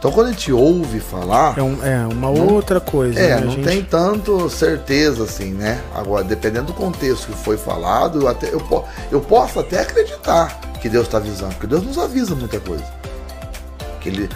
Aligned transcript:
Então 0.00 0.10
quando 0.10 0.28
a 0.28 0.30
gente 0.30 0.50
ouve 0.50 0.98
falar. 0.98 1.58
É, 1.58 1.62
um, 1.62 1.84
é 1.84 2.06
uma 2.06 2.32
não, 2.32 2.54
outra 2.54 2.80
coisa. 2.80 3.20
É, 3.20 3.34
né, 3.36 3.40
não 3.42 3.50
gente? 3.52 3.64
tem 3.64 3.84
tanto 3.84 4.48
certeza 4.48 5.24
assim, 5.24 5.52
né? 5.52 5.78
Agora, 5.94 6.24
dependendo 6.24 6.68
do 6.68 6.72
contexto 6.72 7.26
que 7.26 7.36
foi 7.36 7.58
falado, 7.58 8.22
eu, 8.22 8.28
até, 8.28 8.48
eu, 8.48 8.84
eu 9.12 9.20
posso 9.20 9.60
até 9.60 9.80
acreditar 9.80 10.58
que 10.80 10.88
Deus 10.88 11.04
está 11.04 11.18
avisando, 11.18 11.52
porque 11.52 11.66
Deus 11.66 11.82
nos 11.82 11.98
avisa 11.98 12.34
muita 12.34 12.58
coisa. 12.58 12.84
Que 14.00 14.08
Ele, 14.08 14.28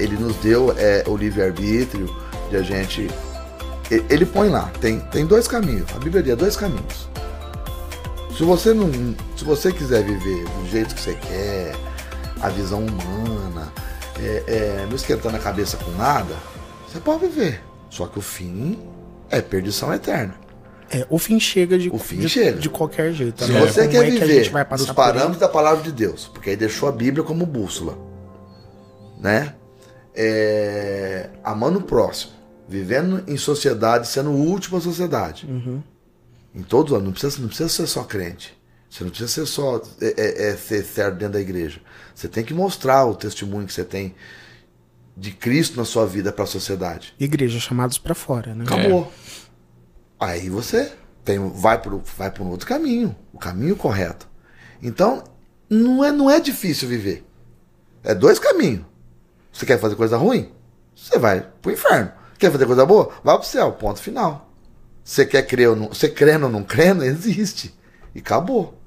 ele 0.00 0.16
nos 0.16 0.34
deu 0.38 0.74
é, 0.76 1.04
o 1.06 1.16
livre-arbítrio 1.16 2.12
de 2.50 2.56
a 2.56 2.62
gente. 2.62 3.08
Ele 4.10 4.26
põe 4.26 4.48
lá, 4.48 4.72
tem, 4.80 4.98
tem 4.98 5.24
dois 5.24 5.46
caminhos. 5.46 5.88
A 5.94 6.00
Bíblia 6.00 6.20
diz 6.20 6.36
dois 6.36 6.56
caminhos. 6.56 7.08
Se 8.36 8.42
você 8.42 8.74
não. 8.74 8.90
Se 9.36 9.44
você 9.44 9.70
quiser 9.70 10.02
viver 10.02 10.44
do 10.48 10.68
jeito 10.68 10.96
que 10.96 11.00
você 11.00 11.14
quer, 11.14 11.76
a 12.40 12.48
visão 12.48 12.80
humana, 12.80 13.72
é, 14.22 14.44
é, 14.46 14.86
não 14.88 14.96
esquentando 14.96 15.36
a 15.36 15.40
cabeça 15.40 15.76
com 15.76 15.90
nada, 15.92 16.34
você 16.88 17.00
pode 17.00 17.26
viver. 17.26 17.60
Só 17.90 18.06
que 18.06 18.18
o 18.18 18.22
fim 18.22 18.78
é 19.30 19.40
perdição 19.40 19.92
eterna. 19.92 20.34
É, 20.90 21.06
o 21.08 21.18
fim 21.18 21.40
chega 21.40 21.78
de, 21.78 21.88
o 21.88 21.98
fim 21.98 22.18
de, 22.18 22.28
chega. 22.28 22.58
de 22.58 22.68
qualquer 22.68 23.12
jeito. 23.12 23.44
Se 23.44 23.50
né? 23.50 23.60
você 23.60 23.80
Como 23.80 23.92
quer 23.92 24.06
é 24.06 24.10
que 24.10 24.18
viver 24.18 24.52
nos 24.70 24.90
parâmetros 24.90 25.38
da 25.38 25.48
palavra 25.48 25.82
de 25.82 25.90
Deus, 25.90 26.30
porque 26.32 26.50
aí 26.50 26.56
deixou 26.56 26.86
a 26.86 26.92
Bíblia 26.92 27.24
como 27.24 27.46
bússola, 27.46 27.96
né? 29.18 29.54
É, 30.14 31.30
amando 31.42 31.78
o 31.78 31.82
próximo, 31.82 32.32
vivendo 32.68 33.24
em 33.26 33.38
sociedade, 33.38 34.06
sendo 34.06 34.30
o 34.30 34.34
último 34.34 34.76
da 34.76 34.84
sociedade. 34.84 35.46
Uhum. 35.46 35.82
Em 36.54 36.62
todos 36.62 36.92
os 36.92 37.02
não 37.02 37.12
precisa, 37.12 37.40
não 37.40 37.48
precisa 37.48 37.70
ser 37.70 37.86
só 37.86 38.04
crente. 38.04 38.54
Você 38.90 39.04
não 39.04 39.10
precisa 39.10 39.30
ser 39.30 39.46
só 39.46 39.80
é, 40.02 40.14
é, 40.18 40.48
é, 40.50 40.56
ser 40.56 40.84
certo 40.84 41.16
dentro 41.16 41.32
da 41.32 41.40
igreja. 41.40 41.80
Você 42.14 42.28
tem 42.28 42.44
que 42.44 42.54
mostrar 42.54 43.04
o 43.04 43.14
testemunho 43.14 43.66
que 43.66 43.72
você 43.72 43.84
tem 43.84 44.14
de 45.16 45.30
Cristo 45.30 45.76
na 45.76 45.84
sua 45.84 46.06
vida 46.06 46.32
para 46.32 46.44
a 46.44 46.46
sociedade. 46.46 47.14
Igreja 47.18 47.58
chamados 47.60 47.98
para 47.98 48.14
fora, 48.14 48.54
né? 48.54 48.64
Acabou. 48.64 49.12
É. 50.20 50.26
Aí 50.26 50.48
você 50.48 50.92
tem, 51.24 51.38
vai 51.50 51.80
por 51.80 52.00
vai 52.16 52.30
por 52.30 52.42
um 52.42 52.50
outro 52.50 52.66
caminho, 52.66 53.14
o 53.32 53.38
caminho 53.38 53.76
correto. 53.76 54.28
Então 54.82 55.24
não 55.68 56.04
é 56.04 56.12
não 56.12 56.30
é 56.30 56.40
difícil 56.40 56.88
viver. 56.88 57.24
É 58.02 58.14
dois 58.14 58.38
caminhos. 58.38 58.84
Você 59.52 59.66
quer 59.66 59.78
fazer 59.78 59.96
coisa 59.96 60.16
ruim? 60.16 60.50
Você 60.94 61.18
vai 61.18 61.46
pro 61.60 61.72
inferno. 61.72 62.12
Quer 62.38 62.50
fazer 62.50 62.66
coisa 62.66 62.86
boa? 62.86 63.12
Vai 63.22 63.36
pro 63.38 63.46
céu. 63.46 63.72
Ponto 63.72 64.00
final. 64.00 64.50
Você 65.04 65.26
quer 65.26 65.42
crer 65.42 65.70
ou 65.70 65.76
não, 65.76 65.88
você 65.88 66.08
crendo 66.08 66.46
ou 66.46 66.52
não 66.52 66.62
crendo, 66.62 67.04
existe. 67.04 67.74
E 68.14 68.20
acabou. 68.20 68.80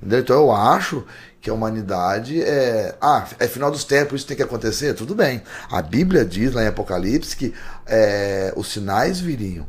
Entendeu? 0.00 0.20
Então 0.20 0.36
eu 0.36 0.50
acho 0.50 1.04
que 1.40 1.50
a 1.50 1.54
humanidade 1.54 2.42
é. 2.42 2.96
Ah, 3.00 3.26
é 3.38 3.46
final 3.46 3.70
dos 3.70 3.84
tempos, 3.84 4.20
isso 4.20 4.26
tem 4.26 4.36
que 4.36 4.42
acontecer? 4.42 4.94
Tudo 4.94 5.14
bem. 5.14 5.42
A 5.70 5.82
Bíblia 5.82 6.24
diz 6.24 6.52
lá 6.52 6.64
em 6.64 6.68
Apocalipse 6.68 7.36
que 7.36 7.54
é, 7.86 8.52
os 8.56 8.68
sinais 8.68 9.20
viriam. 9.20 9.66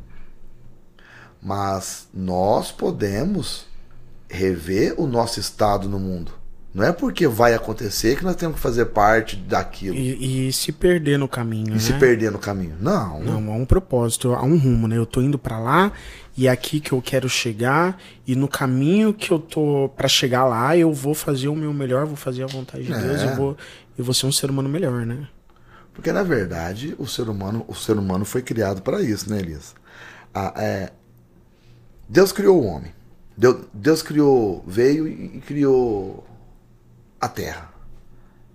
Mas 1.41 2.07
nós 2.13 2.71
podemos 2.71 3.65
rever 4.29 4.93
o 4.97 5.05
nosso 5.05 5.39
estado 5.39 5.89
no 5.89 5.99
mundo. 5.99 6.31
Não 6.73 6.85
é 6.85 6.93
porque 6.93 7.27
vai 7.27 7.53
acontecer 7.53 8.17
que 8.17 8.23
nós 8.23 8.35
temos 8.35 8.55
que 8.55 8.61
fazer 8.61 8.85
parte 8.85 9.35
daquilo. 9.35 9.93
E, 9.95 10.47
e 10.47 10.53
se 10.53 10.71
perder 10.71 11.19
no 11.19 11.27
caminho. 11.27 11.71
E 11.71 11.73
né? 11.73 11.79
se 11.79 11.91
perder 11.93 12.31
no 12.31 12.39
caminho. 12.39 12.77
Não. 12.79 13.19
Não, 13.19 13.51
há 13.51 13.55
um 13.55 13.66
propósito, 13.66 14.33
há 14.33 14.41
um 14.41 14.57
rumo, 14.57 14.88
né? 14.88 14.97
Eu 14.97 15.05
tô 15.05 15.21
indo 15.21 15.38
para 15.38 15.59
lá 15.59 15.91
e 16.37 16.47
é 16.47 16.51
aqui 16.51 16.79
que 16.79 16.91
eu 16.91 17.01
quero 17.01 17.29
chegar 17.29 17.97
e 18.25 18.35
no 18.35 18.47
caminho 18.47 19.13
que 19.13 19.31
eu 19.31 19.39
tô 19.39 19.89
para 19.95 20.07
chegar 20.07 20.45
lá, 20.45 20.75
eu 20.77 20.93
vou 20.93 21.13
fazer 21.13 21.47
o 21.47 21.55
meu 21.55 21.73
melhor, 21.73 22.05
vou 22.05 22.15
fazer 22.15 22.43
a 22.43 22.47
vontade 22.47 22.83
de 22.83 22.93
é. 22.93 22.99
Deus, 22.99 23.21
eu 23.21 23.35
vou 23.35 23.57
eu 23.97 24.05
vou 24.05 24.13
ser 24.13 24.25
um 24.25 24.31
ser 24.31 24.49
humano 24.49 24.69
melhor, 24.69 25.05
né? 25.05 25.27
Porque 25.93 26.11
na 26.11 26.23
verdade, 26.23 26.95
o 26.97 27.05
ser 27.05 27.27
humano, 27.29 27.65
o 27.67 27.75
ser 27.75 27.97
humano 27.97 28.25
foi 28.25 28.41
criado 28.41 28.81
para 28.81 29.01
isso, 29.01 29.29
né, 29.29 29.39
Elias? 29.39 29.75
Ah, 30.33 30.53
é... 30.55 30.91
Deus 32.07 32.31
criou 32.31 32.61
o 32.61 32.66
homem. 32.66 32.94
Deus, 33.38 33.66
Deus 33.73 34.01
criou, 34.01 34.63
veio 34.66 35.07
e 35.07 35.41
criou 35.41 36.25
a 37.19 37.27
terra, 37.27 37.72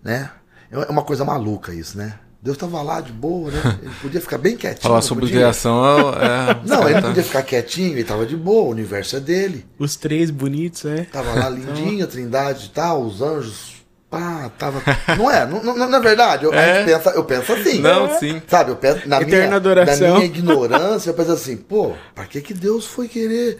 né? 0.03 0.31
É 0.71 0.79
uma 0.91 1.05
coisa 1.05 1.25
maluca 1.25 1.73
isso, 1.73 1.97
né? 1.97 2.19
Deus 2.47 2.57
estava 2.57 2.81
lá 2.81 3.01
de 3.01 3.11
boa, 3.11 3.51
né? 3.51 3.61
Ele 3.83 3.93
podia 4.01 4.21
ficar 4.21 4.39
bem 4.39 4.57
quietinho. 4.57 4.83
Falar 4.83 5.03
sobre 5.03 5.27
criação 5.27 6.13
é. 6.15 6.61
não, 6.65 6.89
ele 6.89 7.03
podia 7.03 7.23
ficar 7.25 7.43
quietinho, 7.43 7.91
ele 7.91 8.03
estava 8.03 8.25
de 8.25 8.37
boa, 8.37 8.67
o 8.67 8.71
universo 8.71 9.17
é 9.17 9.21
dele. 9.21 9.67
Os 9.79 9.97
três 9.97 10.31
bonitos, 10.31 10.85
é. 10.85 11.05
Tava 11.05 11.35
lá 11.35 11.49
lindinho, 11.51 12.05
a 12.05 12.07
trindade 12.07 12.67
e 12.67 12.69
tal, 12.71 13.03
os 13.03 13.21
anjos. 13.21 13.75
Pá, 14.09 14.49
tava. 14.57 14.81
Não 15.19 15.29
é? 15.29 15.45
Não, 15.45 15.63
não, 15.63 15.77
não 15.77 15.99
é 15.99 16.01
verdade? 16.01 16.45
Eu, 16.45 16.55
é. 16.55 16.85
pensa, 16.85 17.11
eu 17.11 17.25
penso 17.25 17.53
assim. 17.53 17.81
Não, 17.81 18.07
né? 18.07 18.19
sim. 18.19 18.43
Sabe, 18.47 18.71
eu 18.71 18.77
penso. 18.77 19.09
Na 19.09 19.21
Eterna 19.21 19.47
minha, 19.47 19.57
adoração. 19.57 20.09
Na 20.09 20.15
minha 20.15 20.27
ignorância, 20.27 21.11
eu 21.11 21.15
penso 21.15 21.33
assim, 21.33 21.57
pô, 21.57 21.95
pra 22.15 22.25
que, 22.27 22.41
que 22.41 22.55
Deus 22.55 22.87
foi 22.87 23.09
querer. 23.09 23.59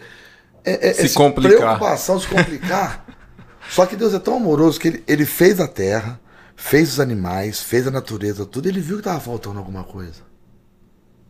É, 0.63 0.89
é, 0.89 0.93
se 0.93 1.13
complicar. 1.13 1.57
Preocupação, 1.57 2.19
se 2.19 2.27
complicar. 2.27 3.05
Só 3.69 3.85
que 3.85 3.97
Deus 3.97 4.13
é 4.13 4.19
tão 4.19 4.37
amoroso 4.37 4.79
que 4.79 4.87
ele, 4.87 5.03
ele 5.05 5.25
fez 5.25 5.59
a 5.59 5.67
terra, 5.67 6.17
fez 6.57 6.93
os 6.93 6.99
animais, 6.99 7.61
fez 7.61 7.87
a 7.87 7.91
natureza, 7.91 8.45
tudo. 8.45 8.67
Ele 8.67 8.81
viu 8.81 8.97
que 8.97 9.01
estava 9.01 9.19
faltando 9.19 9.59
alguma 9.59 9.83
coisa 9.83 10.23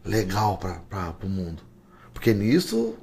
legal 0.03 0.57
para 0.57 1.13
o 1.21 1.29
mundo. 1.29 1.61
Porque 2.13 2.33
nisso 2.33 2.95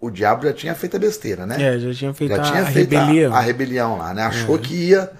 o 0.00 0.08
diabo 0.08 0.44
já 0.44 0.52
tinha 0.52 0.74
feito 0.74 0.96
a 0.96 1.00
besteira, 1.00 1.44
né? 1.44 1.56
É, 1.60 1.78
já 1.78 1.92
tinha 1.92 2.14
feito, 2.14 2.34
já 2.34 2.40
a, 2.40 2.44
tinha 2.44 2.62
a 2.62 2.66
feito 2.66 2.94
rebelião. 2.94 3.34
A, 3.34 3.38
a, 3.38 3.40
rebelião 3.40 3.98
lá, 3.98 4.14
né? 4.14 4.22
Achou 4.22 4.54
é. 4.54 4.58
que 4.58 4.74
ia, 4.74 5.10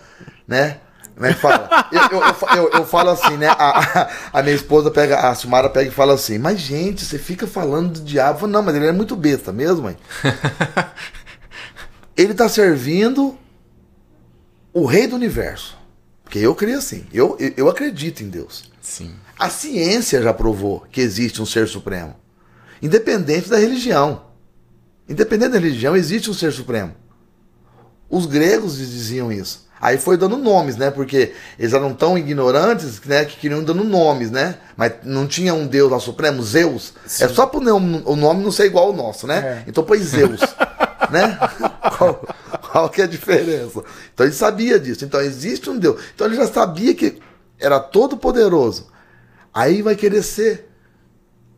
né? 0.47 0.79
Como 1.15 1.27
é 1.27 1.33
que 1.33 1.41
fala? 1.41 1.69
eu, 1.91 2.21
eu, 2.21 2.57
eu, 2.57 2.71
eu, 2.73 2.87
falo 2.87 3.11
assim, 3.11 3.37
né? 3.37 3.49
A, 3.49 4.09
a, 4.33 4.43
minha 4.43 4.55
esposa 4.55 4.91
pega, 4.91 5.29
a 5.29 5.35
Silmara 5.35 5.69
pega 5.69 5.89
e 5.89 5.93
fala 5.93 6.15
assim, 6.15 6.39
mas 6.39 6.61
gente, 6.61 7.05
você 7.05 7.19
fica 7.19 7.47
falando 7.47 7.95
do 7.95 8.05
diabo. 8.05 8.41
Falo, 8.41 8.53
não, 8.53 8.63
mas 8.63 8.75
ele 8.77 8.87
é 8.87 8.93
muito 8.93 9.17
besta 9.17 9.53
mesmo, 9.53 9.83
mãe. 9.83 9.97
ele 12.17 12.33
está 12.33 12.49
servindo 12.49 13.37
o 14.73 14.85
rei 14.85 15.07
do 15.07 15.17
universo. 15.17 15.77
Porque 16.27 16.41
eu 16.41 16.57
creio 16.57 16.79
assim. 16.79 17.07
Eu, 17.13 17.39
eu 17.57 17.69
acredito 17.69 18.21
em 18.21 18.29
Deus. 18.29 18.69
Sim. 18.83 19.15
A 19.39 19.49
ciência 19.49 20.21
já 20.21 20.35
provou 20.35 20.85
que 20.91 21.01
existe 21.01 21.41
um 21.41 21.47
ser 21.47 21.69
supremo. 21.69 22.17
Independente 22.83 23.49
da 23.49 23.57
religião. 23.57 24.23
Independente 25.09 25.53
da 25.53 25.59
religião, 25.59 25.95
existe 25.95 26.29
um 26.29 26.35
ser 26.35 26.53
supremo. 26.53 26.93
Os 28.11 28.27
gregos 28.27 28.77
diziam 28.77 29.31
isso. 29.31 29.67
Aí 29.81 29.99
foi 29.99 30.17
dando 30.17 30.37
nomes, 30.37 30.77
né? 30.77 30.91
Porque 30.91 31.33
eles 31.57 31.73
eram 31.73 31.95
tão 31.95 32.19
ignorantes 32.19 33.01
né, 33.05 33.25
que 33.25 33.37
queriam 33.37 33.63
dando 33.63 33.85
nomes, 33.85 34.29
né? 34.33 34.57
Mas 34.77 34.95
não 35.05 35.29
tinha 35.29 35.55
um 35.55 35.65
Deus 35.65 35.93
lá 35.93 36.01
supremo, 36.01 36.43
Zeus. 36.43 36.93
Sim. 37.07 37.25
É 37.25 37.29
só 37.29 37.47
pro 37.47 37.61
o 37.61 38.17
nome 38.17 38.43
não 38.43 38.51
ser 38.51 38.65
igual 38.65 38.89
ao 38.89 38.93
nosso, 38.93 39.29
né? 39.29 39.39
É. 39.39 39.65
Então 39.69 39.85
põe 39.85 39.99
Zeus. 40.01 40.41
né? 41.11 41.39
Qual, 41.91 42.27
qual 42.71 42.91
que 42.91 43.01
é 43.01 43.05
a 43.05 43.09
diferença? 43.09 43.83
Então 44.13 44.27
ele 44.27 44.35
sabia 44.35 44.79
disso. 44.79 45.05
Então 45.05 45.21
existe 45.21 45.69
um 45.69 45.79
Deus. 45.79 46.01
Então 46.15 46.27
ele 46.27 46.37
já 46.37 46.47
sabia 46.47 46.95
que 46.95 47.19
era 47.59 47.81
todo 47.81 48.17
poderoso. 48.17 48.89
Aí 49.53 49.83
vai 49.83 49.97
querer 49.97 50.23
ser 50.23 50.69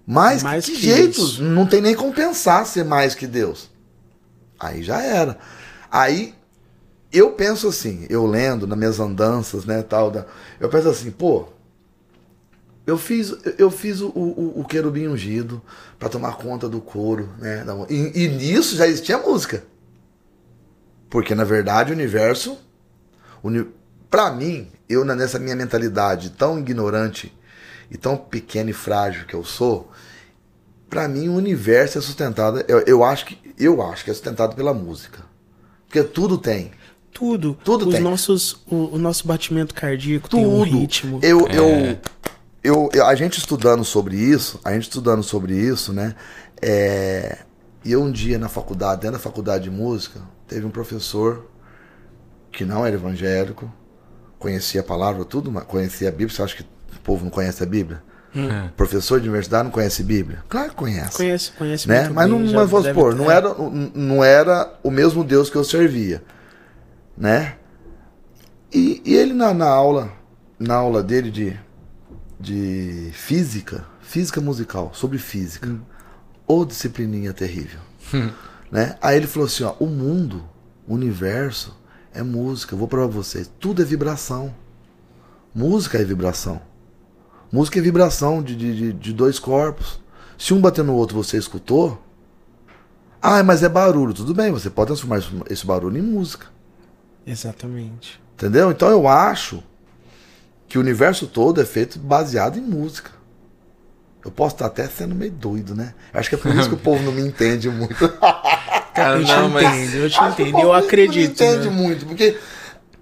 mais, 0.06 0.42
mais 0.42 0.64
que, 0.64 0.72
que 0.72 0.80
jeito? 0.80 1.42
Não 1.42 1.66
tem 1.66 1.80
nem 1.80 1.94
como 1.94 2.12
pensar 2.12 2.64
ser 2.64 2.84
mais 2.84 3.14
que 3.14 3.26
Deus. 3.26 3.70
Aí 4.58 4.82
já 4.82 5.02
era. 5.02 5.38
Aí 5.90 6.34
eu 7.12 7.32
penso 7.32 7.68
assim, 7.68 8.06
eu 8.08 8.26
lendo 8.26 8.66
nas 8.66 8.78
minhas 8.78 9.00
andanças, 9.00 9.64
né, 9.64 9.82
tal, 9.82 10.10
da, 10.10 10.26
eu 10.60 10.68
penso 10.68 10.88
assim, 10.88 11.10
pô, 11.10 11.48
eu 12.86 12.96
fiz, 12.96 13.34
eu 13.58 13.70
fiz 13.70 14.00
o, 14.00 14.08
o, 14.08 14.60
o 14.60 14.64
querubim 14.64 15.08
ungido 15.08 15.60
para 15.98 16.08
tomar 16.08 16.36
conta 16.36 16.68
do 16.68 16.80
coro, 16.80 17.28
né? 17.38 17.62
E, 17.90 18.24
e, 18.24 18.28
nisso 18.28 18.76
já 18.76 18.86
existia 18.86 19.18
música. 19.18 19.62
Porque 21.10 21.34
na 21.34 21.44
verdade 21.44 21.90
o 21.92 21.94
universo, 21.94 22.58
uni, 23.42 23.66
para 24.10 24.30
mim, 24.30 24.68
eu 24.88 25.04
nessa 25.04 25.38
minha 25.38 25.56
mentalidade 25.56 26.30
tão 26.30 26.58
ignorante 26.58 27.32
e 27.90 27.96
tão 27.96 28.16
pequena 28.16 28.70
e 28.70 28.74
frágil 28.74 29.26
que 29.26 29.34
eu 29.34 29.44
sou, 29.44 29.90
para 30.88 31.08
mim 31.08 31.28
o 31.28 31.34
universo 31.34 31.98
é 31.98 32.00
sustentado, 32.00 32.62
eu, 32.68 32.80
eu 32.80 33.04
acho 33.04 33.26
que 33.26 33.38
eu 33.58 33.82
acho 33.82 34.04
que 34.04 34.10
é 34.10 34.14
sustentado 34.14 34.54
pela 34.54 34.72
música. 34.72 35.24
Porque 35.86 36.02
tudo 36.04 36.38
tem. 36.38 36.70
Tudo. 37.12 37.58
Tudo 37.64 37.88
Os 37.88 37.94
tem. 37.94 38.02
Nossos, 38.02 38.62
o, 38.70 38.94
o 38.94 38.98
nosso 38.98 39.26
batimento 39.26 39.74
cardíaco 39.74 40.28
tudo. 40.28 40.40
tem 40.42 40.48
um 40.48 40.62
ritmo. 40.62 41.18
Eu, 41.22 41.48
É. 41.48 41.56
eu, 41.58 41.98
eu, 42.62 42.90
eu- 42.92 43.06
a 43.06 43.14
gente 43.14 43.38
estudando 43.38 43.84
sobre 43.84 44.14
isso, 44.16 44.60
a 44.64 44.72
gente 44.72 44.82
estudando 44.84 45.22
sobre 45.22 45.54
isso, 45.56 45.92
né? 45.92 46.14
É, 46.62 47.38
e 47.84 47.92
eu 47.92 48.02
um 48.02 48.12
dia 48.12 48.38
na 48.38 48.48
faculdade, 48.48 49.00
dentro 49.00 49.16
da 49.16 49.22
faculdade 49.22 49.64
de 49.64 49.70
música, 49.70 50.20
teve 50.48 50.66
um 50.66 50.70
professor 50.70 51.46
que 52.50 52.64
não 52.64 52.84
era 52.84 52.96
evangélico, 52.96 53.72
conhecia 54.38 54.80
a 54.80 54.84
palavra, 54.84 55.24
tudo, 55.24 55.52
mas 55.52 55.64
conhecia 55.64 56.08
a 56.08 56.10
Bíblia. 56.10 56.30
Você 56.30 56.42
acha 56.42 56.56
que 56.56 56.62
o 56.62 57.00
povo 57.00 57.24
não 57.24 57.30
conhece 57.30 57.62
a 57.62 57.66
Bíblia? 57.66 58.02
É. 58.34 58.68
Professor 58.76 59.20
de 59.20 59.28
universidade 59.28 59.64
não 59.64 59.70
conhece 59.70 60.02
Bíblia? 60.02 60.42
Claro 60.48 60.70
que 60.70 60.76
conhece. 60.76 61.16
Conhece, 61.16 61.52
conhece 61.52 61.88
né? 61.88 62.02
muito 62.02 62.14
Mas, 62.14 62.30
bem, 62.30 62.38
não, 62.38 62.46
já 62.46 62.58
mas 62.58 62.70
vamos 62.70 62.84
deve 62.84 62.98
supor, 62.98 63.14
não 63.14 63.30
era, 63.30 63.54
não 63.94 64.24
era 64.24 64.78
o 64.82 64.90
mesmo 64.90 65.24
Deus 65.24 65.50
que 65.50 65.56
eu 65.56 65.64
servia, 65.64 66.22
né? 67.16 67.56
E, 68.72 69.02
e 69.04 69.14
ele 69.14 69.32
na, 69.32 69.54
na 69.54 69.68
aula, 69.68 70.12
na 70.58 70.74
aula 70.74 71.02
dele 71.02 71.30
de, 71.30 71.58
de 72.38 73.10
física, 73.12 73.84
física 74.02 74.40
musical, 74.40 74.90
sobre 74.94 75.18
física. 75.18 75.74
Ô 76.46 76.64
disciplininha 76.64 77.32
terrível. 77.32 77.80
Né? 78.70 78.96
Aí 79.00 79.16
ele 79.16 79.26
falou 79.26 79.46
assim, 79.46 79.64
ó, 79.64 79.74
o 79.80 79.86
mundo, 79.86 80.44
o 80.86 80.94
universo 80.94 81.76
é 82.12 82.22
música. 82.22 82.74
Eu 82.74 82.78
vou 82.78 82.88
provar 82.88 83.08
pra 83.08 83.16
vocês, 83.16 83.50
tudo 83.58 83.82
é 83.82 83.84
vibração. 83.84 84.54
Música 85.54 85.98
é 85.98 86.04
vibração. 86.04 86.60
Música 87.50 87.78
é 87.78 87.82
vibração 87.82 88.42
de, 88.42 88.54
de, 88.54 88.92
de 88.92 89.12
dois 89.12 89.38
corpos. 89.38 90.00
Se 90.36 90.54
um 90.54 90.60
bater 90.60 90.84
no 90.84 90.94
outro 90.94 91.16
você 91.16 91.36
escutou, 91.36 92.02
ah, 93.20 93.42
mas 93.42 93.62
é 93.62 93.68
barulho. 93.68 94.14
Tudo 94.14 94.34
bem, 94.34 94.52
você 94.52 94.70
pode 94.70 94.88
transformar 94.88 95.22
esse 95.50 95.66
barulho 95.66 95.98
em 95.98 96.02
música. 96.02 96.46
Exatamente. 97.26 98.20
Entendeu? 98.34 98.70
Então 98.70 98.88
eu 98.88 99.08
acho 99.08 99.62
que 100.68 100.78
o 100.78 100.80
universo 100.80 101.26
todo 101.26 101.60
é 101.60 101.64
feito 101.64 101.98
baseado 101.98 102.58
em 102.58 102.62
música. 102.62 103.10
Eu 104.28 104.32
posso 104.32 104.56
estar 104.56 104.66
até 104.66 104.86
sendo 104.86 105.14
meio 105.14 105.32
doido, 105.32 105.74
né? 105.74 105.94
Acho 106.12 106.28
que 106.28 106.34
é 106.34 106.38
por 106.38 106.54
isso 106.54 106.68
que 106.68 106.74
o 106.74 106.78
povo 106.78 107.02
não 107.02 107.12
me 107.12 107.22
entende 107.22 107.70
muito. 107.70 108.06
Cara, 108.94 109.18
eu 109.18 109.24
te 109.24 109.32
não, 109.32 109.48
entendo, 109.48 109.94
eu 109.94 110.10
te 110.10 110.22
entendo, 110.22 110.58
eu 110.60 110.72
acredito. 110.72 111.40
Não 111.40 111.48
me 111.48 111.54
entende 111.54 111.70
né? 111.70 111.82
muito, 111.82 112.04
porque 112.04 112.38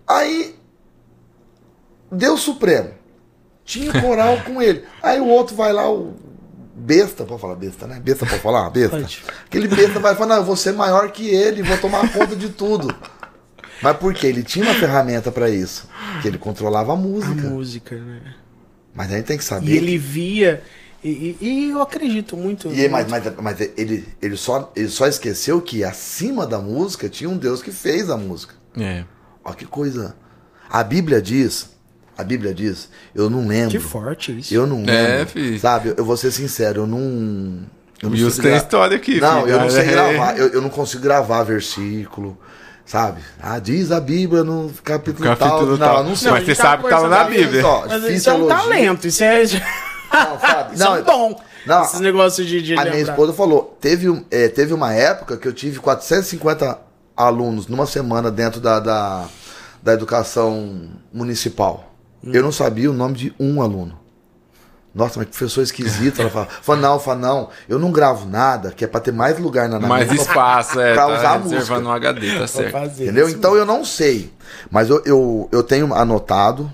aí 0.06 0.54
Deus 2.12 2.42
Supremo 2.42 2.90
tinha 3.64 4.00
coral 4.00 4.38
com 4.46 4.62
ele. 4.62 4.84
Aí 5.02 5.18
o 5.18 5.26
outro 5.26 5.56
vai 5.56 5.72
lá, 5.72 5.90
o 5.90 6.14
besta, 6.76 7.24
pode 7.24 7.40
falar 7.40 7.56
besta, 7.56 7.88
né? 7.88 7.98
Besta 7.98 8.24
pode 8.24 8.40
falar? 8.40 8.70
Besta. 8.70 9.00
Pode. 9.00 9.24
Aquele 9.46 9.66
besta 9.66 9.98
vai 9.98 10.14
falar, 10.14 10.28
não, 10.28 10.36
eu 10.36 10.44
vou 10.44 10.56
ser 10.56 10.74
maior 10.74 11.10
que 11.10 11.28
ele, 11.28 11.62
vou 11.62 11.76
tomar 11.78 12.12
conta 12.12 12.36
de 12.36 12.50
tudo. 12.50 12.94
Mas 13.82 13.96
por 13.96 14.14
quê? 14.14 14.28
Ele 14.28 14.44
tinha 14.44 14.64
uma 14.64 14.74
ferramenta 14.74 15.32
para 15.32 15.50
isso. 15.50 15.88
Que 16.22 16.28
ele 16.28 16.38
controlava 16.38 16.92
a 16.92 16.96
música. 16.96 17.48
A 17.48 17.50
música, 17.50 17.96
né? 17.96 18.20
Mas 18.94 19.12
a 19.12 19.16
gente 19.16 19.26
tem 19.26 19.36
que 19.36 19.44
saber. 19.44 19.72
E 19.72 19.76
ele 19.76 19.98
via. 19.98 20.62
E, 21.04 21.36
e, 21.40 21.70
eu 21.70 21.82
acredito 21.82 22.36
muito. 22.36 22.68
E, 22.72 22.88
mas, 22.88 23.06
mas, 23.08 23.24
mas 23.40 23.60
ele, 23.76 24.06
ele, 24.20 24.36
só, 24.36 24.72
ele 24.74 24.88
só 24.88 25.06
esqueceu 25.06 25.60
que 25.60 25.84
acima 25.84 26.46
da 26.46 26.58
música 26.58 27.08
tinha 27.08 27.28
um 27.28 27.36
Deus 27.36 27.62
que 27.62 27.70
fez 27.70 28.10
a 28.10 28.16
música. 28.16 28.54
É. 28.78 29.04
Olha 29.44 29.54
que 29.54 29.66
coisa. 29.66 30.16
A 30.68 30.82
Bíblia 30.82 31.22
diz. 31.22 31.70
A 32.18 32.24
Bíblia 32.24 32.54
diz, 32.54 32.88
eu 33.14 33.28
não 33.28 33.46
lembro. 33.46 33.72
Que 33.72 33.78
forte 33.78 34.38
isso. 34.38 34.52
Eu 34.52 34.66
não 34.66 34.82
é, 34.86 35.18
lembro. 35.18 35.54
É, 35.54 35.58
sabe, 35.58 35.94
eu 35.96 36.04
vou 36.04 36.16
ser 36.16 36.30
sincero, 36.30 36.82
eu 36.82 36.86
não. 36.86 37.60
Eu 38.02 38.10
não 38.10 38.30
tem 38.30 38.42
gra... 38.42 38.56
história 38.56 38.96
aqui. 38.96 39.20
Não, 39.20 39.42
filho. 39.42 39.52
eu 39.52 39.60
não 39.60 39.70
sei 39.70 39.82
é. 39.82 39.90
gravar. 39.90 40.38
Eu, 40.38 40.48
eu 40.48 40.62
não 40.62 40.70
consigo 40.70 41.02
gravar 41.02 41.42
versículo 41.44 42.38
sabe? 42.86 43.20
Ah, 43.42 43.58
diz 43.58 43.90
a 43.90 44.00
Bíblia 44.00 44.44
no 44.44 44.72
capítulo, 44.84 45.24
capítulo 45.24 45.76
tal. 45.76 46.04
Não, 46.04 46.10
não 46.10 46.16
sei. 46.16 46.30
Mas 46.30 46.46
você 46.46 46.54
sabe 46.54 46.84
que 46.84 46.88
tá 46.88 47.08
na 47.08 47.24
Bíblia. 47.24 47.62
Mas 47.88 48.04
isso 48.04 48.30
é 48.30 48.34
um 48.34 48.46
talento, 48.46 49.06
isso 49.08 49.24
é... 49.24 49.42
Não, 50.12 50.40
sabe? 50.40 50.74
Isso 50.74 50.84
não, 50.84 50.96
é 50.96 51.02
bom. 51.02 51.40
Não, 51.66 51.82
Esses 51.82 52.00
negócios 52.00 52.46
de, 52.46 52.62
de 52.62 52.74
A 52.74 52.78
lembrar. 52.78 52.90
minha 52.92 53.02
esposa 53.10 53.32
falou, 53.32 53.76
teve, 53.80 54.24
é, 54.30 54.48
teve 54.48 54.72
uma 54.72 54.92
época 54.94 55.36
que 55.36 55.48
eu 55.48 55.52
tive 55.52 55.80
450 55.80 56.78
alunos 57.16 57.66
numa 57.66 57.86
semana 57.86 58.30
dentro 58.30 58.60
da, 58.60 58.78
da, 58.78 59.24
da 59.82 59.92
educação 59.92 60.88
municipal. 61.12 61.92
Hum. 62.24 62.30
Eu 62.32 62.42
não 62.42 62.52
sabia 62.52 62.90
o 62.90 62.94
nome 62.94 63.14
de 63.14 63.34
um 63.38 63.60
aluno. 63.60 63.98
Nossa, 64.94 65.18
mas 65.18 65.28
professor 65.28 65.60
esquisito. 65.60 66.22
Ela 66.22 66.30
fala, 66.30 66.46
fala, 66.46 66.80
não, 66.80 66.98
fala, 66.98 67.18
não, 67.18 67.48
eu 67.68 67.78
não 67.78 67.92
gravo 67.92 68.26
nada, 68.26 68.70
que 68.70 68.82
é 68.82 68.88
pra 68.88 68.98
ter 68.98 69.12
mais 69.12 69.38
lugar 69.38 69.68
na, 69.68 69.78
na 69.78 69.86
Mais 69.86 70.10
espaço, 70.10 70.80
é. 70.80 70.94
Pra 70.94 71.06
tá 71.06 71.14
usar 71.18 71.32
a 71.34 71.38
música. 71.38 71.80
no 71.80 71.90
HD, 71.92 72.38
tá 72.38 72.46
certo. 72.46 72.78
Entendeu? 72.78 73.28
Então 73.28 73.54
eu 73.54 73.66
não 73.66 73.84
sei. 73.84 74.32
Mas 74.70 74.88
eu, 74.88 75.02
eu, 75.04 75.48
eu 75.52 75.62
tenho 75.62 75.92
anotado, 75.92 76.72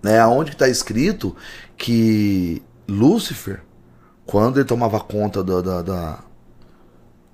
né, 0.00 0.20
aonde 0.20 0.52
que 0.52 0.56
tá 0.56 0.68
escrito 0.68 1.34
que 1.80 2.62
Lúcifer, 2.86 3.62
quando 4.26 4.58
ele 4.58 4.66
tomava 4.66 5.00
conta 5.00 5.42
da, 5.42 5.62
da, 5.62 5.82
da, 5.82 6.18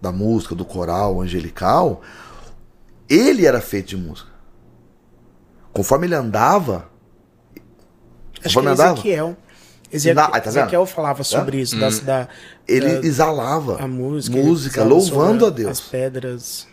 da 0.00 0.12
música, 0.12 0.54
do 0.54 0.64
coral 0.64 1.20
angelical, 1.20 2.00
ele 3.08 3.44
era 3.44 3.60
feito 3.60 3.88
de 3.88 3.96
música. 3.96 4.30
Conforme 5.72 6.06
ele 6.06 6.14
andava. 6.14 6.88
Acho 8.44 8.54
conforme 8.54 8.68
que 8.68 8.68
é 8.68 8.72
andava, 8.72 8.92
Ezequiel. 8.92 9.36
Ezequiel, 9.92 10.14
Na, 10.14 10.40
tá 10.40 10.48
Ezequiel 10.48 10.86
falava 10.86 11.24
sobre 11.24 11.58
é? 11.58 11.60
isso. 11.62 11.76
Hum. 11.76 12.00
Da, 12.04 12.28
ele 12.68 13.00
da, 13.00 13.06
exalava 13.06 13.82
a 13.82 13.88
música, 13.88 14.36
música 14.36 14.84
louvando 14.84 15.44
a 15.44 15.50
Deus. 15.50 15.72
As 15.72 15.80
pedras. 15.80 16.68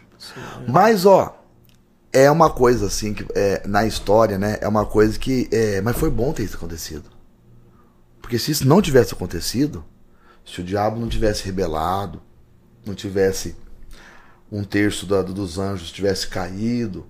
Mas, 0.67 1.07
ó, 1.07 1.35
é 2.13 2.29
uma 2.29 2.51
coisa 2.51 2.85
assim 2.85 3.15
que 3.15 3.25
é, 3.33 3.63
na 3.65 3.83
história, 3.83 4.37
né? 4.37 4.59
É 4.61 4.67
uma 4.67 4.85
coisa 4.85 5.17
que. 5.17 5.49
É, 5.51 5.81
mas 5.81 5.97
foi 5.97 6.11
bom 6.11 6.31
ter 6.31 6.43
isso 6.43 6.55
acontecido. 6.55 7.12
Porque 8.23 8.39
se 8.39 8.51
isso 8.51 8.65
não 8.65 8.81
tivesse 8.81 9.13
acontecido, 9.13 9.83
se 10.45 10.61
o 10.61 10.63
diabo 10.63 10.97
não 10.97 11.09
tivesse 11.09 11.43
rebelado, 11.43 12.21
não 12.85 12.95
tivesse 12.95 13.53
um 14.49 14.63
terço 14.63 15.05
da, 15.05 15.21
dos 15.21 15.59
anjos 15.59 15.91
tivesse 15.91 16.27
caído, 16.29 17.05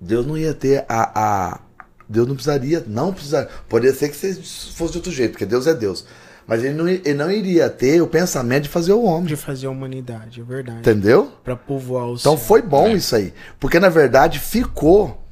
Deus 0.00 0.26
não 0.26 0.36
ia 0.36 0.54
ter 0.54 0.86
a, 0.88 1.10
a 1.14 1.60
Deus 2.08 2.26
não 2.26 2.34
precisaria, 2.34 2.82
não 2.86 3.12
precisaria. 3.12 3.50
Poderia 3.68 3.94
ser 3.94 4.08
que 4.08 4.16
fosse 4.16 4.92
de 4.92 4.98
outro 4.98 5.12
jeito, 5.12 5.32
porque 5.32 5.44
Deus 5.44 5.66
é 5.66 5.74
Deus. 5.74 6.06
Mas 6.46 6.64
ele 6.64 6.74
não, 6.74 6.88
ele 6.88 7.14
não 7.14 7.30
iria 7.30 7.68
ter 7.68 8.00
o 8.00 8.06
pensamento 8.06 8.64
de 8.64 8.68
fazer 8.70 8.92
o 8.92 9.02
homem. 9.02 9.26
De 9.26 9.36
fazer 9.36 9.66
a 9.66 9.70
humanidade, 9.70 10.40
é 10.40 10.44
verdade. 10.44 10.78
Entendeu? 10.78 11.30
Para 11.44 11.56
povoar 11.56 12.06
o 12.06 12.14
Então 12.14 12.36
céu. 12.36 12.46
foi 12.46 12.62
bom 12.62 12.86
é. 12.88 12.94
isso 12.94 13.14
aí. 13.16 13.34
Porque 13.60 13.78
na 13.78 13.90
verdade 13.90 14.38
ficou 14.38 15.22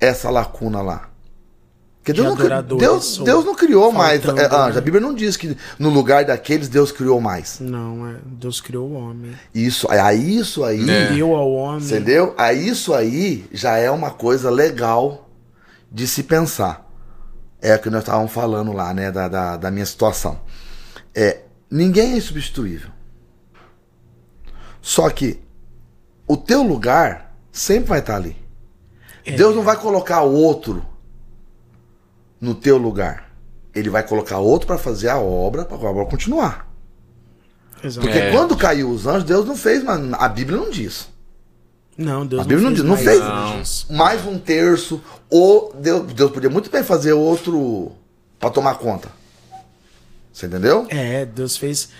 essa 0.00 0.30
lacuna 0.30 0.80
lá. 0.80 1.10
Porque 2.04 2.12
Deus 2.12 2.38
não, 2.38 2.76
Deus, 2.76 3.18
Deus 3.24 3.44
não 3.46 3.54
criou 3.54 3.90
mais. 3.90 4.22
É, 4.22 4.32
né? 4.34 4.46
a 4.46 4.80
Bíblia 4.82 5.00
não 5.00 5.14
diz 5.14 5.38
que 5.38 5.56
no 5.78 5.88
lugar 5.88 6.22
daqueles 6.26 6.68
Deus 6.68 6.92
criou 6.92 7.18
mais. 7.18 7.60
Não, 7.60 8.06
é, 8.06 8.16
Deus 8.26 8.60
criou 8.60 8.90
o 8.90 8.92
homem. 8.92 9.34
Isso, 9.54 9.90
a 9.90 10.12
isso 10.12 10.62
aí. 10.64 10.88
É. 10.88 11.06
Deu 11.14 11.34
ao 11.34 11.50
homem. 11.50 11.82
Entendeu? 11.82 12.34
A 12.36 12.52
isso 12.52 12.92
aí 12.92 13.46
já 13.50 13.78
é 13.78 13.90
uma 13.90 14.10
coisa 14.10 14.50
legal 14.50 15.30
de 15.90 16.06
se 16.06 16.24
pensar. 16.24 16.86
É 17.58 17.74
o 17.74 17.78
que 17.78 17.88
nós 17.88 18.02
estávamos 18.02 18.32
falando 18.32 18.74
lá, 18.74 18.92
né, 18.92 19.10
da, 19.10 19.26
da, 19.26 19.56
da 19.56 19.70
minha 19.70 19.86
situação. 19.86 20.38
É, 21.14 21.40
ninguém 21.70 22.12
é 22.12 22.16
insubstituível. 22.18 22.90
Só 24.82 25.08
que 25.08 25.40
o 26.26 26.36
teu 26.36 26.62
lugar 26.62 27.34
sempre 27.50 27.88
vai 27.88 28.00
estar 28.00 28.16
ali. 28.16 28.36
É. 29.24 29.32
Deus 29.32 29.56
não 29.56 29.62
vai 29.62 29.76
colocar 29.78 30.20
outro 30.20 30.84
no 32.40 32.54
teu 32.54 32.76
lugar. 32.76 33.30
Ele 33.74 33.90
vai 33.90 34.06
colocar 34.06 34.38
outro 34.38 34.66
para 34.66 34.78
fazer 34.78 35.08
a 35.08 35.18
obra, 35.18 35.64
para 35.64 35.76
a 35.76 35.90
obra 35.90 36.06
continuar. 36.06 36.70
Exato. 37.82 38.06
Porque 38.06 38.18
é. 38.18 38.30
quando 38.30 38.56
caiu 38.56 38.88
os 38.90 39.06
anjos, 39.06 39.24
Deus 39.24 39.44
não 39.46 39.56
fez, 39.56 39.82
mas 39.82 40.00
a 40.14 40.28
Bíblia 40.28 40.58
não 40.58 40.70
diz. 40.70 41.08
Não, 41.96 42.26
Deus 42.26 42.42
a 42.42 42.44
Bíblia 42.44 42.70
não, 42.70 42.76
fez, 42.76 42.88
não 42.88 42.96
fez 42.96 43.86
não. 43.88 43.96
mais 43.96 44.26
um 44.26 44.38
terço. 44.38 45.02
Ou 45.28 45.72
Deus, 45.78 46.12
Deus 46.12 46.30
podia 46.30 46.50
muito 46.50 46.70
bem 46.70 46.82
fazer 46.82 47.12
outro 47.12 47.92
para 48.38 48.50
tomar 48.50 48.76
conta. 48.76 49.08
Você 50.32 50.46
entendeu? 50.46 50.86
É, 50.88 51.24
Deus 51.24 51.56
fez. 51.56 51.90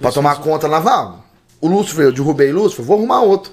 Para 0.00 0.10
tomar 0.10 0.34
fez... 0.34 0.44
conta 0.44 0.66
lá, 0.66 1.22
O 1.60 1.68
Lúcifer, 1.68 2.06
eu 2.06 2.12
derrubei 2.12 2.52
Lúcifer, 2.52 2.84
vou 2.84 2.96
arrumar 2.96 3.22
outro. 3.22 3.52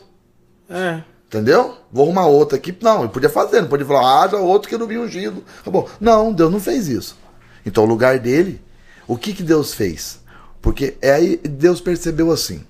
É. 0.70 1.04
Entendeu? 1.34 1.80
Vou 1.92 2.06
arrumar 2.06 2.28
outro 2.28 2.56
aqui. 2.56 2.78
Não, 2.80 3.00
ele 3.00 3.12
podia 3.12 3.28
fazer, 3.28 3.60
não 3.60 3.68
podia 3.68 3.88
falar, 3.88 4.24
ah, 4.24 4.28
já 4.28 4.38
outro 4.38 4.70
que 4.70 4.78
não 4.78 4.86
vi 4.86 5.00
ungido. 5.00 5.44
Acabou. 5.62 5.90
Não, 6.00 6.32
Deus 6.32 6.52
não 6.52 6.60
fez 6.60 6.88
isso. 6.88 7.18
Então, 7.66 7.86
o 7.86 7.88
lugar 7.88 8.20
dele, 8.20 8.62
o 9.08 9.18
que, 9.18 9.34
que 9.34 9.42
Deus 9.42 9.74
fez? 9.74 10.20
Porque 10.62 10.96
é 11.02 11.12
aí 11.12 11.38
Deus 11.38 11.82
percebeu 11.82 12.32
assim. 12.32 12.64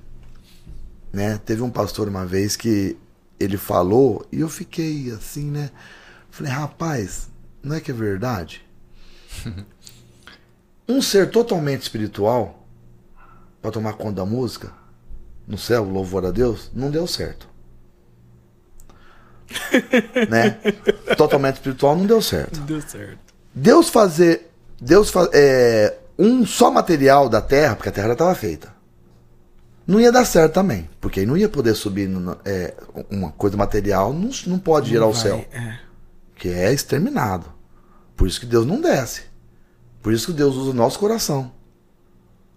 Né? 1.12 1.38
Teve 1.46 1.62
um 1.62 1.70
pastor 1.70 2.08
uma 2.08 2.26
vez 2.26 2.56
que 2.56 2.96
ele 3.38 3.58
falou 3.58 4.26
e 4.32 4.40
eu 4.40 4.48
fiquei 4.48 5.12
assim, 5.12 5.52
né? 5.52 5.70
Falei, 6.32 6.54
rapaz, 6.54 7.28
não 7.62 7.76
é 7.76 7.82
que 7.82 7.92
é 7.92 7.94
verdade? 7.94 8.66
um 10.88 11.02
ser 11.02 11.30
totalmente 11.32 11.82
espiritual 11.82 12.66
para 13.62 13.72
tomar 13.72 13.94
conta 13.94 14.14
da 14.14 14.26
música 14.26 14.72
no 15.46 15.58
céu, 15.58 15.84
louvor 15.84 16.26
a 16.26 16.32
Deus, 16.32 16.72
não 16.74 16.90
deu 16.90 17.06
certo. 17.06 17.53
né? 20.30 20.58
Totalmente 21.18 21.56
espiritual 21.56 21.96
não 21.96 22.06
deu 22.06 22.22
certo. 22.22 22.60
Não 22.60 22.66
deu 22.66 22.82
certo. 22.82 23.34
Deus 23.54 23.90
fazer, 23.90 24.50
Deus 24.82 25.12
é, 25.34 25.96
um 26.18 26.46
só 26.46 26.72
material 26.72 27.30
da 27.30 27.42
terra, 27.42 27.76
porque 27.76 27.90
a 27.90 27.92
terra 27.92 28.08
já 28.08 28.14
estava 28.14 28.36
feita 28.36 28.74
não 29.86 30.00
ia 30.00 30.12
dar 30.12 30.26
certo 30.26 30.54
também. 30.54 30.90
Porque 31.00 31.20
aí 31.20 31.26
não 31.26 31.38
ia 31.38 31.50
poder 31.50 31.76
subir 31.76 32.08
no, 32.08 32.38
é, 32.46 32.74
uma 33.10 33.32
coisa 33.32 33.56
material, 33.58 34.14
não, 34.14 34.30
não 34.48 34.60
pode 34.60 34.92
não 34.92 35.00
ir 35.00 35.04
ao 35.04 35.12
vai, 35.12 35.22
céu. 35.22 35.46
É. 35.52 35.80
Que 36.36 36.50
é 36.50 36.74
exterminado. 36.74 37.52
Por 38.16 38.28
isso 38.28 38.40
que 38.40 38.46
Deus 38.46 38.66
não 38.66 38.82
desce. 38.82 39.24
Por 40.02 40.14
isso 40.14 40.28
que 40.28 40.34
Deus 40.34 40.56
usa 40.56 40.72
o 40.72 40.74
nosso 40.74 41.00
coração. 41.00 41.52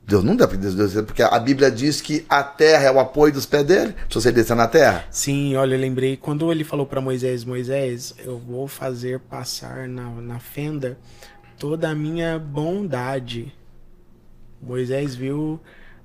Deus 0.07 0.23
não 0.23 0.37
dá 0.37 0.47
Deus, 0.47 0.75
Deus, 0.77 0.95
porque 1.05 1.21
a 1.21 1.39
Bíblia 1.39 1.69
diz 1.69 2.01
que 2.01 2.25
a 2.29 2.41
terra 2.41 2.85
é 2.85 2.91
o 2.93 3.01
apoio 3.01 3.33
dos 3.33 3.45
pés 3.45 3.65
dele, 3.65 3.93
se 4.09 4.15
você 4.15 4.31
descer 4.31 4.55
na 4.55 4.69
terra. 4.69 5.05
Sim, 5.11 5.57
olha, 5.57 5.75
eu 5.75 5.81
lembrei, 5.81 6.17
quando 6.17 6.53
ele 6.53 6.63
falou 6.63 6.87
para 6.87 7.01
Moisés, 7.01 7.45
Moisés, 7.45 8.15
eu 8.19 8.39
vou 8.39 8.69
fazer 8.69 9.19
passar 9.19 9.89
na, 9.89 10.09
na 10.21 10.39
fenda 10.39 10.97
toda 11.59 11.89
a 11.91 11.95
minha 11.95 12.39
bondade. 12.39 13.53
Moisés 14.63 15.17
viu 15.17 15.61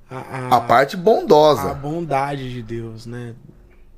a, 0.09 0.17
a, 0.17 0.57
a 0.57 0.61
parte 0.61 0.97
bondosa. 0.97 1.69
A 1.69 1.73
bondade 1.75 2.51
de 2.51 2.63
Deus, 2.63 3.05
né? 3.05 3.35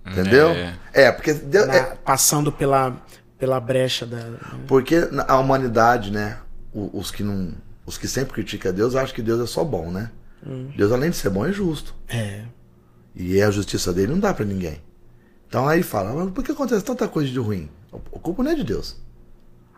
Entendeu? 0.05 0.50
É, 0.50 0.75
é 0.93 1.12
porque 1.13 1.33
Deus, 1.33 1.65
Na, 1.65 1.75
é... 1.75 1.83
passando 2.03 2.51
pela, 2.51 3.01
pela 3.39 3.57
brecha 3.57 4.05
da. 4.05 4.19
Porque 4.67 4.98
a 5.27 5.38
humanidade, 5.38 6.12
né? 6.12 6.39
Os 6.74 7.10
que 7.10 7.24
não, 7.24 7.53
os 7.85 7.97
que 7.97 8.07
sempre 8.07 8.33
criticam 8.33 8.73
Deus 8.73 8.95
acham 8.95 9.15
que 9.15 9.21
Deus 9.21 9.41
é 9.41 9.45
só 9.45 9.63
bom, 9.63 9.91
né? 9.91 10.11
Hum. 10.45 10.71
Deus 10.75 10.91
além 10.91 11.09
de 11.09 11.15
ser 11.15 11.29
bom 11.29 11.45
é 11.45 11.51
justo. 11.51 11.93
É. 12.07 12.43
E 13.15 13.41
a 13.41 13.51
justiça 13.51 13.93
dele 13.93 14.11
não 14.11 14.19
dá 14.19 14.33
para 14.33 14.45
ninguém. 14.45 14.81
Então 15.47 15.67
aí 15.67 15.83
fala, 15.83 16.13
mas 16.13 16.33
por 16.33 16.43
que 16.43 16.51
acontece 16.51 16.83
tanta 16.83 17.07
coisa 17.07 17.29
de 17.29 17.39
ruim? 17.39 17.69
A 17.93 18.19
culpa 18.19 18.43
não 18.43 18.51
é 18.51 18.55
de 18.55 18.63
Deus. 18.63 18.97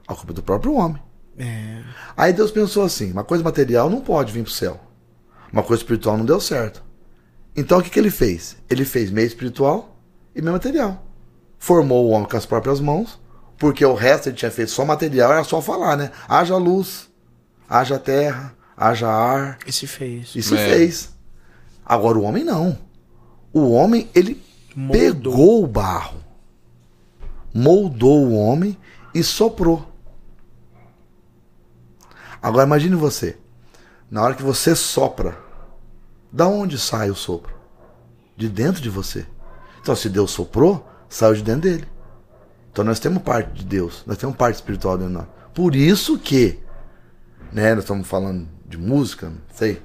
A 0.07 0.15
culpa 0.15 0.31
é 0.31 0.35
do 0.35 0.43
próprio 0.43 0.74
homem. 0.74 1.01
É. 1.38 1.81
Aí 2.15 2.31
Deus 2.31 2.51
pensou 2.51 2.83
assim: 2.83 3.12
uma 3.12 3.24
coisa 3.24 3.43
material 3.43 3.89
não 3.89 4.00
pode 4.00 4.31
vir 4.31 4.43
pro 4.43 4.51
céu. 4.51 4.79
Uma 5.51 5.63
coisa 5.63 5.81
espiritual 5.81 6.17
não 6.17 6.25
deu 6.25 6.39
certo. 6.39 6.83
Então 7.55 7.79
o 7.79 7.83
que, 7.83 7.89
que 7.89 8.00
ele 8.00 8.12
fez? 8.12 8.57
Ele 8.69 8.85
fez 8.85 9.12
meio 9.12 9.27
espiritual 9.27 9.97
e 10.33 10.41
meio 10.41 10.53
material. 10.53 11.03
Formou 11.57 12.05
o 12.05 12.09
homem 12.09 12.27
com 12.27 12.38
as 12.38 12.45
próprias 12.45 12.79
mãos, 12.79 13.19
porque 13.57 13.85
o 13.85 13.93
resto 13.93 14.29
ele 14.29 14.35
tinha 14.35 14.51
feito 14.51 14.71
só 14.71 14.85
material, 14.85 15.31
era 15.31 15.43
só 15.43 15.62
falar, 15.62 15.95
né? 15.95 16.12
Haja 16.27 16.57
luz, 16.57 17.09
haja 17.69 18.00
terra, 18.00 18.55
haja 18.75 19.07
ar. 19.07 19.60
E 19.65 19.72
se 19.72 19.88
fez. 19.88 20.36
E 20.36 20.41
se 20.41 20.55
é. 20.55 20.69
fez. 20.69 21.15
Agora 21.86 22.17
o 22.17 22.24
homem 22.24 22.43
não. 22.43 22.77
O 23.53 23.72
homem, 23.72 24.10
ele 24.13 24.43
moldou. 24.75 25.01
pegou 25.01 25.63
o 25.63 25.67
barro, 25.67 26.19
moldou 27.53 28.25
o 28.25 28.36
homem 28.36 28.77
e 29.13 29.24
soprou. 29.24 29.91
Agora 32.41 32.65
imagine 32.65 32.95
você, 32.95 33.38
na 34.12 34.22
hora 34.22 34.36
que 34.36 34.43
você 34.43 34.75
sopra, 34.75 35.38
da 36.31 36.48
onde 36.48 36.77
sai 36.77 37.10
o 37.10 37.15
sopro? 37.15 37.55
De 38.36 38.50
dentro 38.50 38.81
de 38.81 38.89
você. 38.89 39.25
Então, 39.81 39.95
se 39.95 40.10
Deus 40.10 40.31
soprou, 40.31 40.86
saiu 41.07 41.36
de 41.36 41.43
dentro 41.43 41.62
dele. 41.62 41.88
Então 42.75 42.84
nós 42.84 43.00
temos 43.00 43.24
parte 43.24 43.53
de 43.53 43.63
Deus, 43.63 44.03
nós 44.05 44.17
temos 44.17 44.36
parte 44.36 44.55
espiritual 44.55 44.98
dentro 44.98 45.13
de 45.13 45.19
nós. 45.19 45.27
Por 45.53 45.75
isso 45.75 46.19
que, 46.19 46.60
né, 47.55 47.74
nós 47.74 47.85
estamos 47.85 48.05
falando 48.05 48.45
de 48.67 48.77
música, 48.77 49.27
não 49.27 49.38
sei, 49.53 49.81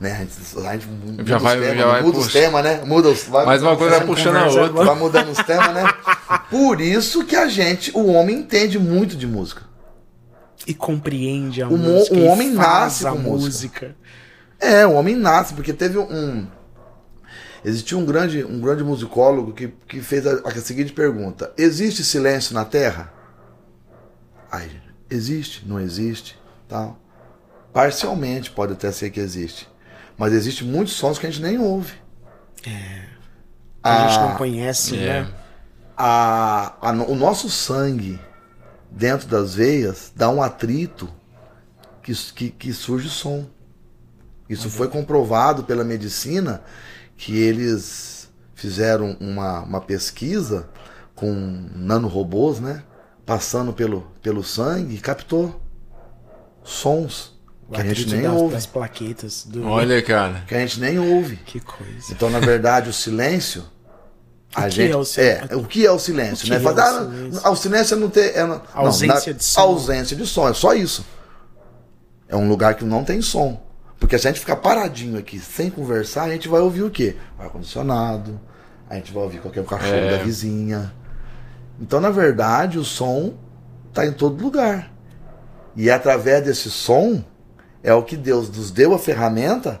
né? 0.00 0.10
A 0.10 0.16
gente, 0.16 0.32
a 0.66 0.72
gente 0.72 0.88
muda 0.88 1.24
já 1.24 1.38
vai, 1.38 1.56
os 1.56 1.62
temas, 1.62 1.78
já 1.78 1.86
vai 1.86 2.02
muda 2.02 2.18
os 2.18 2.32
temas, 2.32 2.64
né? 2.64 2.82
Muda 2.84 3.08
os, 3.10 3.22
vai, 3.24 3.46
Mais 3.46 3.62
uma 3.62 3.76
coisa 3.76 3.98
vai 3.98 4.06
puxando 4.06 4.36
a 4.36 4.46
outra. 4.46 4.84
Vai 4.84 4.96
mudando 4.96 5.30
os 5.30 5.38
temas, 5.38 5.72
né? 5.72 5.84
Por 6.50 6.80
isso 6.80 7.24
que 7.24 7.36
a 7.36 7.46
gente, 7.46 7.92
o 7.96 8.06
homem 8.06 8.38
entende 8.38 8.76
muito 8.76 9.16
de 9.16 9.28
música. 9.28 9.62
E 10.66 10.74
compreende 10.74 11.62
a 11.62 11.68
o 11.68 11.78
música. 11.78 12.16
O 12.16 12.24
homem 12.24 12.50
nasce 12.50 13.04
com 13.04 13.18
música. 13.18 13.86
música. 13.86 13.96
É, 14.58 14.84
o 14.84 14.94
homem 14.94 15.14
nasce, 15.14 15.54
porque 15.54 15.72
teve 15.72 15.98
um. 15.98 16.48
Existia 17.64 17.96
um 17.96 18.04
grande, 18.04 18.42
um 18.42 18.60
grande 18.60 18.82
musicólogo 18.82 19.52
que, 19.52 19.68
que 19.86 20.00
fez 20.00 20.26
a, 20.26 20.40
a 20.44 20.50
seguinte 20.56 20.92
pergunta: 20.92 21.52
Existe 21.56 22.02
silêncio 22.02 22.52
na 22.52 22.64
Terra? 22.64 23.12
Aí, 24.50 24.72
existe, 25.08 25.62
não 25.64 25.78
existe, 25.78 26.36
tal. 26.68 27.00
Parcialmente 27.72 28.50
pode 28.50 28.74
até 28.74 28.92
ser 28.92 29.10
que 29.10 29.20
existe. 29.20 29.68
Mas 30.18 30.32
existe 30.32 30.64
muitos 30.64 30.94
sons 30.94 31.18
que 31.18 31.26
a 31.26 31.30
gente 31.30 31.42
nem 31.42 31.58
ouve. 31.58 31.94
É. 32.66 33.06
A, 33.82 34.04
a 34.04 34.08
gente 34.08 34.20
não 34.20 34.36
conhece, 34.36 34.96
é. 34.96 35.22
né? 35.22 35.34
A, 35.96 36.74
a, 36.80 36.92
o 36.92 37.14
nosso 37.14 37.48
sangue 37.48 38.20
dentro 38.90 39.26
das 39.26 39.54
veias 39.54 40.12
dá 40.14 40.28
um 40.28 40.42
atrito 40.42 41.08
que, 42.02 42.14
que, 42.14 42.50
que 42.50 42.72
surge 42.72 43.08
som. 43.08 43.46
Isso 44.48 44.64
uhum. 44.64 44.72
foi 44.72 44.88
comprovado 44.88 45.64
pela 45.64 45.82
medicina 45.82 46.62
que 47.16 47.38
eles 47.38 48.30
fizeram 48.54 49.16
uma, 49.18 49.60
uma 49.60 49.80
pesquisa 49.80 50.68
com 51.14 51.32
nanorobôs, 51.74 52.60
né? 52.60 52.82
Passando 53.24 53.72
pelo, 53.72 54.02
pelo 54.20 54.44
sangue 54.44 54.96
e 54.96 54.98
captou 54.98 55.60
sons 56.62 57.31
que 57.72 57.80
a 57.80 57.84
gente 57.84 58.14
nem 58.14 58.28
ouve. 58.28 58.54
Das 58.54 58.66
plaquetas 58.66 59.44
do... 59.44 59.66
Olha, 59.66 60.00
cara. 60.02 60.44
Que 60.46 60.54
a 60.54 60.58
gente 60.58 60.80
nem 60.80 60.98
ouve. 60.98 61.36
Que 61.36 61.60
coisa. 61.60 62.12
Então, 62.12 62.30
na 62.30 62.38
verdade, 62.38 62.90
o 62.90 62.92
silêncio. 62.92 63.64
A 64.54 64.66
o 64.66 64.70
gente, 64.70 64.92
é 64.92 64.96
o, 64.96 65.04
silêncio? 65.04 65.46
é, 65.50 65.56
o 65.56 65.64
que 65.64 65.86
é 65.86 65.90
o 65.90 65.98
silêncio, 65.98 66.46
o 66.46 66.50
né? 66.50 66.56
É 66.56 66.58
o, 66.58 66.62
silêncio? 66.62 67.40
Ah, 67.42 67.50
o 67.50 67.56
silêncio 67.56 67.94
é 67.94 67.98
não 67.98 68.10
ter. 68.10 68.36
É, 68.36 68.46
não, 68.46 68.60
ausência 68.74 69.32
não, 69.32 69.38
de 69.38 69.44
som. 69.44 69.60
Ausência 69.60 70.16
de 70.16 70.26
som, 70.26 70.48
é 70.48 70.54
só 70.54 70.74
isso. 70.74 71.06
É 72.28 72.36
um 72.36 72.48
lugar 72.48 72.74
que 72.74 72.84
não 72.84 73.02
tem 73.02 73.22
som. 73.22 73.60
Porque 73.98 74.18
se 74.18 74.26
a 74.26 74.30
gente 74.30 74.40
ficar 74.40 74.56
paradinho 74.56 75.18
aqui 75.18 75.38
sem 75.38 75.70
conversar, 75.70 76.24
a 76.24 76.30
gente 76.30 76.48
vai 76.48 76.60
ouvir 76.60 76.82
o 76.82 76.90
quê? 76.90 77.16
Ar-condicionado, 77.38 78.38
a 78.90 78.96
gente 78.96 79.12
vai 79.12 79.22
ouvir 79.22 79.38
qualquer 79.40 79.64
cachorro 79.64 79.94
é. 79.94 80.18
da 80.18 80.24
vizinha. 80.24 80.92
Então, 81.80 82.00
na 82.00 82.10
verdade, 82.10 82.78
o 82.78 82.84
som 82.84 83.34
está 83.88 84.04
em 84.04 84.12
todo 84.12 84.42
lugar. 84.42 84.92
E 85.76 85.88
é 85.88 85.92
através 85.92 86.44
desse 86.44 86.70
som 86.70 87.24
é 87.82 87.92
o 87.92 88.02
que 88.02 88.16
Deus 88.16 88.48
nos 88.48 88.70
deu 88.70 88.94
a 88.94 88.98
ferramenta 88.98 89.80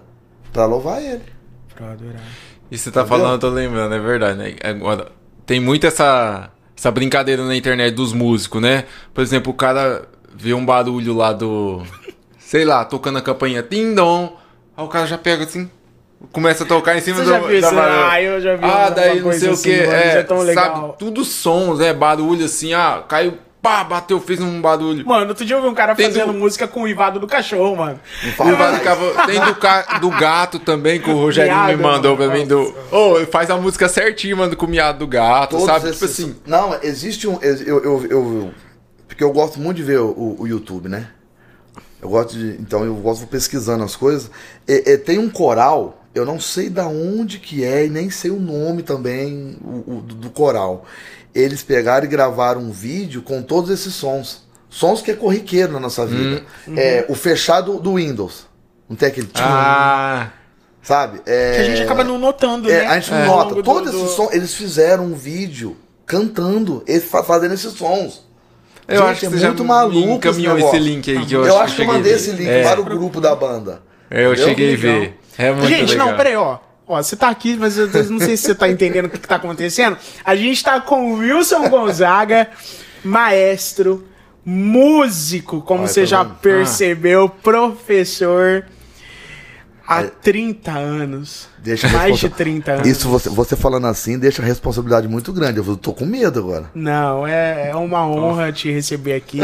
para 0.52 0.64
louvar 0.66 1.02
Ele. 1.02 1.22
Para 1.74 1.92
adorar. 1.92 2.22
E 2.70 2.78
você 2.78 2.90
tá 2.90 3.02
Entendeu? 3.02 3.18
falando, 3.18 3.32
eu 3.34 3.38
tô 3.38 3.48
lembrando, 3.48 3.94
é 3.94 3.98
verdade, 3.98 4.38
né? 4.38 4.56
Agora, 4.64 5.08
tem 5.46 5.60
muito 5.60 5.86
essa, 5.86 6.50
essa 6.76 6.90
brincadeira 6.90 7.44
na 7.44 7.54
internet 7.54 7.94
dos 7.94 8.12
músicos, 8.12 8.60
né? 8.60 8.84
Por 9.12 9.22
exemplo, 9.22 9.52
o 9.52 9.54
cara 9.54 10.08
vê 10.34 10.54
um 10.54 10.64
barulho 10.64 11.14
lá 11.14 11.32
do. 11.32 11.82
sei 12.38 12.64
lá, 12.64 12.84
tocando 12.84 13.18
a 13.18 13.22
campainha 13.22 13.62
Tindom. 13.62 14.36
Aí 14.76 14.84
o 14.84 14.88
cara 14.88 15.06
já 15.06 15.18
pega 15.18 15.44
assim, 15.44 15.70
começa 16.30 16.64
a 16.64 16.66
tocar 16.66 16.96
em 16.96 17.00
cima 17.00 17.18
Você 17.18 17.24
do. 17.24 17.30
Já 17.30 17.38
viu 17.40 17.60
da 17.60 17.68
isso? 17.68 17.78
Ah, 17.78 18.22
eu 18.22 18.40
já 18.40 18.56
vi. 18.56 18.64
Ah, 18.64 18.90
daí 18.90 19.20
não 19.20 19.32
sei 19.32 19.50
o 19.50 19.58
que. 19.58 19.72
Assim, 19.72 19.90
é, 19.90 20.26
é 20.48 20.54
sabe, 20.54 20.94
tudo 20.98 21.24
sons, 21.24 21.80
é 21.80 21.92
barulho 21.92 22.44
assim, 22.44 22.72
ah, 22.74 23.04
caiu 23.08 23.38
pá, 23.62 23.84
bateu, 23.84 24.20
fez 24.20 24.40
um 24.40 24.60
barulho. 24.60 25.06
Mano, 25.06 25.28
outro 25.28 25.44
dia 25.44 25.54
eu 25.54 25.62
vi 25.62 25.68
um 25.68 25.74
cara 25.74 25.94
tem 25.94 26.06
fazendo 26.06 26.32
do... 26.32 26.38
música 26.38 26.66
com 26.66 26.82
o 26.82 26.88
Ivado 26.88 27.20
do 27.20 27.28
cachorro, 27.28 27.76
mano. 27.76 28.00
O 28.24 28.48
Ivado 28.48 28.78
do 28.78 29.12
Tem 29.24 29.40
do, 29.40 29.54
ca... 29.54 29.98
do 30.00 30.10
gato 30.10 30.58
também, 30.58 31.00
que 31.00 31.08
o 31.08 31.14
Rogério 31.14 31.54
miado, 31.54 31.76
me 31.76 31.82
mandou 31.82 32.16
pra 32.16 32.26
mim. 32.26 32.44
Do... 32.44 32.74
Oh, 32.90 33.24
faz 33.30 33.48
a 33.48 33.56
música 33.56 33.88
certinho, 33.88 34.36
mano, 34.36 34.56
com 34.56 34.66
o 34.66 34.68
miado 34.68 34.98
do 34.98 35.06
gato, 35.06 35.50
Todos 35.50 35.66
sabe? 35.66 35.92
Tipo 35.92 36.04
esses... 36.04 36.16
Tipo 36.16 36.30
assim. 36.30 36.40
Não, 36.44 36.76
existe 36.82 37.28
um. 37.28 37.38
Eu, 37.40 37.82
eu, 37.84 38.06
eu, 38.06 38.54
Porque 39.06 39.22
eu 39.22 39.32
gosto 39.32 39.60
muito 39.60 39.76
de 39.76 39.84
ver 39.84 40.00
o, 40.00 40.36
o 40.40 40.46
YouTube, 40.48 40.88
né? 40.88 41.08
Eu 42.00 42.08
gosto 42.08 42.36
de. 42.36 42.60
Então 42.60 42.84
eu 42.84 42.96
gosto 42.96 43.28
pesquisando 43.28 43.84
as 43.84 43.94
coisas. 43.94 44.28
E, 44.66 44.90
e, 44.90 44.98
tem 44.98 45.18
um 45.18 45.30
coral, 45.30 46.04
eu 46.12 46.26
não 46.26 46.40
sei 46.40 46.68
da 46.68 46.88
onde 46.88 47.38
que 47.38 47.62
é 47.62 47.86
e 47.86 47.88
nem 47.88 48.10
sei 48.10 48.32
o 48.32 48.40
nome 48.40 48.82
também 48.82 49.56
o, 49.62 49.98
o 49.98 50.02
do 50.02 50.30
coral 50.30 50.84
eles 51.34 51.62
pegaram 51.62 52.04
e 52.04 52.08
gravaram 52.08 52.60
um 52.60 52.70
vídeo 52.70 53.22
com 53.22 53.42
todos 53.42 53.70
esses 53.70 53.94
sons. 53.94 54.42
Sons 54.68 55.02
que 55.02 55.10
é 55.10 55.14
corriqueiro 55.14 55.72
na 55.72 55.80
nossa 55.80 56.06
vida. 56.06 56.44
Hum, 56.66 56.74
é, 56.76 57.04
o 57.08 57.14
fechado 57.14 57.78
do 57.78 57.96
Windows. 57.96 58.46
Não 58.88 58.96
tem 58.96 59.08
aquele. 59.08 59.28
Ah. 59.34 60.30
Sabe? 60.82 61.20
É, 61.26 61.54
que 61.54 61.60
a 61.60 61.64
gente 61.64 61.82
acaba 61.82 62.02
não 62.02 62.18
notando, 62.18 62.70
é, 62.70 62.80
né? 62.80 62.86
A 62.86 62.98
gente 62.98 63.10
não 63.10 63.18
é. 63.18 63.26
nota. 63.26 63.62
Todos 63.62 63.92
do, 63.92 63.98
esses 63.98 64.10
sons, 64.16 64.32
eles 64.32 64.54
fizeram 64.54 65.04
um 65.04 65.14
vídeo 65.14 65.76
cantando, 66.06 66.84
fazendo 67.24 67.54
esses 67.54 67.72
sons. 67.72 68.26
Eu 68.88 68.98
gente, 68.98 69.06
acho 69.10 69.20
que 69.20 69.26
é 69.26 69.28
você 69.30 69.46
muito 69.46 69.64
maluco. 69.64 70.14
Encaminhou 70.14 70.58
esse, 70.58 70.66
esse 70.68 70.78
link 70.78 71.10
aí 71.10 71.24
que 71.24 71.34
eu, 71.34 71.46
eu 71.46 71.58
acho 71.58 71.76
que 71.76 71.82
eu 71.82 71.86
mandei 71.86 72.14
esse 72.14 72.32
link 72.32 72.48
é. 72.48 72.62
para 72.62 72.80
o 72.80 72.84
grupo 72.84 73.20
da 73.20 73.34
banda. 73.34 73.82
Eu 74.10 74.32
Entendeu? 74.32 74.48
cheguei 74.48 74.74
a 74.74 74.76
ver. 74.76 75.18
É 75.38 75.52
muito 75.52 75.68
gente, 75.68 75.90
legal. 75.90 76.08
não, 76.08 76.16
peraí, 76.16 76.36
ó. 76.36 76.58
Ó, 76.92 77.02
você 77.02 77.16
tá 77.16 77.30
aqui, 77.30 77.56
mas 77.56 77.78
eu 77.78 77.88
não 78.10 78.18
sei 78.18 78.36
se 78.36 78.44
você 78.44 78.54
tá 78.54 78.68
entendendo 78.68 79.06
o 79.06 79.08
que, 79.08 79.18
que 79.18 79.26
tá 79.26 79.36
acontecendo. 79.36 79.96
A 80.22 80.36
gente 80.36 80.62
tá 80.62 80.78
com 80.78 81.14
o 81.14 81.18
Wilson 81.20 81.70
Gonzaga, 81.70 82.50
maestro, 83.02 84.06
músico, 84.44 85.62
como 85.62 85.80
Olha, 85.80 85.88
você 85.88 86.02
tá 86.02 86.06
já 86.06 86.22
vendo? 86.22 86.34
percebeu, 86.34 87.24
ah. 87.24 87.42
professor 87.42 88.66
há 89.88 90.04
30 90.04 90.70
anos. 90.70 91.48
Deixa 91.58 91.88
mais 91.88 92.18
de 92.18 92.28
30 92.28 92.72
anos. 92.72 92.86
Isso 92.86 93.08
você, 93.08 93.30
você 93.30 93.56
falando 93.56 93.86
assim 93.86 94.18
deixa 94.18 94.42
a 94.42 94.44
responsabilidade 94.44 95.08
muito 95.08 95.32
grande. 95.32 95.58
Eu 95.58 95.76
tô 95.78 95.94
com 95.94 96.04
medo 96.04 96.40
agora. 96.40 96.70
Não, 96.74 97.26
é, 97.26 97.70
é 97.70 97.76
uma 97.76 98.06
honra 98.06 98.52
te 98.52 98.70
receber 98.70 99.14
aqui. 99.14 99.40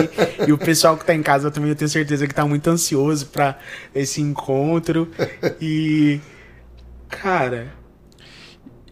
e 0.47 0.53
o 0.53 0.59
pessoal 0.59 0.99
que 0.99 1.05
tá 1.07 1.15
em 1.15 1.23
casa 1.23 1.51
também 1.51 1.71
eu 1.71 1.77
tenho 1.77 1.89
certeza 1.89 2.27
que 2.27 2.35
tá 2.35 2.45
muito 2.45 2.69
ansioso 2.69 3.25
para 3.27 3.57
esse 3.95 4.21
encontro. 4.21 5.09
E 5.59 6.21
Cara. 7.09 7.73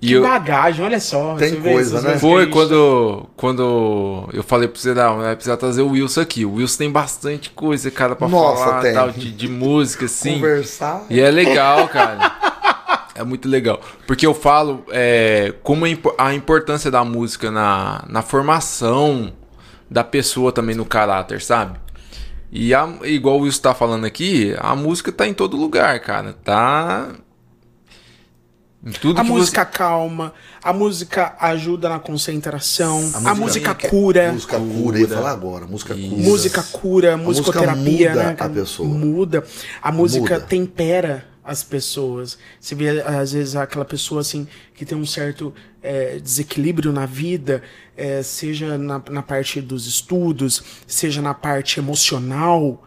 E 0.00 0.08
que 0.08 0.12
eu... 0.12 0.22
bagagem, 0.22 0.84
olha 0.84 1.00
só. 1.00 1.36
Tem 1.36 1.60
coisa, 1.60 2.00
né? 2.00 2.18
Foi 2.18 2.46
quando, 2.48 3.28
quando 3.36 4.28
eu 4.32 4.42
falei 4.42 4.68
pra 4.68 4.80
você, 4.80 4.94
não, 4.94 5.18
vai 5.18 5.34
precisar 5.34 5.56
trazer 5.56 5.82
o 5.82 5.90
Wilson 5.90 6.20
aqui. 6.20 6.44
O 6.44 6.54
Wilson 6.54 6.78
tem 6.78 6.90
bastante 6.90 7.50
coisa, 7.50 7.90
cara, 7.90 8.14
pra 8.14 8.28
Nossa, 8.28 8.64
falar 8.64 8.82
tem. 8.82 8.94
tal, 8.94 9.10
de, 9.10 9.32
de 9.32 9.48
música, 9.48 10.04
assim. 10.04 10.34
Conversar. 10.34 11.06
E 11.08 11.20
é 11.20 11.30
legal, 11.30 11.88
cara. 11.88 12.36
é 13.14 13.24
muito 13.24 13.48
legal. 13.48 13.80
Porque 14.06 14.26
eu 14.26 14.34
falo 14.34 14.84
é, 14.90 15.54
como 15.62 15.86
a 16.18 16.34
importância 16.34 16.90
da 16.90 17.02
música 17.04 17.50
na, 17.50 18.04
na 18.08 18.22
formação 18.22 19.32
da 19.90 20.04
pessoa 20.04 20.52
também 20.52 20.74
no 20.74 20.84
caráter, 20.84 21.40
sabe? 21.40 21.78
E 22.52 22.74
a, 22.74 22.88
igual 23.04 23.38
o 23.38 23.42
Wilson 23.42 23.62
tá 23.62 23.74
falando 23.74 24.04
aqui, 24.04 24.54
a 24.58 24.76
música 24.76 25.10
tá 25.10 25.26
em 25.26 25.34
todo 25.34 25.56
lugar, 25.56 25.98
cara. 26.00 26.32
Tá. 26.32 27.08
A 29.16 29.24
música 29.24 29.64
você... 29.64 29.78
calma, 29.78 30.32
a 30.62 30.72
música 30.72 31.34
ajuda 31.40 31.88
na 31.88 31.98
concentração, 31.98 33.10
a, 33.14 33.30
a 33.30 33.34
música, 33.34 33.74
cura. 33.74 34.32
Música 34.32 34.60
cura, 34.60 35.00
ia 35.00 35.08
falar 35.08 35.32
agora. 35.32 35.66
Música 35.66 35.94
cura. 35.94 36.16
Música 36.16 36.62
cura, 36.62 37.16
musicoterapia. 37.16 38.10
Muda 38.10 38.22
né? 38.22 38.36
a 38.38 38.48
pessoa. 38.48 38.88
Muda. 38.88 39.44
A 39.82 39.90
música 39.90 40.34
muda. 40.34 40.46
tempera 40.46 41.26
as 41.46 41.62
pessoas. 41.62 42.36
Você 42.60 42.74
vê, 42.74 43.00
às 43.00 43.32
vezes, 43.32 43.56
aquela 43.56 43.84
pessoa 43.84 44.20
assim 44.20 44.46
que 44.74 44.84
tem 44.84 44.98
um 44.98 45.06
certo 45.06 45.54
é, 45.82 46.18
desequilíbrio 46.18 46.92
na 46.92 47.06
vida, 47.06 47.62
é, 47.96 48.22
seja 48.22 48.76
na, 48.76 49.00
na 49.10 49.22
parte 49.22 49.60
dos 49.60 49.86
estudos, 49.86 50.62
seja 50.86 51.22
na 51.22 51.32
parte 51.32 51.78
emocional. 51.78 52.85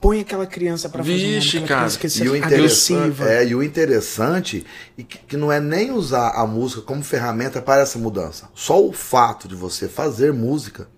Põe 0.00 0.20
aquela 0.20 0.46
criança 0.46 0.88
para 0.88 1.02
fazer 1.02 1.16
Vixe, 1.16 1.58
uma 1.58 1.66
cara. 1.66 1.90
Que 1.90 2.06
e 2.06 2.28
o 2.28 2.44
agressiva. 2.44 3.30
É, 3.30 3.46
e 3.46 3.54
o 3.54 3.62
interessante 3.62 4.64
é 4.98 5.02
que, 5.02 5.18
que 5.18 5.36
não 5.36 5.50
é 5.50 5.58
nem 5.58 5.90
usar 5.90 6.30
a 6.30 6.46
música 6.46 6.82
como 6.82 7.02
ferramenta 7.02 7.62
para 7.62 7.82
essa 7.82 7.98
mudança. 7.98 8.48
Só 8.54 8.84
o 8.84 8.92
fato 8.92 9.48
de 9.48 9.54
você 9.54 9.88
fazer 9.88 10.32
música 10.32 10.88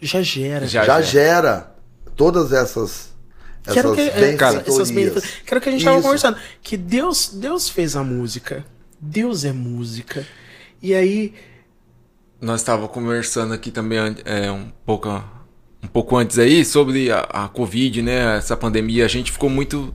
já 0.00 0.22
gera. 0.22 0.66
Já, 0.66 0.84
já 0.84 1.00
gera. 1.00 1.02
gera 1.02 1.76
todas 2.14 2.52
essas 2.52 3.08
Quero 3.72 3.94
que, 3.94 4.00
é, 4.00 4.36
cara, 4.36 4.64
essas 4.66 4.90
Quero 5.44 5.60
que 5.60 5.68
a 5.68 5.72
gente 5.72 5.80
estava 5.80 6.00
conversando. 6.00 6.38
Que 6.62 6.76
Deus, 6.76 7.30
Deus 7.34 7.68
fez 7.68 7.96
a 7.96 8.02
música. 8.02 8.64
Deus 9.00 9.44
é 9.44 9.52
música. 9.52 10.26
E 10.80 10.94
aí. 10.94 11.34
Nós 12.40 12.60
estávamos 12.60 12.92
conversando 12.92 13.52
aqui 13.52 13.70
também 13.70 13.98
é, 14.24 14.50
um, 14.50 14.70
pouco, 14.86 15.08
um 15.82 15.86
pouco 15.86 16.16
antes 16.16 16.38
aí 16.38 16.64
sobre 16.64 17.10
a, 17.10 17.20
a 17.20 17.48
Covid, 17.48 18.02
né? 18.02 18.36
Essa 18.36 18.56
pandemia. 18.56 19.04
A 19.04 19.08
gente 19.08 19.32
ficou 19.32 19.48
muito 19.48 19.94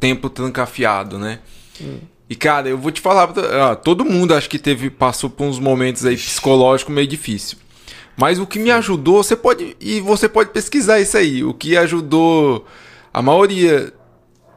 tempo 0.00 0.28
trancafiado, 0.28 1.18
né? 1.18 1.40
Hum. 1.80 1.98
E, 2.28 2.34
cara, 2.34 2.68
eu 2.68 2.78
vou 2.78 2.90
te 2.90 3.00
falar, 3.00 3.28
todo 3.76 4.04
mundo 4.04 4.34
acho 4.34 4.48
que 4.48 4.58
teve, 4.58 4.88
passou 4.88 5.28
por 5.28 5.44
uns 5.44 5.58
momentos 5.58 6.06
aí 6.06 6.16
psicológicos 6.16 6.94
meio 6.94 7.06
difícil. 7.06 7.58
Mas 8.16 8.38
o 8.38 8.46
que 8.46 8.58
me 8.58 8.70
ajudou, 8.70 9.22
você 9.22 9.36
pode. 9.36 9.76
E 9.80 10.00
você 10.00 10.28
pode 10.28 10.50
pesquisar 10.50 11.00
isso 11.00 11.16
aí. 11.16 11.44
O 11.44 11.52
que 11.52 11.76
ajudou 11.76 12.64
a 13.12 13.20
maioria, 13.20 13.92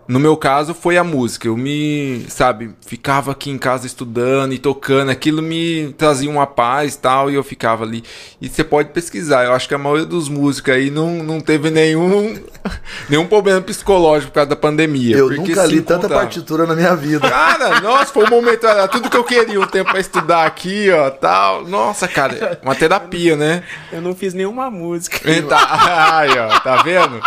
no 0.07 0.19
meu 0.19 0.37
caso, 0.37 0.73
foi 0.73 0.97
a 0.97 1.03
música. 1.03 1.47
Eu 1.47 1.57
me, 1.57 2.25
sabe, 2.29 2.71
ficava 2.85 3.31
aqui 3.31 3.49
em 3.49 3.57
casa 3.57 3.85
estudando 3.85 4.53
e 4.53 4.57
tocando, 4.57 5.09
aquilo 5.09 5.41
me 5.41 5.93
trazia 5.97 6.29
uma 6.29 6.47
paz 6.47 6.95
e 6.95 6.99
tal, 6.99 7.29
e 7.29 7.35
eu 7.35 7.43
ficava 7.43 7.83
ali. 7.83 8.03
E 8.41 8.47
você 8.47 8.63
pode 8.63 8.89
pesquisar, 8.89 9.43
eu 9.45 9.53
acho 9.53 9.67
que 9.67 9.75
a 9.75 9.77
maioria 9.77 10.05
dos 10.05 10.29
músicos 10.29 10.73
aí 10.73 10.89
não, 10.89 11.23
não 11.23 11.41
teve 11.41 11.69
nenhum, 11.69 12.39
nenhum 13.09 13.27
problema 13.27 13.61
psicológico 13.61 14.31
por 14.31 14.35
causa 14.35 14.49
da 14.49 14.55
pandemia. 14.55 15.17
Eu 15.17 15.29
nunca 15.29 15.65
li 15.65 15.81
tanta 15.81 16.07
partitura 16.07 16.65
na 16.65 16.75
minha 16.75 16.95
vida. 16.95 17.29
Cara, 17.29 17.81
nossa, 17.81 18.13
foi 18.13 18.25
um 18.25 18.29
momento, 18.29 18.65
era 18.65 18.87
tudo 18.87 19.09
que 19.09 19.17
eu 19.17 19.23
queria, 19.23 19.59
um 19.59 19.67
tempo 19.67 19.91
pra 19.91 19.99
estudar 19.99 20.45
aqui, 20.45 20.89
ó, 20.89 21.09
tal. 21.09 21.67
Nossa, 21.67 22.07
cara, 22.07 22.59
uma 22.63 22.75
terapia, 22.75 23.35
né? 23.35 23.63
Eu 23.91 24.01
não 24.01 24.15
fiz 24.15 24.33
nenhuma 24.33 24.69
música. 24.69 25.17
Tá, 25.47 26.17
aí, 26.17 26.37
ó, 26.37 26.59
tá 26.59 26.81
vendo? 26.83 27.21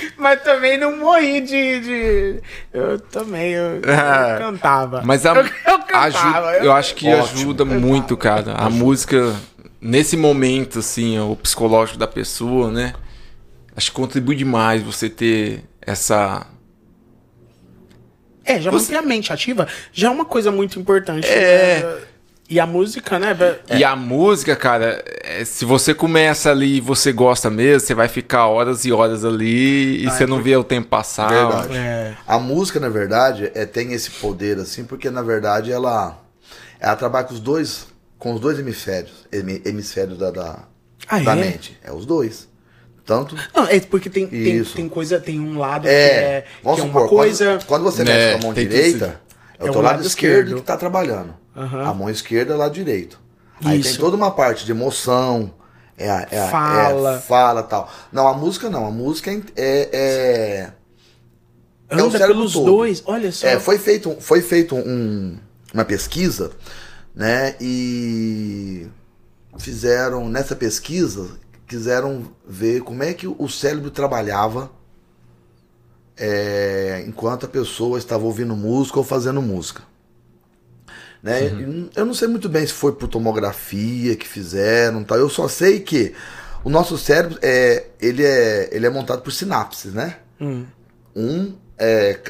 Mas 0.16 0.42
também 0.42 0.78
não 0.78 0.96
morri 0.96 1.40
de. 1.40 1.80
de... 1.80 2.40
Eu 2.72 2.98
também, 2.98 3.52
eu, 3.52 3.80
eu 3.82 3.90
é. 3.90 4.38
cantava. 4.38 5.02
Mas 5.04 5.24
a, 5.26 5.34
eu, 5.34 5.44
eu, 5.44 5.78
cantava, 5.80 6.04
ajuda, 6.06 6.64
eu, 6.64 6.72
acho 6.72 6.94
que 6.94 7.08
ótimo, 7.08 7.40
ajuda 7.40 7.64
muito, 7.64 8.16
cara. 8.16 8.52
A 8.54 8.68
música, 8.68 9.34
nesse 9.80 10.16
momento, 10.16 10.80
assim, 10.80 11.18
o 11.18 11.36
psicológico 11.36 11.98
da 11.98 12.06
pessoa, 12.06 12.70
né? 12.70 12.94
Acho 13.76 13.90
que 13.90 13.96
contribui 13.96 14.36
demais 14.36 14.82
você 14.82 15.08
ter 15.08 15.64
essa. 15.80 16.46
É, 18.44 18.60
já 18.60 18.70
você... 18.70 18.92
manter 18.92 19.04
a 19.04 19.06
mente 19.06 19.32
ativa 19.32 19.68
já 19.92 20.08
é 20.08 20.10
uma 20.10 20.24
coisa 20.24 20.50
muito 20.50 20.78
importante. 20.80 21.28
É. 21.28 21.82
Né? 21.82 21.98
E 22.50 22.58
a 22.58 22.66
música, 22.66 23.18
né? 23.18 23.36
É. 23.68 23.76
E 23.76 23.84
a 23.84 23.94
música, 23.94 24.56
cara, 24.56 25.04
é, 25.22 25.44
se 25.44 25.66
você 25.66 25.92
começa 25.92 26.50
ali 26.50 26.76
e 26.76 26.80
você 26.80 27.12
gosta 27.12 27.50
mesmo, 27.50 27.86
você 27.86 27.94
vai 27.94 28.08
ficar 28.08 28.46
horas 28.46 28.86
e 28.86 28.92
horas 28.92 29.22
ali 29.22 30.02
e 30.02 30.06
ah, 30.06 30.10
você 30.10 30.24
é 30.24 30.26
não 30.26 30.42
vê 30.42 30.56
o 30.56 30.64
tempo 30.64 30.88
passar. 30.88 31.28
Verdade. 31.28 31.76
É. 31.76 32.16
A 32.26 32.38
música, 32.38 32.80
na 32.80 32.88
verdade, 32.88 33.50
é, 33.54 33.66
tem 33.66 33.92
esse 33.92 34.10
poder, 34.12 34.58
assim, 34.58 34.84
porque 34.84 35.10
na 35.10 35.20
verdade 35.20 35.70
ela, 35.70 36.18
ela 36.80 36.96
trabalha 36.96 37.26
com 37.26 37.34
os 37.34 37.40
dois, 37.40 37.86
com 38.18 38.32
os 38.32 38.40
dois 38.40 38.58
hemisférios, 38.58 39.26
hemisférios 39.30 40.16
da, 40.16 40.30
da, 40.30 40.58
ah, 41.06 41.18
da 41.20 41.32
é? 41.32 41.34
mente. 41.34 41.78
É 41.84 41.92
os 41.92 42.06
dois. 42.06 42.48
Tanto. 43.04 43.36
Não, 43.54 43.66
é 43.66 43.78
porque 43.80 44.08
tem, 44.08 44.26
tem, 44.26 44.62
tem, 44.64 44.88
coisa, 44.88 45.20
tem 45.20 45.38
um 45.38 45.58
lado 45.58 45.86
é, 45.86 45.90
que 45.90 46.14
é, 46.14 46.40
que 46.42 46.80
é 46.80 46.84
uma 46.84 46.86
supor, 46.86 47.08
coisa. 47.08 47.44
Quando, 47.44 47.66
quando 47.66 47.82
você 47.84 48.04
mexe 48.04 48.32
com 48.32 48.38
a 48.38 48.42
mão 48.42 48.54
direita, 48.54 49.20
é 49.58 49.64
o 49.64 49.72
teu 49.72 49.82
lado, 49.82 49.96
lado 49.96 50.06
esquerdo, 50.06 50.38
esquerdo 50.38 50.60
que 50.60 50.66
tá 50.66 50.76
trabalhando. 50.76 51.34
Uhum. 51.58 51.80
A 51.80 51.94
mão 51.94 52.10
esquerda 52.10 52.54
é 52.54 52.56
lado 52.56 52.72
direito. 52.72 53.20
Aí 53.64 53.82
tem 53.82 53.96
toda 53.96 54.16
uma 54.16 54.30
parte 54.30 54.64
de 54.64 54.70
emoção, 54.70 55.52
é, 55.96 56.06
é, 56.30 56.48
fala, 56.48 57.16
é, 57.16 57.18
fala 57.18 57.62
tal. 57.62 57.90
Não, 58.12 58.28
a 58.28 58.34
música 58.34 58.70
não. 58.70 58.86
A 58.86 58.90
música 58.90 59.30
é, 59.32 59.42
é, 59.56 59.88
é, 59.92 60.72
é 61.90 61.94
Anda 62.00 62.18
pelos 62.18 62.52
todo. 62.52 62.66
dois, 62.66 63.02
olha 63.04 63.32
só. 63.32 63.46
É, 63.48 63.58
foi 63.58 63.78
feito, 63.78 64.16
foi 64.20 64.40
feito 64.40 64.76
um, 64.76 65.36
uma 65.74 65.84
pesquisa, 65.84 66.52
né? 67.14 67.56
E 67.60 68.86
fizeram 69.58 70.28
nessa 70.28 70.54
pesquisa 70.54 71.28
quiseram 71.68 72.32
ver 72.46 72.80
como 72.80 73.02
é 73.02 73.12
que 73.12 73.28
o 73.28 73.48
cérebro 73.48 73.90
trabalhava 73.90 74.70
é, 76.16 77.04
enquanto 77.06 77.44
a 77.44 77.48
pessoa 77.48 77.98
estava 77.98 78.24
ouvindo 78.24 78.56
música 78.56 78.98
ou 78.98 79.04
fazendo 79.04 79.42
música. 79.42 79.82
Né? 81.22 81.42
Uhum. 81.42 81.90
Eu 81.96 82.06
não 82.06 82.14
sei 82.14 82.28
muito 82.28 82.48
bem 82.48 82.66
se 82.66 82.72
foi 82.72 82.92
por 82.92 83.08
tomografia 83.08 84.14
que 84.16 84.26
fizeram, 84.26 85.02
tal. 85.02 85.18
Eu 85.18 85.28
só 85.28 85.48
sei 85.48 85.80
que 85.80 86.14
o 86.64 86.70
nosso 86.70 86.96
cérebro 86.96 87.38
é 87.42 87.86
ele 88.00 88.24
é 88.24 88.68
ele 88.72 88.86
é 88.86 88.90
montado 88.90 89.22
por 89.22 89.32
sinapses, 89.32 89.92
né? 89.92 90.16
Hum. 90.40 90.64
Um 91.16 91.54
é 91.76 92.20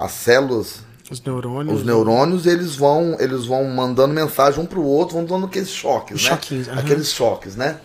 as 0.00 0.12
células 0.12 0.80
os 1.12 1.22
neurônios. 1.22 1.80
Os 1.80 1.84
neurônios, 1.84 2.46
eles 2.46 2.74
vão, 2.74 3.16
eles 3.20 3.44
vão 3.44 3.64
mandando 3.64 4.14
mensagem 4.14 4.58
um 4.58 4.64
para 4.64 4.78
o 4.78 4.84
outro, 4.84 5.16
vão 5.16 5.26
dando 5.26 5.44
aqueles 5.44 5.68
choques, 5.68 6.22
né? 6.22 6.30
Choquinhos, 6.30 6.68
uhum. 6.68 6.78
Aqueles 6.78 7.12
choques, 7.12 7.54
né? 7.54 7.80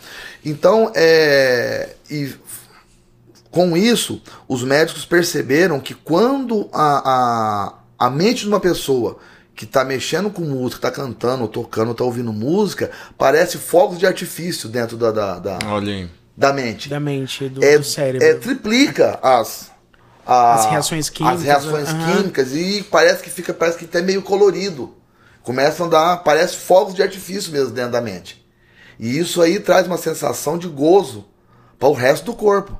Então, 0.45 0.91
é, 0.95 1.89
e 2.09 2.33
com 3.51 3.75
isso, 3.75 4.21
os 4.47 4.63
médicos 4.63 5.03
perceberam 5.03 5.79
que 5.79 5.93
quando 5.93 6.69
a, 6.71 7.73
a, 7.99 8.05
a 8.07 8.09
mente 8.09 8.43
de 8.43 8.47
uma 8.47 8.61
pessoa 8.61 9.17
que 9.57 9.65
está 9.65 9.83
mexendo 9.83 10.29
com 10.29 10.43
música, 10.43 10.87
está 10.87 10.91
cantando, 10.91 11.47
tocando, 11.47 11.91
está 11.91 12.03
ouvindo 12.03 12.31
música, 12.31 12.91
parece 13.17 13.57
fogos 13.57 13.97
de 13.97 14.05
artifício 14.05 14.69
dentro 14.69 14.95
da, 14.95 15.11
da, 15.11 15.39
da, 15.39 15.57
da 16.37 16.53
mente. 16.53 16.87
Da 16.87 16.99
mente, 16.99 17.49
do, 17.49 17.65
é, 17.65 17.79
do 17.79 17.83
cérebro. 17.83 18.23
É, 18.23 18.35
triplica 18.35 19.17
as, 19.19 19.71
a, 20.23 20.53
as 20.53 20.65
reações 20.67 21.09
químicas. 21.09 21.39
As 21.39 21.43
reações 21.43 21.91
uhum. 21.91 22.05
químicas 22.05 22.55
e 22.55 22.83
parece 22.83 23.23
que 23.23 23.31
fica 23.31 23.51
parece 23.51 23.79
que 23.79 23.85
até 23.85 23.99
meio 23.99 24.21
colorido. 24.21 24.95
Começam 25.41 25.87
a 25.87 25.89
dar, 25.89 26.17
parece 26.17 26.55
fogos 26.57 26.93
de 26.93 27.01
artifício 27.01 27.51
mesmo 27.51 27.71
dentro 27.71 27.93
da 27.93 28.01
mente. 28.01 28.45
E 28.99 29.17
isso 29.17 29.41
aí 29.41 29.59
traz 29.59 29.87
uma 29.87 29.97
sensação 29.97 30.59
de 30.59 30.67
gozo 30.67 31.25
para 31.79 31.89
o 31.89 31.93
resto 31.93 32.25
do 32.25 32.33
corpo. 32.35 32.79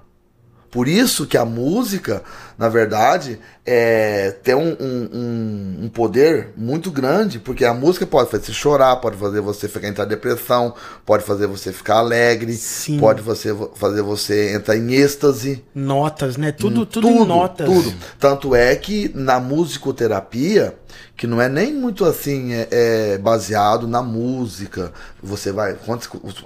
Por 0.70 0.88
isso 0.88 1.26
que 1.26 1.38
a 1.38 1.46
música, 1.46 2.24
na 2.58 2.70
verdade, 2.70 3.40
é, 3.64 4.32
tem 4.44 4.56
um, 4.56 4.76
um, 4.80 5.84
um, 5.84 5.90
poder 5.90 6.54
muito 6.58 6.90
grande, 6.90 7.38
porque 7.38 7.64
a 7.64 7.74
música 7.74 8.06
pode 8.08 8.32
fazer 8.32 8.46
você 8.46 8.54
chorar, 8.54 8.96
pode 8.96 9.16
fazer 9.16 9.42
você 9.42 9.68
ficar 9.68 9.88
entrar 9.88 10.06
em 10.06 10.10
depressão, 10.10 10.74
pode 11.06 11.24
fazer 11.24 11.46
você 11.46 11.72
ficar 11.72 11.98
alegre, 11.98 12.54
Sim. 12.54 13.00
pode 13.00 13.22
você, 13.22 13.56
fazer 13.76 14.02
você 14.02 14.56
entrar 14.56 14.76
em 14.76 14.92
êxtase. 14.94 15.64
Notas, 15.76 16.36
né? 16.36 16.52
Tudo, 16.52 16.86
tudo, 16.86 17.08
tudo 17.08 17.24
em 17.24 17.28
notas. 17.28 17.68
Tudo. 17.68 17.94
Tanto 18.20 18.56
é 18.56 18.76
que 18.76 19.12
na 19.14 19.40
musicoterapia, 19.40 20.74
que 21.18 21.26
não 21.26 21.42
é 21.42 21.50
nem 21.50 21.74
muito 21.74 22.06
assim 22.06 22.54
é, 22.54 22.68
é, 22.72 23.18
baseado 23.18 23.88
na 23.88 24.02
música. 24.02 24.94
Você 25.22 25.52
vai. 25.52 25.76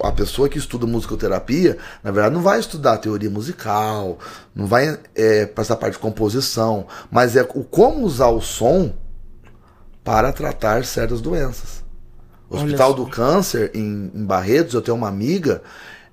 A 0.02 0.12
pessoa 0.12 0.48
que 0.48 0.58
estuda 0.58 0.86
musicoterapia, 0.86 1.76
na 2.02 2.10
verdade, 2.10 2.34
não 2.34 2.42
vai 2.42 2.58
estudar 2.58 2.96
teoria 2.96 3.30
musical, 3.30 4.18
não 4.54 4.66
vai 4.66 4.98
é, 5.14 5.46
para 5.46 5.62
essa 5.62 5.76
parte 5.76 5.98
composição, 6.02 6.86
mas 7.10 7.36
é 7.36 7.42
o 7.54 7.62
como 7.64 8.04
usar 8.04 8.28
o 8.28 8.40
som 8.40 8.92
para 10.02 10.32
tratar 10.32 10.84
certas 10.84 11.20
doenças. 11.20 11.82
O 12.50 12.56
Hospital 12.56 12.92
do 12.92 13.06
Câncer, 13.06 13.70
em, 13.72 14.10
em 14.14 14.24
Barretos, 14.24 14.74
eu 14.74 14.82
tenho 14.82 14.96
uma 14.96 15.08
amiga, 15.08 15.62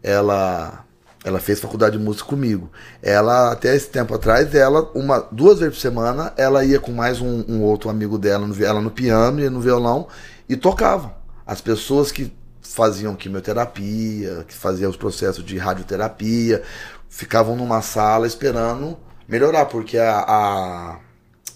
ela 0.02 0.86
ela 1.22 1.38
fez 1.38 1.60
faculdade 1.60 1.98
de 1.98 2.04
música 2.04 2.30
comigo. 2.30 2.72
Ela, 3.04 3.52
até 3.52 3.76
esse 3.76 3.90
tempo 3.90 4.16
atrás, 4.16 4.56
ela, 4.56 4.90
uma, 4.96 5.28
duas 5.30 5.60
vezes 5.60 5.76
por 5.76 5.82
semana, 5.82 6.32
ela 6.38 6.64
ia 6.64 6.80
com 6.80 6.94
mais 6.94 7.20
um, 7.20 7.44
um 7.46 7.62
outro 7.62 7.90
amigo 7.90 8.18
dela, 8.18 8.48
no, 8.48 8.64
ela 8.64 8.80
no 8.80 8.90
piano 8.90 9.42
e 9.42 9.50
no 9.50 9.60
violão, 9.60 10.08
e 10.48 10.56
tocava. 10.56 11.14
As 11.46 11.60
pessoas 11.60 12.10
que 12.10 12.32
faziam 12.62 13.16
quimioterapia, 13.16 14.46
que 14.48 14.54
faziam 14.54 14.90
os 14.90 14.96
processos 14.96 15.44
de 15.44 15.58
radioterapia, 15.58 16.64
ficavam 17.10 17.54
numa 17.54 17.82
sala 17.82 18.26
esperando 18.26 18.98
melhorar, 19.30 19.66
porque 19.68 19.98
a, 19.98 20.20
a 20.20 21.00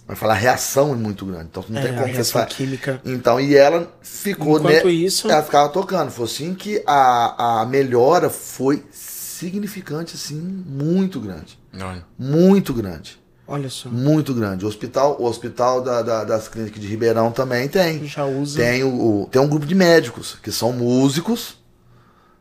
vai 0.06 0.16
falar 0.16 0.34
a 0.34 0.38
reação 0.38 0.92
é 0.92 0.96
muito 0.96 1.26
grande. 1.26 1.46
Então 1.52 1.64
não 1.70 1.80
É, 1.80 1.84
tem 1.84 1.94
como 1.94 2.06
reação 2.06 2.46
química. 2.46 3.02
Então, 3.06 3.40
e 3.40 3.56
ela 3.56 3.92
ficou 4.02 4.60
Enquanto 4.60 4.86
ne- 4.86 4.92
isso- 4.94 5.30
ela 5.30 5.42
ficava 5.44 5.70
tocando. 5.70 6.12
Foi 6.12 6.26
assim 6.26 6.54
que 6.54 6.84
a, 6.86 7.62
a 7.62 7.66
melhora 7.66 8.30
foi 8.30 8.84
significante, 8.92 10.16
assim, 10.16 10.36
muito 10.36 11.20
grande. 11.20 11.58
Olha. 11.74 12.06
Muito 12.18 12.74
grande. 12.74 13.22
Olha 13.48 13.70
só. 13.70 13.90
Muito 13.90 14.34
grande. 14.34 14.64
O 14.64 14.68
hospital, 14.68 15.18
o 15.20 15.26
hospital 15.26 15.82
da- 15.82 16.02
da- 16.02 16.24
das 16.24 16.48
clínicas 16.48 16.80
de 16.82 16.88
Ribeirão 16.88 17.32
também 17.32 17.68
tem. 17.68 18.06
Já 18.06 18.26
usa. 18.26 18.58
Tem, 18.62 18.84
o, 18.84 19.24
o- 19.24 19.28
tem 19.30 19.42
um 19.42 19.48
grupo 19.50 19.66
de 19.66 19.76
médicos 19.76 20.38
que 20.42 20.52
são 20.52 20.72
músicos, 20.72 21.58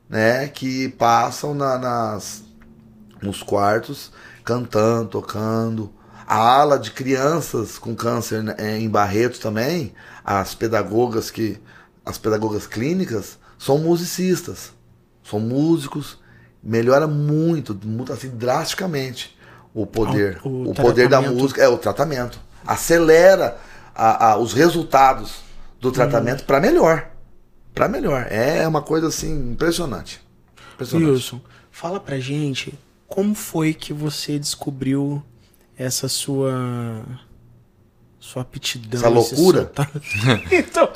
né? 0.08 0.46
Que 0.48 0.88
passam 0.90 1.54
na- 1.54 1.76
nas, 1.78 2.44
nos 3.20 3.42
quartos 3.42 4.12
cantando, 4.44 5.08
tocando. 5.08 5.92
A 6.26 6.36
ala 6.36 6.78
de 6.78 6.90
crianças 6.92 7.78
com 7.78 7.94
câncer 7.94 8.42
né, 8.42 8.54
em 8.78 8.88
Barretos 8.88 9.38
também, 9.38 9.92
as 10.24 10.54
pedagogas 10.54 11.30
que. 11.30 11.58
As 12.04 12.18
pedagogas 12.18 12.66
clínicas 12.66 13.38
são 13.58 13.78
musicistas. 13.78 14.72
São 15.22 15.38
músicos. 15.38 16.18
Melhora 16.62 17.06
muito, 17.06 17.78
muito 17.84 18.12
assim, 18.12 18.28
drasticamente 18.30 19.36
o 19.74 19.84
poder. 19.86 20.40
O- 20.44 20.48
o 20.48 20.70
o 20.70 20.74
poder 20.74 21.08
da 21.08 21.20
música 21.20 21.62
é 21.62 21.68
o 21.68 21.76
tratamento. 21.78 22.38
Acelera 22.66 23.56
a- 23.94 24.30
a- 24.32 24.36
os 24.38 24.52
resultados 24.52 25.40
do 25.80 25.90
tratamento 25.90 26.44
para 26.44 26.60
melhor. 26.60 27.08
Para 27.74 27.88
melhor. 27.88 28.26
É 28.30 28.66
uma 28.68 28.82
coisa 28.82 29.08
assim 29.08 29.50
impressionante. 29.52 30.20
Impressionante. 30.74 31.10
Wilson, 31.10 31.40
fala 31.70 31.98
pra 31.98 32.18
gente 32.20 32.78
como 33.12 33.34
foi 33.34 33.74
que 33.74 33.92
você 33.92 34.38
descobriu 34.38 35.22
essa 35.76 36.08
sua 36.08 37.04
sua 38.18 38.40
aptidão, 38.40 39.00
Essa 39.00 39.08
loucura? 39.10 39.66
talento. 39.66 40.00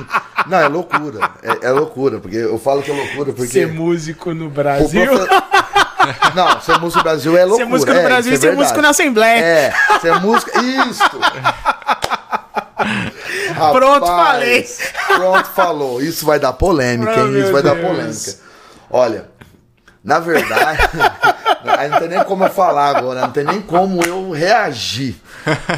Não, 0.48 0.58
é 0.58 0.68
loucura. 0.68 1.30
É, 1.42 1.66
é 1.66 1.70
loucura, 1.70 2.20
porque 2.20 2.36
eu 2.36 2.58
falo 2.58 2.82
que 2.82 2.90
é 2.90 2.94
loucura 2.94 3.34
porque 3.34 3.52
ser 3.52 3.68
músico 3.70 4.32
no 4.32 4.48
Brasil. 4.48 5.12
Não, 6.34 6.58
ser 6.62 6.78
músico 6.78 7.00
no 7.00 7.04
Brasil 7.04 7.36
é 7.36 7.44
loucura. 7.44 7.66
Ser 7.66 7.70
músico 7.70 7.92
no 7.92 7.98
é, 7.98 8.04
Brasil 8.04 8.32
e 8.32 8.34
é 8.34 8.38
ser 8.38 8.54
músico 8.54 8.80
na. 8.80 8.88
Assembleia. 8.88 9.44
É, 9.44 9.72
ser 10.00 10.18
música. 10.20 10.58
Isso! 10.58 11.02
Pronto, 13.72 14.06
Rapaz, 14.06 14.92
Pronto, 15.06 15.48
falou. 15.50 16.00
Isso 16.00 16.24
vai 16.24 16.38
dar 16.38 16.54
polêmica, 16.54 17.12
Oh, 17.14 17.26
hein? 17.26 17.40
Isso 17.40 17.52
vai 17.52 17.62
dar 17.62 17.74
Deus. 17.74 17.86
polêmica. 17.86 18.34
Olha, 18.90 19.28
na 20.06 20.20
verdade, 20.20 20.78
aí 21.76 21.88
não 21.88 21.98
tem 21.98 22.08
nem 22.08 22.22
como 22.22 22.44
eu 22.44 22.50
falar 22.50 22.96
agora, 22.96 23.22
não 23.22 23.30
tem 23.32 23.42
nem 23.44 23.60
como 23.60 24.02
eu 24.04 24.30
reagir. 24.30 25.16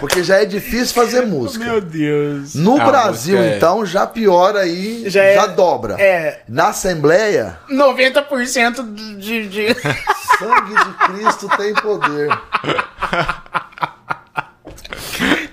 Porque 0.00 0.22
já 0.22 0.36
é 0.36 0.44
difícil 0.44 0.94
fazer 0.94 1.22
música. 1.26 1.64
Meu 1.64 1.80
Deus. 1.80 2.54
No 2.54 2.80
A 2.80 2.84
Brasil, 2.84 3.38
é- 3.38 3.56
então, 3.56 3.84
já 3.86 4.06
piora 4.06 4.60
aí, 4.60 5.04
Já 5.08 5.22
já, 5.22 5.42
é- 5.44 5.48
dobra. 5.48 5.96
é. 5.98 6.42
Na 6.46 6.68
Assembleia, 6.68 7.58
90% 7.70 8.94
de, 9.16 9.48
de... 9.48 9.74
sangue 10.38 10.74
de 10.74 10.94
Cristo 11.06 11.48
tem 11.56 11.72
poder. 11.74 12.28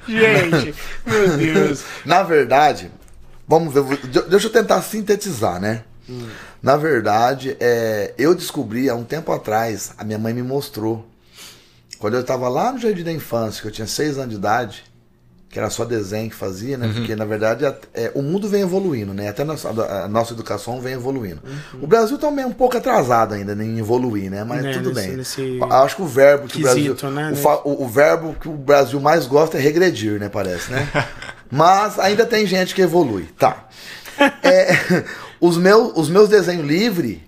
Gente, 0.07 0.75
meu 1.05 1.37
Deus. 1.37 1.83
Na 2.05 2.23
verdade, 2.23 2.91
vamos 3.47 3.73
ver, 3.73 3.83
deixa 4.29 4.47
eu 4.47 4.51
tentar 4.51 4.81
sintetizar, 4.81 5.59
né? 5.59 5.83
Na 6.61 6.75
verdade, 6.77 7.55
é, 7.59 8.13
eu 8.17 8.33
descobri 8.33 8.89
há 8.89 8.95
um 8.95 9.03
tempo 9.03 9.31
atrás, 9.31 9.91
a 9.97 10.03
minha 10.03 10.17
mãe 10.17 10.33
me 10.33 10.41
mostrou. 10.43 11.05
Quando 11.99 12.15
eu 12.15 12.21
estava 12.21 12.49
lá 12.49 12.71
no 12.71 12.79
Jardim 12.79 13.03
da 13.03 13.11
Infância, 13.11 13.61
que 13.61 13.67
eu 13.67 13.71
tinha 13.71 13.87
seis 13.87 14.17
anos 14.17 14.31
de 14.31 14.35
idade, 14.35 14.83
que 15.49 15.57
era 15.59 15.69
só 15.69 15.85
desenho 15.85 16.29
que 16.29 16.35
fazia, 16.35 16.77
né? 16.77 16.91
Porque, 16.93 17.15
na 17.15 17.23
verdade, 17.23 17.63
é, 17.93 18.11
o 18.13 18.21
mundo 18.21 18.49
vem 18.49 18.61
evoluindo, 18.61 19.13
né? 19.13 19.29
Até 19.29 19.43
a 19.43 19.45
nossa, 19.45 19.69
a 19.69 20.07
nossa 20.07 20.33
educação 20.33 20.81
vem 20.81 20.93
evoluindo. 20.93 21.41
O 21.81 21.87
Brasil 21.87 22.17
também 22.17 22.43
é 22.43 22.47
um 22.47 22.51
pouco 22.53 22.75
atrasado 22.75 23.33
ainda 23.33 23.55
né, 23.55 23.63
em 23.63 23.79
evoluir, 23.79 24.29
né? 24.29 24.43
Mas 24.43 24.63
Né, 24.63 24.73
tudo 24.73 24.89
nesse- 24.93 25.07
bem. 25.07 25.17
nesse 25.17 25.59
Acho 25.69 25.95
que 25.95 26.01
o 26.01 26.07
verbo 26.07 26.47
que 26.47 26.61
quesito, 26.61 27.07
o 27.07 27.11
Brasil. 27.11 27.11
né, 27.11 27.39
o, 27.41 27.49
né? 27.49 27.59
o- 27.63 27.83
o 27.85 27.87
verbo 27.87 28.33
que 28.39 28.49
o 28.49 28.53
Brasil 28.53 28.99
mais 28.99 29.25
gosta 29.27 29.57
é 29.57 29.61
regredir, 29.61 30.19
né? 30.19 30.27
Parece, 30.27 30.69
né? 30.71 30.89
Mas 31.49 31.97
ainda 31.99 32.25
tem 32.25 32.45
gente 32.45 32.75
que 32.75 32.81
evolui. 32.81 33.23
Tá. 33.39 33.69
É, 34.43 34.73
os, 35.39 35.57
meus, 35.57 35.93
os 35.95 36.09
meus 36.09 36.29
desenhos 36.29 36.65
livres, 36.65 37.19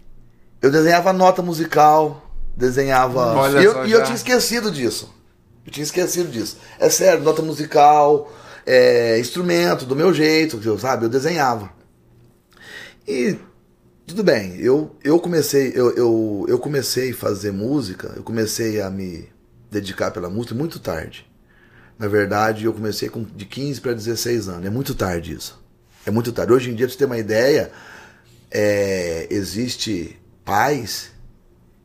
eu 0.62 0.72
desenhava 0.72 1.14
nota 1.14 1.42
musical, 1.42 2.32
desenhava. 2.56 3.34
Olha 3.36 3.60
e 3.60 3.64
eu, 3.64 3.86
e 3.86 3.92
eu 3.92 4.04
tinha 4.04 4.16
esquecido 4.16 4.72
disso. 4.72 5.14
Eu 5.66 5.72
tinha 5.72 5.84
esquecido 5.84 6.30
disso. 6.30 6.58
É 6.80 6.90
sério, 6.90 7.24
nota 7.24 7.42
musical, 7.42 8.32
é, 8.66 9.20
instrumento, 9.20 9.86
do 9.86 9.96
meu 9.96 10.14
jeito, 10.14 10.60
sabe? 10.80 11.06
Eu 11.06 11.10
desenhava. 11.10 11.70
E 13.08 13.38
tudo 14.06 14.24
bem, 14.24 14.56
eu, 14.58 14.96
eu 15.04 15.20
comecei, 15.20 15.72
eu, 15.76 15.94
eu, 15.96 16.46
eu 16.48 16.58
comecei 16.60 17.12
a 17.12 17.16
fazer 17.16 17.52
música, 17.52 18.14
eu 18.16 18.24
comecei 18.24 18.82
a 18.82 18.90
me 18.90 19.30
dedicar 19.70 20.12
pela 20.12 20.30
música 20.30 20.56
muito 20.56 20.80
tarde. 20.80 21.30
Na 22.00 22.08
verdade, 22.08 22.66
eu 22.66 22.74
comecei 22.74 23.10
com 23.10 23.24
de 23.24 23.46
15 23.46 23.82
para 23.82 23.94
16 23.94 24.48
anos. 24.48 24.66
É 24.66 24.70
muito 24.70 24.94
tarde 24.94 25.34
isso. 25.34 25.62
É 26.06 26.12
muito 26.12 26.32
tarde. 26.32 26.54
Hoje 26.54 26.70
em 26.70 26.76
dia, 26.76 26.86
pra 26.86 26.94
você 26.94 27.00
ter 27.00 27.06
uma 27.06 27.18
ideia, 27.18 27.72
é, 28.52 29.28
existe 29.30 30.20
pais 30.46 31.12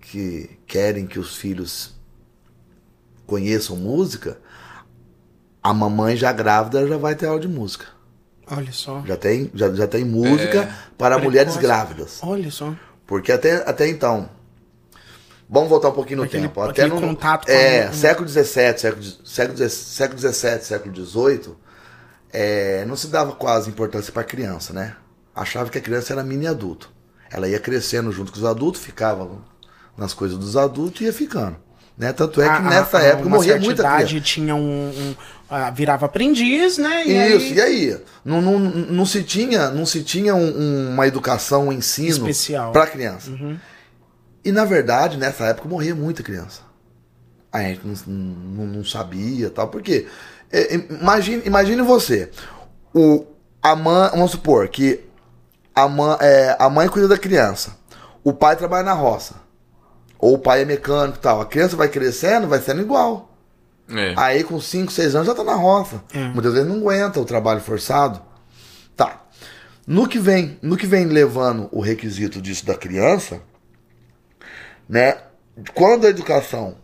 que 0.00 0.50
querem 0.66 1.06
que 1.06 1.18
os 1.18 1.36
filhos 1.36 1.94
conheçam 3.26 3.76
música. 3.76 4.38
A 5.62 5.72
mamãe 5.72 6.16
já 6.16 6.32
grávida 6.32 6.86
já 6.86 6.96
vai 6.96 7.14
ter 7.14 7.26
aula 7.26 7.40
de 7.40 7.48
música. 7.48 7.86
Olha 8.50 8.72
só. 8.72 9.02
Já 9.06 9.16
tem, 9.16 9.50
já, 9.54 9.72
já 9.72 9.86
tem 9.86 10.04
música 10.04 10.58
É. 10.62 10.74
para 10.98 11.14
Precoce. 11.16 11.24
mulheres 11.24 11.56
grávidas. 11.56 12.18
Olha 12.22 12.50
só. 12.50 12.74
Porque 13.06 13.30
até, 13.32 13.56
até 13.68 13.88
então. 13.88 14.28
Vamos 15.48 15.68
voltar 15.68 15.90
um 15.90 15.92
pouquinho 15.92 16.18
no 16.18 16.24
Aquele- 16.24 16.44
tempo. 16.44 16.60
Até 16.62 16.86
no, 16.86 16.98
contato 17.00 17.48
É, 17.48 17.92
século 17.92 18.26
XVII, 18.28 18.44
século, 18.78 19.02
século, 19.24 19.56
XVII, 19.58 19.68
século 19.70 20.18
XVII, 20.18 20.60
século 20.62 21.06
XVIII, 21.06 21.54
é, 22.32 22.84
não 22.86 22.96
se 22.96 23.06
dava 23.08 23.32
quase 23.32 23.68
importância 23.68 24.10
para 24.12 24.24
criança, 24.24 24.72
né? 24.72 24.96
Achava 25.34 25.70
que 25.70 25.78
a 25.78 25.80
criança 25.80 26.12
era 26.12 26.22
mini 26.22 26.46
adulto. 26.46 26.90
Ela 27.30 27.48
ia 27.48 27.58
crescendo 27.58 28.12
junto 28.12 28.30
com 28.32 28.38
os 28.38 28.44
adultos, 28.44 28.82
ficava 28.82 29.28
nas 29.96 30.12
coisas 30.12 30.36
dos 30.38 30.56
adultos 30.56 31.00
e 31.00 31.04
ia 31.04 31.12
ficando. 31.12 31.56
Né? 31.96 32.12
Tanto 32.12 32.40
é 32.40 32.44
que 32.46 32.50
A- 32.54 32.60
nessa 32.60 32.98
a 32.98 33.02
época 33.02 33.28
morria 33.28 33.58
muita 33.58 33.82
idade 33.82 34.06
criança. 34.08 34.24
tinha 34.26 34.54
um, 34.54 34.88
um- 34.88 35.14
ah, 35.48 35.70
virava 35.70 36.06
aprendiz, 36.06 36.78
né? 36.78 37.06
E 37.06 37.36
Isso, 37.36 37.46
aí- 37.46 37.54
e 37.54 37.60
aí? 37.60 38.00
Não, 38.24 38.40
não, 38.40 38.58
não 38.58 39.06
se 39.06 39.22
tinha, 39.22 39.70
não 39.70 39.84
se 39.86 40.02
tinha 40.02 40.34
um- 40.34 40.58
um- 40.58 40.90
uma 40.94 41.06
educação, 41.06 41.68
um 41.68 41.72
ensino 41.72 42.08
Especial. 42.08 42.72
para 42.72 42.86
criança. 42.86 43.30
Uhum. 43.30 43.58
E 44.44 44.50
na 44.50 44.64
verdade, 44.64 45.16
nessa 45.18 45.44
época 45.44 45.68
morria 45.68 45.94
muita 45.94 46.22
criança. 46.22 46.62
A 47.52 47.60
gente 47.62 47.82
não, 47.86 47.94
não, 48.16 48.66
não 48.66 48.84
sabia 48.84 49.50
tal. 49.50 49.68
Porque 49.68 50.06
é, 50.50 50.74
imagine, 50.74 51.42
imagine 51.44 51.82
você. 51.82 52.30
O, 52.94 53.26
a 53.62 53.76
mãe, 53.76 54.10
vamos 54.12 54.30
supor 54.32 54.66
que 54.68 55.00
a 55.74 55.88
mãe, 55.88 56.16
é, 56.20 56.56
a 56.58 56.68
mãe 56.68 56.88
cuida 56.88 57.08
da 57.08 57.18
criança. 57.18 57.76
O 58.24 58.32
pai 58.32 58.56
trabalha 58.56 58.84
na 58.84 58.92
roça. 58.92 59.34
Ou 60.18 60.34
o 60.34 60.38
pai 60.38 60.62
é 60.62 60.64
mecânico 60.64 61.18
e 61.18 61.20
tal. 61.20 61.40
A 61.40 61.46
criança 61.46 61.76
vai 61.76 61.88
crescendo, 61.88 62.46
vai 62.46 62.60
sendo 62.60 62.80
igual. 62.80 63.30
É. 63.88 64.14
Aí 64.16 64.44
com 64.44 64.60
5, 64.60 64.92
6 64.92 65.14
anos 65.14 65.26
já 65.26 65.34
tá 65.34 65.42
na 65.42 65.54
roça. 65.54 66.02
É. 66.14 66.28
Muitas 66.28 66.52
vezes 66.52 66.68
não 66.68 66.76
aguenta 66.76 67.20
o 67.20 67.24
trabalho 67.24 67.60
forçado. 67.60 68.22
Tá. 68.96 69.22
No 69.86 70.06
que 70.06 70.18
vem, 70.18 70.58
no 70.62 70.76
que 70.76 70.86
vem 70.86 71.06
levando 71.06 71.68
o 71.72 71.80
requisito 71.80 72.40
disso 72.40 72.64
da 72.64 72.74
criança, 72.74 73.40
né? 74.88 75.16
Quando 75.74 76.06
a 76.06 76.10
educação, 76.10 76.76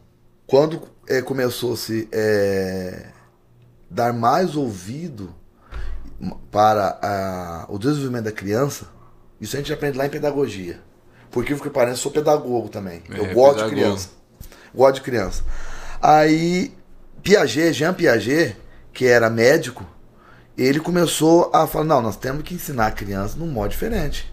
quando 0.46 0.82
eh, 1.06 1.22
começou 1.22 1.74
a 1.74 1.76
se 1.76 2.08
eh, 2.10 3.06
dar 3.88 4.12
mais 4.12 4.56
ouvido 4.56 5.34
para 6.50 6.98
a- 7.02 7.66
o 7.68 7.78
desenvolvimento 7.78 8.24
da 8.24 8.32
criança, 8.32 8.86
isso 9.40 9.56
a 9.56 9.60
gente 9.60 9.72
aprende 9.72 9.96
lá 9.98 10.06
em 10.06 10.10
pedagogia. 10.10 10.80
Por 11.30 11.42
incrível 11.42 11.62
que 11.62 11.70
pareça, 11.70 11.94
eu 11.94 12.02
sou 12.02 12.10
pedagogo 12.12 12.68
também. 12.68 13.02
É, 13.10 13.18
eu 13.18 13.34
gosto 13.34 13.56
pedagogo. 13.56 13.68
de 13.68 13.70
criança. 13.82 14.08
Gosto 14.74 14.94
de 14.96 15.00
criança. 15.02 15.42
Aí, 16.00 16.74
Piaget, 17.22 17.72
Jean 17.72 17.92
Piaget, 17.94 18.56
que 18.92 19.06
era 19.06 19.28
médico, 19.28 19.84
ele 20.56 20.80
começou 20.80 21.50
a 21.54 21.66
falar: 21.66 21.84
não, 21.84 22.00
nós 22.02 22.16
temos 22.16 22.42
que 22.42 22.54
ensinar 22.54 22.86
a 22.86 22.90
criança 22.90 23.36
num 23.36 23.46
modo 23.48 23.70
diferente. 23.70 24.32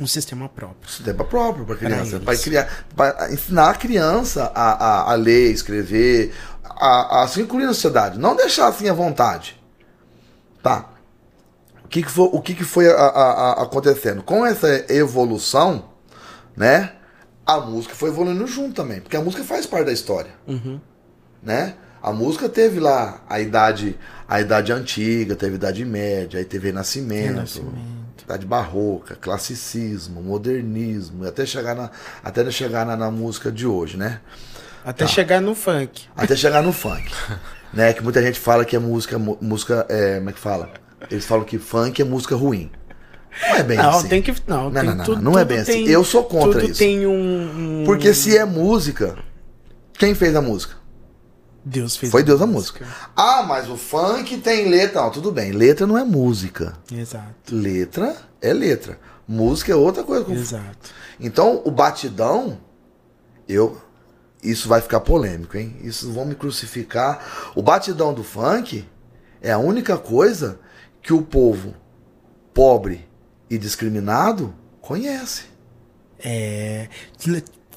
Um 0.00 0.06
sistema 0.06 0.48
próprio. 0.48 0.88
Sistema 0.88 1.24
próprio 1.24 1.64
para 1.66 1.74
criança. 1.76 2.20
Para 2.20 2.36
criar, 2.38 2.86
para 2.94 3.32
ensinar 3.32 3.70
a 3.70 3.74
criança 3.74 4.44
a, 4.54 4.72
a, 4.72 5.12
a 5.12 5.14
ler, 5.16 5.50
escrever, 5.50 6.32
a, 6.62 7.22
a 7.22 7.28
se 7.28 7.40
incluir 7.40 7.64
na 7.66 7.74
sociedade. 7.74 8.16
Não 8.18 8.36
deixar 8.36 8.68
assim 8.68 8.88
à 8.88 8.92
vontade. 8.92 9.57
Tá. 10.62 10.90
O 11.84 11.88
que, 11.88 12.02
que 12.02 12.10
foi, 12.10 12.28
o 12.32 12.40
que, 12.40 12.54
que 12.54 12.64
foi 12.64 12.90
a, 12.90 12.94
a, 12.94 13.30
a, 13.52 13.62
acontecendo? 13.62 14.22
Com 14.22 14.44
essa 14.44 14.84
evolução, 14.92 15.84
né? 16.56 16.92
A 17.46 17.58
música 17.60 17.94
foi 17.94 18.10
evoluindo 18.10 18.46
junto 18.46 18.74
também, 18.74 19.00
porque 19.00 19.16
a 19.16 19.22
música 19.22 19.42
faz 19.42 19.64
parte 19.66 19.86
da 19.86 19.92
história, 19.92 20.30
Uhum. 20.46 20.78
né? 21.42 21.74
A 22.02 22.12
música 22.12 22.48
teve 22.48 22.78
lá 22.78 23.22
a 23.28 23.40
idade, 23.40 23.98
a 24.28 24.40
idade 24.40 24.70
antiga, 24.72 25.34
teve 25.34 25.54
idade 25.56 25.84
média, 25.84 26.38
aí 26.38 26.44
teve 26.44 26.68
renascimento, 26.68 27.28
Renascimento. 27.34 28.22
idade 28.22 28.46
barroca, 28.46 29.16
classicismo, 29.16 30.22
modernismo, 30.22 31.26
até 31.26 31.44
chegar 31.46 31.74
na, 31.74 31.90
até 32.22 32.48
chegar 32.50 32.84
na, 32.86 32.96
na 32.96 33.10
música 33.10 33.50
de 33.50 33.66
hoje, 33.66 33.96
né? 33.96 34.20
Até 34.84 35.06
chegar 35.06 35.40
no 35.40 35.54
funk. 35.54 36.06
Até 36.16 36.36
chegar 36.36 36.62
no 36.62 36.72
funk. 36.72 37.10
né? 37.72 37.92
Que 37.92 38.02
muita 38.02 38.22
gente 38.22 38.38
fala 38.38 38.64
que 38.64 38.74
é 38.76 38.78
música. 38.78 39.18
música 39.18 39.86
é, 39.88 40.16
como 40.18 40.30
é 40.30 40.32
que 40.32 40.38
fala? 40.40 40.70
Eles 41.10 41.24
falam 41.26 41.44
que 41.44 41.58
funk 41.58 42.00
é 42.02 42.04
música 42.04 42.34
ruim. 42.36 42.70
Não 43.48 43.56
é 43.56 43.62
bem 43.62 43.76
Não, 43.76 43.90
assim. 43.90 44.08
tem 44.08 44.22
que. 44.22 44.34
Não, 44.46 44.64
Não, 44.64 44.72
tem, 44.72 44.82
não, 44.90 44.96
não, 44.96 45.04
tudo, 45.04 45.22
não 45.22 45.38
é 45.38 45.44
bem 45.44 45.58
assim. 45.58 45.72
tem- 45.84 45.88
Eu 45.88 46.02
sou 46.02 46.24
contra 46.24 46.60
tudo 46.60 46.70
isso. 46.70 46.78
tem 46.78 47.06
um, 47.06 47.80
um- 47.82 47.84
Porque 47.84 48.12
se 48.14 48.36
é 48.36 48.44
música, 48.44 49.16
quem 49.94 50.14
fez 50.14 50.34
a 50.34 50.42
música? 50.42 50.76
Deus 51.64 51.96
fez 51.96 52.10
Foi 52.10 52.22
Deus 52.22 52.40
a 52.40 52.46
música. 52.46 52.86
Ah, 53.14 53.44
mas 53.46 53.68
o 53.68 53.76
funk 53.76 54.38
tem 54.38 54.68
letra. 54.68 55.02
Não, 55.02 55.10
tudo 55.10 55.30
bem. 55.30 55.52
Letra 55.52 55.86
não 55.86 55.98
é 55.98 56.02
música. 56.04 56.72
Exato, 56.90 57.54
Letra 57.54 58.16
é 58.40 58.52
letra. 58.52 58.98
Música 59.26 59.72
é 59.72 59.76
outra 59.76 60.02
coisa. 60.02 60.32
exato. 60.32 60.90
Então, 61.20 61.60
o 61.64 61.70
batidão, 61.70 62.58
eu. 63.46 63.76
Isso 64.42 64.68
vai 64.68 64.80
ficar 64.80 65.00
polêmico, 65.00 65.56
hein? 65.56 65.76
Isso 65.82 66.12
vão 66.12 66.24
me 66.24 66.34
crucificar. 66.34 67.52
O 67.54 67.62
batidão 67.62 68.14
do 68.14 68.22
funk 68.22 68.84
é 69.40 69.50
a 69.50 69.58
única 69.58 69.96
coisa 69.96 70.60
que 71.02 71.12
o 71.12 71.22
povo 71.22 71.74
pobre 72.54 73.08
e 73.50 73.58
discriminado 73.58 74.54
conhece. 74.80 75.44
É, 76.18 76.88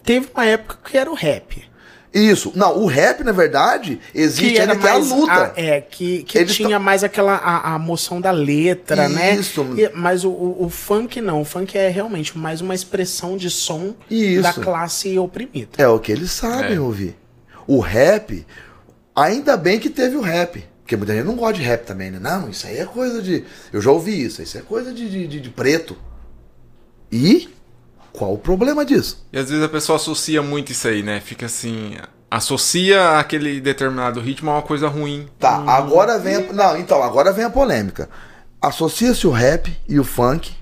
teve 0.03 0.29
uma 0.33 0.45
época 0.45 0.77
que 0.89 0.97
era 0.97 1.09
o 1.09 1.15
rap. 1.15 1.70
Isso. 2.13 2.51
Não, 2.55 2.77
o 2.79 2.85
rap, 2.87 3.23
na 3.23 3.31
verdade, 3.31 3.99
existe 4.13 4.59
ainda 4.59 4.75
que 4.75 4.85
é 4.85 4.89
a 4.91 4.97
luta. 4.97 5.31
a- 5.31 5.53
é, 5.55 5.79
que, 5.79 6.23
que 6.23 6.37
Eles 6.37 6.55
tinha 6.55 6.77
mais 6.77 7.03
aquela 7.05 7.35
a, 7.35 7.75
a 7.75 7.79
moção 7.79 8.19
da 8.19 8.31
letra, 8.31 9.07
né? 9.07 9.35
Isso. 9.35 9.65
Mas 9.95 10.25
o, 10.25 10.29
o, 10.29 10.65
o 10.65 10.69
funk 10.69 11.21
não. 11.21 11.41
O 11.41 11.45
funk 11.45 11.77
é 11.77 11.87
realmente 11.87 12.37
mais 12.37 12.59
uma 12.59 12.75
expressão 12.75 13.37
de 13.37 13.49
som 13.49 13.95
Isso. 14.09 14.41
da 14.43 14.51
classe 14.51 15.17
oprimida. 15.17 15.69
É 15.77 15.87
o 15.87 15.99
que 15.99 16.11
eles 16.11 16.31
sabem 16.31 16.75
É. 16.75 16.79
ouvir. 16.81 17.15
O 17.65 17.79
rap, 17.79 18.45
ainda 19.15 19.55
bem 19.55 19.79
que 19.79 19.89
teve 19.89 20.17
o 20.17 20.21
rap. 20.21 20.65
Porque 20.83 20.97
muita 20.97 21.13
gente 21.13 21.25
não 21.25 21.37
gosta 21.37 21.53
de 21.53 21.61
rap 21.61 21.85
também, 21.85 22.11
né? 22.11 22.19
Não, 22.19 22.49
isso 22.49 22.67
aí 22.67 22.77
é 22.77 22.85
coisa 22.85 23.21
de. 23.21 23.45
Eu 23.71 23.81
já 23.81 23.89
ouvi 23.89 24.21
isso, 24.25 24.41
isso 24.41 24.57
é 24.57 24.61
coisa 24.61 24.91
de, 24.91 25.09
de, 25.09 25.25
de- 25.27 25.39
de 25.39 25.49
preto. 25.49 25.95
E 27.09 27.47
qual 28.13 28.33
o 28.33 28.37
problema 28.37 28.83
disso? 28.85 29.25
E 29.31 29.37
às 29.39 29.49
vezes 29.49 29.63
a 29.63 29.69
pessoa 29.69 29.95
associa 29.95 30.41
muito 30.41 30.71
isso 30.71 30.87
aí, 30.87 31.01
né? 31.03 31.19
Fica 31.19 31.45
assim. 31.45 31.95
Associa 32.29 33.19
aquele 33.19 33.59
determinado 33.59 34.19
ritmo 34.21 34.51
a 34.51 34.55
uma 34.55 34.61
coisa 34.61 34.87
ruim. 34.87 35.27
Tá, 35.37 35.63
agora 35.67 36.17
vem. 36.17 36.35
A, 36.35 36.53
não, 36.53 36.77
então, 36.77 37.03
agora 37.03 37.33
vem 37.33 37.43
a 37.45 37.49
polêmica. 37.49 38.09
Associa-se 38.61 39.27
o 39.27 39.31
rap 39.31 39.75
e 39.87 39.99
o 39.99 40.03
funk 40.03 40.53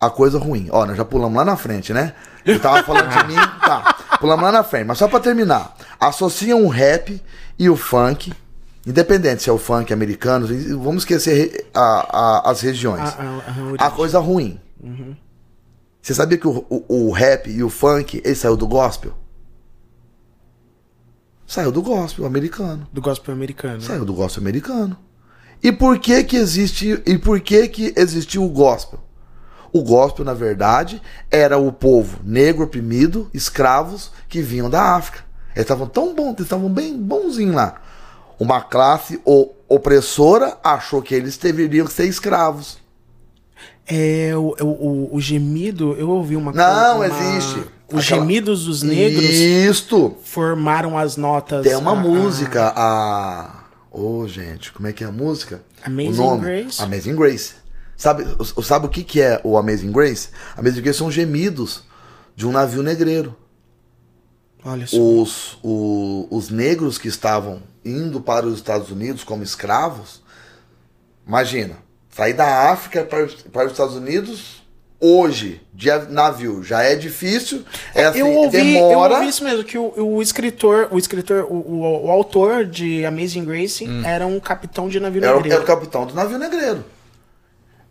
a 0.00 0.08
coisa 0.08 0.38
ruim. 0.38 0.68
Ó, 0.70 0.86
nós 0.86 0.96
já 0.96 1.04
pulamos 1.04 1.36
lá 1.36 1.44
na 1.44 1.56
frente, 1.56 1.92
né? 1.92 2.14
Eu 2.44 2.58
tava 2.60 2.82
falando 2.84 3.08
de 3.08 3.26
mim, 3.28 3.34
tá. 3.60 3.96
Pulamos 4.20 4.42
lá 4.44 4.52
na 4.52 4.62
frente, 4.62 4.86
mas 4.86 4.96
só 4.98 5.08
pra 5.08 5.18
terminar. 5.20 5.76
Associam 5.98 6.64
o 6.64 6.68
rap 6.68 7.20
e 7.58 7.68
o 7.68 7.76
funk, 7.76 8.32
independente 8.86 9.42
se 9.42 9.50
é 9.50 9.52
o 9.52 9.58
funk 9.58 9.92
americano, 9.92 10.46
vamos 10.78 11.02
esquecer 11.02 11.68
a- 11.74 12.40
a- 12.46 12.50
as 12.50 12.60
regiões. 12.60 13.00
A- 13.00 13.22
a- 13.22 13.50
a 13.50 13.60
origem. 13.62 13.76
A 13.78 13.90
coisa 13.90 14.18
ruim. 14.20 14.58
Você 16.02 16.14
sabia 16.14 16.38
que 16.38 16.48
o, 16.48 16.64
o- 16.70 17.08
o 17.08 17.10
rap 17.10 17.50
e 17.50 17.62
o 17.62 17.68
funk, 17.70 18.20
ele 18.24 18.34
saiu 18.34 18.56
do 18.56 18.66
gospel? 18.66 19.12
Saiu 21.46 21.72
do 21.72 21.82
gospel 21.82 22.24
americano. 22.26 22.86
Do 22.92 23.00
gospel 23.00 23.34
americano. 23.34 23.80
Saiu 23.80 24.04
do 24.04 24.14
gospel 24.14 24.42
americano. 24.42 24.96
E 25.62 25.70
por 25.72 25.98
que 25.98 26.22
que 26.24 26.36
existe 26.36 27.02
e 27.04 27.18
por 27.18 27.40
que 27.40 27.68
que 27.68 27.92
existiu 27.96 28.44
o 28.44 28.48
gospel? 28.48 29.00
O 29.72 29.82
gospel, 29.82 30.24
na 30.24 30.32
verdade, 30.34 31.02
era 31.30 31.58
o 31.58 31.70
povo 31.70 32.18
negro 32.24 32.64
oprimido, 32.64 33.28
escravos 33.34 34.10
que 34.28 34.40
vinham 34.42 34.70
da 34.70 34.94
África. 34.96 35.24
Eles 35.50 35.62
estavam 35.64 35.86
tão 35.86 36.14
bons, 36.14 36.30
eles 36.30 36.40
estavam 36.42 36.68
bem 36.72 36.96
bonzinhos 36.96 37.54
lá. 37.54 37.80
Uma 38.38 38.62
classe 38.62 39.20
opressora 39.68 40.56
achou 40.64 41.02
que 41.02 41.14
eles 41.14 41.36
deveriam 41.36 41.86
ser 41.86 42.06
escravos. 42.06 42.78
É, 43.92 44.32
o, 44.36 44.54
o, 44.60 44.64
o- 44.66 45.16
o 45.16 45.20
gemido, 45.20 45.94
eu 45.98 46.08
ouvi 46.10 46.36
uma 46.36 46.52
Não, 46.52 46.96
uma- 46.96 47.06
existe. 47.06 47.64
Os 47.92 48.04
Aquela- 48.04 48.20
gemidos 48.22 48.66
dos 48.66 48.82
negros 48.82 49.24
Isto. 49.24 50.16
formaram 50.22 50.96
as 50.96 51.16
notas. 51.16 51.64
Tem 51.64 51.74
uma 51.74 51.90
a- 51.90 51.94
a- 51.94 51.96
música, 51.96 52.72
a. 52.76 53.64
Ô, 53.90 54.28
gente, 54.28 54.72
como 54.72 54.86
é 54.86 54.92
que 54.92 55.02
é 55.02 55.08
a 55.08 55.10
música? 55.12 55.62
Amazing 55.82 56.08
o 56.10 56.14
nome? 56.14 56.42
Grace? 56.42 56.80
Amazing 56.80 57.16
Grace. 57.16 57.54
Sabe, 57.96 58.24
o- 58.38 58.62
sabe 58.62 58.86
o 58.86 58.88
que, 58.88 59.02
que 59.02 59.20
é 59.20 59.40
o 59.42 59.58
Amazing 59.58 59.90
Grace? 59.90 60.28
Amazing 60.56 60.82
Grace 60.82 60.98
são 60.98 61.10
gemidos 61.10 61.82
de 62.36 62.46
um 62.46 62.52
navio 62.52 62.82
negreiro. 62.84 63.34
Olha 64.64 64.86
só. 64.86 64.96
Os, 64.96 65.58
o- 65.62 66.28
os 66.30 66.48
negros 66.48 66.96
que 66.96 67.08
estavam 67.08 67.60
indo 67.84 68.20
para 68.20 68.46
os 68.46 68.54
Estados 68.54 68.90
Unidos 68.90 69.24
como 69.24 69.42
escravos, 69.42 70.22
imagina, 71.26 71.76
sair 72.10 72.32
da 72.34 72.70
África 72.70 73.04
para, 73.04 73.24
os- 73.24 73.34
para 73.34 73.66
os 73.66 73.72
Estados 73.72 73.94
Unidos 73.96 74.60
hoje, 75.02 75.62
de 75.72 75.88
navio, 76.10 76.62
já 76.62 76.82
é 76.82 76.94
difícil, 76.94 77.62
é 77.94 78.04
assim, 78.04 78.18
eu, 78.18 78.26
ouvi, 78.32 78.58
demora. 78.74 79.14
eu 79.14 79.16
ouvi 79.18 79.28
isso 79.28 79.42
mesmo, 79.42 79.64
que 79.64 79.78
o, 79.78 79.92
o 79.96 80.20
escritor, 80.20 80.88
o 80.90 80.98
escritor, 80.98 81.46
o, 81.48 81.54
o, 81.54 82.06
o 82.06 82.10
autor 82.10 82.66
de 82.66 83.06
Amazing 83.06 83.46
Grace 83.46 83.88
era 84.04 84.26
um 84.26 84.38
capitão 84.38 84.90
de 84.90 85.00
navio 85.00 85.24
Era, 85.24 85.34
negreiro. 85.36 85.54
era 85.56 85.64
o 85.64 85.66
capitão 85.66 86.04
do 86.04 86.12
navio 86.14 86.36
negreiro. 86.38 86.84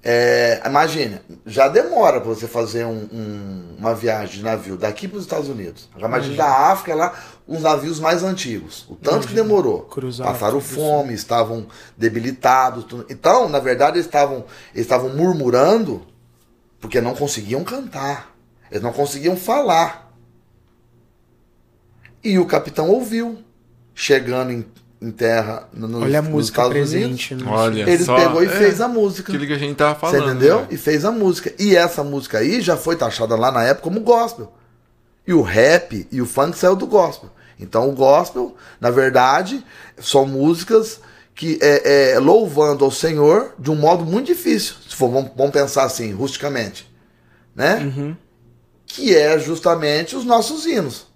É, 0.01 0.61
imagina, 0.65 1.21
já 1.45 1.67
demora 1.67 2.21
para 2.21 2.29
você 2.29 2.47
fazer 2.47 2.85
um- 2.85 3.09
um- 3.11 3.75
uma 3.77 3.93
viagem 3.93 4.37
de 4.37 4.43
navio 4.43 4.77
daqui 4.77 5.09
para 5.09 5.17
os 5.17 5.25
Estados 5.25 5.49
Unidos. 5.49 5.89
Já 5.97 6.07
imagina 6.07 6.35
da 6.37 6.49
África 6.71 6.95
lá, 6.95 7.13
os 7.45 7.61
navios 7.61 7.99
mais 7.99 8.23
antigos. 8.23 8.85
O 8.89 8.95
tanto 8.95 9.27
que 9.27 9.33
demorou. 9.33 9.81
cruzar 9.81 10.25
Passaram 10.25 10.61
fome, 10.61 11.13
estavam 11.13 11.67
debilitados. 11.97 12.85
tudo. 12.85 13.05
Então, 13.09 13.49
na 13.49 13.59
verdade, 13.59 13.97
eles 13.97 14.05
estavam, 14.05 14.45
eles 14.73 14.85
estavam 14.85 15.09
murmurando 15.09 16.07
porque 16.79 17.01
não 17.01 17.13
conseguiam 17.13 17.63
cantar. 17.65 18.33
Eles 18.71 18.81
não 18.81 18.93
conseguiam 18.93 19.35
falar. 19.35 20.13
E 22.23 22.39
o 22.39 22.45
capitão 22.45 22.89
ouviu, 22.89 23.39
chegando 23.93 24.51
em, 24.51 24.65
em 25.01 25.11
terra 25.11 25.67
no- 25.73 25.87
nos, 25.87 26.03
Olha 26.03 26.19
a 26.19 26.21
nos 26.21 26.31
música 26.31 26.61
Estados 26.63 26.91
Unidos. 26.91 27.25
presente. 27.27 27.35
no- 27.35 27.51
Olha 27.51 27.89
Ele 27.89 28.03
só. 28.03 28.15
pegou 28.15 28.43
e 28.43 28.47
é, 28.47 28.49
fez 28.49 28.81
a 28.81 28.87
música. 28.87 29.31
Aquilo 29.31 29.47
que 29.47 29.53
a 29.53 29.57
gente 29.57 29.75
tava 29.75 29.93
Você 29.93 30.17
falando. 30.17 30.29
entendeu? 30.35 30.61
né? 30.61 30.67
E 30.71 30.77
fez 30.77 31.05
a 31.05 31.11
música. 31.11 31.53
E 31.57 31.75
essa 31.75 32.03
música 32.03 32.37
aí 32.39 32.59
já 32.61 32.75
foi 32.75 32.95
taxada 32.95 33.35
lá 33.35 33.51
na 33.51 33.63
época 33.63 33.83
como 33.83 33.99
gospel. 34.01 34.51
E 35.25 35.33
o 35.33 35.41
rap 35.41 36.07
e 36.11 36.21
o 36.21 36.25
funk 36.25 36.57
saiu 36.57 36.75
do 36.75 36.85
gospel. 36.87 37.29
Então 37.59 37.89
o 37.89 37.93
gospel, 37.93 38.55
na 38.79 38.89
verdade, 38.89 39.63
são 39.97 40.25
músicas 40.25 40.99
que 41.35 41.57
é, 41.61 42.11
é 42.13 42.19
louvando 42.19 42.83
ao 42.83 42.91
Senhor 42.91 43.53
de 43.59 43.69
um 43.71 43.75
modo 43.75 44.03
muito 44.05 44.27
difícil. 44.27 44.75
Se 44.89 44.95
for, 44.95 45.09
vamos, 45.09 45.31
vamos 45.35 45.53
pensar 45.53 45.83
assim, 45.83 46.11
rusticamente. 46.13 46.89
Né? 47.55 47.91
Uhum. 47.95 48.15
Que 48.85 49.15
é 49.15 49.37
justamente 49.39 50.15
os 50.15 50.25
nossos 50.25 50.65
hinos. 50.65 51.07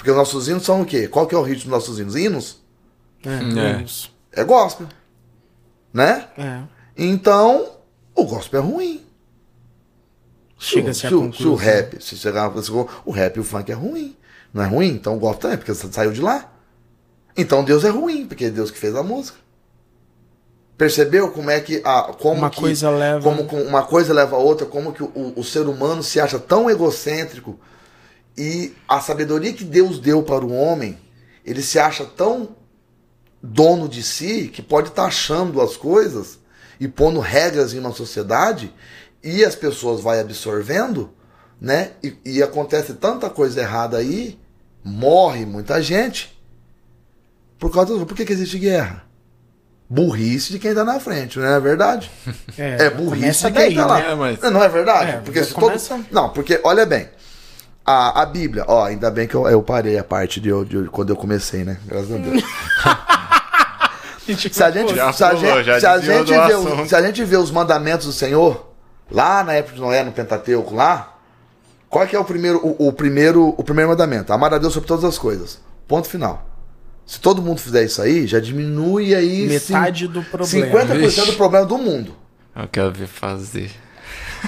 Porque 0.00 0.10
os 0.10 0.16
nossos 0.16 0.48
hinos 0.48 0.62
são 0.62 0.80
o 0.80 0.86
quê? 0.86 1.06
Qual 1.06 1.26
que 1.26 1.34
é 1.34 1.38
o 1.38 1.42
ritmo 1.42 1.64
dos 1.64 1.70
nossos 1.72 1.98
hinos? 1.98 2.16
Hinos? 2.16 2.56
É, 3.22 3.78
É. 3.78 3.82
isso. 3.82 4.10
É 4.32 4.42
gospel. 4.42 4.86
Né? 5.92 6.26
É. 6.38 6.62
Então, 6.96 7.70
o 8.14 8.24
gospel 8.24 8.62
é 8.62 8.64
ruim. 8.64 9.04
Chega-se 10.58 11.00
se, 11.00 11.06
a 11.06 11.10
o- 11.18 11.30
se 11.34 11.46
o 11.46 11.54
rap, 11.54 12.02
se 12.02 12.16
chegar 12.16 12.44
uma 12.48 12.54
pessoa, 12.54 12.86
o 13.04 13.10
rap 13.10 13.36
e 13.36 13.40
o 13.40 13.44
funk 13.44 13.70
é 13.70 13.74
ruim. 13.74 14.16
Não 14.54 14.62
é 14.62 14.66
ruim? 14.66 14.88
Então 14.88 15.16
o 15.16 15.18
gospel 15.18 15.40
também, 15.42 15.58
porque 15.58 15.74
você 15.74 15.92
saiu 15.92 16.12
de 16.12 16.22
lá. 16.22 16.50
Então 17.36 17.62
Deus 17.62 17.84
é 17.84 17.90
ruim, 17.90 18.24
porque 18.26 18.46
é 18.46 18.50
Deus 18.50 18.70
que 18.70 18.78
fez 18.78 18.96
a 18.96 19.02
música. 19.02 19.36
Percebeu 20.78 21.30
como 21.30 21.50
é 21.50 21.60
que 21.60 21.82
a 21.84 22.04
como 22.04 22.38
Uma 22.40 22.48
que- 22.48 22.58
coisa 22.58 22.88
leva- 22.88 23.20
como 23.22 23.44
com- 23.44 23.60
uma 23.62 23.82
coisa 23.82 24.14
leva 24.14 24.36
a 24.36 24.38
outra, 24.38 24.64
como 24.66 24.94
que 24.94 25.02
o, 25.02 25.34
o 25.36 25.44
ser 25.44 25.66
humano 25.68 26.02
se 26.02 26.18
acha 26.18 26.38
tão 26.38 26.70
egocêntrico 26.70 27.60
e 28.42 28.74
a 28.88 29.00
sabedoria 29.00 29.52
que 29.52 29.64
Deus 29.64 29.98
deu 29.98 30.22
para 30.22 30.44
o 30.44 30.52
homem, 30.54 30.98
ele 31.44 31.60
se 31.62 31.78
acha 31.78 32.04
tão 32.06 32.56
dono 33.42 33.86
de 33.88 34.02
si 34.02 34.48
que 34.52 34.62
pode 34.62 34.88
estar 34.88 35.04
achando 35.04 35.60
as 35.60 35.76
coisas 35.76 36.38
e 36.78 36.88
pondo 36.88 37.20
regras 37.20 37.74
em 37.74 37.78
uma 37.78 37.92
sociedade 37.92 38.72
e 39.22 39.44
as 39.44 39.54
pessoas 39.54 40.00
vai 40.00 40.20
absorvendo, 40.20 41.10
né? 41.60 41.90
E, 42.02 42.16
e 42.24 42.42
acontece 42.42 42.94
tanta 42.94 43.28
coisa 43.28 43.60
errada 43.60 43.98
aí, 43.98 44.38
morre 44.82 45.44
muita 45.44 45.82
gente 45.82 46.34
por 47.58 47.70
causa 47.70 47.98
do 47.98 48.06
por 48.06 48.16
que, 48.16 48.24
que 48.24 48.32
existe 48.32 48.58
guerra? 48.58 49.04
burrice 49.92 50.52
de 50.52 50.60
quem 50.60 50.72
tá 50.72 50.84
na 50.84 51.00
frente, 51.00 51.36
não 51.38 51.46
é 51.46 51.58
verdade? 51.58 52.08
É, 52.56 52.84
É 52.86 52.90
burrice 52.90 53.44
de 53.46 53.52
quem 53.52 53.52
daí, 53.52 53.74
tá 53.74 53.86
lá. 53.86 53.98
né? 53.98 54.14
Mas- 54.14 54.40
Não, 54.40 54.50
não 54.52 54.62
é 54.62 54.68
verdade? 54.68 55.10
É, 55.10 55.16
porque 55.18 55.44
começa- 55.46 55.96
todo... 55.96 56.06
Não, 56.12 56.28
porque, 56.30 56.60
olha 56.62 56.86
bem, 56.86 57.08
a, 57.90 58.22
a 58.22 58.26
Bíblia, 58.26 58.64
ó, 58.68 58.84
ainda 58.84 59.10
bem 59.10 59.26
que 59.26 59.34
eu, 59.34 59.46
eu 59.48 59.62
parei 59.62 59.98
a 59.98 60.04
parte 60.04 60.40
de, 60.40 60.48
eu- 60.48 60.64
de 60.64 60.84
quando 60.88 61.10
eu 61.10 61.16
comecei, 61.16 61.64
né? 61.64 61.78
Graças 61.86 62.12
a 62.12 62.16
Deus. 62.18 62.42
Se 64.52 64.62
a 64.62 64.70
gente, 64.70 64.94
Já 64.94 65.12
se 65.12 65.24
a 65.24 65.34
gente, 65.34 65.80
se 65.80 65.86
a 65.86 65.98
gente 65.98 66.24
do 66.32 66.46
vê, 66.46 66.54
os- 66.54 66.88
se 66.88 66.94
a 66.94 67.02
gente 67.02 67.24
vê 67.24 67.36
os 67.36 67.50
mandamentos 67.50 68.06
do 68.06 68.12
Senhor, 68.12 68.70
lá 69.10 69.42
na 69.42 69.54
época 69.54 69.74
de 69.74 69.80
Noé, 69.80 70.04
no 70.04 70.12
Pentateuco, 70.12 70.72
lá, 70.74 71.16
qual 71.88 72.04
é 72.04 72.06
que 72.06 72.14
é 72.14 72.18
o 72.18 72.24
primeiro, 72.24 72.58
o, 72.64 72.88
o 72.88 72.92
primeiro, 72.92 73.54
o 73.58 73.64
primeiro 73.64 73.90
mandamento? 73.90 74.32
Amar 74.32 74.54
a 74.54 74.58
Deus 74.58 74.72
sobre 74.72 74.86
todas 74.86 75.04
as 75.04 75.18
coisas. 75.18 75.58
Ponto 75.88 76.08
final. 76.08 76.46
Se 77.04 77.18
todo 77.20 77.42
mundo 77.42 77.58
fizer 77.60 77.82
isso 77.82 78.00
aí, 78.00 78.24
já 78.28 78.38
diminui 78.38 79.14
aí 79.16 79.48
Metade 79.48 80.06
do 80.06 80.22
problema. 80.22 80.66
50% 80.68 80.86
do 80.86 80.94
Vixe. 81.00 81.32
problema 81.32 81.66
do 81.66 81.76
mundo. 81.78 82.14
Eu 82.54 82.68
quero 82.68 82.92
ver 82.92 83.08
fazer. 83.08 83.72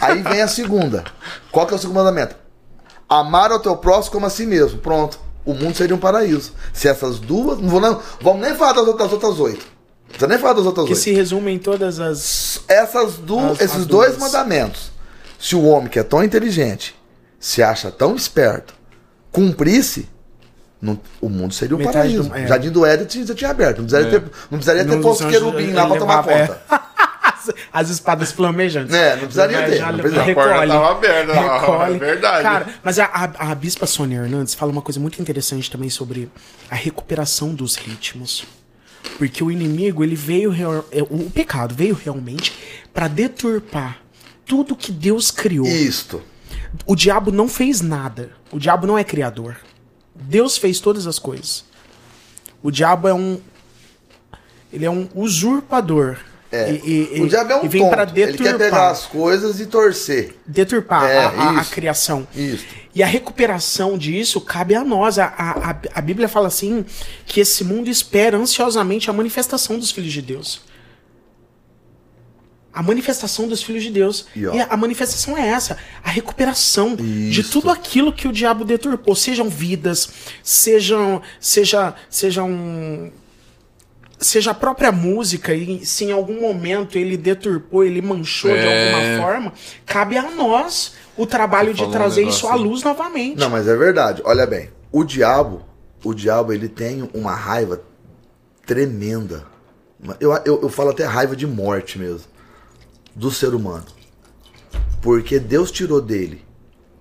Aí 0.01 0.23
vem 0.23 0.43
a 0.43 0.49
segunda. 0.49 1.03
Qual 1.51 1.67
que 1.67 1.73
é 1.73 1.77
o 1.77 1.79
segundo 1.81 1.97
mandamento? 1.97 2.37
Amar 3.21 3.51
ao 3.53 3.61
teu 3.61 3.77
próximo 3.77 4.13
como 4.15 4.27
a 4.27 4.31
si 4.31 4.47
mesmo. 4.47 4.79
Pronto. 4.79 5.19
O 5.45 5.53
mundo 5.55 5.77
seria 5.77 5.95
um 5.95 5.99
paraíso. 5.99 6.53
Se 6.73 6.89
essas 6.89 7.19
duas. 7.19 7.59
Não 7.59 7.69
vou 7.69 7.81
nem, 7.81 7.97
vamos 8.21 8.43
nem 8.43 8.55
falar 8.55 8.73
das 8.75 8.87
outras, 8.87 9.11
das 9.11 9.13
outras 9.13 9.41
oito. 9.41 9.67
Não 9.67 10.09
precisa 10.09 10.29
nem 10.29 10.39
falar 10.39 10.53
das 10.55 10.67
outras 10.67 10.87
Que 10.87 10.93
oito. 10.93 11.03
se 11.03 11.13
resume 11.13 11.53
em 11.53 11.59
todas 11.59 11.99
as. 12.01 12.61
Essas 12.69 13.15
duas, 13.15 13.53
As- 13.53 13.61
esses 13.61 13.77
as 13.81 13.87
dois 13.87 14.17
duas. 14.17 14.23
mandamentos. 14.23 14.93
Se 15.39 15.57
o 15.57 15.65
homem 15.65 15.89
que 15.89 15.99
é 15.99 16.03
tão 16.03 16.23
inteligente 16.23 16.95
se 17.41 17.63
acha 17.63 17.91
tão 17.91 18.15
esperto, 18.15 18.73
cumprisse, 19.33 20.09
não- 20.81 21.01
o 21.21 21.29
mundo 21.29 21.53
seria 21.53 21.75
um 21.75 21.79
Metade 21.79 21.97
paraíso. 21.99 22.23
do- 22.25 22.35
é. 22.37 22.47
Jardim 22.47 22.71
do 22.71 22.87
Éden 22.87 23.07
tinha, 23.07 23.27
já 23.27 23.35
tinha 23.35 23.51
aberto. 23.51 23.79
Não 23.79 23.85
precisaria 23.87 24.17
É. 24.17 24.21
ter, 24.21 24.27
não 24.51 24.59
precisaria 24.59 24.85
ter 24.85 24.95
Não, 24.95 25.01
posto 25.03 25.27
querubim 25.29 25.73
lá 25.73 25.87
pra 25.87 25.99
tomar 25.99 26.25
levava- 26.27 26.47
conta. 26.69 26.83
As 27.73 27.89
espadas 27.91 28.33
flamejantes. 28.33 28.95
É, 28.95 29.13
não 29.13 29.21
precisaria 29.21 29.59
Já- 29.59 29.67
ter, 29.67 29.77
já 29.79 29.93
não 29.93 29.99
precisava. 29.99 30.31
A 30.31 30.35
porta 30.35 30.51
recolhe. 30.53 30.71
tava 30.73 30.91
aberta, 30.91 31.33
recolhe. 31.33 31.95
é 31.95 31.99
verdade. 31.99 32.43
Cara, 32.43 32.67
mas 32.83 32.99
a, 32.99 33.05
a, 33.07 33.51
a 33.51 33.55
Bispa 33.55 33.87
Sônia 33.87 34.19
Hernandes 34.19 34.55
fala 34.55 34.71
uma 34.73 34.83
coisa 34.83 34.99
muito 35.01 35.21
interessante 35.21 35.71
também 35.71 35.91
sobre 35.91 36.31
a 36.71 36.75
recuperação 36.75 37.55
dos 37.55 37.77
ritmos. 37.77 38.45
Porque 39.19 39.43
o 39.43 39.51
inimigo, 39.51 40.05
ele 40.05 40.15
veio. 40.15 40.51
real- 40.51 40.85
é, 40.93 41.03
O 41.03 41.29
pecado 41.31 41.75
veio 41.75 41.95
realmente 41.95 42.53
para 42.95 43.09
deturpar 43.09 43.99
tudo 44.47 44.77
que 44.77 44.93
Deus 44.93 45.31
criou. 45.31 45.67
Isto. 45.67 46.23
O 46.87 46.95
diabo 46.95 47.31
não 47.33 47.49
fez 47.49 47.81
nada. 47.81 48.31
O 48.51 48.59
diabo 48.59 48.87
não 48.87 48.97
é 48.97 49.03
criador. 49.05 49.57
Deus 50.15 50.57
fez 50.57 50.79
todas 50.81 51.07
as 51.07 51.19
coisas. 51.19 51.65
O 52.63 52.71
diabo 52.71 53.09
é 53.09 53.15
um. 53.15 53.41
Ele 54.73 54.85
é 54.85 54.91
um 54.91 55.09
usurpador. 55.15 56.17
É. 56.53 56.71
E, 56.71 57.17
e- 57.17 57.21
o 57.23 57.27
diabo 57.29 57.51
é 57.53 57.57
um 57.57 57.65
e 57.65 57.69
vem 57.69 57.83
tonto. 57.83 58.13
Ele 58.15 58.37
quer 58.37 58.59
pegar 58.59 58.91
as 58.91 59.07
coisas 59.07 59.59
e 59.59 59.65
torcer. 59.67 60.37
deturpar 60.47 61.05
É, 61.11 61.19
a, 61.25 61.29
a- 61.31 61.61
a 61.61 61.65
criação. 61.65 62.29
Isso. 62.37 62.65
E 62.95 63.03
a 63.03 63.07
recuperação 63.07 63.97
disso 63.97 64.39
cabe 64.39 64.75
a 64.75 64.85
nós. 64.85 65.19
A, 65.19 65.25
a, 65.27 65.71
a- 65.95 66.01
Bíblia 66.03 66.29
fala 66.29 66.49
assim 66.49 66.85
que 67.25 67.41
esse 67.41 67.65
mundo 67.65 67.89
espera 67.89 68.37
ansiosamente 68.37 69.09
a 69.09 69.15
manifestação 69.15 69.79
dos 69.79 69.91
filhos 69.91 70.13
de 70.13 70.21
Deus. 70.21 70.61
A 72.75 72.83
manifestação 72.83 73.47
dos 73.49 73.63
filhos 73.63 73.83
de 73.83 73.91
Deus. 73.91 74.27
E. 74.35 74.41
E, 74.41 74.61
a, 74.61 74.77
manifestação 74.77 75.37
é 75.37 75.47
essa: 75.49 75.77
a 76.03 76.11
recuperação 76.11 76.97
de 76.97 77.41
Isso. 77.41 77.51
tudo 77.53 77.71
aquilo 77.71 78.13
que 78.13 78.27
o 78.27 78.33
diabo 78.33 78.65
deturpou. 78.65 79.15
Sejam 79.15 79.49
vidas, 79.49 80.09
sejam. 80.43 81.21
Seja, 81.39 81.95
sejam 82.09 83.11
seja 84.23 84.53
a 84.53 84.55
própria 84.55 84.91
música, 84.93 85.55
e 85.55 85.85
se 85.85 86.05
em 86.05 86.13
algum 86.13 86.41
momento 86.41 86.97
ele 86.97 87.17
deturpou, 87.17 87.85
ele 87.85 88.01
manchou 88.01 88.51
de 88.51 88.57
É. 88.59 88.93
alguma 88.95 89.23
forma, 89.27 89.53
cabe 89.85 90.17
a 90.17 90.31
nós 90.31 90.95
o 91.17 91.27
trabalho 91.27 91.75
de 91.75 91.83
um 91.83 91.91
trazer 91.91 92.21
negócio 92.23 92.39
isso 92.39 92.49
à 92.49 92.55
luz 92.55 92.83
novamente. 92.83 93.39
Não, 93.39 93.51
mas 93.51 93.69
é 93.69 93.77
verdade. 93.77 94.23
Olha 94.25 94.47
bem, 94.47 94.71
o 94.91 95.05
diabo, 95.05 95.63
o 96.05 96.15
diabo, 96.15 96.53
ele 96.53 96.69
tem 96.69 97.09
uma 97.13 97.35
raiva 97.35 97.83
tremenda. 98.67 99.45
Eu, 100.19 100.33
eu, 100.45 100.63
eu 100.63 100.69
falo 100.69 100.91
até 100.91 101.05
raiva 101.05 101.37
de 101.37 101.47
morte 101.47 101.99
mesmo. 101.99 102.31
Do 103.15 103.31
ser 103.31 103.55
humano. 103.55 103.85
Porque 105.03 105.39
Deus 105.39 105.71
tirou 105.71 106.01
dele 106.01 106.43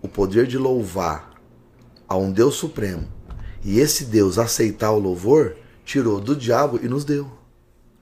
o 0.01 0.07
poder 0.07 0.45
de 0.45 0.57
louvar 0.57 1.31
a 2.07 2.17
um 2.17 2.31
Deus 2.31 2.55
supremo. 2.55 3.07
E 3.63 3.79
esse 3.79 4.05
Deus 4.05 4.37
aceitar 4.37 4.91
o 4.91 4.99
louvor, 4.99 5.55
tirou 5.91 6.19
do 6.19 6.35
diabo 6.35 6.79
e 6.81 6.87
nos 6.87 7.03
deu. 7.05 7.29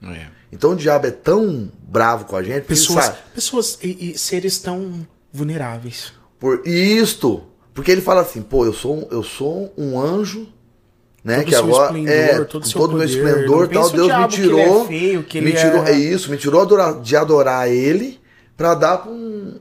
É. 0.02 0.26
Então 0.52 0.72
o 0.72 0.76
diabo 0.76 1.06
é 1.06 1.10
tão 1.10 1.70
bravo 1.82 2.24
com 2.24 2.36
a 2.36 2.42
gente, 2.42 2.64
pessoas 2.64 3.04
sabe, 3.04 3.18
pessoas 3.34 3.78
e, 3.82 4.12
e 4.12 4.18
seres 4.18 4.58
tão 4.58 5.06
vulneráveis. 5.32 6.12
Por 6.38 6.66
isto. 6.66 7.42
Porque 7.74 7.90
ele 7.90 8.00
fala 8.00 8.22
assim, 8.22 8.42
pô, 8.42 8.64
eu 8.64 8.72
sou, 8.72 8.96
um- 8.98 9.06
eu 9.10 9.22
sou 9.22 9.72
um 9.76 9.98
anjo, 10.00 10.48
né? 11.22 11.36
Todo 11.36 11.44
que 11.44 11.50
seu 11.50 11.64
agora 11.64 11.84
esplendor, 11.98 12.12
é 12.14 12.44
todo 12.44 12.62
com 12.62 12.68
seu 12.68 12.80
todo 12.80 12.94
o 12.94 12.98
meu 12.98 13.06
poder. 13.08 13.16
esplendor, 13.28 13.68
tal, 13.68 13.90
Deus 13.90 13.92
me 13.92 14.06
diabo 14.06 14.28
que 14.34 14.40
ele 14.40 14.48
tirou, 14.48 14.84
é 14.84 14.86
feio, 14.88 15.22
que 15.22 15.40
me 15.40 15.52
tirou, 15.52 15.84
é- 15.84 15.90
é 15.92 15.96
isso, 15.98 16.30
me 16.30 16.36
tirou 16.36 16.66
de 17.02 17.16
adorar 17.16 17.68
ele 17.70 18.18
pra 18.56 18.74
dar 18.74 18.98
pra 18.98 19.10
um 19.12 19.58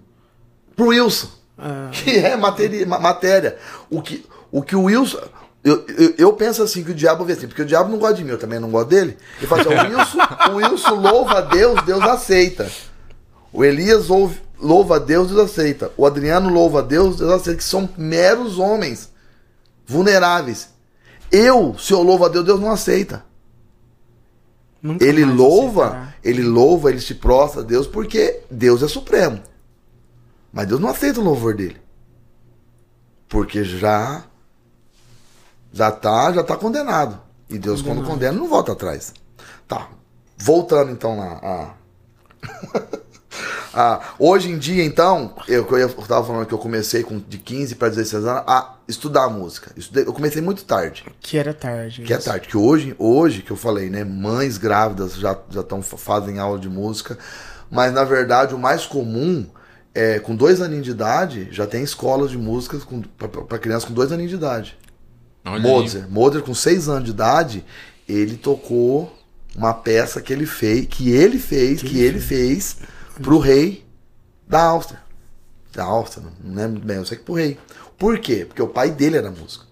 pro 0.76 0.88
Wilson, 0.88 1.28
Ah. 1.58 1.90
que 1.92 2.12
é 2.18 2.36
matéria, 2.36 2.86
ma- 2.88 3.00
matéria. 3.00 3.58
O 3.90 4.02
que 4.02 4.26
o 4.52 4.62
que 4.64 4.76
o 4.76 4.84
Wilson 4.84 5.20
eu, 5.64 5.86
eu, 5.88 6.14
eu 6.18 6.34
penso 6.34 6.64
assim 6.64 6.84
que 6.84 6.92
o 6.92 6.96
diabo 6.96 7.26
vê 7.26 7.34
assim, 7.34 7.48
porque 7.48 7.62
o 7.62 7.66
diabo 7.66 7.90
não 7.90 7.98
gosta 8.00 8.16
de 8.16 8.24
mim, 8.24 8.32
eu 8.32 8.38
também 8.38 8.60
não 8.60 8.70
gosto 8.72 8.90
dele. 8.90 9.18
Ele 9.38 9.48
fala 9.48 9.62
assim, 9.62 9.74
o 9.74 9.98
Wilson, 9.98 10.18
o 10.52 10.56
Wilson 10.56 10.96
louva 10.96 11.38
a 11.40 11.42
Deus, 11.42 11.82
Deus 11.84 12.02
aceita. 12.04 12.70
O 13.52 13.64
Elias 13.66 14.10
ouve- 14.10 14.40
louva 14.60 14.96
a 14.96 15.00
Deus, 15.00 15.28
Deus 15.30 15.40
aceita. 15.52 15.92
O 15.98 16.06
Adriano 16.06 16.50
louva 16.50 16.80
a 16.80 16.82
Deus, 16.82 17.18
Deus 17.18 17.32
aceita, 17.32 17.58
que 17.58 17.64
são 17.64 17.90
meros 17.98 18.58
homens 18.60 19.10
vulneráveis. 19.86 20.70
Eu, 21.32 21.76
se 21.78 21.92
eu 21.94 22.02
louvo 22.04 22.26
a 22.26 22.30
Deus, 22.30 22.46
Deus 22.46 22.60
não 22.60 22.72
aceita. 22.72 23.26
Nunca 24.82 25.04
Ele 25.04 25.26
louva, 25.26 25.86
aceitará. 25.88 26.14
ele 26.24 26.42
louva, 26.44 26.90
ele 26.90 27.02
se 27.02 27.16
prostra 27.16 27.62
a 27.62 27.66
Deus 27.66 27.86
porque 27.86 28.40
Deus 28.50 28.82
é 28.82 28.88
supremo. 28.88 29.42
Mas 30.54 30.68
Deus 30.68 30.80
não 30.80 30.90
aceita 30.90 31.20
o 31.20 31.24
louvor 31.24 31.54
dele. 31.54 31.76
Porque 33.28 33.64
já 33.64 34.24
já 35.72 35.92
tá, 35.92 36.32
já 36.34 36.44
tá 36.44 36.56
condenado. 36.56 37.20
E 37.50 37.58
Deus 37.58 37.82
quando 37.82 37.98
Condenado. 37.98 38.12
condena 38.12 38.38
não 38.38 38.48
volta 38.48 38.72
atrás. 38.74 39.14
Tá. 39.68 39.88
Voltando 40.38 40.92
então 40.92 41.18
lá, 41.18 41.76
a- 43.74 44.00
hoje 44.18 44.50
em 44.50 44.58
dia, 44.58 44.84
então, 44.84 45.34
eu, 45.48 45.68
eu, 45.78 45.90
tava 45.90 46.26
falando 46.26 46.46
que 46.46 46.54
eu 46.54 46.58
comecei 46.58 47.04
com 47.04 47.20
de 47.20 47.38
15 47.38 47.76
para 47.76 47.90
16 47.90 48.26
anos 48.26 48.44
a 48.48 48.76
estudar 48.88 49.30
música. 49.30 49.72
Estudei- 49.76 50.06
eu 50.06 50.14
comecei 50.14 50.42
muito 50.42 50.64
tarde. 50.66 51.06
Que 51.20 51.38
era 51.38 51.54
tarde. 51.54 52.04
Que 52.04 52.14
é 52.14 52.18
isso. 52.18 52.26
tarde. 52.30 52.48
Que 52.48 52.58
hoje, 52.58 52.96
hoje 52.98 53.42
que 53.42 53.52
eu 53.52 53.58
falei, 53.58 53.90
né? 53.90 54.04
Mães 54.04 54.58
grávidas 54.58 55.16
já, 55.16 55.38
já 55.50 55.62
tão, 55.64 55.82
fazem 55.82 56.40
aula 56.40 56.58
de 56.58 56.70
música. 56.70 57.18
Mas 57.70 57.94
na 57.94 58.04
verdade, 58.04 58.56
o 58.56 58.60
mais 58.60 58.86
comum 58.86 59.46
é 59.94 60.20
com 60.20 60.36
dois 60.36 60.62
aninhos 60.62 60.86
de 60.86 60.92
idade, 60.92 61.48
já 61.52 61.68
tem 61.68 61.84
escolas 61.84 62.32
de 62.32 62.38
música 62.38 62.80
para 63.48 63.60
crianças 63.60 63.86
com 63.86 63.94
dois 63.94 64.12
aninhos 64.12 64.32
de 64.32 64.38
idade. 64.38 64.78
Olha 65.52 65.64
aí. 65.64 66.04
Mozart, 66.10 66.46
com 66.46 66.54
seis 66.54 66.88
anos 66.90 67.06
de 67.06 67.12
idade, 67.12 67.66
ele 68.08 68.36
tocou 68.38 69.16
uma 69.56 69.74
peça 69.74 70.22
que 70.22 70.32
ele 70.32 70.46
fez, 70.46 70.86
que 70.88 71.12
ele 71.12 71.38
fez, 71.40 71.82
que 71.82 72.00
ele 72.00 72.20
fez 72.20 72.78
pro 73.22 73.40
rei 73.40 73.86
da 74.48 74.62
Áustria. 74.64 75.00
Da 75.74 75.84
Áustria, 75.84 76.26
não 76.44 76.56
lembro 76.56 76.80
bem, 76.82 76.98
eu 76.98 77.06
sei 77.06 77.18
que 77.18 77.24
pro 77.24 77.34
rei. 77.36 77.58
Por 77.98 78.18
quê? 78.20 78.46
Porque 78.48 78.62
o 78.62 78.68
pai 78.68 78.90
dele 78.92 79.18
era 79.18 79.30
músico. 79.30 79.66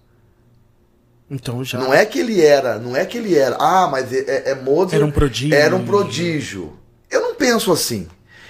Então 1.30 1.62
já. 1.62 1.78
Não 1.78 1.92
é 1.92 2.04
que 2.06 2.18
ele 2.18 2.40
era, 2.40 2.78
não 2.78 2.96
é 2.96 3.04
que 3.04 3.18
ele 3.18 3.36
era. 3.36 3.56
Ah, 3.58 3.88
mas 3.90 4.12
é, 4.12 4.18
é- 4.20 4.50
é 4.50 4.54
Mozart. 4.54 4.94
Era 4.94 5.04
um 5.04 5.10
prodígio. 5.10 5.54
Era 5.54 5.76
um 5.76 5.84
prodígio. 5.84 6.72
Eu 7.10 7.20
não 7.20 7.34
penso 7.34 7.70
assim. 7.72 8.06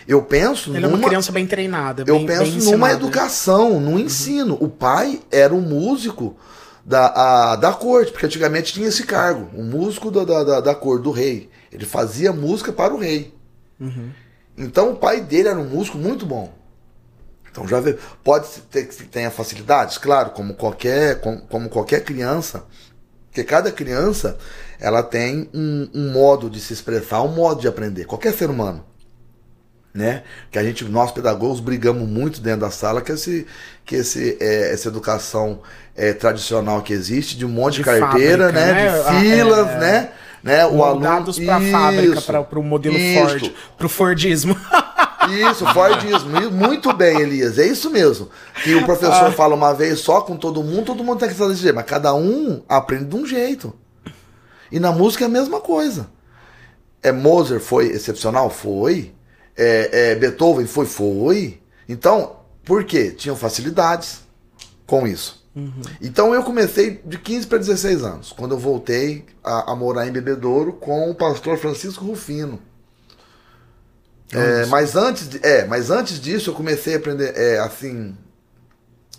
Eu 0.06 0.22
penso 0.22 0.70
Ele 0.70 0.78
é 0.78 0.80
numa, 0.88 0.96
uma 0.96 1.06
criança 1.06 1.30
bem 1.30 1.46
treinada. 1.46 2.02
eu 2.06 2.16
bem, 2.16 2.26
bem 2.26 2.38
penso 2.38 2.50
numa 2.52 2.58
ensinada. 2.88 2.92
educação, 2.94 3.78
num 3.80 3.98
ensino. 3.98 4.56
O 4.60 4.68
pai 4.68 5.20
era 5.30 5.54
um 5.54 5.60
músico 5.60 6.36
da, 6.88 7.52
a- 7.52 7.56
da 7.56 7.70
corte, 7.74 8.10
porque 8.10 8.24
antigamente 8.24 8.72
tinha 8.72 8.88
esse 8.88 9.02
cargo, 9.04 9.50
o 9.54 9.62
músico 9.62 10.10
da, 10.10 10.24
da, 10.24 10.60
da, 10.62 10.74
corte, 10.74 11.02
do 11.02 11.10
rei. 11.10 11.50
Ele 11.70 11.84
fazia 11.84 12.32
música 12.32 12.72
para 12.72 12.94
o 12.94 12.98
rei. 12.98 13.34
Uhum. 13.78 14.10
Então 14.56 14.92
o 14.92 14.96
pai 14.96 15.20
dele 15.20 15.48
era 15.48 15.58
um 15.58 15.68
músico 15.68 15.98
muito 15.98 16.24
bom. 16.24 16.50
Então 17.50 17.68
já 17.68 17.78
vê, 17.78 17.98
pode 18.24 18.48
ter 18.70 18.86
que 18.88 19.04
tenha 19.04 19.30
facilidades, 19.30 19.98
claro, 19.98 20.30
como 20.30 20.54
qualquer, 20.54 21.20
como, 21.20 21.42
como 21.42 21.68
qualquer 21.68 22.02
criança, 22.04 22.64
porque 23.26 23.44
cada 23.44 23.70
criança 23.70 24.38
ela 24.80 25.02
tem 25.02 25.50
um, 25.52 25.90
um 25.94 26.10
modo 26.10 26.48
de 26.48 26.58
se 26.58 26.72
expressar, 26.72 27.20
um 27.22 27.34
modo 27.34 27.60
de 27.60 27.68
aprender. 27.68 28.06
Qualquer 28.06 28.32
ser 28.32 28.48
humano, 28.48 28.82
né? 29.98 30.22
Que 30.50 30.58
a 30.58 30.62
gente, 30.62 30.84
nós 30.84 31.10
pedagogos, 31.10 31.58
brigamos 31.60 32.08
muito 32.08 32.40
dentro 32.40 32.60
da 32.60 32.70
sala 32.70 33.02
que 33.02 33.10
esse, 33.12 33.46
que 33.84 33.96
esse, 33.96 34.38
é, 34.40 34.72
essa 34.72 34.88
educação 34.88 35.60
é, 35.96 36.12
tradicional 36.12 36.80
que 36.82 36.92
existe 36.92 37.36
de 37.36 37.44
um 37.44 37.48
monte 37.48 37.72
de, 37.74 37.78
De 37.78 37.84
carteira, 37.84 38.46
fábrica, 38.46 38.66
né? 38.66 38.72
né? 38.72 38.90
De 38.90 39.08
Ah, 39.08 39.20
filas, 39.20 39.68
é. 39.68 39.78
né? 39.78 40.08
né? 40.42 40.66
O 40.66 40.84
aluno 40.84 41.24
pra 41.44 41.60
fábrica, 41.60 42.22
para 42.22 42.58
o 42.58 42.62
modelo 42.62 42.96
isso. 42.96 43.18
Ford, 43.28 43.52
pro 43.76 43.88
Fordismo. 43.88 44.56
Isso, 45.28 45.66
Fordismo. 45.74 46.50
Muito 46.50 46.90
bem, 46.94 47.20
Elias. 47.20 47.58
É 47.58 47.66
isso 47.66 47.90
mesmo. 47.90 48.30
Que 48.64 48.74
o 48.76 48.84
professor 48.86 49.26
Ah. 49.26 49.32
fala 49.32 49.54
uma 49.54 49.74
vez 49.74 49.98
só 50.00 50.22
com 50.22 50.38
todo 50.38 50.62
mundo, 50.62 50.86
todo 50.86 51.04
mundo 51.04 51.18
tem 51.18 51.28
que 51.28 51.34
fazer 51.34 51.50
desse 51.50 51.62
jeito. 51.64 51.74
Mas 51.74 51.84
cada 51.84 52.14
um 52.14 52.62
aprende 52.66 53.04
de 53.04 53.14
um 53.16 53.26
jeito. 53.26 53.74
E 54.72 54.80
na 54.80 54.90
música 54.90 55.24
é 55.24 55.26
a 55.26 55.28
mesma 55.30 55.60
coisa. 55.60 56.06
É, 57.02 57.12
Mozart 57.12 57.60
foi 57.60 57.88
excepcional? 57.88 58.48
Foi. 58.48 59.12
É, 59.58 60.12
é, 60.12 60.14
Beethoven 60.14 60.66
foi? 60.66 60.86
Foi. 60.86 61.60
Então, 61.88 62.36
por 62.64 62.84
quê? 62.84 63.10
Tinham 63.10 63.36
facilidades 63.36 64.20
com 64.86 65.06
isso. 65.06 65.36
Então 66.00 66.32
eu 66.32 66.44
comecei 66.44 67.00
de 67.04 67.18
15 67.18 67.48
para 67.48 67.58
16 67.58 68.04
anos, 68.04 68.30
quando 68.32 68.52
eu 68.52 68.58
voltei 68.60 69.26
a, 69.42 69.72
a 69.72 69.74
morar 69.74 70.06
em 70.06 70.12
Bebedouro 70.12 70.74
com 70.74 71.10
o 71.10 71.14
pastor 71.16 71.58
Francisco 71.58 72.04
Rufino. 72.04 72.60
É, 74.32 74.66
mas 74.66 74.94
antes 74.94 75.28
de- 75.28 75.44
é, 75.44 75.66
mas 75.66 75.90
antes 75.90 76.20
disso 76.20 76.50
eu 76.50 76.54
comecei 76.54 76.94
a 76.94 76.98
aprender 76.98 77.32
é, 77.36 77.58
assim 77.58 78.16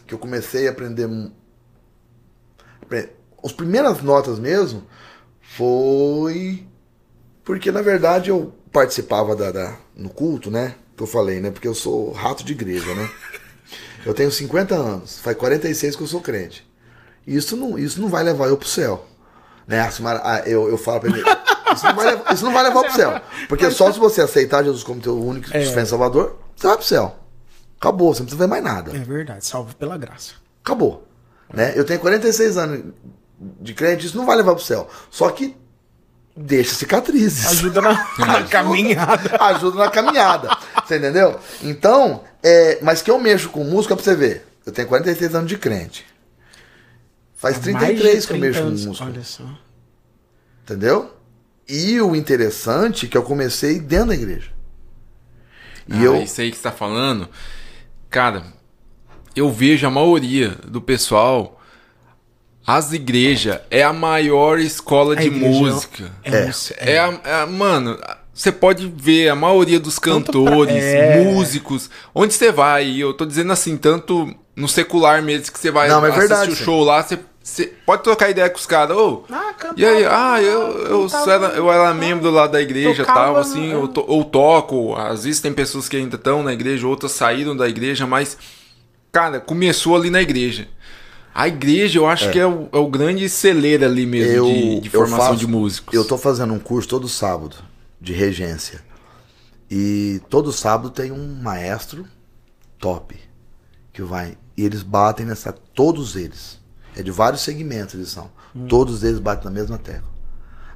que 0.08 0.14
eu 0.14 0.20
comecei 0.20 0.68
a 0.68 0.72
aprender 0.72 1.10
as 3.44 3.52
primeiras 3.52 4.02
notas 4.02 4.40
mesmo 4.40 4.84
foi 5.42 6.66
porque 7.44 7.72
na 7.72 7.82
verdade 7.82 8.30
eu 8.30 8.54
participava 8.72 9.36
da, 9.36 9.52
da- 9.52 9.76
no 9.96 10.10
culto, 10.10 10.50
né? 10.52 10.76
Que 10.96 11.04
eu 11.04 11.08
falei, 11.08 11.40
né? 11.40 11.52
Porque 11.52 11.68
eu 11.68 11.76
sou 11.76 12.12
rato 12.12 12.44
de 12.44 12.52
igreja, 12.54 12.94
né? 12.94 13.10
Eu 14.06 14.14
tenho 14.14 14.32
50 14.32 14.76
anos, 14.76 15.20
faz 15.20 15.36
46 15.38 15.96
que 15.96 16.04
eu 16.04 16.08
sou 16.08 16.22
crente. 16.22 16.68
Isso 17.28 17.56
não, 17.58 17.78
isso 17.78 18.02
não 18.02 18.08
vai 18.10 18.24
levar 18.24 18.48
eu 18.48 18.58
pro 18.58 18.68
céu. 18.68 19.06
Né? 19.68 19.88
Eu, 20.46 20.68
eu 20.70 20.78
falo 20.78 21.02
pra 21.02 21.10
ele, 21.10 21.20
isso 21.74 21.86
não, 21.86 21.96
vai 21.96 22.06
levar, 22.06 22.34
isso 22.34 22.46
não 22.46 22.54
vai 22.54 22.64
levar 22.64 22.84
pro 22.84 22.94
céu. 22.94 23.22
Porque 23.48 23.70
só 23.70 23.92
se 23.92 24.00
você 24.00 24.22
aceitar 24.22 24.64
Jesus 24.64 24.84
como 24.84 25.00
teu 25.02 25.20
único 25.20 25.48
É. 25.56 25.62
é. 25.64 25.86
salvador, 25.86 26.40
você 26.56 26.68
vai 26.68 26.78
pro 26.78 26.86
céu. 26.86 27.16
Acabou, 27.80 28.14
você 28.14 28.22
não 28.22 28.26
precisa 28.26 28.44
ver 28.46 28.50
mais 28.50 28.64
nada. 28.64 28.96
É 28.96 29.00
verdade, 29.00 29.46
salvo 29.46 29.76
pela 29.76 29.98
graça. 29.98 30.34
Acabou. 30.64 31.08
Né? 31.54 31.74
Eu 31.76 31.86
tenho 31.86 32.00
46 32.00 32.58
anos 32.58 32.84
de 33.62 33.74
crente, 33.74 34.06
isso 34.06 34.18
não 34.18 34.26
vai 34.26 34.36
levar 34.36 34.56
pro 34.56 34.64
céu. 34.64 34.88
Só 35.12 35.30
que 35.30 35.56
deixa 36.40 36.74
cicatrizes. 36.74 37.46
Ajuda 37.48 37.82
na, 37.82 38.08
na 38.18 38.44
caminhada. 38.44 39.38
Ajuda 39.44 39.78
na 39.78 39.92
caminhada. 39.92 40.50
Você 40.86 40.98
entendeu? 40.98 41.40
Então, 41.62 42.24
é, 42.42 42.80
mas 42.82 43.02
que 43.02 43.12
eu 43.12 43.20
mexo 43.20 43.50
com 43.50 43.64
música 43.64 43.96
pra 43.96 44.04
você 44.04 44.16
ver. 44.16 44.46
Eu 44.66 44.72
tenho 44.72 44.88
46 44.88 45.36
anos 45.36 45.50
de 45.50 45.58
crente. 45.58 46.06
Faz 47.36 47.56
de 47.56 47.62
33 47.62 48.26
que 48.26 48.34
eu 48.34 48.38
30 48.40 48.46
mexo 48.46 48.62
com 48.62 48.68
anos, 48.68 48.86
música. 48.86 49.06
Olha 49.06 49.24
só. 49.24 49.44
Entendeu? 50.64 51.16
E 51.68 52.00
o 52.02 52.16
interessante 52.16 53.06
é 53.06 53.10
que 53.10 53.18
eu 53.18 53.24
comecei 53.24 53.80
dentro 53.80 54.08
da 54.08 54.16
igreja. 54.16 54.52
E 55.88 55.94
Ah, 55.94 56.02
eu. 56.02 56.22
Isso 56.24 56.42
aí 56.42 56.52
que 56.52 56.58
você 56.58 56.64
tá 56.64 56.72
falando, 56.72 57.28
cara, 58.10 58.44
eu 59.36 59.52
vejo 59.52 59.86
a 59.88 59.92
maioria 59.92 60.50
do 60.68 60.82
pessoal. 60.82 61.59
As 62.72 62.94
igrejas 62.94 63.60
é 63.72 63.82
a 63.82 63.92
maior 63.92 64.60
escola 64.60 65.14
A 65.14 65.16
de 65.16 65.26
igreja 65.28 65.48
música. 65.48 66.12
É, 66.24 66.32
É. 66.86 66.92
É, 66.94 67.00
a, 67.00 67.20
é 67.24 67.34
a- 67.42 67.46
mano, 67.48 67.98
você 68.32 68.52
pode 68.52 68.86
ver 68.96 69.30
a 69.30 69.36
maioria 69.36 69.80
dos 69.80 69.98
cantores, 69.98 70.76
pra- 70.76 70.84
é. 70.84 71.24
músicos, 71.24 71.90
onde 72.14 72.34
você 72.34 72.52
vai, 72.52 72.86
e 72.86 73.00
eu 73.02 73.12
tô 73.14 73.26
dizendo 73.26 73.52
assim, 73.52 73.76
tanto 73.76 74.32
no 74.56 74.68
secular 74.68 75.22
mesmo, 75.24 75.52
que 75.52 75.60
você 75.60 75.72
vai 75.72 75.88
Não, 75.88 76.06
é 76.06 76.10
assistir 76.10 76.20
verdade, 76.28 76.52
o 76.52 76.56
sim. 76.56 76.64
show 76.64 76.84
lá, 76.84 77.02
você, 77.02 77.18
você 77.42 77.74
pode 77.86 78.04
trocar 78.04 78.30
ideia 78.30 78.48
com 78.50 78.58
os 78.60 78.68
caras, 78.68 78.96
ô, 78.96 79.24
Ah, 79.32 79.52
e 79.76 79.84
aí, 79.84 80.06
ah, 80.06 80.40
eu, 80.40 80.62
eu, 80.86 81.02
cantava, 81.10 81.32
era, 81.34 81.48
eu 81.56 81.72
era 81.72 81.92
membro 81.94 82.30
lá 82.30 82.46
da 82.46 82.62
igreja 82.62 83.04
tal, 83.04 83.34
no- 83.34 83.40
assim, 83.40 83.72
eu, 83.72 83.88
to, 83.88 84.06
eu 84.08 84.24
toco, 84.26 84.96
às 84.96 85.24
vezes 85.24 85.42
tem 85.42 85.52
pessoas 85.54 85.90
que 85.90 85.98
ainda 85.98 86.18
estão 86.18 86.44
na 86.44 86.54
igreja, 86.54 86.86
outras 86.88 87.14
saíram 87.14 87.58
da 87.58 87.68
igreja, 87.68 88.06
mas, 88.06 88.38
cara, 89.12 89.40
começou 89.40 89.96
ali 89.96 90.12
na 90.12 90.22
igreja. 90.22 90.68
A 91.34 91.48
igreja, 91.48 92.00
eu 92.00 92.08
acho 92.08 92.32
que 92.32 92.40
é 92.40 92.46
o, 92.46 92.68
é 92.72 92.78
o 92.78 92.88
grande 92.90 93.30
celeiro 93.30 93.86
ali 93.86 94.06
mesmo 94.06 94.34
eu, 94.34 94.46
de, 94.46 94.80
de 94.82 94.90
formação 94.90 95.28
faço- 95.28 95.38
de 95.40 95.48
músicos. 95.48 95.94
Eu 95.94 96.04
tô 96.06 96.18
fazendo 96.18 96.54
um 96.54 96.60
curso 96.60 96.88
todo 96.90 97.08
sábado 97.08 97.56
de 98.02 98.14
regência. 98.14 98.82
E 99.72 100.20
todo 100.30 100.52
sábado 100.52 100.90
tem 100.90 101.12
um 101.12 101.36
maestro 101.42 102.06
top 102.80 103.16
que 103.94 104.02
vai. 104.02 104.38
E 104.58 104.64
eles 104.66 104.82
batem 104.84 105.26
nessa. 105.26 105.54
Todos 105.54 106.16
eles. 106.16 106.60
É 106.96 107.04
de 107.04 107.12
vários 107.12 107.42
segmentos 107.42 107.94
eles 107.94 108.10
são. 108.10 108.30
Todos 108.68 109.04
eles 109.04 109.20
batem 109.20 109.46
na 109.46 109.52
mesma 109.52 109.78
tecla. 109.78 110.10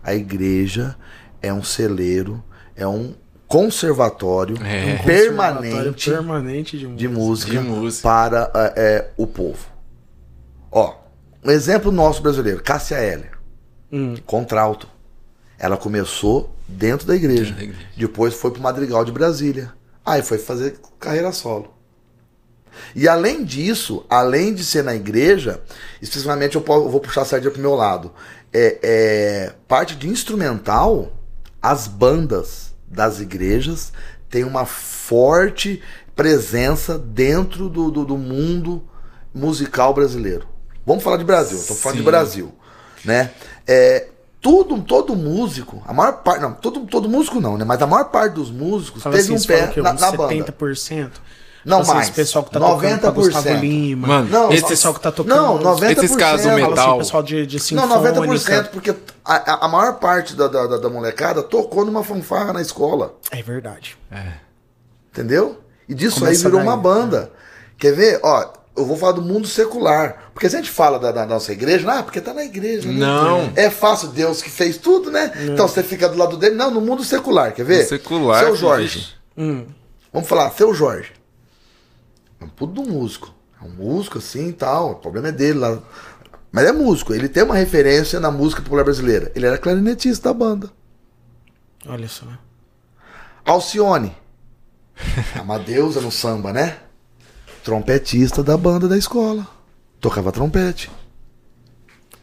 A 0.04 0.14
igreja 0.14 0.95
é 1.41 1.51
um 1.51 1.64
celeiro, 1.64 2.43
é 2.76 2.88
um 2.88 3.16
conservatório 3.47 4.56
É. 4.64 4.99
Um 5.01 5.06
permanente 5.06 6.10
permanente 6.10 6.78
de 6.78 6.86
música. 6.88 6.97
de 6.99 7.08
música, 7.08 7.51
De 7.51 7.60
música. 7.60 8.04
para 8.08 8.51
é, 8.54 8.74
é, 8.76 9.12
o 9.18 9.26
povo. 9.28 9.72
Ó, 10.74 10.95
um 11.43 11.51
exemplo 11.51 11.91
nosso 11.91 12.21
brasileiro, 12.21 12.63
Cássia 12.63 12.95
Eller, 12.99 13.32
Hum. 13.91 14.15
contralto. 14.26 14.88
Ela 15.59 15.78
começou 15.78 16.53
dentro 16.67 17.05
da 17.05 17.15
igreja, 17.15 17.51
Dentro 17.51 17.55
da 17.57 17.63
igreja. 17.63 17.88
depois 17.95 18.34
foi 18.34 18.49
pro 18.51 18.61
Madrigal 18.61 19.05
de 19.05 19.11
Brasília, 19.11 19.71
aí 20.03 20.21
foi 20.24 20.38
fazer 20.39 20.80
carreira 20.99 21.32
solo. 21.32 21.71
E 22.95 23.07
além 23.07 23.43
disso, 23.45 24.03
além 24.09 24.51
de 24.53 24.65
ser 24.65 24.84
na 24.84 24.95
igreja, 24.95 25.61
especificamente 26.01 26.55
eu 26.55 26.63
vou 26.63 26.99
puxar 26.99 27.21
a 27.21 27.26
sardinha 27.26 27.51
pro 27.51 27.61
meu 27.61 27.76
lado. 27.76 28.11
É, 28.51 28.80
é, 28.82 29.53
parte 29.67 29.95
de 29.95 30.09
instrumental, 30.09 31.11
as 31.61 31.88
bandas 31.88 32.74
das 32.88 33.19
igrejas 33.19 33.93
têm 34.28 34.43
uma 34.43 34.65
forte 34.65 35.84
presença 36.15 36.97
dentro 36.97 37.69
do, 37.69 37.91
do, 37.91 38.05
do 38.05 38.17
mundo 38.17 38.84
musical 39.34 39.93
brasileiro. 39.93 40.47
Vamos 40.86 41.03
falar 41.03 41.17
de 41.17 41.23
Brasil, 41.23 41.57
estou 41.57 41.75
falando 41.75 41.97
de. 41.99 42.03
Brasil, 42.03 42.53
né? 43.05 43.31
É, 43.67 44.07
tudo, 44.41 44.81
todo 44.81 45.15
músico, 45.15 45.81
a 45.88 45.93
maior 45.93 46.21
parte, 46.21 46.41
não, 46.41 46.51
todo, 46.53 46.81
todo 46.86 47.07
músico 47.07 47.39
não, 47.39 47.57
né? 47.57 47.63
Mas 47.63 47.81
a 47.81 47.88
maior 47.88 48.05
parte 48.05 48.34
dos 48.34 48.51
músicos 48.51 49.01
Fala 49.01 49.15
teve 49.15 49.34
assim, 49.34 49.43
um 49.43 49.47
pé 49.47 49.67
que 49.67 49.81
na, 49.81 49.93
na 49.93 50.11
banda. 50.11 50.34
70%. 50.34 51.11
Não 51.65 51.79
Assim, 51.79 51.93
mais. 51.93 52.07
Esse 52.07 52.11
pessoal 52.11 52.43
que 52.43 52.51
tá 52.51 52.59
tocando 52.59 52.99
pra 52.99 53.11
90%. 53.11 53.13
Gustavo 53.13 53.53
Lima. 53.61 54.05
Mano, 54.07 54.29
Não, 54.29 54.51
esse 54.51 54.67
pessoal 54.67 54.93
que 54.93 54.99
tá 54.99 55.13
tocando. 55.13 55.34
Não, 55.34 55.59
90%. 55.59 55.91
Esses 56.03 56.15
casos 56.17 56.45
Fala 56.45 56.57
assim, 56.61 56.69
metal. 56.69 56.97
pessoal 56.97 57.23
de, 57.23 57.45
de 57.47 57.55
Não, 57.73 57.88
sinfônica. 57.88 58.21
90%, 58.61 58.67
porque 58.67 58.93
a, 59.23 59.65
a- 59.65 59.67
maior 59.69 59.93
parte 59.93 60.36
da, 60.36 60.49
da, 60.49 60.67
da- 60.67 60.77
da 60.77 60.89
molecada 60.89 61.41
tocou 61.41 61.86
numa 61.86 62.03
fanfarra 62.03 62.51
na 62.51 62.61
escola. 62.61 63.15
É 63.31 63.41
verdade. 63.41 63.97
Entendeu? 65.11 65.59
E 65.88 65.93
disso 65.93 66.19
Começa 66.19 66.39
aí 66.39 66.43
virou 66.43 66.59
daí. 66.59 66.67
uma 66.67 66.75
banda. 66.75 67.31
Quer 67.77 67.93
ver? 67.93 68.19
Ó, 68.23 68.45
eu 68.76 68.86
vou 68.86 68.97
falar 68.97 69.13
do 69.13 69.21
mundo 69.21 69.47
secular. 69.47 70.32
Porque 70.34 70.49
se 70.49 70.55
a 70.55 70.59
gente 70.59 70.71
fala 70.71 70.97
da, 70.99 71.11
da 71.11 71.26
nossa 71.26 71.51
igreja, 71.51 71.89
ah, 71.91 72.03
porque 72.03 72.19
tá 72.19 72.34
na 72.34 72.43
igreja. 72.43 72.88
né? 72.88 72.99
Não. 72.99 73.51
É 73.55 73.69
fácil, 73.69 74.09
Deus 74.09 74.41
que 74.41 74.49
fez 74.49 74.78
tudo, 74.78 75.11
né? 75.11 75.32
Então 75.51 75.67
você 75.67 75.84
fica 75.84 76.09
do 76.09 76.17
lado 76.17 76.38
dele. 76.38 76.55
Não, 76.55 76.71
no 76.71 76.82
mundo 76.82 77.03
secular, 77.03 77.53
quer 77.53 77.65
ver? 77.65 77.84
No 77.84 77.89
secular, 77.89 78.43
Seu 78.43 78.55
Jorge. 78.55 79.15
Hum. 79.38 79.65
Vamos 80.11 80.30
falar, 80.30 80.51
seu 80.51 80.74
Jorge. 80.74 81.11
É 82.39 82.45
um 82.45 82.49
puto 82.49 82.74
do 82.74 82.84
músico. 82.89 83.34
É 83.59 83.65
um 83.65 83.69
músico 83.69 84.19
assim 84.19 84.49
e 84.49 84.53
tal. 84.53 84.91
O 84.91 84.95
problema 84.95 85.30
é 85.30 85.32
dele 85.32 85.59
lá. 85.59 85.80
Mas 86.51 86.65
é 86.65 86.71
músico. 86.71 87.13
Ele 87.13 87.28
tem 87.28 87.41
uma 87.41 87.55
referência 87.55 88.19
na 88.19 88.30
música 88.30 88.61
popular 88.61 88.84
brasileira. 88.84 89.32
Ele 89.34 89.47
era 89.47 89.57
clarinetista 89.57 90.30
da 90.30 90.34
banda. 90.34 90.69
Olha 91.88 92.07
só. 92.07 92.26
Alcione. 93.43 94.15
Uma 95.41 95.57
deusa 95.57 95.99
no 95.99 96.11
samba, 96.11 96.53
né? 96.53 96.78
Trompetista 97.64 98.43
da 98.43 98.57
banda 98.57 98.88
da 98.88 98.97
escola. 98.97 99.47
Tocava 99.99 100.32
trompete. 100.32 100.91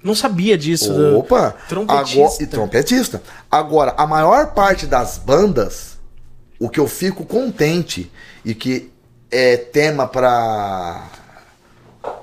Não 0.02 0.14
sabia 0.14 0.56
disso. 0.56 0.92
do- 0.92 1.18
Opa! 1.18 1.54
Trompetista. 1.68 2.18
Agora, 2.20 2.42
e 2.42 2.46
trompetista. 2.46 3.22
Agora, 3.50 3.94
a 3.96 4.06
maior 4.06 4.52
parte 4.54 4.86
das 4.86 5.18
bandas, 5.18 5.98
o 6.58 6.68
que 6.68 6.78
eu 6.80 6.86
fico 6.86 7.24
contente 7.24 8.10
e 8.44 8.54
que 8.54 8.90
é 9.30 9.56
tema 9.56 10.06
para 10.06 11.08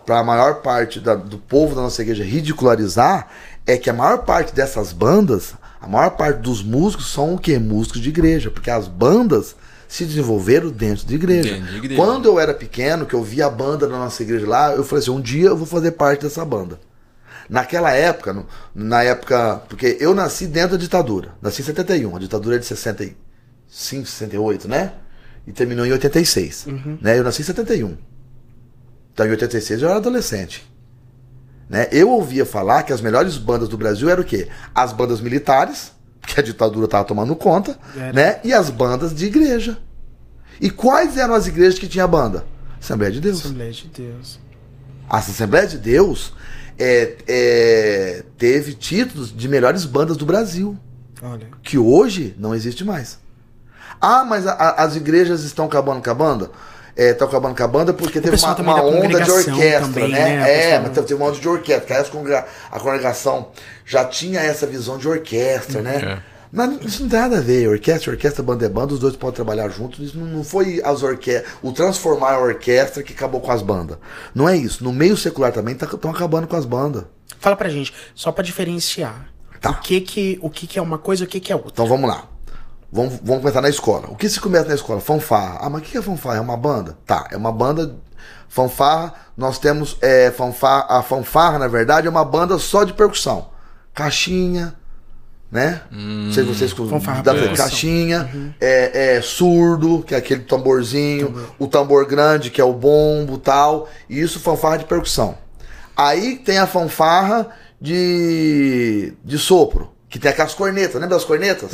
para 0.06 0.20
a 0.20 0.24
maior 0.24 0.62
parte 0.62 1.00
da- 1.02 1.16
do 1.16 1.38
povo 1.38 1.76
da 1.76 1.82
nossa 1.82 2.02
igreja 2.02 2.24
ridicularizar, 2.24 3.28
é 3.66 3.76
que 3.78 3.90
a 3.90 3.94
maior 3.94 4.20
parte 4.20 4.56
dessas 4.56 4.94
bandas, 4.94 5.54
a 5.82 5.86
maior 5.88 6.12
parte 6.12 6.38
dos 6.40 6.64
músicos 6.64 7.12
são 7.12 7.36
o 7.36 7.38
quê? 7.38 7.60
Músicos 7.60 8.00
de 8.02 8.08
igreja, 8.10 8.50
porque 8.50 8.72
as 8.72 8.88
bandas 8.88 9.54
se 9.88 10.06
desenvolveram 10.06 10.70
dentro 10.70 11.06
de 11.06 11.16
igreja. 11.16 11.54
Dentro 11.54 11.72
de 11.72 11.78
igreja. 11.78 12.02
Quando 12.02 12.26
eu 12.28 12.40
era 12.40 12.54
pequeno, 12.54 13.06
que 13.06 13.14
eu 13.14 13.24
via 13.24 13.46
a 13.46 13.50
banda 13.50 13.88
da 13.88 13.98
nossa 13.98 14.22
igreja 14.24 14.46
lá, 14.48 14.74
eu 14.74 14.84
falei 14.84 15.02
assim, 15.02 15.12
um 15.12 15.22
dia 15.22 15.48
eu 15.50 15.58
vou 15.58 15.66
fazer 15.68 15.92
parte 15.92 16.24
dessa 16.24 16.44
banda. 16.44 16.80
Naquela 17.50 17.92
época, 17.94 18.34
no- 18.34 18.46
na 18.76 19.04
época. 19.04 19.62
Porque 19.70 19.98
eu 20.02 20.14
nasci 20.14 20.46
dentro 20.48 20.72
da 20.72 20.78
ditadura. 20.78 21.30
Nasci 21.42 21.62
em 21.62 21.66
71. 21.66 22.16
A 22.16 22.20
ditadura 22.20 22.58
é 22.58 22.60
de 22.60 22.66
65, 22.66 23.16
68, 24.06 24.68
né? 24.68 24.92
E 25.46 25.54
terminou 25.54 25.86
em 25.86 25.92
86. 25.94 26.66
Né? 27.02 27.18
Eu 27.18 27.24
nasci 27.24 27.42
em 27.42 27.46
71. 27.46 27.98
Então 29.14 29.26
em 29.26 29.30
86 29.32 29.82
eu 29.82 29.88
era 29.88 29.98
adolescente. 29.98 30.70
Né? 31.70 31.88
Eu 31.92 32.10
ouvia 32.10 32.46
falar 32.46 32.84
que 32.84 32.92
as 32.92 33.00
melhores 33.02 33.38
bandas 33.38 33.70
do 33.70 33.78
Brasil 33.78 34.10
eram 34.10 34.24
o 34.24 34.26
quê? 34.26 34.48
As 34.76 34.92
bandas 34.92 35.22
militares 35.22 35.92
que 36.28 36.40
a 36.40 36.44
ditadura 36.44 36.86
estava 36.86 37.04
tomando 37.06 37.36
conta, 37.36 37.80
né? 38.14 38.40
E 38.44 38.54
as 38.54 38.70
bandas 38.70 39.16
de 39.16 39.26
igreja. 39.26 39.78
E 40.62 40.70
quais 40.70 41.18
eram 41.18 41.34
as 41.34 41.48
igrejas 41.48 41.80
que 41.80 41.88
tinha 41.88 42.06
banda? 42.06 42.46
Assembleia 42.80 43.12
de 43.12 43.20
Deus. 43.22 43.40
Assembleia 43.46 43.72
de 43.72 43.88
Deus. 43.88 44.40
A 45.10 45.18
Assembleia 45.20 45.66
de 45.68 45.78
Deus 45.78 46.34
é, 46.78 47.16
é, 47.28 48.24
teve 48.38 48.74
títulos 48.74 49.36
de 49.36 49.48
melhores 49.48 49.86
bandas 49.86 50.18
do 50.18 50.26
Brasil, 50.26 50.78
Olha. 51.24 51.48
que 51.64 51.78
hoje 51.78 52.36
não 52.38 52.54
existe 52.54 52.84
mais. 52.84 53.18
Ah, 54.02 54.24
mas 54.26 54.46
a- 54.46 54.52
a- 54.54 54.84
as 54.84 54.96
igrejas 54.96 55.44
estão 55.44 55.66
acabando 55.66 56.04
com 56.04 56.10
a 56.12 56.14
banda? 56.14 56.52
É, 56.98 57.12
estão 57.12 57.28
acabando 57.28 57.56
com 57.56 57.64
a 57.64 57.68
banda 57.68 57.94
porque 57.94 58.20
teve 58.20 58.36
uma, 58.38 58.56
uma 58.56 58.76
da 58.76 58.82
onda 58.82 59.22
de 59.22 59.30
orquestra, 59.30 59.82
também, 59.82 60.10
né? 60.10 60.38
né? 60.38 60.72
É, 60.72 60.80
mas 60.80 60.92
teve 60.94 61.14
uma 61.14 61.28
onda 61.28 61.40
de 61.40 61.48
orquestra. 61.48 62.06
a 62.72 62.80
congregação 62.80 63.50
já 63.86 64.04
tinha 64.04 64.40
essa 64.40 64.66
visão 64.66 64.98
de 64.98 65.08
orquestra, 65.08 65.82
né? 65.82 66.22
É. 66.24 66.38
Mas 66.52 66.86
isso 66.86 67.04
não 67.04 67.10
tem 67.10 67.20
nada 67.20 67.38
a 67.38 67.42
ver. 67.42 67.68
Orquestra, 67.68 68.12
orquestra, 68.12 68.44
banda 68.44 68.66
é 68.66 68.70
banda, 68.70 68.94
os 68.94 69.00
dois 69.00 69.16
podem 69.16 69.36
trabalhar 69.36 69.70
juntos. 69.70 70.00
Isso 70.00 70.18
não, 70.18 70.44
foi 70.44 70.82
as 70.84 71.04
orque 71.04 71.44
o 71.62 71.72
transformar 71.72 72.34
a 72.34 72.40
orquestra 72.40 73.04
que 73.04 73.14
acabou 73.14 73.42
com 73.42 73.52
as 73.52 73.62
bandas. 73.62 73.98
Não 74.34 74.48
é 74.48 74.56
isso. 74.56 74.84
No 74.84 74.92
meio 74.92 75.16
secular 75.16 75.52
também 75.52 75.76
estão 75.76 76.10
acabando 76.10 76.48
com 76.48 76.56
as 76.56 76.66
bandas. 76.66 77.04
Fala 77.40 77.56
pra 77.56 77.70
gente, 77.70 77.94
só 78.16 78.32
pra 78.32 78.44
diferenciar. 78.44 79.30
Tá. 79.62 79.72
O 79.72 79.82
que 79.82 80.02
que, 80.02 80.40
o 80.42 80.50
que 80.50 80.66
que 80.66 80.80
é 80.80 80.82
uma 80.82 80.98
coisa 80.98 81.24
e 81.24 81.28
o 81.28 81.30
que 81.30 81.40
que 81.40 81.52
é 81.52 81.56
outra. 81.56 81.72
Então 81.74 81.86
vamos 81.86 82.10
lá. 82.10 82.28
Vamos, 82.92 83.20
vamos 83.22 83.42
começar 83.42 83.62
na 83.62 83.70
escola. 83.70 84.08
O 84.10 84.16
que 84.16 84.30
se 84.30 84.40
começa 84.40 84.68
na 84.68 84.76
escola? 84.76 85.02
Fanfarra. 85.02 85.60
Ah, 85.62 85.70
mas 85.70 85.82
o 85.82 85.86
que 85.86 85.98
é 85.98 86.02
fanfarra? 86.02 86.38
É 86.38 86.42
uma 86.42 86.58
banda? 86.58 86.98
Tá, 87.06 87.28
é 87.32 87.38
uma 87.38 87.52
banda. 87.52 87.96
Fanfarra, 88.48 89.14
nós 89.36 89.60
temos. 89.60 89.98
É, 90.02 90.32
fanfarra, 90.32 90.86
a 90.90 91.04
fanfarra, 91.04 91.60
na 91.60 91.68
verdade, 91.68 92.08
é 92.08 92.10
uma 92.10 92.24
banda 92.24 92.58
só 92.58 92.84
de 92.84 92.94
percussão. 92.94 93.50
Caixinha, 93.94 94.74
né? 95.52 95.82
Não 95.92 96.32
sei 96.32 96.44
se 96.44 96.54
vocês 96.54 96.72
Fanfarra, 96.72 97.24
percussão. 97.24 97.56
Caixinha, 97.56 98.56
é, 98.60 99.16
é 99.18 99.22
surdo, 99.22 100.04
que 100.04 100.16
é 100.16 100.18
aquele 100.18 100.44
tamborzinho, 100.44 101.52
o 101.60 101.68
tambor 101.68 102.06
grande, 102.06 102.50
que 102.50 102.62
é 102.62 102.64
o 102.64 102.74
bombo 102.74 103.38
tal. 103.38 103.90
E 104.10 104.20
isso, 104.20 104.40
fanfarra 104.40 104.78
de 104.78 104.86
percussão. 104.86 105.38
Aí 105.96 106.38
tem 106.38 106.58
a 106.58 106.68
fanfarra 106.68 107.50
de, 107.82 109.14
de 109.24 109.38
sopro, 109.38 109.92
que 110.10 110.20
tem 110.20 110.32
aquelas 110.32 110.54
cornetas, 110.54 110.96
lembra 110.96 111.10
das 111.10 111.26
cornetas? 111.26 111.72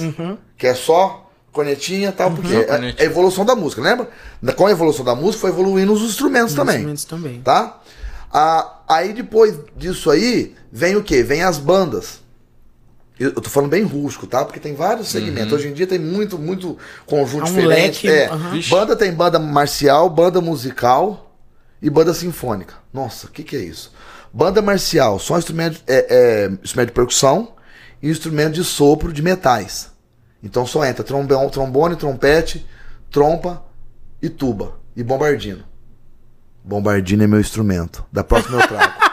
Que 0.57 0.67
é 0.67 0.73
só 0.73 1.29
cornetinha 1.51 2.09
e 2.09 2.11
tal, 2.11 2.31
porque 2.31 2.51
Só 2.51 2.73
é 2.73 2.93
é 2.97 3.01
a 3.03 3.05
evolução 3.05 3.45
da 3.45 3.55
música, 3.55 3.81
lembra? 3.81 4.09
Com 4.55 4.65
a 4.65 4.71
evolução 4.71 5.05
da 5.05 5.13
música 5.15 5.41
foi 5.41 5.49
evoluindo 5.51 5.93
os 5.93 6.01
instrumentos 6.01 6.53
também. 6.55 6.77
instrumentos 6.77 7.05
também. 7.05 7.41
Tá? 7.41 7.79
Ah, 8.31 8.79
aí 8.89 9.13
depois 9.13 9.55
disso 9.77 10.09
aí, 10.09 10.55
vem 10.71 10.95
o 10.95 11.03
quê? 11.03 11.21
Vem 11.21 11.43
as 11.43 11.59
bandas. 11.59 12.21
Eu, 13.19 13.29
eu 13.29 13.41
tô 13.41 13.49
falando 13.49 13.69
bem 13.69 13.83
rústico, 13.83 14.25
tá? 14.25 14.43
Porque 14.43 14.59
tem 14.59 14.73
vários 14.73 15.09
segmentos. 15.09 15.53
Hoje 15.53 15.67
em 15.67 15.73
dia 15.73 15.85
tem 15.85 15.99
muito, 15.99 16.39
muito 16.39 16.75
conjunto 17.05 17.45
Há 17.45 17.49
um 17.49 17.53
diferente. 17.53 18.07
leque, 18.07 18.33
É. 18.33 18.35
Vixe. 18.51 18.71
Banda 18.71 18.95
tem 18.95 19.13
banda 19.13 19.37
marcial, 19.37 20.09
banda 20.09 20.41
musical 20.41 21.31
e 21.79 21.89
banda 21.91 22.11
sinfônica. 22.15 22.73
Nossa, 22.91 23.27
o 23.27 23.29
que, 23.29 23.43
que 23.43 23.55
é 23.55 23.59
isso? 23.59 23.93
Banda 24.33 24.63
marcial, 24.63 25.19
só 25.19 25.37
instrumento, 25.37 25.79
é, 25.85 26.07
é, 26.09 26.51
instrumento 26.63 26.87
de 26.87 26.93
percussão 26.93 27.52
e 28.03 28.09
instrumento 28.11 28.53
de 28.55 28.63
sopro 28.65 29.13
de 29.13 29.21
metais. 29.23 29.89
Então 30.43 30.67
só 30.67 30.83
entra 30.85 31.03
trombone, 31.05 31.49
trombone, 31.49 31.95
trompete, 31.95 32.67
trompa 33.09 33.63
e 34.21 34.27
tuba. 34.29 34.73
E 34.95 35.01
bombardino. 35.01 35.63
Bombardino 36.63 37.23
é 37.23 37.27
meu 37.27 37.39
instrumento. 37.39 38.05
Da 38.11 38.23
próxima 38.23 38.61
eu 38.61 38.67
trago. 38.67 38.93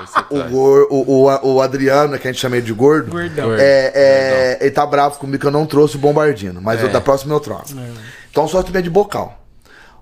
É, 0.00 0.02
esse 0.04 0.18
o, 0.30 0.48
gor, 0.50 0.86
o, 0.90 1.26
o, 1.26 1.54
o 1.54 1.60
Adriano, 1.60 2.18
que 2.18 2.26
a 2.26 2.32
gente 2.32 2.40
chama 2.40 2.56
ele 2.56 2.64
de 2.64 2.72
gordo, 2.72 3.10
Gordão. 3.10 3.52
É, 3.54 3.92
é, 3.94 4.58
ele 4.60 4.70
tá 4.70 4.86
bravo 4.86 5.18
comigo 5.18 5.38
que 5.40 5.46
eu 5.46 5.50
não 5.50 5.66
trouxe 5.66 5.96
o 5.96 5.98
bombardino. 5.98 6.60
Mas 6.62 6.80
É. 6.80 6.84
eu- 6.84 6.88
da 6.92 7.00
próxima 7.02 7.34
eu 7.34 7.40
troco. 7.40 7.66
Então 8.30 8.48
só 8.48 8.58
instrumento 8.60 8.84
de 8.84 8.90
bocal. 8.90 9.44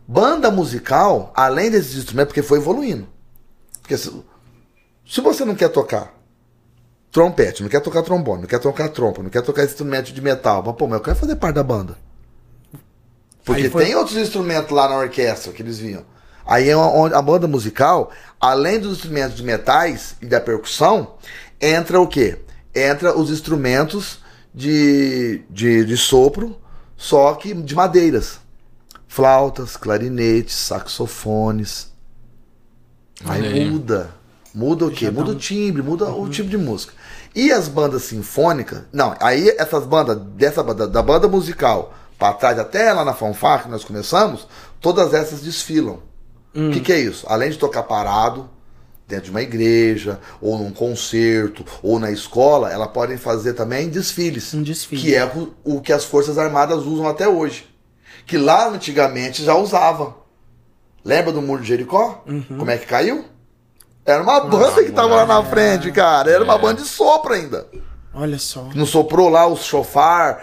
Banda 0.06 0.50
musical, 0.50 1.32
além 1.34 1.70
desses 1.70 1.96
instrumentos, 1.96 2.28
porque 2.28 2.42
foi 2.46 2.58
evoluindo. 2.58 3.08
Porque 3.82 3.96
se, 3.98 4.12
se 5.06 5.20
você 5.20 5.44
não 5.44 5.54
quer 5.56 5.68
tocar 5.68 6.14
trompete, 7.10 7.62
não 7.62 7.68
quer 7.70 7.80
tocar 7.80 8.02
trombone, 8.02 8.42
não 8.42 8.48
quer 8.48 8.60
tocar 8.60 8.88
trompa, 8.88 9.22
não 9.22 9.30
quer 9.30 9.42
tocar 9.42 9.64
instrumento 9.64 10.12
de 10.12 10.20
metal, 10.20 10.62
mas 10.64 10.74
pô, 10.76 10.86
mas 10.86 10.98
eu 10.98 11.04
quero 11.04 11.16
fazer 11.16 11.36
parte 11.36 11.54
da 11.56 11.62
banda. 11.62 11.96
Porque 13.44 13.70
foi- 13.70 13.84
tem 13.84 13.94
outros 13.94 14.16
instrumentos 14.16 14.70
lá 14.70 14.88
na 14.88 14.96
orquestra 14.98 15.52
que 15.52 15.62
eles 15.62 15.78
vinham. 15.78 16.04
Aí 16.46 16.68
é 16.68 16.76
onde 16.76 17.14
a 17.14 17.20
banda 17.20 17.46
musical, 17.46 18.10
além 18.40 18.80
dos 18.80 18.96
instrumentos 18.98 19.36
de 19.36 19.42
metais 19.42 20.16
e 20.20 20.26
da 20.26 20.40
percussão, 20.40 21.14
entra 21.60 22.00
o 22.00 22.06
quê? 22.06 22.38
Entra 22.74 23.16
os 23.16 23.30
instrumentos 23.30 24.20
de, 24.54 25.42
de, 25.50 25.84
de 25.84 25.96
sopro, 25.96 26.56
só 26.96 27.34
que 27.34 27.52
de 27.54 27.74
madeiras. 27.74 28.38
Flautas, 29.06 29.76
clarinetes, 29.76 30.54
saxofones. 30.54 31.92
Aí 33.24 33.46
aí. 33.46 33.70
muda. 33.70 34.10
Muda 34.54 34.86
o 34.86 34.90
quê? 34.90 35.10
Muda 35.10 35.32
o 35.32 35.34
timbre, 35.34 35.82
muda 35.82 36.10
o 36.10 36.28
tipo 36.28 36.48
de 36.48 36.56
música. 36.56 36.92
E 37.34 37.52
as 37.52 37.68
bandas 37.68 38.02
sinfônicas, 38.02 38.82
não, 38.92 39.14
aí 39.20 39.48
essas 39.58 39.84
bandas, 39.84 40.18
dessa 40.18 40.62
banda, 40.62 40.86
da 40.86 41.02
banda 41.02 41.28
musical 41.28 41.94
pra 42.18 42.32
trás, 42.32 42.58
até 42.58 42.92
lá 42.92 43.04
na 43.04 43.14
fanfarra 43.14 43.64
que 43.64 43.68
nós 43.68 43.84
começamos, 43.84 44.48
todas 44.80 45.14
essas 45.14 45.40
desfilam. 45.40 46.00
O 46.54 46.70
que, 46.72 46.80
que 46.80 46.92
é 46.92 46.98
isso? 46.98 47.24
Além 47.28 47.50
de 47.50 47.58
tocar 47.58 47.84
parado, 47.84 48.48
dentro 49.06 49.26
de 49.26 49.30
uma 49.30 49.42
igreja, 49.42 50.20
ou 50.40 50.58
num 50.58 50.70
concerto, 50.70 51.64
ou 51.82 51.98
na 51.98 52.10
escola, 52.10 52.70
elas 52.70 52.90
podem 52.90 53.16
fazer 53.16 53.54
também 53.54 53.88
desfiles. 53.88 54.52
Um 54.52 54.62
desfile. 54.62 55.00
Que 55.00 55.14
é 55.14 55.24
o, 55.24 55.54
o 55.64 55.80
que 55.80 55.92
as 55.92 56.04
Forças 56.04 56.36
Armadas 56.36 56.84
usam 56.84 57.08
até 57.08 57.26
hoje. 57.26 57.66
Que 58.26 58.36
lá 58.36 58.68
antigamente 58.68 59.42
já 59.42 59.54
usava. 59.54 60.16
Lembra 61.02 61.32
do 61.32 61.40
Muro 61.40 61.62
de 61.62 61.68
Jericó? 61.68 62.22
Como 62.48 62.70
é 62.70 62.76
que 62.76 62.86
caiu? 62.86 63.24
Era 64.08 64.22
uma 64.22 64.40
banda 64.40 64.82
que 64.82 64.90
tava 64.92 65.14
lá 65.16 65.26
na 65.26 65.42
frente, 65.44 65.90
cara. 65.92 66.30
Era 66.30 66.42
uma 66.44 66.54
É. 66.54 66.58
banda 66.58 66.80
de 66.82 66.88
sopro 66.88 67.34
ainda. 67.34 67.66
Olha 68.14 68.38
só. 68.38 68.66
Não 68.74 68.86
soprou 68.86 69.28
lá 69.28 69.46
o 69.46 69.56
chofar. 69.56 70.42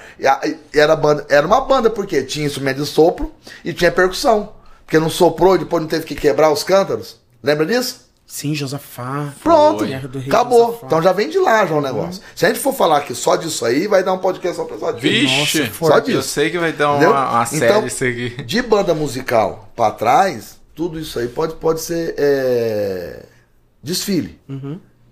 Era, 0.73 0.95
banda, 0.95 1.25
era 1.29 1.45
uma 1.45 1.61
banda, 1.61 1.89
porque 1.89 2.23
tinha 2.23 2.45
instrumento 2.45 2.77
de 2.77 2.85
sopro 2.85 3.33
e 3.63 3.73
tinha 3.73 3.91
percussão. 3.91 4.53
Porque 4.85 4.99
não 4.99 5.09
soprou 5.09 5.55
e 5.55 5.59
depois 5.59 5.81
não 5.81 5.89
teve 5.89 6.05
que 6.05 6.13
quebrar 6.15 6.51
os 6.51 6.63
cântaros. 6.63 7.19
Lembra 7.43 7.65
disso? 7.65 8.05
Sim, 8.27 8.55
Josafá. 8.55 9.33
Pronto, 9.43 9.83
Rei 9.83 9.95
acabou. 10.27 10.67
Josafá. 10.67 10.85
Então 10.87 11.01
já 11.01 11.11
vem 11.11 11.29
de 11.29 11.37
lá 11.37 11.65
já 11.65 11.75
o 11.75 11.81
negócio. 11.81 12.21
Se 12.35 12.45
a 12.45 12.49
gente 12.49 12.59
for 12.59 12.73
falar 12.73 12.97
aqui 12.97 13.13
só 13.13 13.35
disso 13.35 13.65
aí, 13.65 13.87
vai 13.87 14.03
dar 14.03 14.13
um 14.13 14.17
podcast 14.19 14.55
só 14.57 14.63
pra 14.63 14.77
só 14.77 14.91
disso. 14.91 15.01
Vixe, 15.01 15.59
Nossa, 15.59 15.73
Só 15.79 15.97
eu 15.97 16.01
disso. 16.01 16.21
sei 16.29 16.49
que 16.49 16.57
vai 16.57 16.71
dar 16.71 16.91
uma, 16.93 17.29
uma 17.31 17.45
série 17.45 17.65
Então, 17.65 17.85
isso 17.85 18.03
aqui. 18.03 18.29
De 18.43 18.61
banda 18.61 18.93
musical 18.95 19.69
pra 19.75 19.91
trás, 19.91 20.59
tudo 20.73 20.99
isso 20.99 21.19
aí 21.19 21.27
pode, 21.27 21.53
pode 21.55 21.81
ser 21.81 22.15
é, 22.17 23.25
desfile. 23.85 24.39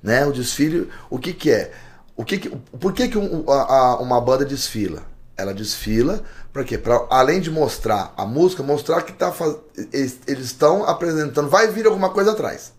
Né? 0.01 0.25
O 0.25 0.31
desfile, 0.33 0.89
o 1.09 1.17
que 1.17 1.31
que 1.33 1.49
é? 1.51 1.71
O 2.15 2.25
que 2.25 2.37
que, 2.37 2.49
por 2.49 2.91
que, 2.93 3.07
que 3.07 3.17
um- 3.17 3.49
a- 3.49 3.75
a- 3.93 3.97
uma 4.01 4.19
banda 4.19 4.43
desfila? 4.43 5.01
Ela 5.37 5.53
desfila 5.53 6.21
para 6.51 6.63
quê? 6.63 6.77
Para 6.77 7.07
além 7.09 7.39
de 7.41 7.49
mostrar 7.49 8.13
a 8.15 8.25
música, 8.25 8.61
mostrar 8.61 9.01
que 9.01 9.13
tá 9.13 9.31
faz... 9.31 9.55
eles 9.91 10.45
estão 10.45 10.83
apresentando, 10.85 11.49
vai 11.49 11.67
vir 11.71 11.85
alguma 11.87 12.09
coisa 12.09 12.31
atrás. 12.31 12.73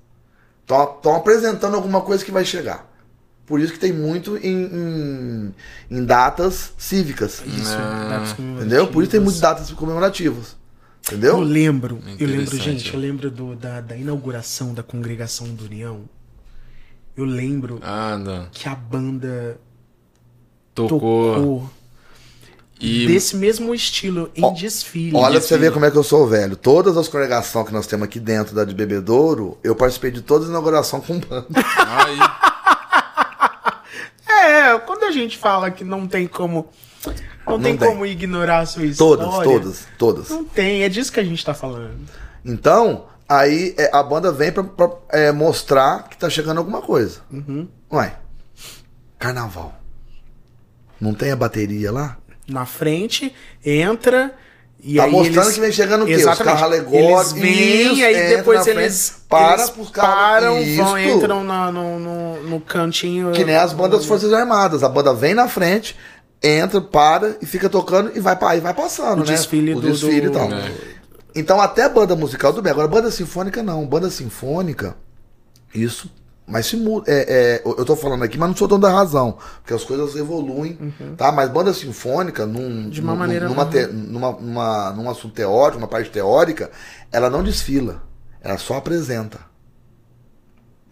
Estão 0.62 1.16
apresentando 1.16 1.74
alguma 1.74 2.01
coisa 2.03 2.24
que 2.24 2.30
vai 2.30 2.45
chegar. 2.45 2.90
Por 3.45 3.61
isso 3.61 3.72
que 3.72 3.78
tem 3.78 3.92
muito 3.92 4.36
em, 4.38 4.64
em, 4.64 5.55
em 5.90 6.05
datas 6.05 6.72
cívicas. 6.78 7.42
Isso, 7.45 7.76
comemorativas. 7.76 8.38
Entendeu? 8.38 8.86
Por 8.88 9.03
isso 9.03 9.11
tem 9.12 9.20
muitas 9.20 9.40
datas 9.40 9.70
comemorativas. 9.72 10.57
Entendeu? 11.07 11.34
Eu 11.34 11.40
lembro, 11.40 12.00
eu 12.18 12.26
lembro, 12.26 12.57
gente, 12.57 12.92
eu 12.94 12.98
lembro 12.98 13.30
do, 13.30 13.55
da, 13.55 13.80
da 13.80 13.96
inauguração 13.96 14.72
da 14.72 14.82
congregação 14.82 15.46
do 15.48 15.64
União. 15.66 16.02
Eu 17.16 17.24
lembro 17.24 17.78
Ah, 17.82 18.16
não. 18.18 18.48
que 18.50 18.68
a 18.68 18.74
banda 18.74 19.59
Tocou. 20.74 21.34
tocou 21.34 21.70
E 22.80 23.07
desse 23.07 23.36
mesmo 23.36 23.74
estilo 23.74 24.30
em 24.34 24.42
Ó, 24.44 24.50
desfile. 24.52 25.14
Olha 25.14 25.32
pra 25.32 25.32
você 25.34 25.38
desfile. 25.40 25.61
ver 25.61 25.72
como 25.72 25.84
é 25.84 25.90
que 25.90 25.96
eu 25.98 26.02
sou 26.02 26.26
velho. 26.26 26.57
Todas 26.57 26.96
as 26.96 27.07
congregações 27.07 27.66
que 27.66 27.72
nós 27.72 27.86
temos 27.86 28.05
aqui 28.07 28.18
dentro 28.18 28.55
da 28.55 28.64
de 28.64 28.74
Bebedouro, 28.74 29.59
eu 29.62 29.76
participei 29.76 30.11
de 30.11 30.22
todas 30.22 30.44
as 30.44 30.50
inaugurações 30.50 31.05
com 31.07 31.20
banda. 31.20 31.46
aí, 31.76 32.18
É, 34.26 34.78
quando 34.80 35.05
a 35.05 35.11
gente 35.12 35.36
fala 35.38 35.70
que 35.70 35.84
não 35.84 36.07
tem 36.09 36.26
como. 36.26 36.68
Não, 37.46 37.61
tem, 37.61 37.76
tem. 37.76 37.88
como 37.88 38.07
ignorar 38.07 38.61
a 38.61 38.66
sua 38.66 38.84
história. 38.84 39.24
Todas, 39.24 39.44
todas, 39.44 39.86
todas. 39.98 40.28
Não 40.30 40.44
tem, 40.44 40.82
é 40.82 40.88
disso 40.88 41.12
que 41.12 41.20
a 41.20 41.24
gente 41.24 41.44
tá 41.44 41.52
falando. 41.52 41.94
Então, 42.44 43.07
aí 43.28 43.74
é, 43.76 43.90
a 43.92 44.02
banda 44.02 44.32
vem 44.32 44.50
pra, 44.52 44.64
pra, 44.64 44.90
é, 45.11 45.32
mostrar 45.32 46.09
que 46.09 46.16
tá 46.16 46.30
chegando 46.30 46.59
alguma 46.59 46.80
coisa. 46.80 47.20
Uhum. 47.32 47.68
Ué, 47.92 48.14
carnaval. 49.18 49.74
Não 51.00 51.12
tem 51.12 51.32
a 51.32 51.36
bateria 51.36 51.92
lá? 51.92 52.16
Na 52.48 52.66
frente, 52.66 53.34
entra. 53.64 54.34
E 54.86 54.96
tá 54.96 55.07
mostrando 55.07 55.46
eles... 55.46 55.55
que 55.55 55.61
vem 55.61 55.72
chegando 55.72 56.02
o 56.02 56.07
quê? 56.07 56.14
Os 56.14 56.20
Exatamente. 56.20 56.44
carros 56.44 56.62
alegóricos. 56.62 57.32
Eles 57.32 57.32
vêm, 57.32 57.92
Isso, 57.94 58.05
aí 58.05 58.36
depois 58.36 58.62
frente, 58.62 58.78
eles, 58.78 59.22
para 59.26 59.55
eles 59.55 59.70
pros 59.70 59.90
param, 59.90 60.52
vão, 60.76 60.98
Isso. 60.98 60.98
entram 60.98 61.42
na- 61.42 61.72
no, 61.72 61.98
no, 61.98 62.42
no 62.42 62.61
cantinho. 62.61 63.32
Que 63.32 63.44
nem 63.44 63.57
as 63.57 63.72
bandas 63.72 64.00
das 64.00 64.07
Forças 64.07 64.30
Armadas. 64.30 64.82
A 64.82 64.88
banda 64.90 65.14
vem 65.14 65.32
na 65.32 65.48
frente, 65.48 65.96
entra, 66.47 66.80
para 66.80 67.36
e 67.40 67.47
fica 67.47 67.68
tocando 67.68 68.12
e 68.14 68.20
vai, 68.20 68.36
e 68.57 68.61
vai 68.61 68.74
passando, 68.74 69.22
O 69.22 69.24
né? 69.24 69.32
desfile 69.32 69.72
o 69.74 69.80
do- 69.80 69.90
desfile 69.90 70.22
do- 70.22 70.26
e 70.28 70.30
tal. 70.32 70.53
É. 70.53 70.72
Então 71.34 71.61
até 71.61 71.88
banda 71.88 72.14
musical 72.14 72.53
do 72.53 72.61
bem. 72.62 72.70
Agora 72.72 72.86
banda 72.86 73.11
sinfônica 73.11 73.62
não. 73.62 73.84
Banda 73.86 74.11
sinfônica, 74.11 74.97
isso. 75.74 76.11
Mas 76.47 76.66
se 76.66 76.76
muda. 76.76 77.11
É, 77.11 77.62
é, 77.62 77.62
eu 77.64 77.84
tô 77.86 77.97
falando 77.97 78.22
aqui, 78.22 78.36
mas 78.36 78.51
não 78.51 78.55
sou 78.57 78.68
dono 78.68 78.82
da 78.82 78.90
razão. 78.90 79.38
Porque 79.62 79.72
as 79.72 79.82
coisas 79.82 80.14
evoluem, 80.14 80.78
tá? 81.16 81.32
Mas 81.32 81.49
banda 81.49 81.72
sinfônica, 81.72 82.45
num, 82.45 82.61
Uhum. 82.61 82.90
De 82.90 83.01
uma 83.01 83.12
num- 83.14 83.18
maneira- 83.18 83.49
numa, 83.49 83.64
te- 83.64 83.78
uhum. 83.86 83.92
numa, 83.95 84.32
numa- 84.32 84.90
num 84.92 85.09
assunto 85.11 85.34
teórico, 85.34 85.78
uma 85.78 85.88
parte 85.88 86.11
teórica, 86.11 86.70
ela 87.11 87.30
não 87.30 87.42
desfila. 87.42 88.03
Ela 88.42 88.59
só 88.59 88.76
apresenta. 88.76 89.38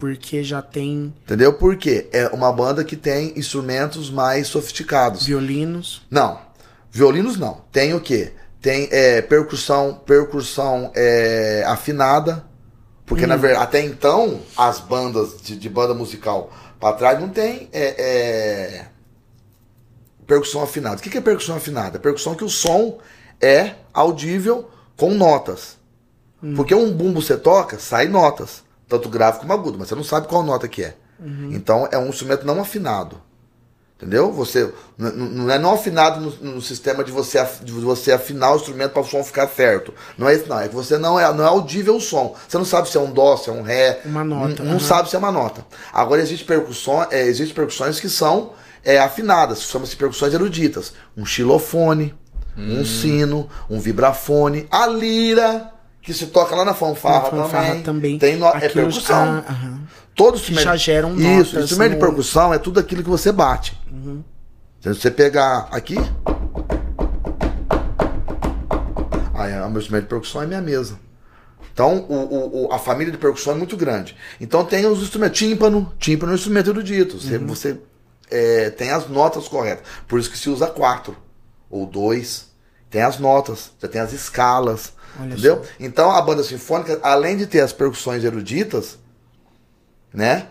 Porque 0.03 0.43
já 0.43 0.61
tem 0.61 1.13
Entendeu? 1.23 1.53
Por 1.53 1.77
quê? 1.77 2.09
É 2.11 2.27
uma 2.27 2.51
banda 2.51 2.83
que 2.83 2.97
tem 2.97 3.39
instrumentos 3.39 4.09
mais 4.09 4.47
sofisticados. 4.47 5.25
violinos. 5.25 6.05
Não. 6.11 6.41
Violinos 6.91 7.37
não. 7.37 7.61
Tem 7.71 7.93
o 7.93 8.01
quê? 8.01 8.33
Tem 8.61 8.89
é, 8.91 9.21
percussão, 9.21 10.01
percussão 10.05 10.91
é, 10.93 11.63
afinada. 11.65 12.43
Porque, 13.05 13.25
na 13.25 13.37
verdade, 13.37 13.63
até 13.63 13.81
então, 13.81 14.41
as 14.57 14.81
bandas 14.81 15.41
de, 15.41 15.55
de 15.55 15.69
banda 15.69 15.93
musical 15.93 16.51
pra 16.81 16.91
trás 16.91 17.17
não 17.17 17.29
tem 17.29 17.69
é, 17.71 17.95
é, 17.97 18.85
percussão 20.27 20.61
afinada. 20.63 20.97
O 20.97 20.99
que 20.99 21.09
que 21.09 21.17
é 21.17 21.21
percussão 21.21 21.55
afinada? 21.55 21.95
É 21.95 22.01
percussão 22.01 22.35
que 22.35 22.43
o 22.43 22.49
som 22.49 22.99
é 23.41 23.75
audível 23.93 24.69
com 24.97 25.13
notas. 25.13 25.77
Porque 26.57 26.75
um 26.75 26.91
bumbo 26.91 27.21
você 27.21 27.37
toca, 27.37 27.79
sai 27.79 28.09
notas. 28.09 28.63
Tanto 28.93 29.09
grave 29.09 29.39
como 29.39 29.51
agudo, 29.53 29.79
mas 29.79 29.87
você 29.87 29.95
não 29.95 30.03
sabe 30.03 30.27
qual 30.27 30.43
nota 30.43 30.67
que 30.67 30.83
é. 30.83 30.95
Então 31.51 31.87
é 31.91 31.97
um 31.97 32.09
instrumento 32.09 32.45
não 32.45 32.61
afinado. 32.61 33.19
Entendeu? 33.97 34.31
Você 34.33 34.71
não 34.97 35.49
é 35.49 35.57
não 35.57 35.73
afinado 35.73 36.19
no, 36.19 36.55
no 36.55 36.61
sistema 36.61 37.03
de 37.03 37.11
você, 37.11 37.39
af- 37.39 37.63
de 37.63 37.71
você 37.71 38.11
afinar 38.11 38.51
o 38.51 38.57
instrumento 38.57 38.91
para 38.91 39.01
o 39.01 39.05
som 39.05 39.23
ficar 39.23 39.47
certo. 39.47 39.93
Não 40.17 40.27
é 40.29 40.35
isso, 40.35 40.47
não. 40.47 40.59
É 40.59 40.67
que 40.67 40.75
você 40.75 40.97
não 40.97 41.19
é, 41.19 41.33
não 41.33 41.43
é 41.43 41.47
audível 41.47 41.95
o 41.95 42.01
som. 42.01 42.35
Você 42.47 42.57
não 42.57 42.65
sabe 42.65 42.89
se 42.89 42.97
é 42.97 42.99
um 42.99 43.11
dó, 43.11 43.35
se 43.37 43.49
é 43.49 43.53
um 43.53 43.61
ré. 43.63 44.01
Uma 44.05 44.23
nota, 44.23 44.61
Não 44.61 44.71
aham. 44.73 44.79
sabe 44.79 45.09
se 45.09 45.15
é 45.15 45.19
uma 45.19 45.31
nota. 45.31 45.65
Agora 45.93 46.21
existe 46.21 46.45
percussões, 46.45 47.07
é, 47.11 47.25
existe 47.25 47.53
percussões 47.53 47.99
que 47.99 48.09
são 48.09 48.51
é, 48.83 48.99
afinadas, 48.99 49.61
chamam-se 49.63 49.95
percussões 49.95 50.33
eruditas. 50.33 50.93
Um 51.15 51.25
xilofone, 51.25 52.13
um 52.57 52.83
sino, 52.85 53.49
um 53.69 53.79
vibrafone, 53.79 54.67
a 54.69 54.85
lira 54.85 55.72
que 56.03 56.13
se 56.13 56.27
toca 56.27 56.53
lá 56.55 56.65
na 56.65 56.73
fanfarra, 56.73 57.31
Na 57.31 57.43
fanfarra 57.45 57.67
também. 57.69 57.83
também. 57.83 58.19
Tem 58.19 58.35
no, 58.35 58.45
é 58.47 58.67
percussão. 58.69 59.43
ah, 59.47 59.51
aham. 59.51 59.79
Todo 60.15 60.39
Que 60.39 60.53
já 60.53 60.75
geram 60.75 61.15
Isso, 61.15 61.55
notas 61.55 61.63
instrumento 61.63 61.91
de 61.91 61.95
no- 61.97 62.01
percussão 62.05 62.53
é 62.53 62.59
tudo 62.59 62.79
aquilo 62.79 63.01
que 63.01 63.09
você 63.09 63.31
bate. 63.31 63.75
Se 64.81 64.89
você 64.93 65.09
pegar 65.09 65.69
aqui. 65.71 65.95
Aí, 69.33 69.53
o 69.61 69.69
meu 69.69 69.79
instrumento 69.79 70.03
de 70.03 70.09
percussão 70.09 70.41
é 70.41 70.45
minha 70.45 70.61
mesa. 70.61 70.97
Então, 71.73 72.05
o, 72.07 72.67
o- 72.67 72.71
a 72.73 72.77
família 72.77 73.11
de 73.11 73.17
percussão 73.17 73.53
é 73.53 73.55
muito 73.55 73.75
grande. 73.75 74.15
Então, 74.39 74.63
tem 74.63 74.85
os 74.85 75.01
instrumentos. 75.01 75.39
Tímpano. 75.39 75.91
Tímpano 75.97 76.31
é 76.31 76.33
um 76.33 76.35
instrumento 76.35 76.69
erudito. 76.69 77.19
Você, 77.19 77.37
Uhum. 77.37 77.47
você, 77.47 77.79
é, 78.29 78.69
tem 78.69 78.91
as 78.91 79.09
notas 79.09 79.47
corretas. 79.47 79.83
Por 80.07 80.19
isso 80.19 80.29
que 80.29 80.37
se 80.37 80.49
usa 80.49 80.67
quatro 80.67 81.17
ou 81.69 81.87
dois. 81.87 82.51
Tem 82.91 83.01
as 83.01 83.17
notas, 83.17 83.71
você 83.79 83.87
tem 83.87 83.99
as 83.99 84.13
escalas. 84.13 84.93
Olha 85.19 85.33
entendeu? 85.33 85.63
só. 85.63 85.69
Então, 85.79 86.11
a 86.11 86.21
banda 86.21 86.43
sinfônica, 86.43 86.99
além 87.03 87.37
de 87.37 87.45
ter 87.45 87.61
as 87.61 87.73
percussões 87.73 88.23
eruditas, 88.23 88.97
né? 90.13 90.47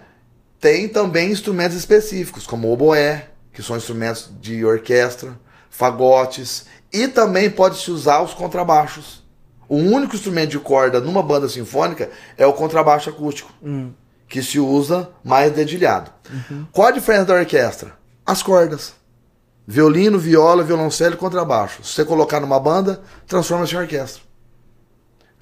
Tem 0.60 0.88
também 0.88 1.30
instrumentos 1.30 1.76
específicos, 1.76 2.46
como 2.46 2.68
o 2.68 2.72
oboé, 2.72 3.30
que 3.52 3.62
são 3.62 3.76
instrumentos 3.76 4.30
de 4.40 4.64
orquestra, 4.64 5.38
fagotes, 5.68 6.66
e 6.92 7.08
também 7.08 7.50
pode-se 7.50 7.90
usar 7.90 8.20
os 8.20 8.32
contrabaixos. 8.32 9.22
O 9.68 9.76
único 9.76 10.14
instrumento 10.14 10.50
de 10.50 10.58
corda 10.58 11.00
numa 11.00 11.22
banda 11.22 11.48
sinfônica 11.48 12.10
é 12.36 12.46
o 12.46 12.52
contrabaixo 12.52 13.10
acústico, 13.10 13.50
que 14.28 14.42
se 14.42 14.60
usa 14.60 15.10
mais 15.24 15.52
dedilhado. 15.52 16.10
Qual 16.70 16.88
a 16.88 16.92
diferença 16.92 17.24
da 17.26 17.34
orquestra? 17.34 17.92
As 18.24 18.42
cordas. 18.42 18.94
Violino, 19.66 20.18
viola, 20.18 20.62
violoncelo 20.62 21.14
e 21.14 21.18
contrabaixo. 21.18 21.82
Se 21.82 21.92
você 21.94 22.04
colocar 22.04 22.40
numa 22.40 22.60
banda, 22.60 23.00
transforma-se 23.26 23.74
em 23.74 23.78
orquestra. 23.78 24.22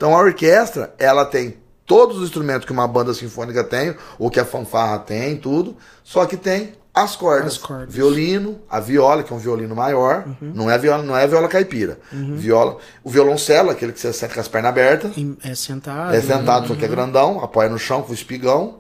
Então 0.01 0.17
a 0.17 0.19
orquestra, 0.19 0.95
ela 0.99 1.27
tem 1.27 1.59
todos 1.85 2.17
os 2.17 2.23
instrumentos 2.25 2.65
que 2.65 2.73
uma 2.73 2.89
banda 2.89 3.13
sinfônica 3.13 3.63
tem, 3.63 3.95
ou 4.19 4.31
que 4.31 4.41
a 4.41 4.47
fanfarra 4.47 4.99
tem, 5.01 5.37
tudo, 5.37 5.77
só 6.03 6.25
que 6.25 6.39
tem 6.39 6.73
as 6.95 7.15
cordas. 7.17 7.53
As 7.53 7.59
cordas. 7.59 7.95
Violino, 7.95 8.63
a 8.71 8.81
viola, 8.81 9.23
que 9.23 9.31
é 9.31 9.37
um 9.37 9.39
violino 9.39 9.77
maior, 9.77 10.25
não 10.41 10.71
é 10.71 10.79
viola, 10.79 11.03
não 11.03 11.15
é 11.15 11.27
viola 11.29 11.49
caipira. 11.49 11.99
Viola, 12.11 12.79
o 13.05 13.11
violoncelo, 13.11 13.69
aquele 13.69 13.93
que 13.93 14.01
você 14.01 14.11
senta 14.11 14.33
com 14.33 14.41
as 14.41 14.49
pernas 14.49 14.71
abertas, 14.71 15.13
É 15.45 15.55
sentado. 15.55 16.15
é 16.15 16.21
sentado, 16.23 16.67
só 16.69 16.75
que 16.75 16.85
é 16.87 16.89
grandão, 16.89 17.45
apoia 17.45 17.69
no 17.69 17.79
chão 17.79 18.01
com 18.01 18.11
o 18.11 18.15
espigão. 18.15 18.79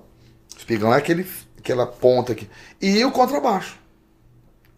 O 0.54 0.58
espigão 0.58 0.94
é 0.94 0.96
aquele, 0.96 1.26
aquela 1.58 1.86
ponta 1.86 2.32
aqui. 2.32 2.48
E 2.80 3.04
o 3.04 3.12
contrabaixo. 3.12 3.76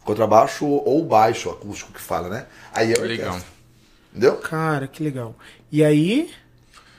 Contrabaixo 0.04 0.66
ou 0.66 1.04
baixo 1.04 1.50
acústico 1.50 1.92
que 1.92 2.00
fala, 2.00 2.28
né? 2.28 2.46
Aí 2.74 2.88
é 2.92 2.98
orquestra. 2.98 3.06
Legal. 3.30 3.40
Entendeu? 4.12 4.36
Cara, 4.36 4.86
que 4.86 5.02
legal. 5.02 5.34
E 5.70 5.82
aí, 5.82 6.30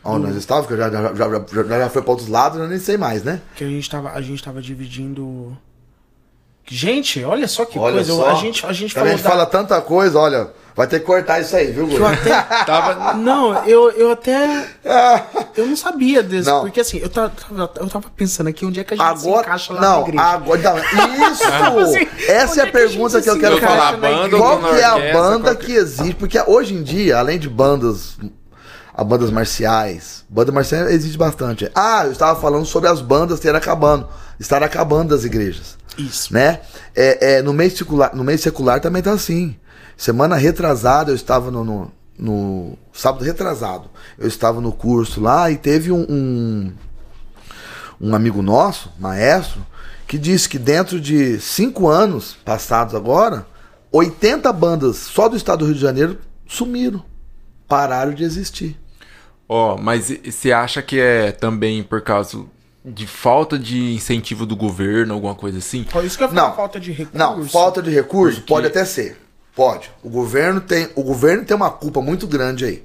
Onde 0.03 0.25
nós 0.27 0.35
estávamos, 0.35 0.67
que 0.67 0.73
eu 0.73 0.77
já, 0.77 0.89
já, 0.89 1.13
já, 1.13 1.29
já, 1.29 1.79
já, 1.79 1.89
foi 1.89 2.01
para 2.01 2.11
outros 2.11 2.27
lados, 2.27 2.59
eu 2.59 2.67
nem 2.67 2.79
sei 2.79 2.97
mais, 2.97 3.23
né? 3.23 3.39
que 3.55 3.63
a 3.63 3.67
gente 3.67 3.89
tava, 3.89 4.11
a 4.11 4.21
gente 4.21 4.43
tava 4.43 4.61
dividindo. 4.61 5.57
Gente, 6.65 7.23
olha 7.23 7.47
só 7.47 7.65
que 7.65 7.77
Olha 7.77 7.95
coisa. 7.95 8.13
só. 8.13 8.29
A 8.29 8.33
gente, 8.35 8.65
a 8.65 8.73
gente 8.73 8.97
a 8.97 9.05
gente 9.07 9.21
da- 9.23 9.29
fala 9.29 9.45
tanta 9.45 9.79
coisa, 9.81 10.17
olha. 10.19 10.49
Vai 10.75 10.87
ter 10.87 10.99
que 10.99 11.05
cortar 11.05 11.39
isso 11.39 11.55
aí, 11.55 11.71
viu, 11.71 11.85
Guri? 11.85 12.03
até. 12.03 12.41
Tava. 12.65 13.13
Não, 13.13 13.63
eu, 13.65 13.91
eu 13.91 14.11
até. 14.11 14.67
Eu 15.55 15.67
não 15.67 15.75
sabia 15.75 16.23
desse. 16.23 16.49
Não. 16.49 16.61
Porque 16.61 16.79
assim, 16.79 16.97
eu 16.97 17.07
tava, 17.07 17.31
eu 17.75 17.87
tava 17.87 18.09
pensando 18.15 18.47
aqui 18.47 18.65
onde 18.65 18.79
é 18.79 18.83
que 18.83 18.95
a 18.95 18.97
gente 18.97 19.19
se 19.19 19.27
Agora, 19.27 19.45
encaixa 19.45 19.73
lá 19.73 19.81
não, 19.81 20.01
na 20.01 20.07
igreja. 20.07 20.23
agora, 20.23 20.61
não, 20.63 20.77
isso! 21.31 21.43
Assim, 21.45 22.07
Essa 22.27 22.61
é 22.61 22.63
a 22.63 22.67
é 22.67 22.71
que 22.71 22.77
a 22.77 22.81
pergunta 22.81 23.21
que 23.21 23.29
eu 23.29 23.35
se 23.35 23.39
quero 23.39 23.59
falar 23.59 23.97
banda 23.97 24.35
Qual 24.35 24.59
que 24.59 24.79
é 24.79 24.83
a 24.83 25.13
banda 25.13 25.55
qual 25.55 25.63
que 25.63 25.73
existe? 25.73 26.15
Porque 26.15 26.41
hoje 26.47 26.73
em 26.73 26.81
dia, 26.81 27.19
além 27.19 27.37
de 27.37 27.47
bandas, 27.47 28.17
a 28.95 29.03
bandas 29.03 29.29
marciais, 29.29 30.25
banda 30.27 30.51
marcial 30.51 30.87
existe 30.87 31.19
bastante. 31.19 31.69
Ah, 31.75 32.01
eu 32.05 32.11
estava 32.11 32.39
falando 32.39 32.65
sobre 32.65 32.89
as 32.89 32.99
bandas 32.99 33.39
ter 33.39 33.55
acabando, 33.55 34.07
estar 34.39 34.63
acabando 34.63 35.09
das 35.09 35.23
igrejas, 35.23 35.77
Isso. 35.95 36.33
né? 36.33 36.61
É, 36.95 37.35
é, 37.35 37.41
no 37.43 37.53
meio 37.53 37.69
secular, 37.69 38.15
no 38.15 38.23
meio 38.23 38.39
secular 38.39 38.79
também 38.79 39.03
tá 39.03 39.11
assim. 39.11 39.55
Semana 40.03 40.35
retrasada 40.35 41.11
eu 41.11 41.15
estava 41.15 41.49
no, 41.49 41.63
no, 41.63 41.91
no 42.19 42.77
sábado 42.91 43.23
retrasado, 43.23 43.89
eu 44.19 44.27
estava 44.27 44.59
no 44.59 44.73
curso 44.73 45.21
lá 45.21 45.49
e 45.49 45.55
teve 45.55 45.93
um, 45.93 46.05
um 46.09 46.73
um 48.01 48.13
amigo 48.13 48.41
nosso, 48.41 48.91
maestro, 48.99 49.65
que 50.05 50.17
disse 50.17 50.49
que 50.49 50.59
dentro 50.59 50.99
de 50.99 51.39
cinco 51.39 51.87
anos 51.87 52.35
passados 52.43 52.93
agora, 52.93 53.47
80 53.93 54.51
bandas 54.51 54.97
só 54.97 55.29
do 55.29 55.37
estado 55.37 55.59
do 55.59 55.65
Rio 55.67 55.75
de 55.75 55.79
Janeiro 55.79 56.17
sumiram, 56.45 57.01
pararam 57.65 58.13
de 58.13 58.25
existir. 58.25 58.77
Ó, 59.47 59.77
mas 59.77 60.09
e- 60.09 60.29
você 60.29 60.51
acha 60.51 60.81
que 60.81 60.99
é 60.99 61.31
também 61.31 61.81
por 61.81 62.01
causa 62.01 62.43
de 62.83 63.07
falta 63.07 63.57
de 63.57 63.93
incentivo 63.93 64.45
do 64.45 64.53
governo, 64.57 65.13
alguma 65.13 65.33
coisa 65.33 65.59
assim? 65.59 65.85
Por 65.85 66.03
isso 66.03 66.17
que 66.17 66.25
eu 66.25 66.27
falo 66.29 66.41
Não. 66.49 66.53
falta 66.57 66.77
de 66.77 66.91
recurso. 66.91 67.17
Não, 67.17 67.45
falta 67.45 67.81
de 67.81 67.89
recurso 67.89 68.39
Porque- 68.41 68.53
pode 68.53 68.67
até 68.67 68.83
ser, 68.83 69.22
pode. 69.55 69.89
O 70.03 70.09
governo 70.09 70.61
tem, 70.61 70.89
o 70.95 71.03
governo 71.03 71.43
tem 71.45 71.55
uma 71.55 71.69
culpa 71.69 72.01
muito 72.01 72.27
grande 72.27 72.65
aí. 72.65 72.83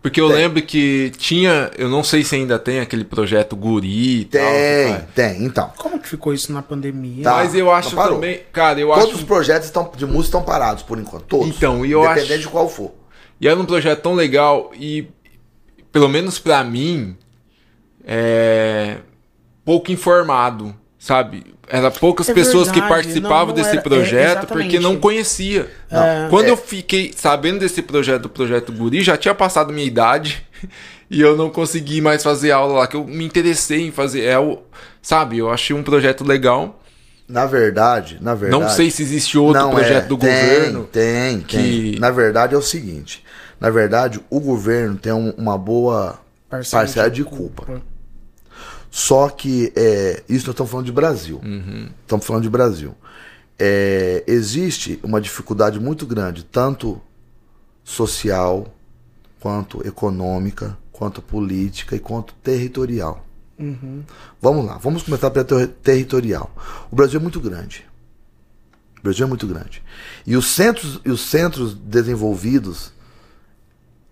Porque 0.00 0.20
eu 0.20 0.26
Tem. 0.26 0.36
lembro 0.36 0.60
que 0.62 1.12
tinha, 1.16 1.70
eu 1.78 1.88
não 1.88 2.02
sei 2.02 2.24
se 2.24 2.34
ainda 2.34 2.58
tem 2.58 2.80
aquele 2.80 3.04
projeto 3.04 3.54
Guri 3.54 4.22
e 4.22 4.24
tal. 4.24 4.40
Tem, 4.42 4.84
que 4.86 4.90
faz. 4.98 5.04
tem. 5.14 5.44
Então, 5.44 5.72
Como 5.78 6.00
que 6.00 6.08
ficou 6.08 6.34
isso 6.34 6.52
na 6.52 6.60
pandemia? 6.60 7.22
Tá. 7.22 7.34
Mas 7.36 7.54
eu 7.54 7.70
acho 7.70 7.94
também, 7.94 8.40
cara, 8.52 8.80
eu 8.80 8.88
todos 8.88 9.04
acho 9.04 9.14
os 9.18 9.22
projetos 9.22 9.66
estão, 9.68 9.88
de 9.96 10.04
música 10.04 10.24
estão 10.24 10.42
parados 10.42 10.82
por 10.82 10.98
enquanto, 10.98 11.22
todos. 11.26 11.46
Então, 11.46 11.86
e 11.86 11.92
eu 11.92 12.00
independente 12.00 12.32
acho- 12.32 12.42
de 12.42 12.48
qual 12.48 12.68
for. 12.68 12.90
E 13.40 13.46
era 13.46 13.58
um 13.60 13.64
projeto 13.64 14.00
tão 14.02 14.14
legal 14.14 14.72
e, 14.74 15.06
pelo 15.92 16.08
menos 16.08 16.36
pra 16.36 16.64
mim, 16.64 17.16
é 18.04 18.96
pouco 19.64 19.92
informado, 19.92 20.74
sabe? 20.98 21.54
Era 21.68 21.90
poucas 21.90 22.28
É 22.28 22.34
pessoas 22.34 22.68
que 22.68 22.80
verdade, 22.80 22.92
participavam 23.02 23.38
não, 23.38 23.46
não 23.48 23.54
desse 23.54 23.68
era- 23.70 23.78
é, 23.78 23.82
projeto 23.82 24.46
porque 24.46 24.58
exatamente. 24.76 24.78
não 24.80 24.96
conhecia. 24.96 25.70
É. 25.90 26.26
Quando 26.28 26.46
É. 26.46 26.50
eu 26.50 26.56
fiquei 26.56 27.12
sabendo 27.16 27.60
desse 27.60 27.80
projeto, 27.82 28.22
do 28.22 28.28
projeto 28.28 28.72
Guri, 28.72 29.02
já 29.02 29.16
tinha 29.16 29.34
passado 29.34 29.72
minha 29.72 29.86
idade 29.86 30.44
e 31.10 31.20
eu 31.20 31.36
não 31.36 31.48
consegui 31.50 32.00
mais 32.00 32.22
fazer 32.22 32.50
aula 32.50 32.80
lá, 32.80 32.86
que 32.86 32.96
eu 32.96 33.04
me 33.06 33.24
interessei 33.24 33.86
em 33.86 33.90
fazer, 33.92 34.22
é 34.24 34.38
o, 34.38 34.58
sabe? 35.00 35.38
Eu 35.38 35.50
achei 35.50 35.74
um 35.74 35.82
projeto 35.82 36.24
legal. 36.24 36.78
Na 37.28 37.46
verdade, 37.46 38.18
na 38.20 38.34
verdade. 38.34 38.62
Não 38.62 38.68
sei 38.68 38.90
se 38.90 39.02
existe 39.02 39.38
outro 39.38 39.62
Não, 39.62 39.70
projeto 39.70 40.04
é, 40.04 40.08
do 40.08 40.18
tem, 40.18 40.28
governo. 40.28 40.84
Tem, 40.92 41.40
que- 41.40 41.56
tem. 41.92 41.98
Na 42.00 42.10
verdade 42.10 42.54
é 42.54 42.58
o 42.58 42.62
seguinte. 42.62 43.24
Na 43.58 43.70
verdade, 43.70 44.20
o 44.28 44.40
governo 44.40 44.96
tem 44.96 45.12
um- 45.12 45.32
uma 45.38 45.56
boa 45.56 46.18
Parcela 46.50 47.08
de 47.08 47.16
de 47.16 47.24
culpa. 47.24 47.80
Só 48.94 49.30
que 49.30 49.72
é, 49.74 50.22
isso 50.28 50.46
nós 50.46 50.52
estamos 50.52 50.70
falando 50.70 50.86
de 50.86 50.92
Brasil. 50.92 51.40
Uhum. 51.42 51.88
Estamos 52.02 52.26
falando 52.26 52.42
de 52.42 52.50
Brasil. 52.50 52.94
é, 53.64 54.24
existe 54.26 54.98
uma 55.04 55.20
dificuldade 55.20 55.78
muito 55.78 56.04
grande, 56.04 56.44
tanto 56.44 57.00
social, 57.84 58.74
quanto 59.38 59.86
econômica, 59.86 60.76
quanto 60.90 61.22
política 61.22 61.94
e 61.94 62.00
quanto 62.00 62.34
territorial. 62.42 63.24
Uhum. 63.56 64.02
Vamos 64.40 64.66
lá, 64.66 64.78
vamos 64.78 65.04
começar 65.04 65.30
pela 65.30 65.44
ter 65.44 65.68
territorial. 65.68 66.52
O 66.90 66.96
Brasil 66.96 67.20
é 67.20 67.22
muito 67.22 67.38
grande. 67.38 67.86
O 68.98 69.02
Brasil 69.02 69.26
é 69.26 69.28
muito 69.28 69.46
grande. 69.46 69.80
E 70.26 70.36
os 70.36 70.46
centros, 70.46 71.00
e 71.04 71.10
os 71.10 71.20
centros 71.20 71.74
desenvolvidos 71.74 72.92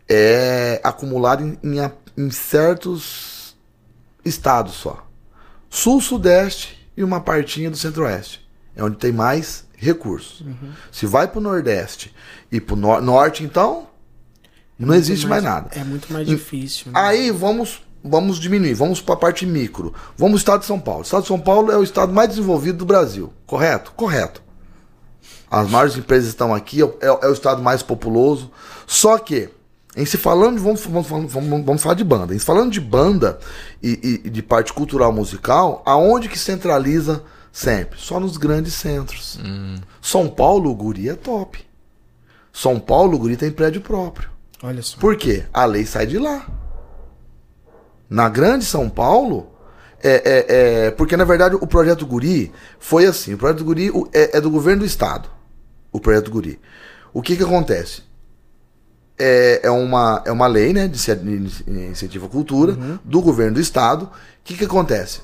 é 0.08 0.80
acumulado 0.84 1.42
em, 1.42 1.58
em, 1.62 1.90
em 2.16 2.30
certos 2.30 3.39
estados 4.24 4.74
só. 4.74 5.06
Sul, 5.68 6.00
Sudeste 6.00 6.88
e 6.96 7.04
uma 7.04 7.20
partinha 7.20 7.70
do 7.70 7.76
Centro-Oeste. 7.76 8.46
É 8.74 8.82
onde 8.82 8.96
tem 8.96 9.12
mais 9.12 9.64
recursos. 9.76 10.40
Uhum. 10.40 10.72
Se 10.92 11.06
vai 11.06 11.26
para 11.26 11.38
o 11.38 11.42
Nordeste 11.42 12.14
e 12.50 12.60
para 12.60 12.74
o 12.74 12.76
nor 12.76 13.02
Norte, 13.02 13.44
então, 13.44 13.88
não 14.78 14.94
existe 14.94 15.26
mais, 15.26 15.42
mais, 15.42 15.54
nada. 15.54 15.70
É 15.78 15.84
muito 15.84 16.12
mais 16.12 16.26
difícil. 16.26 16.92
Né? 16.92 16.98
Aí 16.98 17.30
vamos, 17.30 17.82
vamos 18.02 18.38
diminuir, 18.38 18.74
vamos 18.74 19.00
para 19.00 19.14
a 19.14 19.18
parte 19.18 19.46
micro. 19.46 19.94
Vamos 20.16 20.34
ao 20.34 20.38
estado 20.38 20.60
de 20.60 20.66
São 20.66 20.80
Paulo. 20.80 21.00
O 21.00 21.04
estado 21.04 21.22
de 21.22 21.28
São 21.28 21.40
Paulo 21.40 21.70
é 21.70 21.76
o 21.76 21.82
estado 21.82 22.12
mais 22.12 22.30
desenvolvido 22.30 22.78
do 22.78 22.86
Brasil. 22.86 23.32
Correto? 23.46 23.92
Correto. 23.92 24.42
As 25.50 25.68
maiores 25.68 25.96
empresas 25.96 26.28
estão 26.28 26.54
aqui, 26.54 26.80
é, 26.82 26.84
é, 26.84 27.06
é 27.06 27.26
o 27.28 27.32
estado 27.32 27.62
mais 27.62 27.82
populoso. 27.82 28.50
Só 28.86 29.18
que, 29.18 29.50
em 30.00 30.06
se 30.06 30.16
falando, 30.16 30.60
vamos, 30.60 30.84
vamos, 30.84 31.06
vamos, 31.08 31.64
vamos 31.64 31.82
falar 31.82 31.94
de 31.94 32.04
banda. 32.04 32.34
Em 32.34 32.38
se 32.38 32.44
falando 32.44 32.72
de 32.72 32.80
banda 32.80 33.38
e, 33.82 34.20
e, 34.24 34.30
de 34.30 34.42
parte 34.42 34.72
cultural 34.72 35.12
musical, 35.12 35.82
aonde 35.84 36.28
que 36.28 36.38
centraliza 36.38 37.22
sempre? 37.52 37.98
Só 37.98 38.18
nos 38.18 38.36
grandes 38.36 38.74
centros. 38.74 39.38
Hum. 39.44 39.76
São 40.00 40.28
Paulo, 40.28 40.70
o 40.70 40.74
guri 40.74 41.08
é 41.08 41.14
top. 41.14 41.64
São 42.52 42.80
Paulo, 42.80 43.16
o 43.16 43.18
guri 43.18 43.36
tem 43.36 43.50
prédio 43.50 43.80
próprio. 43.80 44.30
Olha 44.62 44.82
só. 44.82 44.98
Por 44.98 45.16
quê? 45.16 45.44
A 45.52 45.64
lei 45.64 45.86
sai 45.86 46.06
de 46.06 46.18
lá. 46.18 46.46
Na 48.08 48.28
grande 48.28 48.64
São 48.64 48.88
Paulo, 48.88 49.48
é, 50.02 50.10
é, 50.10 50.46
é, 50.86 50.90
porque 50.90 51.16
na 51.16 51.24
verdade 51.24 51.54
o 51.54 51.66
projeto 51.66 52.04
Guri 52.04 52.52
foi 52.80 53.06
assim: 53.06 53.34
o 53.34 53.38
projeto 53.38 53.64
Guri 53.64 53.92
é, 54.12 54.38
é 54.38 54.40
do 54.40 54.50
governo 54.50 54.80
do 54.80 54.86
estado 54.86 55.30
o 55.92 56.00
projeto 56.00 56.30
Guri. 56.30 56.60
O 57.12 57.22
que 57.22 57.36
que 57.36 57.42
acontece? 57.42 58.02
É, 59.22 59.60
é, 59.64 59.70
uma, 59.70 60.22
é 60.24 60.32
uma 60.32 60.46
lei 60.46 60.72
né, 60.72 60.88
de 60.88 60.98
incentivo 61.90 62.24
à 62.24 62.28
cultura 62.28 62.72
uhum. 62.72 62.98
do 63.04 63.20
governo 63.20 63.54
do 63.54 63.60
estado. 63.60 64.04
O 64.04 64.10
que 64.42 64.56
que 64.56 64.64
acontece? 64.64 65.20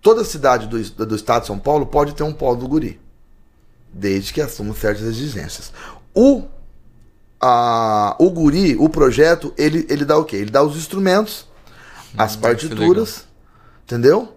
Toda 0.00 0.24
cidade 0.24 0.66
do, 0.66 1.06
do 1.06 1.14
estado 1.14 1.42
de 1.42 1.48
São 1.48 1.58
Paulo 1.58 1.84
pode 1.84 2.14
ter 2.14 2.22
um 2.22 2.32
polo 2.32 2.56
do 2.56 2.66
Guri, 2.66 2.98
desde 3.92 4.32
que 4.32 4.40
assuma 4.40 4.74
certas 4.74 5.02
exigências. 5.02 5.70
O, 6.14 6.44
a, 7.38 8.16
o 8.18 8.30
Guri, 8.30 8.74
o 8.76 8.88
projeto, 8.88 9.52
ele, 9.58 9.86
ele 9.90 10.06
dá 10.06 10.16
o 10.16 10.24
quê? 10.24 10.36
Ele 10.36 10.50
dá 10.50 10.62
os 10.62 10.76
instrumentos, 10.76 11.46
hum, 12.14 12.16
as 12.16 12.36
partituras, 12.36 13.26
entendeu? 13.84 14.34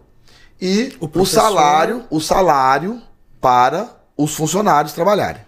E 0.59 0.93
o, 0.99 1.09
o 1.19 1.25
salário, 1.25 2.03
o 2.09 2.19
salário 2.19 3.01
para 3.39 3.89
os 4.17 4.35
funcionários 4.35 4.93
trabalharem. 4.93 5.41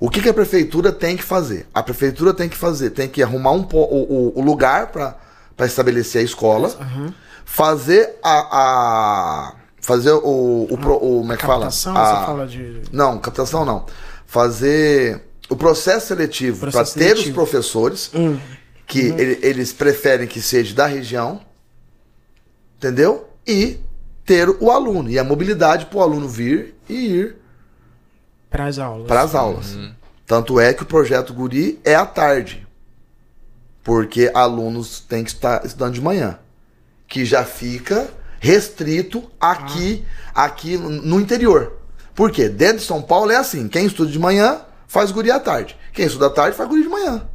O 0.00 0.10
que, 0.10 0.20
que, 0.20 0.28
a 0.28 0.34
prefeitura 0.34 0.92
tem 0.92 1.16
que 1.16 1.22
fazer? 1.22 1.66
A 1.72 1.82
prefeitura 1.82 2.34
tem 2.34 2.48
que 2.48 2.56
fazer, 2.56 2.90
tem 2.90 3.08
que 3.08 3.22
arrumar 3.22 3.52
um, 3.52 3.66
o, 3.72 3.78
o, 3.78 4.38
o 4.38 4.42
lugar 4.42 4.88
para 4.88 5.66
estabelecer 5.66 6.20
a 6.20 6.24
escola, 6.24 6.68
uhum. 6.80 7.12
fazer 7.44 8.16
a, 8.22 8.48
a, 8.50 9.54
fazer 9.80 10.12
o, 10.12 10.18
o, 10.18 10.74
o 10.74 10.76
como 10.76 11.32
é 11.32 11.36
que 11.36 11.46
fala? 11.46 11.66
A, 11.66 11.70
você 11.70 11.90
fala 11.90 12.46
de 12.46 12.82
não 12.92 13.18
captação 13.18 13.64
não, 13.64 13.86
fazer 14.26 15.22
o 15.48 15.56
processo 15.56 16.08
seletivo 16.08 16.70
para 16.70 16.84
ter 16.84 17.16
os 17.16 17.30
professores 17.30 18.10
uhum. 18.12 18.38
que 18.86 19.10
uhum. 19.10 19.18
ele, 19.18 19.38
eles 19.42 19.72
preferem 19.72 20.26
que 20.26 20.40
seja 20.40 20.74
da 20.74 20.86
região, 20.86 21.40
entendeu? 22.76 23.28
E 23.46 23.78
ter 24.24 24.48
o 24.48 24.70
aluno 24.70 25.10
e 25.10 25.18
a 25.18 25.24
mobilidade 25.24 25.86
para 25.86 25.98
o 25.98 26.02
aluno 26.02 26.28
vir 26.28 26.74
e 26.88 26.94
ir 26.94 27.36
para 28.54 28.66
as 28.66 28.78
aulas. 28.78 29.08
Para 29.08 29.20
as 29.22 29.34
aulas. 29.34 29.74
Uhum. 29.74 29.92
Tanto 30.24 30.60
é 30.60 30.72
que 30.72 30.84
o 30.84 30.86
projeto 30.86 31.34
Guri 31.34 31.80
é 31.84 31.96
à 31.96 32.06
tarde. 32.06 32.64
Porque 33.82 34.30
alunos 34.32 35.00
têm 35.00 35.24
que 35.24 35.30
estar 35.30 35.66
estudando 35.66 35.94
de 35.94 36.00
manhã. 36.00 36.38
Que 37.08 37.24
já 37.24 37.44
fica 37.44 38.08
restrito 38.38 39.28
aqui, 39.40 40.04
ah. 40.32 40.44
aqui 40.44 40.76
no 40.76 41.20
interior. 41.20 41.78
Por 42.14 42.30
quê? 42.30 42.48
Dentro 42.48 42.78
de 42.78 42.84
São 42.84 43.02
Paulo 43.02 43.32
é 43.32 43.36
assim: 43.36 43.66
quem 43.66 43.86
estuda 43.86 44.12
de 44.12 44.20
manhã 44.20 44.60
faz 44.86 45.10
guri 45.10 45.32
à 45.32 45.40
tarde. 45.40 45.76
Quem 45.92 46.06
estuda 46.06 46.28
à 46.28 46.30
tarde 46.30 46.56
faz 46.56 46.68
guri 46.68 46.84
de 46.84 46.88
manhã. 46.88 47.26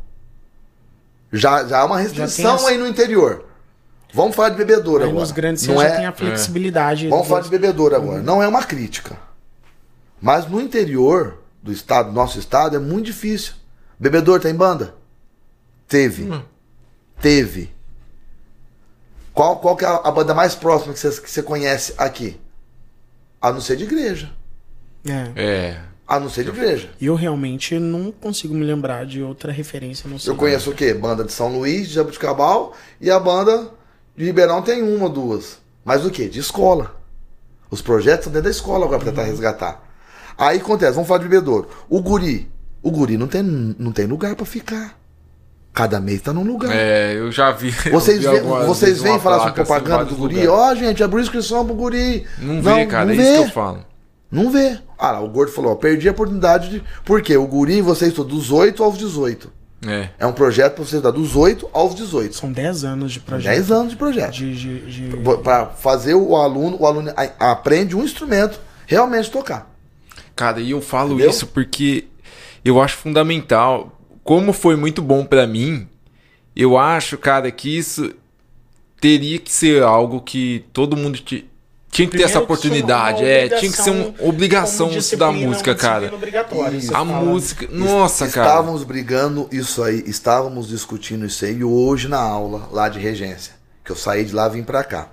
Já, 1.33 1.65
já 1.65 1.79
há 1.79 1.85
uma 1.85 1.99
restrição 1.99 2.55
as... 2.55 2.65
aí 2.65 2.77
no 2.77 2.87
interior. 2.87 3.43
Vamos 4.13 4.37
falar 4.37 4.49
de 4.49 4.55
bebedouro 4.55 5.03
aí 5.03 5.09
agora. 5.09 5.21
Nos 5.21 5.31
grandes 5.33 5.67
não 5.67 5.81
é... 5.81 5.97
tem 5.97 6.05
a 6.05 6.13
flexibilidade. 6.13 7.07
É. 7.07 7.09
Vamos 7.09 7.27
falar 7.27 7.41
de 7.41 7.49
bebedouro 7.49 7.93
agora. 7.93 8.19
Uhum. 8.19 8.23
Não 8.23 8.41
é 8.41 8.47
uma 8.47 8.63
crítica. 8.63 9.28
Mas 10.21 10.47
no 10.47 10.59
interior 10.59 11.39
do 11.61 11.71
estado, 11.71 12.11
nosso 12.11 12.39
estado, 12.39 12.75
é 12.75 12.79
muito 12.79 13.05
difícil. 13.07 13.53
Bebedor 13.99 14.39
tem 14.39 14.53
banda? 14.53 14.95
Teve. 15.87 16.23
Hum. 16.23 16.41
Teve. 17.21 17.73
Qual, 19.33 19.57
qual 19.57 19.75
que 19.75 19.85
é 19.85 19.87
a 19.87 20.11
banda 20.11 20.33
mais 20.33 20.55
próxima 20.55 20.93
que 20.93 20.99
você, 20.99 21.21
que 21.21 21.29
você 21.29 21.43
conhece 21.43 21.93
aqui? 21.97 22.39
A 23.41 23.51
não 23.51 23.61
ser 23.61 23.77
de 23.77 23.85
igreja. 23.85 24.29
É. 25.05 25.31
É. 25.35 25.81
A 26.07 26.19
não 26.19 26.29
ser 26.29 26.43
de 26.43 26.49
igreja. 26.49 26.89
E 26.99 27.05
eu 27.05 27.15
realmente 27.15 27.77
não 27.79 28.11
consigo 28.11 28.53
me 28.53 28.65
lembrar 28.65 29.05
de 29.05 29.21
outra 29.21 29.51
referência. 29.51 30.09
Não 30.09 30.17
eu 30.25 30.35
conheço 30.35 30.71
o 30.71 30.73
quê? 30.73 30.93
Banda 30.93 31.23
de 31.23 31.31
São 31.31 31.47
Luís, 31.47 31.87
de 31.87 31.93
Jabuticabal 31.93 32.75
e 32.99 33.09
a 33.09 33.19
banda 33.19 33.71
de 34.17 34.25
Ribeirão 34.25 34.61
tem 34.61 34.81
uma 34.81 35.05
ou 35.05 35.09
duas. 35.09 35.59
Mas 35.85 36.05
o 36.05 36.09
quê? 36.09 36.27
De 36.27 36.39
escola. 36.39 36.99
Os 37.71 37.81
projetos 37.81 38.25
são 38.25 38.33
dentro 38.33 38.45
da 38.45 38.51
escola 38.51 38.85
agora 38.85 38.99
para 38.99 39.11
tentar 39.11 39.21
uhum. 39.21 39.29
resgatar. 39.29 39.88
Aí 40.39 40.57
acontece, 40.57 40.93
vamos 40.93 41.07
falar 41.07 41.19
de 41.19 41.27
bebedouro. 41.27 41.67
O 41.89 42.01
guri. 42.01 42.49
O 42.81 42.89
guri 42.89 43.17
não 43.17 43.27
tem, 43.27 43.43
não 43.43 43.91
tem 43.91 44.05
lugar 44.05 44.35
para 44.37 44.45
ficar. 44.45 44.97
Cada 45.73 45.99
mês 45.99 46.21
tá 46.21 46.31
num 46.31 46.43
lugar. 46.43 46.71
É, 46.73 47.13
eu 47.13 47.29
já 47.29 47.51
vi. 47.51 47.71
Vocês, 47.91 48.23
vê, 48.23 48.39
vocês 48.65 49.01
vêm 49.01 49.19
falar 49.19 49.39
sobre 49.39 49.53
propaganda 49.53 50.03
assim, 50.03 50.11
do 50.11 50.15
guri? 50.15 50.47
Ó, 50.47 50.71
oh, 50.71 50.75
gente, 50.75 51.03
abriu 51.03 51.21
inscrição 51.21 51.65
pro 51.65 51.75
guri. 51.75 52.25
Não, 52.37 52.55
não 52.55 52.61
vê, 52.61 52.85
cara, 52.85 53.05
não 53.05 53.13
é 53.13 53.17
vê. 53.17 53.23
isso 53.23 53.41
que 53.41 53.49
eu 53.49 53.53
falo. 53.53 53.85
Não 54.31 54.49
vê. 54.49 54.79
Ah 54.97 55.11
lá, 55.11 55.21
o 55.21 55.29
gordo 55.29 55.51
falou, 55.51 55.73
ó, 55.73 55.75
perdi 55.75 56.07
a 56.07 56.11
oportunidade 56.11 56.69
de. 56.69 56.83
Por 57.03 57.21
quê? 57.21 57.35
O 57.35 57.45
guri, 57.45 57.81
vocês 57.81 58.11
estão 58.11 58.25
dos 58.25 58.49
8 58.51 58.81
aos 58.81 58.97
18. 58.97 59.51
É. 59.87 60.09
É 60.19 60.25
um 60.25 60.33
projeto 60.33 60.75
para 60.75 60.85
você 60.85 60.95
estudar 60.97 61.11
dos 61.11 61.35
8 61.35 61.69
aos 61.73 61.95
18. 61.95 62.35
São 62.35 62.51
10 62.51 62.83
anos 62.83 63.11
de 63.11 63.19
projeto. 63.19 63.53
10 63.53 63.71
anos 63.71 63.91
de 63.91 63.97
projeto. 63.97 64.33
De, 64.33 64.55
de, 64.55 65.09
de... 65.09 65.17
Para 65.43 65.67
fazer 65.67 66.15
o 66.15 66.35
aluno, 66.35 66.77
o 66.79 66.85
aluno 66.85 67.11
aprende 67.39 67.95
um 67.95 68.03
instrumento 68.03 68.59
realmente 68.85 69.31
tocar. 69.31 69.69
Cara, 70.39 70.61
e 70.61 70.71
eu 70.71 70.79
falo 70.79 71.15
Entendeu? 71.15 71.31
isso 71.31 71.47
porque 71.47 72.05
eu 72.63 72.81
acho 72.81 72.95
fundamental. 72.95 73.99
Como 74.23 74.53
foi 74.53 74.77
muito 74.77 75.01
bom 75.01 75.25
para 75.25 75.45
mim, 75.45 75.85
eu 76.55 76.77
acho, 76.77 77.17
cara, 77.17 77.51
que 77.51 77.77
isso 77.77 78.13
teria 79.01 79.37
que 79.37 79.51
ser 79.51 79.83
algo 79.83 80.21
que 80.21 80.63
todo 80.71 80.95
mundo 80.95 81.19
tinha 81.19 81.43
que 81.91 82.07
ter 82.07 82.23
essa 82.23 82.39
oportunidade. 82.39 83.21
É, 83.21 83.49
tinha 83.49 83.69
que 83.69 83.81
ser 83.81 83.89
uma 83.89 84.13
obrigação 84.21 84.89
estudar 84.91 85.33
música, 85.33 85.75
cara. 85.75 86.09
A 86.93 87.03
música. 87.03 87.67
Nossa, 87.69 88.25
estávamos 88.25 88.33
cara. 88.33 88.47
Estávamos 88.47 88.83
brigando 88.85 89.49
isso 89.51 89.83
aí, 89.83 90.05
estávamos 90.07 90.69
discutindo 90.69 91.25
isso 91.25 91.43
aí 91.43 91.61
hoje 91.61 92.07
na 92.07 92.21
aula 92.21 92.69
lá 92.71 92.87
de 92.87 92.97
regência. 92.97 93.55
Que 93.83 93.91
eu 93.91 93.95
saí 93.97 94.23
de 94.23 94.33
lá 94.33 94.47
e 94.47 94.51
vim 94.51 94.63
pra 94.63 94.85
cá. 94.85 95.09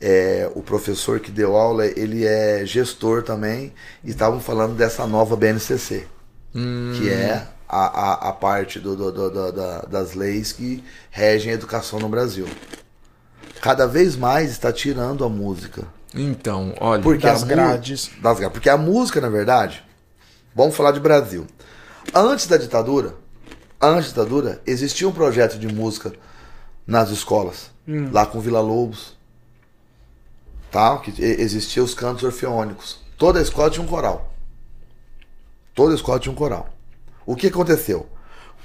É, 0.00 0.50
o 0.54 0.62
professor 0.62 1.20
que 1.20 1.30
deu 1.30 1.56
aula, 1.56 1.86
ele 1.86 2.26
é 2.26 2.64
gestor 2.66 3.22
também, 3.22 3.72
e 4.02 4.10
estavam 4.10 4.40
falando 4.40 4.74
dessa 4.74 5.06
nova 5.06 5.34
BNCC, 5.36 6.06
hum. 6.54 6.92
que 6.96 7.08
é 7.08 7.46
a, 7.68 7.86
a, 7.86 8.28
a 8.28 8.32
parte 8.32 8.78
do, 8.78 8.94
do, 8.94 9.10
do, 9.10 9.30
do, 9.30 9.86
das 9.88 10.14
leis 10.14 10.52
que 10.52 10.84
regem 11.10 11.52
a 11.52 11.54
educação 11.54 11.98
no 11.98 12.08
Brasil. 12.08 12.46
Cada 13.60 13.86
vez 13.86 14.14
mais 14.14 14.50
está 14.50 14.72
tirando 14.72 15.24
a 15.24 15.28
música. 15.28 15.82
Então, 16.14 16.74
olha, 16.80 17.02
porque 17.02 17.26
das 17.26 17.42
grades. 17.42 18.10
Das 18.20 18.38
grades. 18.38 18.52
Porque 18.52 18.68
a 18.68 18.76
música, 18.76 19.20
na 19.20 19.28
verdade, 19.28 19.82
vamos 20.54 20.76
falar 20.76 20.92
de 20.92 21.00
Brasil. 21.00 21.46
Antes 22.14 22.46
da 22.46 22.56
ditadura, 22.56 23.14
antes 23.80 24.12
da 24.12 24.22
ditadura, 24.22 24.60
existia 24.66 25.08
um 25.08 25.12
projeto 25.12 25.58
de 25.58 25.66
música 25.66 26.12
nas 26.86 27.10
escolas, 27.10 27.70
hum. 27.88 28.10
lá 28.12 28.26
com 28.26 28.40
Vila 28.40 28.60
Lobos, 28.60 29.16
tá? 30.74 30.98
que 30.98 31.22
existiam 31.22 31.84
os 31.84 31.94
cantos 31.94 32.24
orfeônicos. 32.24 32.98
Toda 33.16 33.40
escola 33.40 33.70
tinha 33.70 33.84
um 33.84 33.88
coral. 33.88 34.34
Toda 35.72 35.94
escola 35.94 36.18
tinha 36.18 36.32
um 36.32 36.36
coral. 36.36 36.68
O 37.24 37.36
que 37.36 37.46
aconteceu? 37.46 38.08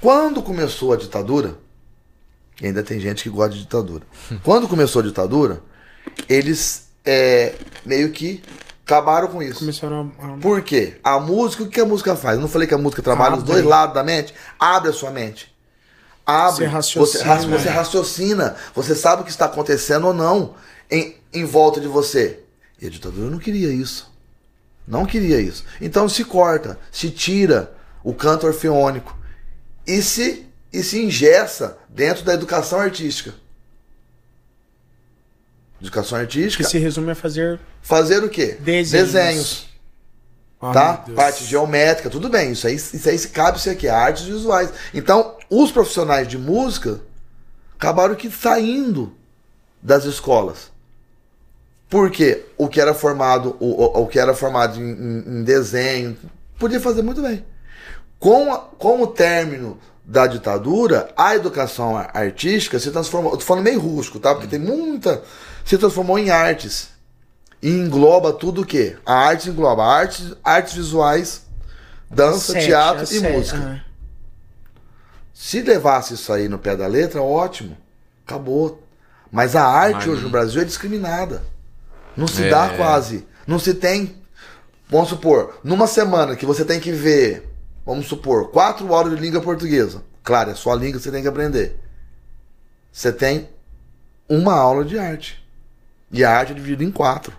Quando 0.00 0.42
começou 0.42 0.92
a 0.92 0.96
ditadura, 0.96 1.56
e 2.60 2.66
ainda 2.66 2.82
tem 2.82 2.98
gente 2.98 3.22
que 3.22 3.30
gosta 3.30 3.54
de 3.54 3.60
ditadura. 3.60 4.04
Quando 4.42 4.66
começou 4.66 5.02
a 5.02 5.04
ditadura, 5.04 5.62
eles 6.28 6.88
é, 7.04 7.54
meio 7.86 8.10
que 8.10 8.42
Acabaram 8.84 9.28
com 9.28 9.40
isso. 9.40 9.60
Começaram 9.60 10.12
a. 10.18 10.26
a- 10.26 10.36
Por 10.38 10.62
quê? 10.62 10.98
A 11.04 11.20
música, 11.20 11.62
o 11.62 11.68
que 11.68 11.80
a 11.80 11.84
música 11.86 12.16
faz? 12.16 12.34
Eu 12.34 12.40
não 12.40 12.48
falei 12.48 12.66
que 12.66 12.74
a 12.74 12.78
música 12.78 13.00
trabalha 13.00 13.36
os 13.36 13.42
Abre. 13.42 13.52
dois 13.52 13.64
lados 13.64 13.94
da 13.94 14.02
mente? 14.02 14.34
Abre 14.58 14.90
a 14.90 14.92
sua 14.92 15.12
mente. 15.12 15.54
Abre. 16.26 16.64
Você 16.64 16.66
raciocina. 16.66 17.24
Você, 17.36 17.46
você 17.46 17.68
raciocina. 17.68 18.56
Você 18.74 18.96
sabe 18.96 19.22
o 19.22 19.24
que 19.24 19.30
está 19.30 19.44
acontecendo 19.44 20.08
ou 20.08 20.12
não 20.12 20.56
em, 20.90 21.14
em 21.32 21.44
volta 21.44 21.80
de 21.80 21.86
você. 21.88 22.40
E 22.80 22.86
a 22.86 22.90
ditadura 22.90 23.30
não 23.30 23.38
queria 23.38 23.72
isso. 23.72 24.10
Não 24.86 25.04
queria 25.06 25.40
isso. 25.40 25.64
Então 25.80 26.08
se 26.08 26.24
corta, 26.24 26.78
se 26.90 27.10
tira 27.10 27.72
o 28.02 28.14
canto 28.14 28.46
orfeônico 28.46 29.16
e 29.86 30.02
se, 30.02 30.46
e 30.72 30.82
se 30.82 31.02
ingessa 31.02 31.78
dentro 31.88 32.24
da 32.24 32.34
educação 32.34 32.80
artística. 32.80 33.34
Educação 35.80 36.18
Que 36.18 36.24
artística. 36.24 36.64
se 36.64 36.78
resume 36.78 37.12
a 37.12 37.14
fazer. 37.14 37.58
Fazer 37.80 38.22
o 38.22 38.28
quê? 38.28 38.58
Desenhos. 38.60 38.90
Desenhos 39.12 39.66
Ah, 40.60 40.72
tá? 40.72 40.94
Parte 41.14 41.44
geométrica, 41.44 42.10
tudo 42.10 42.28
bem. 42.28 42.52
Isso 42.52 42.66
aí, 42.66 42.74
isso 42.74 43.08
aí 43.08 43.18
cabe 43.28 43.58
isso 43.58 43.70
aqui, 43.70 43.88
artes 43.88 44.24
visuais. 44.24 44.70
Então, 44.92 45.36
os 45.48 45.70
profissionais 45.72 46.28
de 46.28 46.36
música 46.36 47.00
acabaram 47.78 48.14
que 48.14 48.30
saindo 48.30 49.14
das 49.82 50.04
escolas. 50.04 50.69
Porque 51.90 52.44
o 52.56 52.68
que 52.68 52.80
era 52.80 52.94
formado, 52.94 53.56
o, 53.60 53.66
o, 53.66 54.02
o 54.02 54.06
que 54.06 54.18
era 54.18 54.32
formado 54.32 54.80
em, 54.80 54.90
em- 54.90 55.40
em 55.40 55.44
desenho, 55.44 56.16
podia 56.58 56.80
fazer 56.80 57.02
muito 57.02 57.20
bem. 57.20 57.44
Com, 58.18 58.52
a- 58.52 58.58
com 58.58 59.02
o 59.02 59.06
término 59.08 59.76
da 60.04 60.26
ditadura, 60.28 61.10
a 61.16 61.34
educação 61.34 61.96
ar- 61.96 62.10
artística 62.14 62.78
se 62.78 62.90
transformou. 62.92 63.32
Eu 63.32 63.38
tô 63.38 63.44
falando 63.44 63.64
meio 63.64 63.80
rústico, 63.80 64.20
tá? 64.20 64.32
Porque 64.34 64.46
tem 64.48 64.58
muita. 64.60 65.22
Se 65.64 65.76
transformou 65.76 66.16
em 66.18 66.30
artes. 66.30 66.90
E 67.62 67.68
engloba 67.70 68.32
tudo 68.32 68.62
o 68.62 68.64
quê? 68.66 68.96
A 69.04 69.12
arte 69.14 69.50
engloba 69.50 69.84
artes, 69.84 70.32
artes 70.42 70.74
visuais, 70.74 71.42
dança, 72.08 72.52
Sete, 72.54 72.66
teatro 72.66 73.04
e 73.04 73.06
sete, 73.06 73.32
música. 73.36 73.58
ah. 73.84 73.90
Se 75.34 75.60
levasse 75.60 76.14
isso 76.14 76.32
aí 76.32 76.48
no 76.48 76.58
pé 76.58 76.76
da 76.76 76.86
letra, 76.86 77.20
ótimo. 77.22 77.76
Acabou. 78.26 78.82
Mas 79.30 79.54
a 79.56 79.64
arte 79.64 80.06
Mas- 80.06 80.08
hoje 80.08 80.22
no 80.22 80.30
Brasil 80.30 80.62
é 80.62 80.64
discriminada. 80.64 81.42
Não 82.16 82.26
se 82.26 82.44
É. 82.44 82.50
dá 82.50 82.70
quase. 82.76 83.26
Não 83.46 83.58
se 83.58 83.74
tem. 83.74 84.16
Vamos 84.88 85.08
supor, 85.08 85.60
numa 85.62 85.86
semana 85.86 86.34
que 86.34 86.44
você 86.44 86.64
tem 86.64 86.80
que 86.80 86.90
ver, 86.90 87.48
vamos 87.86 88.06
supor, 88.06 88.50
quatro 88.50 88.90
horas 88.90 89.14
de 89.14 89.20
língua 89.20 89.40
portuguesa. 89.40 90.02
Claro, 90.22 90.50
é 90.50 90.54
sua 90.54 90.74
língua 90.74 90.98
que 90.98 91.04
você 91.04 91.12
tem 91.12 91.22
que 91.22 91.28
aprender. 91.28 91.78
Você 92.92 93.12
tem 93.12 93.48
uma 94.28 94.54
aula 94.54 94.84
de 94.84 94.98
arte. 94.98 95.40
E 96.10 96.24
a 96.24 96.30
arte 96.36 96.50
é 96.52 96.54
dividida 96.56 96.82
em 96.82 96.90
quatro. 96.90 97.32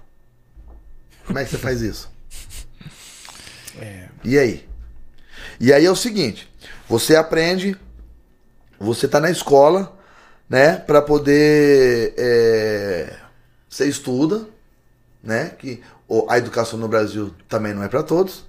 Como 1.25 1.37
é 1.37 1.43
que 1.43 1.51
você 1.51 1.57
faz 1.57 1.81
isso? 1.81 2.09
É. 3.79 4.07
E 4.23 4.37
aí? 4.37 4.67
E 5.59 5.71
aí 5.73 5.85
é 5.85 5.91
o 5.91 5.95
seguinte, 5.95 6.49
você 6.87 7.15
aprende, 7.15 7.77
você 8.79 9.07
tá 9.07 9.19
na 9.19 9.29
escola, 9.29 9.97
né, 10.49 10.75
para 10.77 11.01
poder, 11.01 12.13
é, 12.17 13.13
você 13.69 13.85
estuda, 13.87 14.47
né, 15.23 15.49
que 15.49 15.81
a 16.29 16.37
educação 16.37 16.77
no 16.79 16.87
Brasil 16.87 17.33
também 17.47 17.73
não 17.73 17.83
é 17.83 17.87
para 17.87 18.03
todos, 18.03 18.45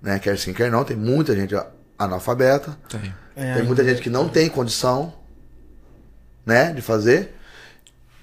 né, 0.00 0.18
quer 0.18 0.38
sim, 0.38 0.52
quer 0.52 0.70
não, 0.70 0.84
tem 0.84 0.96
muita 0.96 1.34
gente 1.34 1.54
analfabeta, 1.98 2.76
Tem. 2.88 3.14
É, 3.34 3.54
tem 3.54 3.64
muita 3.64 3.84
gente 3.84 4.02
que 4.02 4.10
não 4.10 4.28
tem 4.28 4.48
condição, 4.48 5.14
né, 6.44 6.72
de 6.72 6.82
fazer. 6.82 7.34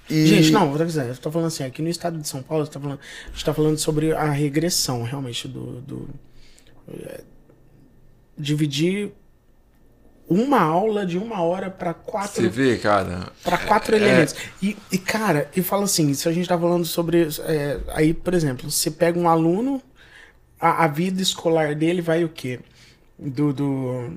E 0.08 0.26
Gente, 0.26 0.50
não, 0.50 0.72
vou 0.72 0.84
dizer, 0.84 1.06
eu 1.06 1.16
tô 1.16 1.30
falando 1.30 1.48
assim, 1.48 1.64
aqui 1.64 1.80
no 1.80 1.88
estado 1.88 2.18
de 2.18 2.26
São 2.26 2.42
Paulo, 2.42 2.66
tá 2.66 2.80
falando, 2.80 2.98
a 3.26 3.30
gente 3.30 3.44
tá 3.44 3.54
falando 3.54 3.78
sobre 3.78 4.12
a 4.12 4.30
regressão, 4.30 5.02
realmente, 5.04 5.46
do. 5.46 5.80
do 5.80 6.08
é, 6.88 7.20
dividir 8.36 9.12
uma 10.30 10.60
aula 10.60 11.04
de 11.04 11.18
uma 11.18 11.42
hora 11.42 11.68
para 11.68 11.92
quatro 11.92 12.40
Você 12.40 12.48
vê, 12.48 12.78
cara. 12.78 13.32
para 13.42 13.58
quatro 13.58 13.96
é- 13.96 13.98
elementos. 13.98 14.36
E, 14.62 14.76
e, 14.92 14.96
cara, 14.96 15.50
eu 15.56 15.64
falo 15.64 15.82
assim, 15.82 16.14
se 16.14 16.28
a 16.28 16.32
gente 16.32 16.48
tá 16.48 16.56
falando 16.56 16.84
sobre. 16.84 17.28
é, 17.46 17.80
aí, 17.88 18.14
por 18.14 18.32
exemplo, 18.32 18.70
você 18.70 18.92
pega 18.92 19.18
um 19.18 19.28
aluno, 19.28 19.82
a, 20.58 20.84
a 20.84 20.86
vida 20.86 21.20
escolar 21.20 21.74
dele 21.74 22.00
vai 22.00 22.22
o 22.22 22.28
quê? 22.28 22.60
Do. 23.18 23.52
do 23.52 24.12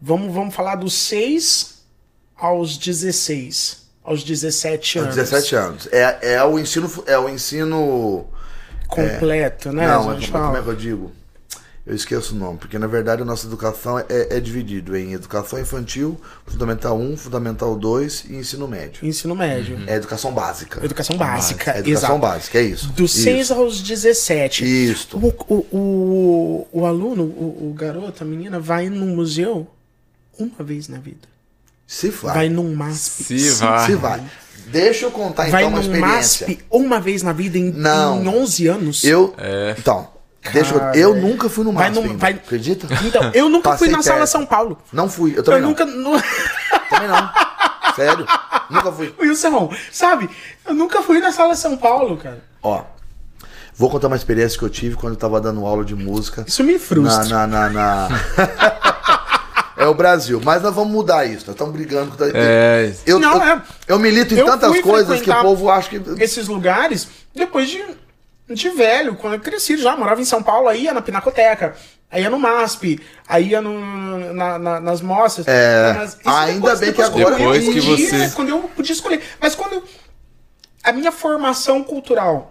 vamos, 0.00 0.34
vamos 0.34 0.54
falar 0.54 0.76
dos 0.76 0.94
6 0.94 1.84
aos 2.34 2.78
16. 2.78 3.84
Aos 4.02 4.22
17 4.22 4.98
aos 4.98 5.06
anos. 5.06 5.16
17 5.16 5.54
anos. 5.54 5.88
É, 5.92 6.34
é 6.34 6.44
o 6.44 6.58
ensino, 6.58 6.90
é 7.06 7.18
o 7.18 7.28
ensino 7.28 8.26
Completo, 8.86 9.72
né? 9.72 9.86
Não, 9.86 10.12
é, 10.12 10.14
como, 10.14 10.26
fala. 10.26 10.58
é 10.58 10.62
que 10.62 10.68
eu 10.68 10.76
digo? 10.76 11.12
Eu 11.86 11.94
esqueço 11.94 12.34
o 12.34 12.38
nome, 12.38 12.56
porque 12.56 12.78
na 12.78 12.86
verdade 12.86 13.20
a 13.20 13.24
nossa 13.26 13.46
educação 13.46 13.98
é, 13.98 14.04
é 14.08 14.40
dividido 14.40 14.96
em 14.96 15.12
educação 15.12 15.60
infantil, 15.60 16.18
fundamental 16.46 16.98
1, 16.98 17.16
fundamental 17.18 17.76
2 17.76 18.24
e 18.30 18.36
ensino 18.36 18.66
médio. 18.66 19.06
Ensino 19.06 19.34
médio. 19.36 19.78
É 19.86 19.96
educação 19.96 20.32
básica. 20.32 20.82
Educação 20.82 21.14
básica, 21.18 21.72
É 21.72 21.80
educação 21.80 22.16
exato. 22.16 22.18
básica, 22.18 22.58
é 22.58 22.62
isso. 22.62 22.88
Dos 22.92 23.14
Isso. 23.14 23.24
6 23.24 23.50
aos 23.50 23.82
17. 23.82 24.64
Isto. 24.64 25.18
O, 25.18 25.28
o, 25.46 25.76
o, 25.76 26.68
o 26.72 26.86
aluno, 26.86 27.24
o, 27.24 27.68
o 27.70 27.74
garoto, 27.74 28.24
a 28.24 28.26
menina, 28.26 28.58
vai 28.58 28.88
num 28.88 29.14
museu 29.14 29.66
uma 30.38 30.64
vez 30.64 30.88
na 30.88 30.96
vida. 30.98 31.28
Se 31.86 32.08
vai. 32.08 32.34
Vai 32.34 32.48
num 32.48 32.74
MASP. 32.74 33.24
Se 33.24 33.50
vai. 33.50 33.86
Se 33.86 33.94
vai. 33.94 34.22
Deixa 34.68 35.04
eu 35.04 35.10
contar 35.10 35.50
Vai 35.50 35.64
então 35.64 35.68
uma 35.68 35.82
num 35.82 35.94
experiência. 35.94 36.46
MASP 36.48 36.64
uma 36.70 36.98
vez 36.98 37.22
na 37.22 37.34
vida 37.34 37.58
em, 37.58 37.70
Não. 37.70 38.22
em 38.24 38.28
11 38.28 38.66
anos. 38.68 39.04
Eu. 39.04 39.34
É. 39.36 39.74
Então, 39.78 40.08
deixa 40.52 40.74
eu. 40.74 40.80
Eu 40.94 41.14
nunca 41.16 41.48
fui 41.48 41.64
no 41.64 41.72
vai 41.72 41.88
MASP. 41.88 41.94
num- 42.02 42.10
ainda, 42.10 42.18
vai- 42.18 42.32
Acredita? 42.32 42.86
Então, 43.04 43.30
eu 43.34 43.48
nunca 43.48 43.70
fui 43.76 43.88
Passei 43.88 43.96
na 43.96 44.02
sala. 44.02 44.26
São 44.26 44.44
Paulo. 44.46 44.78
Não 44.92 45.08
fui. 45.08 45.32
Eu 45.32 45.36
Eu 45.38 45.42
também 45.42 45.60
não. 45.62 45.68
nunca. 45.70 45.84
nu- 45.84 46.20
Também 46.90 47.08
não. 47.08 47.30
Sério. 47.96 48.26
Nunca 48.70 48.92
fui. 48.92 49.14
Wilson, 49.20 49.70
sabe? 49.92 50.28
Eu 50.66 50.74
nunca 50.74 51.00
fui 51.02 51.20
na 51.20 51.32
sala 51.32 51.54
São 51.54 51.76
Paulo, 51.76 52.16
cara. 52.16 52.42
Ó. 52.62 52.82
Vou 53.76 53.90
contar 53.90 54.06
uma 54.06 54.16
experiência 54.16 54.56
que 54.58 54.64
eu 54.64 54.70
tive 54.70 54.94
quando 54.96 55.14
eu 55.14 55.18
tava 55.18 55.40
dando 55.40 55.64
aula 55.66 55.84
de 55.84 55.96
música. 55.96 56.44
Isso 56.46 56.62
me 56.62 56.78
frustra. 56.78 57.24
Na, 57.24 57.46
na, 57.46 57.68
na, 57.68 58.08
na- 58.08 58.20
é 59.76 59.86
o 59.86 59.94
Brasil. 59.94 60.40
Mas 60.44 60.62
nós 60.62 60.72
vamos 60.74 60.92
mudar 60.92 61.24
isso. 61.26 61.44
Nós 61.46 61.54
estamos 61.54 61.72
brigando 61.74 62.16
com. 62.16 62.24
É. 62.32 62.92
Eu, 63.04 63.18
Não, 63.18 63.34
eu, 63.34 63.42
é. 63.42 63.62
eu 63.88 63.98
milito 63.98 64.32
em 64.34 64.38
Eu 64.38 64.46
tantas 64.46 64.70
fui 64.70 64.82
coisas 64.82 65.20
que 65.20 65.30
o 65.30 65.40
povo 65.42 65.68
acha 65.70 65.88
que. 65.88 66.00
Esses 66.22 66.46
lugares, 66.46 67.08
depois 67.34 67.68
de, 67.68 67.84
de 68.48 68.68
velho, 68.70 69.14
quando 69.16 69.34
eu 69.34 69.40
cresci 69.40 69.76
já, 69.78 69.96
morava 69.96 70.20
em 70.20 70.24
São 70.24 70.42
Paulo, 70.42 70.68
aí 70.68 70.84
ia 70.84 70.92
na 70.92 71.00
Pinacoteca, 71.00 71.74
aí 72.10 72.22
ia 72.22 72.30
no 72.30 72.38
MASP, 72.38 73.00
aí 73.26 73.48
ia 73.48 73.62
no, 73.62 74.32
na- 74.34 74.58
na- 74.58 74.80
nas 74.80 75.00
mostras. 75.00 75.46
É, 75.48 75.94
Mas 75.94 76.18
ainda 76.24 76.76
bem 76.76 76.92
que 76.92 77.02
quando 77.02 77.16
agora 77.26 77.34
eu 77.34 77.38
Depois 77.38 77.64
que 77.64 77.74
podia, 77.82 78.08
você- 78.08 78.30
Quando 78.34 78.48
eu 78.50 78.58
podia 78.76 78.92
escolher. 78.92 79.22
Mas 79.40 79.54
quando 79.54 79.72
eu- 79.74 79.84
a 80.82 80.92
minha 80.92 81.10
formação 81.10 81.82
cultural 81.82 82.50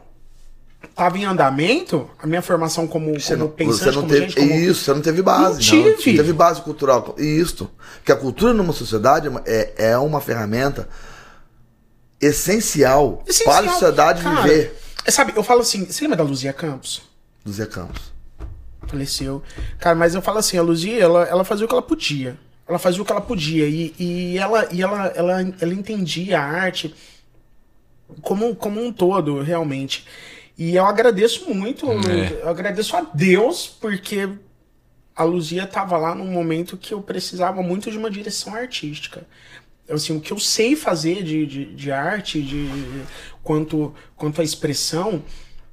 estava 0.84 1.18
em 1.18 1.26
andamento, 1.26 2.10
a 2.20 2.26
minha 2.28 2.42
formação 2.42 2.88
como, 2.88 3.14
Você 3.20 3.36
como 3.36 3.46
não, 3.46 3.52
pensante, 3.56 3.78
você 3.80 3.86
não 3.92 4.02
como 4.02 4.08
teve 4.10 4.22
gente, 4.30 4.36
como... 4.36 4.54
isso, 4.54 4.84
você 4.84 4.94
não 4.94 5.02
teve 5.02 5.22
base. 5.22 5.54
Não 5.54 5.60
tive. 5.60 6.12
Não 6.12 6.18
teve 6.18 6.34
base 6.34 6.62
cultural. 6.62 7.16
Isso. 7.20 7.70
Porque 7.98 8.12
a 8.12 8.16
cultura 8.16 8.52
numa 8.54 8.74
sociedade 8.74 9.28
é 9.28 9.30
uma- 9.30 9.44
é, 9.46 9.74
é 9.78 9.98
uma 9.98 10.20
ferramenta 10.20 10.90
essencial, 12.22 13.24
Essencial. 13.28 13.56
para 13.56 13.70
a 13.70 13.74
sociedade 13.74 14.24
Cara, 14.24 14.42
viver. 14.42 14.80
Sabe, 15.08 15.34
eu 15.36 15.44
falo 15.44 15.62
assim, 15.62 15.86
você 15.86 16.02
lembra 16.04 16.18
da 16.18 16.24
Luzia 16.24 16.54
Campos? 16.54 17.02
Zé 17.50 17.66
Campos. 17.66 18.14
faleceu. 18.88 19.42
Cara, 19.80 19.96
mas 19.96 20.16
eu 20.16 20.22
falo 20.22 20.38
assim, 20.40 20.58
a 20.58 20.62
Luzia, 20.62 21.02
ela, 21.04 21.24
ela 21.26 21.44
fazia 21.44 21.66
o 21.66 21.68
que 21.68 21.74
ela 21.74 21.82
podia. 21.82 22.38
Ela 22.68 22.80
fazia 22.80 23.02
o 23.02 23.06
que 23.06 23.12
ela 23.12 23.22
podia. 23.22 23.68
E, 23.68 23.94
e, 24.00 24.38
ela, 24.38 24.68
e 24.72 24.82
ela, 24.82 25.08
ela, 25.08 25.42
ela 25.60 25.74
entendia 25.74 26.40
a 26.40 26.44
arte 26.44 26.94
como, 28.22 28.56
como 28.56 28.82
um 28.82 28.92
todo, 28.94 29.42
realmente. 29.42 30.06
E 30.58 30.76
eu 30.76 30.86
agradeço 30.86 31.54
muito, 31.54 31.86
É. 31.92 32.42
eu 32.44 32.50
agradeço 32.50 32.96
a 32.96 33.02
Deus, 33.14 33.68
porque 33.68 34.30
a 35.16 35.24
Luzia 35.24 35.66
tava 35.68 35.98
lá 35.98 36.16
num 36.16 36.28
momento 36.32 36.78
que 36.78 36.94
eu 36.94 37.02
precisava 37.02 37.62
muito 37.62 37.92
de 37.92 37.98
uma 37.98 38.10
direção 38.10 38.56
artística. 38.56 39.26
Assim, 39.90 40.16
o 40.16 40.22
que 40.22 40.32
eu 40.32 40.40
sei 40.40 40.76
fazer 40.76 41.24
de, 41.24 41.46
de, 41.46 41.76
de 41.76 41.92
arte, 41.92 42.42
de, 42.42 42.70
quanto, 43.44 43.94
quanto 44.16 44.40
à 44.40 44.44
expressão, 44.44 45.22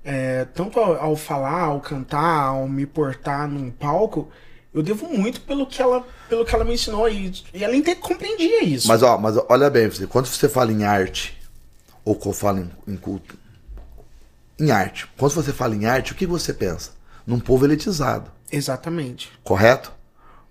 é, 0.05 0.45
tanto 0.47 0.81
ao, 0.81 0.97
ao 0.97 1.17
falar, 1.17 1.63
ao 1.63 1.81
cantar, 1.81 2.47
ao 2.49 2.69
me 2.69 2.87
portar 2.87 3.49
num 3.49 3.71
palco, 3.71 4.29
eu 4.73 4.83
devo 4.83 5.09
muito 5.09 5.41
pelo 5.43 5.67
que 5.67 5.81
ela, 5.83 6.07
pelo 6.29 6.45
que 6.45 6.55
ela 6.55 6.65
me 6.65 6.75
ensinou 6.75 7.09
e, 7.09 7.33
e 7.53 7.65
ela 7.65 7.75
compreendia 7.97 8.65
isso. 8.65 8.89
Mas, 8.89 9.03
ó, 9.03 9.19
mas 9.19 9.37
olha 9.49 9.69
bem, 9.69 9.89
você, 9.89 10.07
quando 10.07 10.27
você 10.27 10.49
fala 10.49 10.73
em 10.73 10.85
arte, 10.85 11.37
ou 12.05 12.15
quando 12.15 12.35
fala 12.35 12.61
em, 12.61 12.93
em 12.93 12.97
culto, 12.97 13.37
em 14.59 14.71
arte, 14.71 15.09
quando 15.17 15.33
você 15.33 15.53
fala 15.53 15.75
em 15.75 15.87
arte, 15.87 16.13
o 16.13 16.15
que 16.15 16.27
você 16.27 16.53
pensa? 16.53 16.93
Num 17.27 17.41
povo 17.41 17.65
elitizado. 17.65 18.31
Exatamente. 18.51 19.31
correto? 19.45 19.93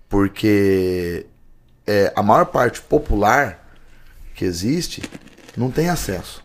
Porque 0.08 1.26
é, 1.90 2.12
a 2.14 2.22
maior 2.22 2.46
parte 2.46 2.80
popular 2.80 3.68
que 4.32 4.44
existe 4.44 5.02
não 5.56 5.72
tem 5.72 5.88
acesso. 5.88 6.44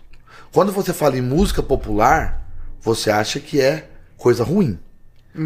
Quando 0.52 0.72
você 0.72 0.92
fala 0.92 1.18
em 1.18 1.22
música 1.22 1.62
popular, 1.62 2.50
você 2.82 3.12
acha 3.12 3.40
que 3.40 3.62
é 3.62 3.88
coisa 4.18 4.44
ruim. 4.44 4.80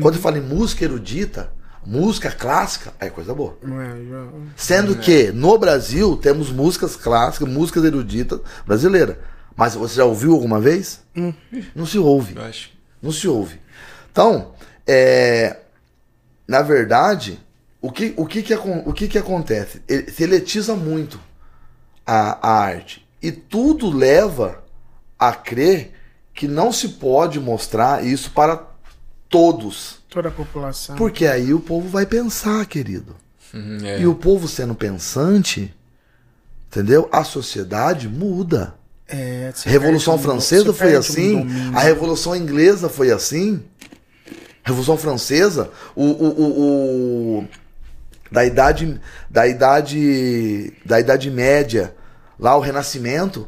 Quando 0.02 0.16
você 0.16 0.22
fala 0.22 0.38
em 0.38 0.42
música 0.42 0.86
erudita, 0.86 1.52
música 1.86 2.32
clássica, 2.32 2.94
é 2.98 3.10
coisa 3.10 3.34
boa. 3.34 3.58
É, 3.62 4.40
Sendo 4.56 4.96
que 4.96 5.34
no 5.34 5.58
Brasil 5.58 6.16
temos 6.16 6.50
músicas 6.50 6.96
clássicas, 6.96 7.50
músicas 7.50 7.84
eruditas 7.84 8.40
brasileiras. 8.66 9.18
Mas 9.54 9.76
você 9.76 9.96
já 9.96 10.06
ouviu 10.06 10.32
alguma 10.34 10.62
vez? 10.62 11.02
Não 11.76 11.86
se 11.86 12.00
ouve. 12.00 12.36
Não 13.02 13.12
se 13.12 13.28
ouve. 13.28 13.60
Então, 14.12 14.54
é, 14.88 15.58
na 16.48 16.62
verdade, 16.62 17.38
o 17.82 17.92
que, 17.92 18.14
o 18.18 18.26
que, 18.26 18.42
que, 18.44 18.54
o 18.54 18.94
que, 18.94 19.08
que 19.08 19.18
acontece? 19.18 19.82
Ele, 19.88 20.12
se 20.12 20.24
eletiza 20.24 20.76
muito 20.76 21.20
a, 22.06 22.38
a 22.48 22.60
arte. 22.62 23.08
E 23.22 23.32
tudo 23.32 23.90
leva 23.90 24.64
a 25.18 25.34
crer 25.34 25.94
que 26.34 26.48
não 26.48 26.72
se 26.72 26.90
pode 26.90 27.40
mostrar 27.40 28.06
isso 28.06 28.32
para 28.32 28.66
todos. 29.30 30.00
Toda 30.10 30.30
a 30.30 30.32
população. 30.32 30.96
Porque 30.96 31.26
aí 31.28 31.54
o 31.54 31.60
povo 31.60 31.88
vai 31.90 32.06
pensar, 32.06 32.66
querido. 32.66 33.16
Uhum, 33.54 33.78
é. 33.84 34.00
E 34.02 34.08
o 34.08 34.16
povo 34.16 34.48
sendo 34.48 34.74
pensante, 34.76 35.74
entendeu? 36.68 37.08
A 37.12 37.24
sociedade 37.24 38.08
muda. 38.08 38.76
É, 39.08 39.52
A 39.66 39.70
Revolução 39.70 40.16
um- 40.16 40.20
Francesa 40.20 40.72
foi 40.74 40.96
um 40.96 41.00
assim, 41.00 41.38
domínio. 41.40 41.78
a 41.78 41.82
Revolução 41.82 42.36
Inglesa 42.36 42.90
foi 42.90 43.12
assim. 43.12 43.64
Revolução 44.64 44.98
Francesa, 44.98 45.72
o, 45.96 46.04
o, 46.06 46.28
o, 46.28 47.40
o- 47.40 47.48
da 48.32 48.46
idade 48.46 49.00
da 49.30 49.48
idade 49.48 50.74
da 50.86 51.00
idade 51.00 51.32
média, 51.32 51.96
lá 52.40 52.56
o 52.56 52.60
Renascimento, 52.60 53.48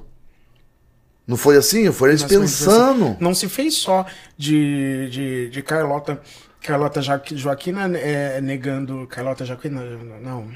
não 1.27 1.37
foi 1.37 1.57
assim? 1.57 1.91
Foi 1.91 2.09
eles 2.09 2.23
foi 2.23 2.37
pensando. 2.39 3.15
Não 3.19 3.33
se 3.33 3.47
fez 3.47 3.75
só 3.75 4.05
de, 4.37 5.09
de, 5.09 5.49
de 5.49 5.61
Carlota, 5.61 6.19
Carlota 6.61 7.01
Jo- 7.01 7.21
Joaquina 7.35 7.97
é, 7.97 8.41
negando. 8.41 9.07
Carlota 9.07 9.45
Joaquina. 9.45 9.81
Não. 10.21 10.49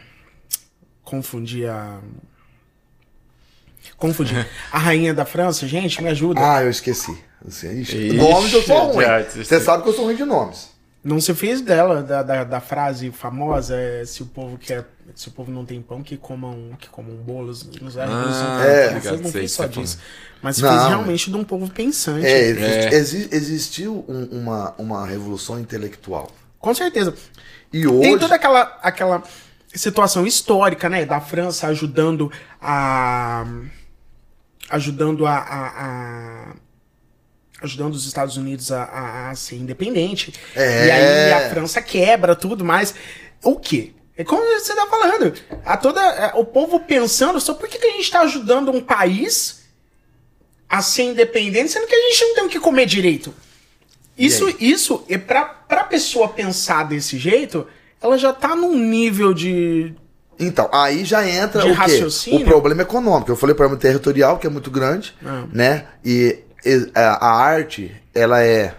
Confundi 1.04 1.66
a. 1.66 2.00
Confundi. 3.98 4.34
A 4.72 4.80
rainha 4.80 5.14
da 5.14 5.26
França, 5.26 5.68
gente, 5.68 6.02
me 6.02 6.10
ajuda. 6.10 6.40
Ah, 6.44 6.64
eu 6.64 6.70
esqueci. 6.70 7.16
Assim, 7.48 7.82
ixi, 7.82 8.08
Ixi, 8.08 8.18
nomes 8.18 8.52
eu 8.52 8.62
sou 8.64 8.92
ruim. 8.92 9.06
Você 9.36 9.60
sabe 9.60 9.84
que 9.84 9.90
eu 9.90 9.94
sou 9.94 10.06
ruim 10.06 10.16
de 10.16 10.26
nomes. 10.26 10.70
Não 11.06 11.22
se 11.22 11.36
fez 11.36 11.62
dela, 11.62 12.02
da, 12.02 12.24
da, 12.24 12.44
da 12.44 12.60
frase 12.60 13.12
famosa, 13.12 13.76
é, 13.76 14.04
se 14.06 14.24
o 14.24 14.26
povo 14.26 14.58
quer. 14.58 14.86
Se 15.14 15.28
o 15.28 15.32
povo 15.32 15.52
não 15.52 15.64
tem 15.64 15.80
pão, 15.80 16.02
que 16.02 16.18
comam, 16.18 16.72
que 16.80 16.90
comam 16.90 17.16
bolos. 17.16 17.64
Nos 17.80 17.96
Ah, 17.96 18.04
é. 18.66 18.88
não 18.90 18.98
ligado, 18.98 19.02
fez, 19.04 19.22
não 19.22 19.32
sei 19.32 19.32
fez 19.42 19.52
só 19.52 19.64
tá 19.64 19.70
disso. 19.70 20.00
Mas 20.42 20.56
se 20.56 20.64
Não, 20.64 20.70
fez 20.72 20.88
realmente 20.88 21.30
de 21.30 21.38
um 21.38 21.44
povo 21.44 21.70
pensante. 21.70 22.26
É, 22.26 22.50
É. 22.50 22.94
exi- 22.96 23.30
existiu 23.32 24.04
um- 24.10 24.40
uma, 24.42 24.74
uma 24.80 25.06
revolução 25.06 25.60
intelectual. 25.60 26.32
Com 26.60 26.74
certeza. 26.74 27.14
E 27.72 27.86
hoje. 27.86 28.02
Tem 28.02 28.18
toda 28.18 28.34
aquela, 28.34 28.62
aquela 28.82 29.22
situação 29.74 30.26
histórica, 30.26 30.90
né? 30.90 31.06
Da 31.06 31.22
França 31.22 31.68
ajudando 31.68 32.32
a. 32.60 33.46
ajudando 34.72 35.26
a. 35.28 35.36
a- 35.36 35.86
a- 35.86 36.54
ajudando 37.62 37.94
os 37.94 38.06
Estados 38.06 38.38
Unidos 38.38 38.72
a, 38.72 38.84
a- 38.84 39.30
a 39.32 39.36
ser 39.36 39.56
independente. 39.56 40.34
É. 40.56 40.88
E 40.88 40.92
aí 40.92 41.34
a 41.34 41.50
França 41.50 41.82
quebra 41.82 42.36
tudo, 42.36 42.64
mas 42.66 42.94
o 43.44 43.56
quê? 43.58 43.92
É 44.18 44.24
como 44.24 44.42
você 44.44 44.74
tá 44.74 44.86
falando. 44.88 45.34
A 45.66 45.76
toda, 45.76 46.02
é, 46.02 46.32
o 46.36 46.46
povo 46.46 46.80
pensando 46.80 47.40
só 47.42 47.54
por 47.54 47.68
que, 47.68 47.78
que 47.78 47.88
a 47.88 47.92
gente 47.92 48.10
tá 48.10 48.22
ajudando 48.22 48.72
um 48.72 48.80
país 48.82 49.66
a 50.70 50.82
ser 50.82 51.04
independente, 51.04 51.72
sendo 51.72 51.86
que 51.88 51.96
a 51.96 52.10
gente 52.10 52.24
não 52.26 52.36
tem 52.36 52.46
o 52.46 52.50
que 52.50 52.60
comer 52.60 52.86
direito. 52.86 53.34
Isso, 54.18 54.54
isso, 54.60 55.04
é 55.10 55.18
pra, 55.18 55.44
pra 55.44 55.84
pessoa 55.84 56.30
pensar 56.30 56.84
desse 56.86 57.18
jeito, 57.18 57.68
ela 58.02 58.18
já 58.18 58.32
tá 58.32 58.56
num 58.56 58.74
nível 58.78 59.34
de. 59.34 59.94
Então, 60.40 60.70
aí 60.72 61.04
já 61.04 61.28
entra 61.28 61.66
o 61.66 61.76
quê? 61.76 62.34
O 62.34 62.40
problema 62.46 62.82
econômico. 62.84 63.30
Eu 63.32 63.36
falei 63.36 63.54
problema 63.54 63.80
territorial, 63.80 64.38
que 64.40 64.48
é 64.48 64.50
muito 64.50 64.72
grande, 64.72 65.14
Ah. 65.26 65.44
né? 65.52 65.88
E, 66.04 66.40
a, 66.94 67.02
a 67.28 67.32
arte, 67.44 67.96
ela 68.14 68.42
é. 68.44 68.74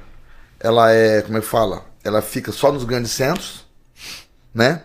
Ela 0.61 0.93
é. 0.93 1.22
Como 1.22 1.39
é 1.39 1.41
que 1.41 1.47
fala? 1.47 1.84
Ela 2.05 2.22
fica 2.22 2.53
só 2.53 2.70
nos 2.72 2.84
grandes 2.84 3.11
centros, 3.12 3.66
né? 4.55 4.82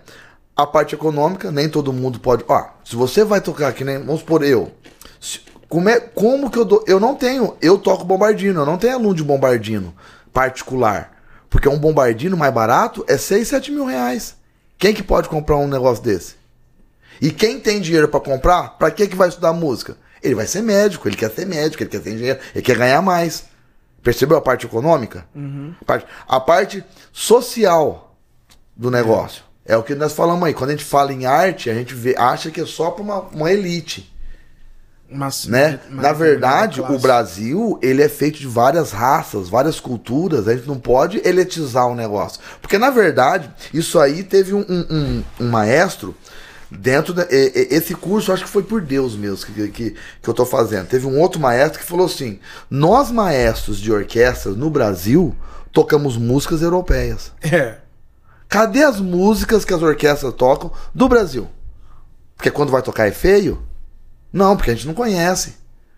A 0.55 0.65
parte 0.65 0.93
econômica, 0.95 1.51
nem 1.51 1.69
todo 1.69 1.93
mundo 1.93 2.19
pode. 2.19 2.43
Ó, 2.47 2.65
se 2.83 2.95
você 2.95 3.23
vai 3.23 3.41
tocar 3.41 3.67
aqui, 3.69 3.83
nem. 3.83 3.97
Vamos 3.99 4.19
supor, 4.21 4.43
eu. 4.43 4.71
Se- 5.19 5.39
Como, 5.69 5.87
é, 5.89 5.99
como 5.99 6.49
que 6.49 6.57
eu 6.59 6.65
dou. 6.65 6.83
Eu 6.87 6.99
não 6.99 7.15
tenho. 7.15 7.55
Eu 7.61 7.77
toco 7.77 8.03
bombardino, 8.03 8.61
eu 8.61 8.65
não 8.65 8.77
tenho 8.77 8.95
aluno 8.95 9.15
de 9.15 9.23
bombardino 9.23 9.93
particular. 10.33 11.11
Porque 11.49 11.67
um 11.67 11.77
bombardino 11.77 12.37
mais 12.37 12.53
barato 12.53 13.03
é 13.07 13.17
6, 13.17 13.47
7 13.47 13.71
mil 13.71 13.85
reais. 13.85 14.35
Quem 14.77 14.93
que 14.93 15.03
pode 15.03 15.27
comprar 15.29 15.57
um 15.57 15.67
negócio 15.67 16.03
desse? 16.03 16.35
E 17.21 17.29
quem 17.29 17.59
tem 17.59 17.79
dinheiro 17.79 18.07
pra 18.07 18.19
comprar, 18.19 18.77
pra 18.77 18.89
que 18.89 19.07
que 19.07 19.15
vai 19.15 19.29
estudar 19.29 19.53
música? 19.53 19.95
Ele 20.23 20.35
vai 20.35 20.45
ser 20.47 20.61
médico, 20.61 21.07
ele 21.07 21.15
quer 21.15 21.31
ser 21.31 21.45
médico, 21.45 21.81
ele 21.83 21.89
quer 21.89 21.99
ter 21.99 22.15
dinheiro, 22.15 22.39
ele 22.53 22.61
quer 22.63 22.77
ganhar 22.77 23.01
mais. 23.01 23.45
Percebeu 24.03 24.37
a 24.37 24.41
parte 24.41 24.65
econômica? 24.65 25.25
A, 25.81 25.85
parte, 25.85 26.05
a 26.27 26.39
parte 26.39 26.83
social 27.11 28.15
do 28.75 28.89
negócio. 28.89 29.43
É 29.65 29.77
o 29.77 29.83
que 29.83 29.93
nós 29.93 30.13
falamos 30.13 30.43
aí. 30.47 30.53
Quando 30.55 30.71
a 30.71 30.73
gente 30.73 30.83
fala 30.85 31.13
em 31.13 31.25
arte, 31.25 31.69
a 31.69 31.73
gente 31.73 31.93
vê, 31.93 32.15
acha 32.17 32.49
que 32.49 32.59
é 32.61 32.65
só 32.65 32.89
pra 32.91 33.03
uma, 33.03 33.19
uma 33.19 33.51
elite 33.51 34.11
Mas, 35.09 35.45
né? 35.45 35.79
mas- 35.89 36.01
Na 36.01 36.13
verdade, 36.13 36.79
classe. 36.79 36.95
o 36.95 36.99
Brasil, 36.99 37.79
ele 37.81 38.01
é 38.01 38.09
feito 38.09 38.39
de 38.39 38.47
várias 38.47 38.91
raças, 38.91 39.49
várias 39.49 39.79
culturas, 39.79 40.47
a 40.47 40.55
gente 40.55 40.67
não 40.67 40.79
pode 40.79 41.21
elitizar 41.23 41.87
o 41.87 41.93
negócio. 41.95 42.39
Porque, 42.59 42.77
na 42.79 42.89
verdade, 42.89 43.51
isso 43.73 43.99
aí 43.99 44.23
teve 44.23 44.53
um, 44.53 44.65
um- 44.67 44.85
um- 44.89 45.23
um 45.41 45.49
maestro 45.49 46.15
dentro 46.71 47.13
da, 47.13 47.27
esse 47.29 47.93
curso, 47.93 48.31
eu 48.31 48.35
acho 48.35 48.45
que 48.45 48.49
foi 48.49 48.63
por 48.63 48.81
Deus 48.81 49.15
mesmo 49.15 49.45
que, 49.45 49.67
que, 49.67 49.95
que 50.21 50.29
eu 50.29 50.33
tô 50.33 50.45
fazendo. 50.45 50.87
Teve 50.87 51.05
um 51.05 51.19
outro 51.19 51.39
maestro 51.39 51.79
que 51.79 51.85
falou 51.85 52.05
assim: 52.05 52.39
nós 52.69 53.11
maestros 53.11 53.77
de 53.79 53.91
orquestra 53.91 54.53
no 54.53 54.69
Brasil 54.69 55.35
tocamos 55.71 56.15
músicas 56.17 56.61
europeias. 56.61 57.31
É. 57.41 57.77
Cadê 58.47 58.83
as 58.83 58.99
músicas 58.99 59.63
que 59.63 59.73
as 59.73 59.81
orquestras 59.81 60.33
tocam 60.33 60.71
do 60.93 61.07
Brasil? 61.07 61.47
Porque 62.35 62.51
quando 62.51 62.71
vai 62.71 62.81
tocar 62.81 63.07
é 63.07 63.11
feio? 63.11 63.61
Não, 64.31 64.55
porque 64.55 64.71
a 64.71 64.73
gente 64.73 64.87
não 64.87 64.93
conhece. 64.93 65.55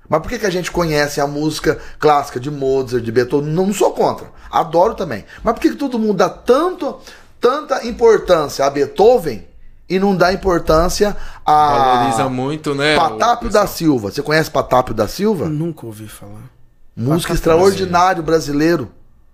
Mas 0.09 0.21
por 0.21 0.30
que, 0.30 0.38
que 0.38 0.45
a 0.45 0.51
gente 0.51 0.69
conhece 0.69 1.21
a 1.21 1.26
música 1.26 1.80
clássica 1.97 2.39
de 2.39 2.51
Mozart, 2.51 3.03
de 3.03 3.11
Beethoven? 3.11 3.49
Não, 3.49 3.67
não 3.67 3.74
sou 3.74 3.91
contra. 3.93 4.28
Adoro 4.51 4.93
também. 4.93 5.26
Mas 5.43 5.53
por 5.53 5.61
que, 5.61 5.69
que 5.69 5.78
todo 5.78 5.97
mundo 5.97 6.15
dá 6.15 6.30
tanto, 6.30 6.99
tanta 7.39 7.88
importância 7.88 8.65
a 8.65 8.69
Beethoven 8.69 9.47
e 9.95 9.99
não 9.99 10.15
dá 10.15 10.31
importância 10.33 11.15
a 11.45 11.67
Valoriza 11.77 12.29
muito, 12.29 12.73
né? 12.75 12.95
Patápio 12.95 13.49
da. 13.49 13.67
Silva? 13.67 14.11
Você 14.11 14.21
conhece 14.21 14.49
Patápio 14.51 14.93
da 14.93 15.07
Silva? 15.07 15.47
Nunca 15.49 15.85
ouvi 15.85 16.07
falar. 16.07 16.49
Música 16.95 17.33
Patápio 17.33 17.35
extraordinário 17.35 18.21
brasileiro. 18.23 18.91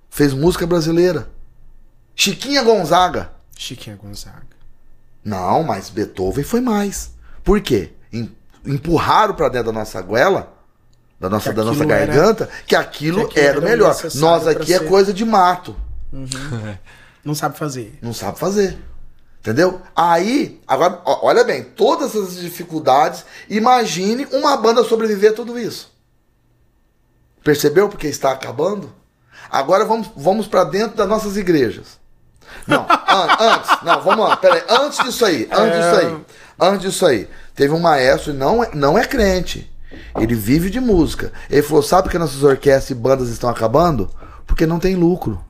Fez 0.09 0.33
música 0.33 0.65
brasileira. 0.65 1.29
Chiquinha 2.15 2.63
Gonzaga. 2.63 3.31
Chiquinha 3.55 3.95
Gonzaga. 4.01 4.47
Não, 5.23 5.63
mas 5.63 5.89
Beethoven 5.89 6.43
foi 6.43 6.61
mais. 6.61 7.11
Por 7.43 7.59
quê? 7.61 7.91
Em- 8.11 8.31
Empurraram 8.65 9.33
pra 9.35 9.47
dentro 9.49 9.71
da 9.71 9.79
nossa 9.79 10.01
goela, 10.01 10.53
da 11.19 11.29
nossa, 11.29 11.53
da 11.53 11.63
nossa 11.63 11.77
aquilo 11.83 11.91
era- 11.93 12.05
garganta, 12.13 12.49
que 12.67 12.75
aquilo, 12.75 13.27
que 13.27 13.39
aquilo 13.39 13.47
era 13.47 13.59
o 13.59 13.61
era 13.61 13.69
melhor. 13.69 13.95
Nós 14.15 14.47
aqui 14.47 14.73
é 14.73 14.79
ser. 14.79 14.87
coisa 14.87 15.13
de 15.13 15.23
mato. 15.23 15.75
Não 17.23 17.35
sabe 17.35 17.57
fazer. 17.57 17.97
Não 18.01 18.13
sabe 18.13 18.39
fazer. 18.39 18.77
Entendeu? 19.39 19.81
Aí, 19.95 20.59
agora, 20.67 21.01
olha 21.05 21.43
bem, 21.45 21.63
todas 21.63 22.09
essas 22.13 22.35
dificuldades, 22.35 23.23
imagine 23.49 24.27
uma 24.33 24.57
banda 24.57 24.83
sobreviver 24.83 25.31
a 25.31 25.35
tudo 25.35 25.57
isso. 25.57 25.91
Percebeu 27.43 27.87
porque 27.87 28.07
está 28.07 28.31
acabando? 28.31 28.93
Agora 29.49 29.85
vamos, 29.85 30.09
vamos 30.15 30.45
para 30.47 30.65
dentro 30.65 30.97
das 30.97 31.07
nossas 31.07 31.37
igrejas. 31.37 31.97
Não, 32.67 32.81
an- 32.81 33.37
antes, 33.39 33.69
não, 33.83 34.01
vamos 34.01 34.27
lá, 34.27 34.35
peraí, 34.35 34.61
antes 34.69 34.99
disso 34.99 35.23
aí, 35.25 35.47
antes 35.51 35.77
disso 35.77 35.95
aí, 35.95 36.25
antes 36.59 36.81
disso 36.81 37.05
aí, 37.05 37.29
teve 37.55 37.73
um 37.73 37.79
maestro, 37.79 38.33
não 38.33 38.63
é, 38.63 38.71
não 38.75 38.97
é 38.97 39.05
crente, 39.05 39.71
ele 40.19 40.35
vive 40.35 40.69
de 40.69 40.79
música. 40.79 41.31
Ele 41.49 41.61
falou: 41.61 41.81
sabe 41.81 42.09
que 42.09 42.17
nossas 42.17 42.43
orquestras 42.43 42.89
e 42.89 42.95
bandas 42.95 43.29
estão 43.29 43.49
acabando? 43.49 44.09
Porque 44.45 44.65
não 44.65 44.79
tem 44.79 44.95
lucro. 44.95 45.43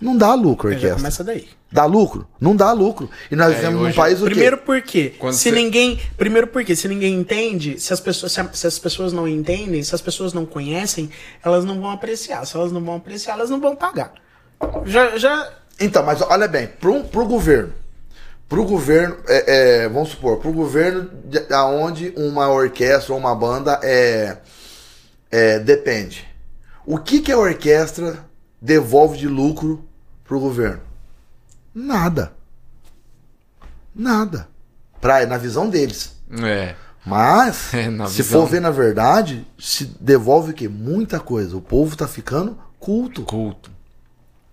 Não 0.00 0.16
dá 0.16 0.34
lucro, 0.34 0.68
a 0.68 0.70
Já 0.72 0.76
orquestra. 0.76 0.96
começa 0.98 1.24
daí. 1.24 1.48
Dá 1.72 1.84
lucro? 1.84 2.26
Não 2.40 2.54
dá 2.54 2.70
lucro. 2.72 3.10
E 3.30 3.34
nós 3.36 3.52
É, 3.52 3.56
vivemos 3.56 3.82
num 3.82 3.92
país 3.92 4.20
o 4.20 4.24
quê? 4.24 4.30
Primeiro 4.30 4.58
porque 4.58 5.14
se 5.18 5.20
você- 5.32 5.50
ninguém, 5.50 6.00
primeiro 6.16 6.46
porque 6.46 6.76
se 6.76 6.86
ninguém 6.86 7.14
entende, 7.14 7.80
se 7.80 7.92
as 7.92 8.00
pessoas 8.00 8.32
se, 8.32 8.40
a- 8.40 8.48
se 8.52 8.66
as 8.66 8.78
pessoas 8.78 9.12
não 9.12 9.26
entendem, 9.26 9.82
se 9.82 9.94
as 9.94 10.00
pessoas 10.00 10.32
não 10.32 10.46
conhecem, 10.46 11.10
elas 11.44 11.64
não 11.64 11.80
vão 11.80 11.90
apreciar. 11.90 12.46
Se 12.46 12.56
elas 12.56 12.70
não 12.72 12.82
vão 12.84 12.96
apreciar, 12.96 13.34
elas 13.34 13.50
não 13.50 13.60
vão 13.60 13.74
pagar. 13.74 14.12
Já 14.84 15.16
já 15.18 15.50
Então, 15.80 16.02
mas 16.04 16.22
olha 16.22 16.46
bem, 16.48 16.66
pro, 16.68 17.02
pro 17.04 17.26
governo. 17.26 17.72
Pro 18.48 18.64
governo, 18.64 19.16
é, 19.26 19.82
é, 19.84 19.88
vamos 19.88 20.10
supor, 20.10 20.38
pro 20.38 20.52
governo 20.52 21.10
de, 21.24 21.52
aonde 21.52 22.12
uma 22.16 22.48
orquestra 22.48 23.12
ou 23.12 23.18
uma 23.18 23.34
banda 23.34 23.80
é, 23.82 24.36
é, 25.30 25.58
depende. 25.58 26.24
O 26.86 26.96
que, 26.98 27.20
que 27.20 27.32
a 27.32 27.36
orquestra 27.36 28.24
devolve 28.60 29.18
de 29.18 29.28
lucro 29.28 29.84
pro 30.24 30.40
governo? 30.40 30.80
Nada. 31.74 32.32
Nada. 33.94 34.48
Pra, 35.00 35.24
na 35.26 35.38
visão 35.38 35.68
deles. 35.68 36.16
É. 36.42 36.74
Mas, 37.04 37.72
É, 37.74 37.88
na 37.88 38.06
se 38.08 38.22
visão. 38.22 38.42
for 38.42 38.50
ver 38.50 38.60
na 38.60 38.70
verdade, 38.70 39.46
se 39.58 39.84
devolve 40.00 40.50
o 40.50 40.54
quê? 40.54 40.68
Muita 40.68 41.20
coisa. 41.20 41.56
O 41.56 41.60
povo 41.60 41.96
tá 41.96 42.08
ficando 42.08 42.58
culto. 42.78 43.22
Culto. 43.22 43.70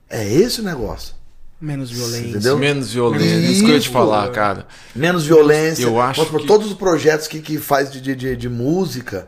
É 0.09 0.27
esse 0.31 0.61
o 0.61 0.63
negócio. 0.63 1.15
Menos 1.59 1.89
violência. 1.89 2.27
Entendeu? 2.27 2.57
Menos 2.57 2.91
violência. 2.91 3.37
Isso 3.49 3.63
que 3.63 3.69
eu 3.71 3.75
ia 3.75 3.79
te 3.79 3.83
Isso. 3.85 3.91
falar, 3.93 4.29
cara. 4.31 4.67
Menos 4.93 5.25
violência. 5.25 5.83
Eu 5.83 5.99
acho 5.99 6.25
que- 6.25 6.45
Todos 6.45 6.67
os 6.67 6.73
projetos 6.73 7.25
que, 7.27 7.39
que 7.39 7.57
faz 7.57 7.89
de, 7.89 8.01
de, 8.01 8.13
de, 8.15 8.35
de 8.35 8.49
música, 8.49 9.25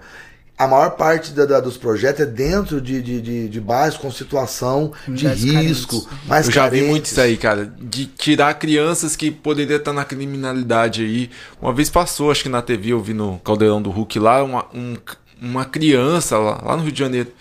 a 0.57 0.67
maior 0.67 0.91
parte 0.91 1.31
da, 1.33 1.45
da- 1.45 1.59
dos 1.59 1.75
projetos 1.77 2.21
é 2.21 2.25
dentro 2.25 2.79
de, 2.79 3.01
de, 3.01 3.21
de, 3.21 3.49
de 3.49 3.59
bairros 3.61 3.97
com 3.97 4.09
situação 4.11 4.93
de 5.07 5.23
Comunidades 5.25 5.43
risco. 5.43 6.01
carentes. 6.01 6.27
Mais 6.27 6.45
eu 6.47 6.51
já 6.53 6.63
vi 6.63 6.69
carentes. 6.77 6.89
muito 6.89 7.05
isso 7.05 7.21
aí, 7.21 7.35
cara. 7.37 7.65
De 7.79 8.05
tirar 8.05 8.53
crianças 8.53 9.15
que 9.15 9.29
poderiam 9.31 9.77
estar 9.77 9.91
na 9.93 10.05
criminalidade 10.05 11.03
aí. 11.03 11.29
Uma 11.61 11.73
vez 11.73 11.89
passou, 11.89 12.31
acho 12.31 12.43
que 12.43 12.49
na 12.49 12.61
TV, 12.61 12.93
eu 12.93 13.01
vi 13.01 13.13
no 13.13 13.37
Caldeirão 13.39 13.81
do 13.81 13.89
Hulk 13.89 14.17
lá, 14.19 14.41
uma, 14.43 14.65
um- 14.73 14.95
uma 15.41 15.65
criança 15.65 16.37
lá, 16.37 16.61
lá 16.63 16.77
no 16.77 16.83
Rio 16.83 16.91
de 16.91 16.99
Janeiro 16.99 17.31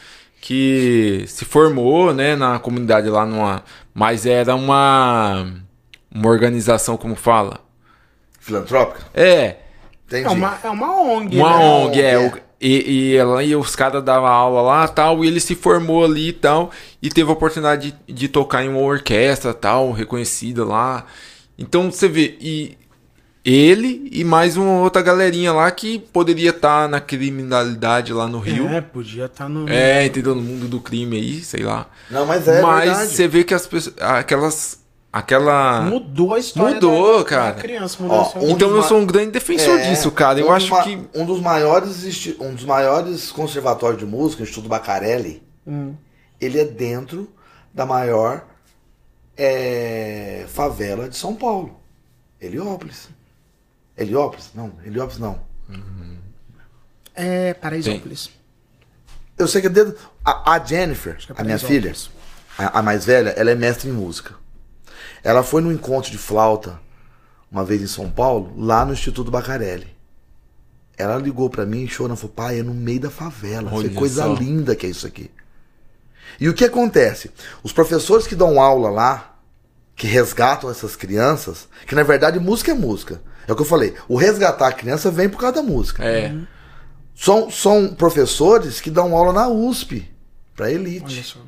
que 0.40 1.24
se 1.26 1.44
formou, 1.46 2.12
né, 2.12 2.36
na 2.36 2.58
comunidade 2.58 3.08
lá 3.08 3.24
numa. 3.24 3.62
Mas 3.94 4.26
era 4.26 4.54
uma. 4.54 5.46
Uma 6.14 6.28
organização, 6.28 6.96
como 6.96 7.14
fala? 7.16 7.60
Filantrópica? 8.40 9.00
É, 9.14 9.56
Entendi. 10.06 10.26
É 10.26 10.30
uma, 10.30 10.58
é 10.62 10.68
uma 10.68 11.00
ONG, 11.00 11.36
uma 11.38 11.58
né? 11.58 11.64
ONG, 11.64 12.00
é. 12.02 12.18
O- 12.18 12.43
E, 12.60 13.12
e, 13.12 13.16
ela, 13.16 13.42
e 13.42 13.54
os 13.54 13.76
caras 13.76 14.02
davam 14.02 14.28
aula 14.28 14.62
lá 14.62 14.88
tal, 14.88 15.24
e 15.24 15.28
ele 15.28 15.40
se 15.40 15.54
formou 15.54 16.04
ali 16.04 16.28
e 16.28 16.32
tal, 16.32 16.70
e 17.02 17.08
teve 17.10 17.28
a 17.28 17.32
oportunidade 17.32 17.94
de, 18.06 18.12
de 18.14 18.28
tocar 18.28 18.64
em 18.64 18.68
uma 18.68 18.80
orquestra 18.80 19.52
tal, 19.52 19.92
reconhecida 19.92 20.64
lá. 20.64 21.04
Então 21.58 21.90
você 21.90 22.08
vê, 22.08 22.36
e 22.40 22.76
ele 23.44 24.08
e 24.10 24.24
mais 24.24 24.56
uma 24.56 24.80
outra 24.80 25.02
galerinha 25.02 25.52
lá 25.52 25.70
que 25.70 25.98
poderia 25.98 26.48
estar 26.48 26.88
na 26.88 26.98
criminalidade 26.98 28.10
lá 28.10 28.26
no 28.26 28.38
Rio. 28.38 28.66
É, 28.68 28.80
podia 28.80 29.26
estar 29.26 29.48
no. 29.50 29.68
É, 29.68 30.06
entendeu? 30.06 30.34
No 30.34 30.40
mundo 30.40 30.66
do 30.66 30.80
crime 30.80 31.18
aí, 31.18 31.40
sei 31.42 31.62
lá. 31.62 31.86
Não, 32.10 32.24
mas 32.24 32.48
é 32.48 32.62
Mas 32.62 32.84
verdade. 32.84 33.10
você 33.10 33.28
vê 33.28 33.44
que 33.44 33.52
as 33.52 33.66
pessoas. 33.66 33.94
Aquelas. 34.00 34.82
Aquela. 35.16 35.82
Mudou 35.82 36.34
a 36.34 36.40
história 36.40 36.74
Mudou, 36.74 37.18
da, 37.18 37.24
cara. 37.24 37.52
da 37.52 37.60
criança. 37.60 38.02
Mudou 38.02 38.16
Ó, 38.16 38.20
a 38.20 38.26
história. 38.26 38.48
um 38.48 38.50
Então 38.50 38.70
eu 38.74 38.82
sou 38.82 38.98
um 38.98 39.06
grande 39.06 39.30
defensor 39.30 39.78
É, 39.78 39.88
disso, 39.88 40.10
cara. 40.10 40.40
Eu 40.40 40.48
um 40.48 40.52
acho 40.52 40.82
que. 40.82 41.00
um 41.14 41.24
dos 41.24 41.40
maiores 41.40 42.26
um 42.40 42.52
dos 42.52 42.64
maiores 42.64 43.30
conservatórios 43.30 44.00
de 44.00 44.06
música, 44.06 44.42
o 44.42 44.44
Instituto 44.44 44.68
Bacarelli, 44.68 45.40
Hum. 45.64 45.94
ele 46.40 46.58
é 46.58 46.64
dentro 46.64 47.32
da 47.72 47.86
maior 47.86 48.44
é, 49.36 50.46
favela 50.48 51.08
de 51.08 51.16
São 51.16 51.36
Paulo. 51.36 51.78
Heliópolis. 52.40 53.08
Heliópolis? 53.96 54.50
Não, 54.52 54.72
Heliópolis 54.84 55.20
não. 55.20 55.38
É, 57.14 57.54
Paraisópolis. 57.54 58.30
Eu 59.38 59.46
sei 59.46 59.60
que 59.60 59.68
é 59.68 59.70
dentro. 59.70 59.96
A, 60.24 60.54
a 60.54 60.58
Jennifer, 60.64 61.16
é 61.36 61.40
a 61.40 61.44
minha 61.44 61.58
filha, 61.58 61.94
a, 62.58 62.80
a 62.80 62.82
mais 62.82 63.04
velha, 63.04 63.30
ela 63.30 63.52
é 63.52 63.54
mestre 63.54 63.88
em 63.88 63.92
música. 63.92 64.34
Ela 65.24 65.42
foi 65.42 65.62
no 65.62 65.72
encontro 65.72 66.10
de 66.10 66.18
flauta 66.18 66.78
uma 67.50 67.64
vez 67.64 67.80
em 67.80 67.86
São 67.86 68.10
Paulo, 68.10 68.52
lá 68.58 68.84
no 68.84 68.92
Instituto 68.92 69.30
Bacarelli. 69.30 69.86
Ela 70.96 71.16
ligou 71.16 71.48
pra 71.48 71.64
mim 71.64 71.84
e 71.84 71.88
chorando, 71.88 72.16
falou: 72.16 72.34
pai, 72.34 72.60
é 72.60 72.62
no 72.62 72.74
meio 72.74 73.00
da 73.00 73.10
favela. 73.10 73.70
Olha 73.72 73.88
que 73.88 73.94
coisa 73.94 74.24
só. 74.24 74.34
linda 74.34 74.76
que 74.76 74.86
é 74.86 74.90
isso 74.90 75.06
aqui. 75.06 75.30
E 76.38 76.48
o 76.48 76.54
que 76.54 76.64
acontece? 76.64 77.30
Os 77.62 77.72
professores 77.72 78.26
que 78.26 78.34
dão 78.34 78.60
aula 78.60 78.90
lá, 78.90 79.36
que 79.96 80.06
resgatam 80.06 80.70
essas 80.70 80.96
crianças, 80.96 81.68
que 81.86 81.94
na 81.94 82.02
verdade 82.02 82.38
música 82.38 82.72
é 82.72 82.74
música. 82.74 83.22
É 83.46 83.52
o 83.52 83.56
que 83.56 83.62
eu 83.62 83.66
falei. 83.66 83.94
O 84.08 84.16
resgatar 84.16 84.68
a 84.68 84.72
criança 84.72 85.10
vem 85.10 85.28
por 85.28 85.38
causa 85.38 85.56
da 85.56 85.62
música. 85.62 86.04
É. 86.04 86.34
São, 87.14 87.50
são 87.50 87.94
professores 87.94 88.80
que 88.80 88.90
dão 88.90 89.16
aula 89.16 89.32
na 89.32 89.48
USP, 89.48 90.10
pra 90.56 90.70
elite. 90.70 91.14
Olha 91.14 91.22
só. 91.22 91.38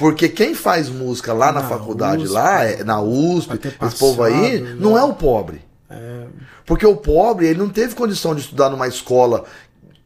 Porque 0.00 0.28
quem 0.30 0.54
faz 0.54 0.88
música 0.88 1.32
lá 1.34 1.52
na, 1.52 1.60
Na 1.62 1.68
faculdade, 1.68 2.22
USP, 2.24 2.32
lá, 2.32 2.64
é, 2.64 2.82
na 2.82 3.00
USP, 3.02 3.58
ter 3.58 3.76
esse 3.82 3.96
povo 3.98 4.22
aí, 4.24 4.58
passado, 4.60 4.80
não 4.80 4.94
né? 4.94 5.00
é 5.00 5.04
o 5.04 5.12
pobre. 5.14 5.60
É, 5.90 6.24
Porque 6.64 6.86
o 6.86 6.96
pobre, 6.96 7.46
ele 7.48 7.58
não 7.58 7.68
teve 7.68 7.94
condição 7.94 8.34
de 8.34 8.40
estudar 8.40 8.70
numa 8.70 8.88
escola 8.88 9.44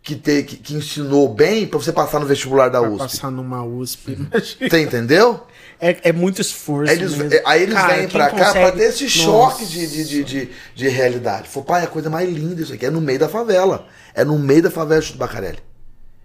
que, 0.03 0.17
te, 0.17 0.43
que, 0.43 0.57
que 0.57 0.75
ensinou 0.75 1.33
bem 1.33 1.65
pra 1.67 1.79
você 1.79 1.93
passar 1.93 2.19
no 2.19 2.27
vestibular 2.27 2.69
da 2.71 2.81
pra 2.81 2.91
USP. 2.91 2.99
passar 2.99 3.31
numa 3.31 3.63
USP. 3.65 4.13
imagina. 4.13 4.69
Você 4.69 4.81
entendeu? 4.83 5.41
É, 5.81 5.97
é 6.09 6.13
muito 6.13 6.41
esforço. 6.41 6.93
Eles, 6.93 7.19
é, 7.33 7.43
aí 7.47 7.63
eles 7.63 7.75
Cara, 7.75 7.95
vêm 7.95 8.09
pra 8.09 8.31
cá 8.31 8.47
consegue- 8.47 8.59
pra 8.59 8.73
ter 8.73 8.85
esse 8.89 9.09
choque 9.09 9.63
Nossa. 9.63 9.67
de, 9.73 9.87
de, 9.87 10.05
de, 10.05 10.25
de, 10.25 10.49
de 10.75 10.89
realidade. 10.89 11.49
Falei, 11.49 11.67
pai, 11.67 11.81
é 11.83 11.85
a 11.85 11.89
coisa 11.89 12.11
mais 12.11 12.29
linda 12.29 12.61
isso 12.63 12.73
aqui. 12.73 12.85
É 12.87 12.91
no 12.91 13.01
meio 13.01 13.19
da 13.19 13.29
favela. 13.29 13.87
É 14.13 14.25
no 14.25 14.39
meio 14.39 14.63
da 14.63 14.71
favela 14.71 15.01
do 15.03 15.15
Bacarelli. 15.19 15.59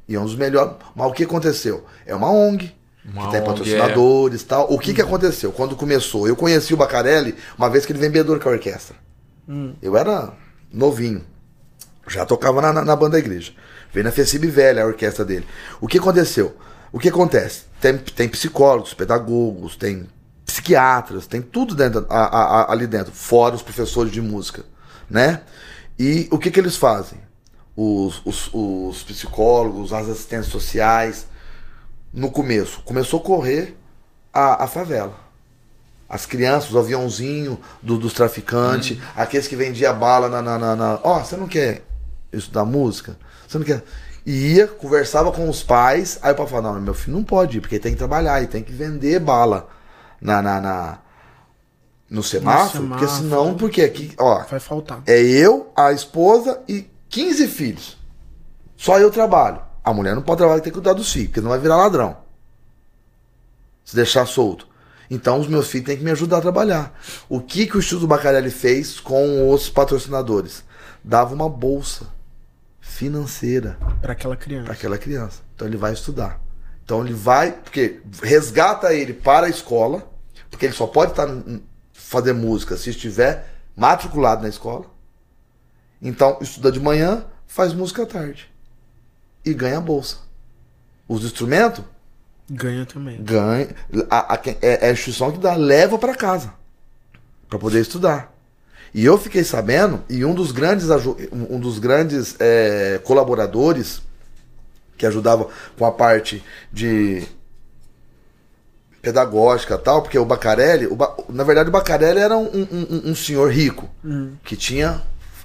E 0.07 0.15
é 0.15 0.19
um 0.19 0.23
dos 0.25 0.35
melhores. 0.35 0.73
Mas 0.95 1.07
o 1.07 1.13
que 1.13 1.23
aconteceu? 1.23 1.83
É 2.05 2.15
uma 2.15 2.31
ONG. 2.31 2.73
Uma 3.11 3.25
que 3.25 3.31
tem 3.31 3.43
patrocinadores 3.43 4.41
e 4.41 4.45
tal. 4.45 4.71
O 4.71 4.77
que, 4.79 4.93
que 4.93 5.01
aconteceu? 5.01 5.51
Quando 5.51 5.75
começou, 5.75 6.27
eu 6.27 6.35
conheci 6.35 6.73
o 6.73 6.77
Bacarelli 6.77 7.35
uma 7.57 7.69
vez 7.69 7.85
que 7.85 7.91
ele 7.91 7.99
vem 7.99 8.09
bebedor 8.09 8.39
com 8.39 8.49
a 8.49 8.51
orquestra. 8.53 8.95
Eu 9.81 9.97
era 9.97 10.31
novinho. 10.71 11.23
Já 12.07 12.25
tocava 12.25 12.61
na, 12.61 12.71
na, 12.73 12.85
na 12.85 12.95
banda 12.95 13.13
da 13.13 13.19
igreja. 13.19 13.51
Veio 13.91 14.03
na 14.03 14.11
Fecib 14.11 14.45
Velha 14.45 14.83
a 14.83 14.85
orquestra 14.85 15.25
dele. 15.25 15.45
O 15.81 15.87
que 15.87 15.97
aconteceu? 15.97 16.55
O 16.91 16.99
que 16.99 17.09
acontece? 17.09 17.63
Tem, 17.81 17.97
tem 17.97 18.27
psicólogos, 18.29 18.93
pedagogos, 18.93 19.75
tem 19.75 20.07
psiquiatras, 20.45 21.27
tem 21.27 21.41
tudo 21.41 21.75
dentro, 21.75 22.05
a- 22.09 22.17
a- 22.25 22.61
a- 22.61 22.71
ali 22.71 22.87
dentro, 22.87 23.11
fora 23.11 23.53
os 23.55 23.61
professores 23.61 24.11
de 24.11 24.19
música, 24.21 24.63
né? 25.09 25.41
E 25.97 26.27
o 26.31 26.37
que, 26.39 26.49
que 26.49 26.59
eles 26.59 26.75
fazem? 26.75 27.19
Os, 27.75 28.21
os, 28.25 28.49
os 28.51 29.03
psicólogos, 29.03 29.93
as 29.93 30.09
assistentes 30.09 30.49
sociais, 30.49 31.27
no 32.13 32.31
começo, 32.31 32.81
começou 32.83 33.19
a 33.19 33.23
correr 33.23 33.77
a, 34.33 34.63
a 34.63 34.67
favela. 34.67 35.13
As 36.07 36.25
crianças, 36.25 36.73
o 36.73 36.79
aviãozinho 36.79 37.59
do- 37.83 37.97
dos 37.99 38.13
traficantes, 38.13 38.97
aqueles 39.15 39.47
que 39.47 39.55
vendiam 39.55 39.97
bala 39.97 40.27
na. 40.27 40.41
na, 40.41 40.57
na, 40.57 40.75
na- 40.75 40.99
Ó, 41.03 41.19
você 41.19 41.37
não 41.37 41.47
quer 41.47 41.83
estudar 42.33 42.65
música? 42.65 43.15
Você 43.47 43.57
não 43.59 43.65
quer. 43.65 43.83
E 44.25 44.55
ia, 44.55 44.67
conversava 44.67 45.31
com 45.31 45.47
os 45.47 45.61
pais, 45.63 46.17
aí 46.21 46.33
o 46.33 46.35
pai 46.35 46.47
falava, 46.47 46.73
não, 46.73 46.81
meu 46.81 46.93
filho 46.95 47.15
não 47.15 47.23
pode 47.23 47.57
ir, 47.57 47.61
porque 47.61 47.79
tem 47.79 47.91
que 47.93 47.97
trabalhar, 47.97 48.39
ele 48.39 48.47
tem 48.47 48.63
que 48.63 48.71
vender 48.71 49.19
bala 49.19 49.69
na, 50.19 50.41
na, 50.41 50.59
na- 50.59 50.97
no 52.09 52.23
semáforo, 52.23 52.87
porque 52.87 53.05
semáforo. 53.07 53.21
senão, 53.29 53.53
porque 53.55 53.81
aqui, 53.83 54.13
ó, 54.17 54.43
Vai 54.45 54.59
faltar. 54.59 55.03
é 55.05 55.19
eu, 55.21 55.71
a 55.75 55.91
esposa 55.93 56.59
e 56.67 56.89
15 57.07 57.47
filhos. 57.47 57.97
Só 58.75 58.97
eu 58.99 59.11
trabalho. 59.11 59.61
A 59.89 59.93
mulher 59.93 60.13
não 60.13 60.21
pode 60.21 60.37
trabalhar, 60.37 60.61
tem 60.61 60.71
que 60.71 60.77
cuidar 60.77 60.93
dos 60.93 61.11
filhos, 61.11 61.29
porque 61.29 61.41
não 61.41 61.49
vai 61.49 61.57
virar 61.57 61.77
ladrão. 61.77 62.17
Se 63.83 63.95
deixar 63.95 64.27
solto. 64.27 64.67
Então 65.09 65.39
os 65.39 65.47
meus 65.47 65.67
filhos 65.67 65.87
têm 65.87 65.97
que 65.97 66.03
me 66.03 66.11
ajudar 66.11 66.37
a 66.37 66.41
trabalhar. 66.41 66.93
O 67.27 67.41
que, 67.41 67.65
que 67.65 67.75
o 67.75 67.79
Instituto 67.79 68.05
Bacarelli 68.05 68.51
fez 68.51 68.99
com 68.99 69.51
os 69.51 69.67
patrocinadores? 69.67 70.63
Dava 71.03 71.33
uma 71.33 71.49
bolsa 71.49 72.05
financeira 72.79 73.79
Pra 73.99 74.13
aquela 74.13 74.37
criança. 74.37 74.65
para 74.65 74.73
aquela 74.73 74.97
criança. 74.99 75.41
Então 75.55 75.67
ele 75.67 75.77
vai 75.77 75.93
estudar. 75.93 76.39
Então 76.85 77.03
ele 77.03 77.13
vai, 77.13 77.51
porque 77.51 77.99
resgata 78.21 78.93
ele 78.93 79.13
para 79.13 79.47
a 79.47 79.49
escola, 79.49 80.07
porque 80.51 80.67
ele 80.67 80.73
só 80.73 80.85
pode 80.85 81.13
estar 81.13 81.27
fazer 81.93 82.33
música 82.33 82.77
se 82.77 82.91
estiver 82.91 83.55
matriculado 83.75 84.43
na 84.43 84.49
escola. 84.49 84.85
Então 85.99 86.37
estuda 86.41 86.71
de 86.71 86.79
manhã, 86.79 87.25
faz 87.47 87.73
música 87.73 88.03
à 88.03 88.05
tarde 88.05 88.51
e 89.49 89.53
ganha 89.53 89.77
a 89.77 89.81
bolsa. 89.81 90.17
Os 91.07 91.23
instrumentos 91.23 91.83
Ganha 92.49 92.85
também. 92.85 93.21
ganha, 93.21 93.69
a, 94.09 94.33
a- 94.33 94.39
é, 94.61 94.85
é 94.85 94.89
a 94.89 94.91
instituição 94.91 95.31
que 95.31 95.37
dá, 95.39 95.55
leva 95.55 95.97
para 95.99 96.15
casa 96.15 96.53
para 97.47 97.59
poder 97.59 97.79
estudar. 97.81 98.33
E 98.93 99.05
eu 99.05 99.17
fiquei 99.19 99.43
sabendo, 99.43 100.03
e 100.09 100.25
um 100.25 100.33
dos 100.33 100.51
grandes, 100.51 100.87
um 101.31 101.59
dos 101.59 101.77
grandes 101.77 102.35
é, 102.39 102.99
colaboradores 103.03 104.01
que 104.97 105.05
ajudava 105.05 105.47
com 105.77 105.85
a 105.85 105.91
parte 105.91 106.43
de 106.73 107.27
pedagógica 109.01 109.75
e 109.75 109.77
tal, 109.77 110.01
porque 110.01 110.17
o 110.19 110.25
Bacarelli, 110.25 110.87
o 110.87 110.95
Ba- 110.95 111.15
na 111.29 111.43
verdade 111.43 111.69
o 111.69 111.71
Bacarelli 111.71 112.19
era 112.19 112.35
um, 112.37 112.45
um- 112.47 112.67
um- 112.71 113.11
um 113.11 113.15
senhor 113.15 113.51
rico, 113.51 113.87
que 114.43 114.57
tinha, 114.57 115.01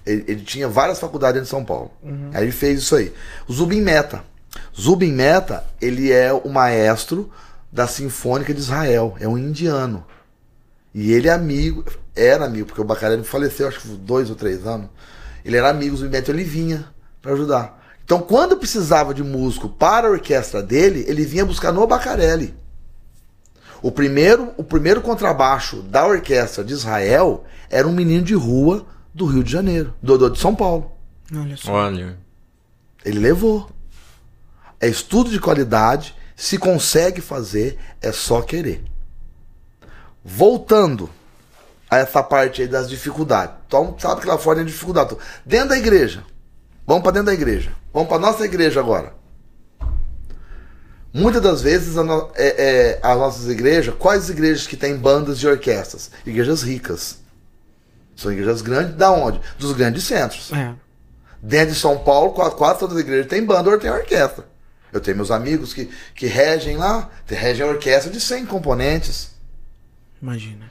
ele, 0.06 0.24
ele 0.28 0.42
tinha 0.42 0.68
várias 0.68 0.98
faculdades 0.98 1.40
em 1.40 1.44
São 1.44 1.64
Paulo. 1.64 1.90
Aí 2.34 2.44
ele 2.44 2.52
fez 2.52 2.80
isso 2.80 2.96
aí. 2.96 3.12
Zubin 3.50 3.80
Meta. 3.80 4.24
Zubin 4.78 5.12
Meta, 5.12 5.64
ele 5.80 6.12
é 6.12 6.32
o 6.32 6.48
maestro 6.48 7.30
da 7.72 7.86
Sinfônica 7.86 8.52
de 8.54 8.60
Israel, 8.60 9.16
é 9.18 9.26
um 9.26 9.36
indiano. 9.36 10.04
E 10.94 11.12
ele 11.12 11.28
é 11.28 11.32
amigo, 11.32 11.84
era 12.14 12.44
amigo, 12.44 12.66
porque 12.66 12.80
o 12.80 12.84
Bacarelli 12.84 13.24
faleceu 13.24 13.66
acho 13.66 13.80
que 13.80 13.88
dois 13.88 14.30
ou 14.30 14.36
três 14.36 14.66
anos. 14.66 14.88
Ele 15.44 15.56
era 15.56 15.70
amigo 15.70 15.92
do 15.92 15.98
Zubin 15.98 16.12
Meta, 16.12 16.30
ele 16.30 16.44
vinha 16.44 16.86
para 17.20 17.32
ajudar. 17.32 17.82
Então, 18.04 18.20
quando 18.20 18.56
precisava 18.56 19.14
de 19.14 19.22
músico 19.22 19.68
para 19.68 20.06
a 20.06 20.10
orquestra 20.10 20.62
dele, 20.62 21.04
ele 21.08 21.24
vinha 21.24 21.44
buscar 21.44 21.72
no 21.72 21.86
Bacarelli. 21.86 22.54
O 23.80 23.90
primeiro, 23.90 24.52
o 24.56 24.62
primeiro 24.62 25.00
contrabaixo 25.00 25.82
da 25.82 26.06
orquestra 26.06 26.62
de 26.62 26.72
Israel 26.72 27.44
era 27.70 27.88
um 27.88 27.92
menino 27.92 28.22
de 28.22 28.34
rua 28.34 28.86
do 29.14 29.26
Rio 29.26 29.44
de 29.44 29.50
Janeiro, 29.52 29.94
do, 30.02 30.18
do 30.18 30.28
de 30.30 30.38
São 30.40 30.54
Paulo. 30.54 30.90
Olha 31.34 31.56
só. 31.56 31.72
Olha. 31.72 32.18
Ele 33.04 33.18
levou. 33.20 33.70
É 34.80 34.88
estudo 34.88 35.30
de 35.30 35.38
qualidade, 35.40 36.14
se 36.36 36.58
consegue 36.58 37.20
fazer, 37.20 37.78
é 38.02 38.10
só 38.12 38.42
querer. 38.42 38.84
Voltando 40.24 41.08
a 41.88 41.98
essa 41.98 42.22
parte 42.22 42.62
aí 42.62 42.68
das 42.68 42.88
dificuldades. 42.90 43.54
Então, 43.66 43.96
sabe 43.98 44.20
que 44.22 44.26
lá 44.26 44.36
fora 44.36 44.56
tem 44.58 44.66
dificuldade. 44.66 45.16
Dentro 45.46 45.70
da 45.70 45.78
igreja. 45.78 46.24
Vamos 46.86 47.02
para 47.02 47.12
dentro 47.12 47.26
da 47.26 47.34
igreja. 47.34 47.72
Vamos 47.92 48.08
para 48.08 48.18
nossa 48.18 48.44
igreja 48.44 48.80
agora. 48.80 49.14
Muitas 51.12 51.40
das 51.40 51.62
vezes 51.62 51.96
a 51.96 52.02
no- 52.02 52.30
é- 52.34 52.98
é, 52.98 53.00
as 53.02 53.16
nossas 53.16 53.46
igrejas, 53.48 53.94
quais 53.96 54.28
igrejas 54.28 54.66
que 54.66 54.76
têm 54.76 54.96
bandas 54.96 55.38
e 55.38 55.46
orquestras? 55.46 56.10
Igrejas 56.26 56.62
ricas. 56.62 57.18
São 58.16 58.32
igrejas 58.32 58.62
grandes, 58.62 58.94
da 58.96 59.10
onde? 59.10 59.40
Dos 59.58 59.72
grandes 59.72 60.04
centros. 60.04 60.52
É. 60.52 60.74
Dentro 61.42 61.74
de 61.74 61.80
São 61.80 61.98
Paulo, 61.98 62.32
quase, 62.32 62.54
quase 62.56 62.78
todas 62.78 62.96
as 62.96 63.02
igrejas 63.02 63.26
têm 63.26 63.44
banda 63.44 63.70
ou 63.70 63.78
tem 63.78 63.90
orquestra. 63.90 64.46
Eu 64.92 65.00
tenho 65.00 65.16
meus 65.16 65.30
amigos 65.30 65.74
que, 65.74 65.90
que 66.14 66.26
regem 66.26 66.76
lá, 66.76 67.10
que 67.26 67.34
regem 67.34 67.66
a 67.66 67.68
orquestra 67.70 68.10
de 68.10 68.20
100 68.20 68.46
componentes. 68.46 69.30
Imagina. 70.22 70.70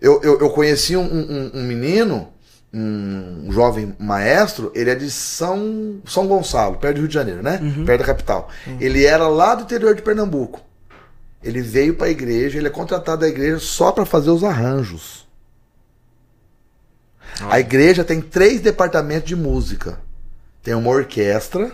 Eu, 0.00 0.20
eu, 0.22 0.40
eu 0.40 0.50
conheci 0.50 0.96
um, 0.96 1.02
um- 1.04 1.50
um 1.54 1.62
menino, 1.62 2.28
um 2.74 3.50
jovem 3.52 3.94
maestro, 3.98 4.72
ele 4.74 4.90
é 4.90 4.94
de 4.94 5.10
São, 5.10 6.00
São 6.04 6.26
Gonçalo, 6.26 6.76
perto 6.78 6.96
do 6.96 7.00
Rio 7.00 7.08
de 7.08 7.14
Janeiro, 7.14 7.42
né? 7.42 7.58
Perto 7.86 8.00
da 8.00 8.06
capital. 8.06 8.48
Ele 8.80 9.04
era 9.06 9.28
lá 9.28 9.54
do 9.54 9.62
interior 9.62 9.94
de 9.94 10.02
Pernambuco. 10.02 10.60
Ele 11.42 11.60
veio 11.62 11.94
para 11.94 12.08
a 12.08 12.10
igreja, 12.10 12.58
ele 12.58 12.66
é 12.66 12.70
contratado 12.70 13.20
da 13.22 13.28
igreja 13.28 13.58
só 13.60 13.92
para 13.92 14.04
fazer 14.04 14.30
os 14.30 14.42
arranjos. 14.44 15.26
A 17.48 17.58
igreja 17.60 18.04
tem 18.04 18.20
três 18.20 18.60
departamentos 18.60 19.28
de 19.28 19.36
música. 19.36 19.98
Tem 20.62 20.74
uma 20.74 20.90
orquestra 20.90 21.72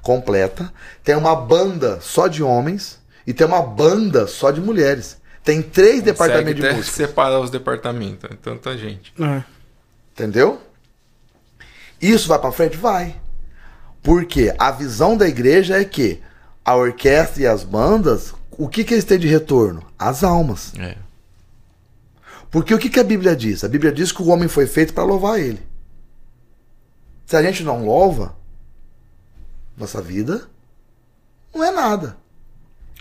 completa, 0.00 0.72
tem 1.04 1.14
uma 1.14 1.34
banda 1.36 2.00
só 2.00 2.26
de 2.26 2.42
homens 2.42 2.98
e 3.26 3.32
tem 3.32 3.46
uma 3.46 3.62
banda 3.62 4.26
só 4.26 4.50
de 4.50 4.60
mulheres. 4.60 5.18
Tem 5.44 5.60
três 5.60 6.02
departamentos 6.02 6.54
de 6.56 6.60
Consegue 6.62 6.76
música. 6.78 6.96
separar 6.96 7.40
os 7.40 7.50
departamentos. 7.50 8.30
é 8.30 8.34
Tanta 8.40 8.76
gente. 8.78 9.12
É. 9.20 9.42
Entendeu? 10.12 10.60
Isso 12.00 12.28
vai 12.28 12.38
pra 12.38 12.52
frente? 12.52 12.76
Vai. 12.76 13.16
Porque 14.02 14.54
a 14.58 14.70
visão 14.70 15.16
da 15.16 15.28
igreja 15.28 15.80
é 15.80 15.84
que 15.84 16.20
a 16.64 16.74
orquestra 16.74 17.42
e 17.42 17.46
as 17.46 17.62
bandas, 17.64 18.34
o 18.52 18.68
que, 18.68 18.84
que 18.84 18.94
eles 18.94 19.04
têm 19.04 19.18
de 19.18 19.28
retorno? 19.28 19.84
As 19.98 20.24
almas. 20.24 20.72
É. 20.78 20.96
Porque 22.52 22.74
o 22.74 22.78
que, 22.78 22.90
que 22.90 23.00
a 23.00 23.04
Bíblia 23.04 23.34
diz? 23.34 23.64
A 23.64 23.68
Bíblia 23.68 23.90
diz 23.90 24.12
que 24.12 24.22
o 24.22 24.28
homem 24.28 24.46
foi 24.46 24.66
feito 24.66 24.92
para 24.92 25.02
louvar 25.02 25.40
ele. 25.40 25.66
Se 27.24 27.34
a 27.34 27.42
gente 27.42 27.64
não 27.64 27.86
louva, 27.86 28.36
nossa 29.74 30.02
vida 30.02 30.46
não 31.54 31.64
é 31.64 31.70
nada. 31.70 32.14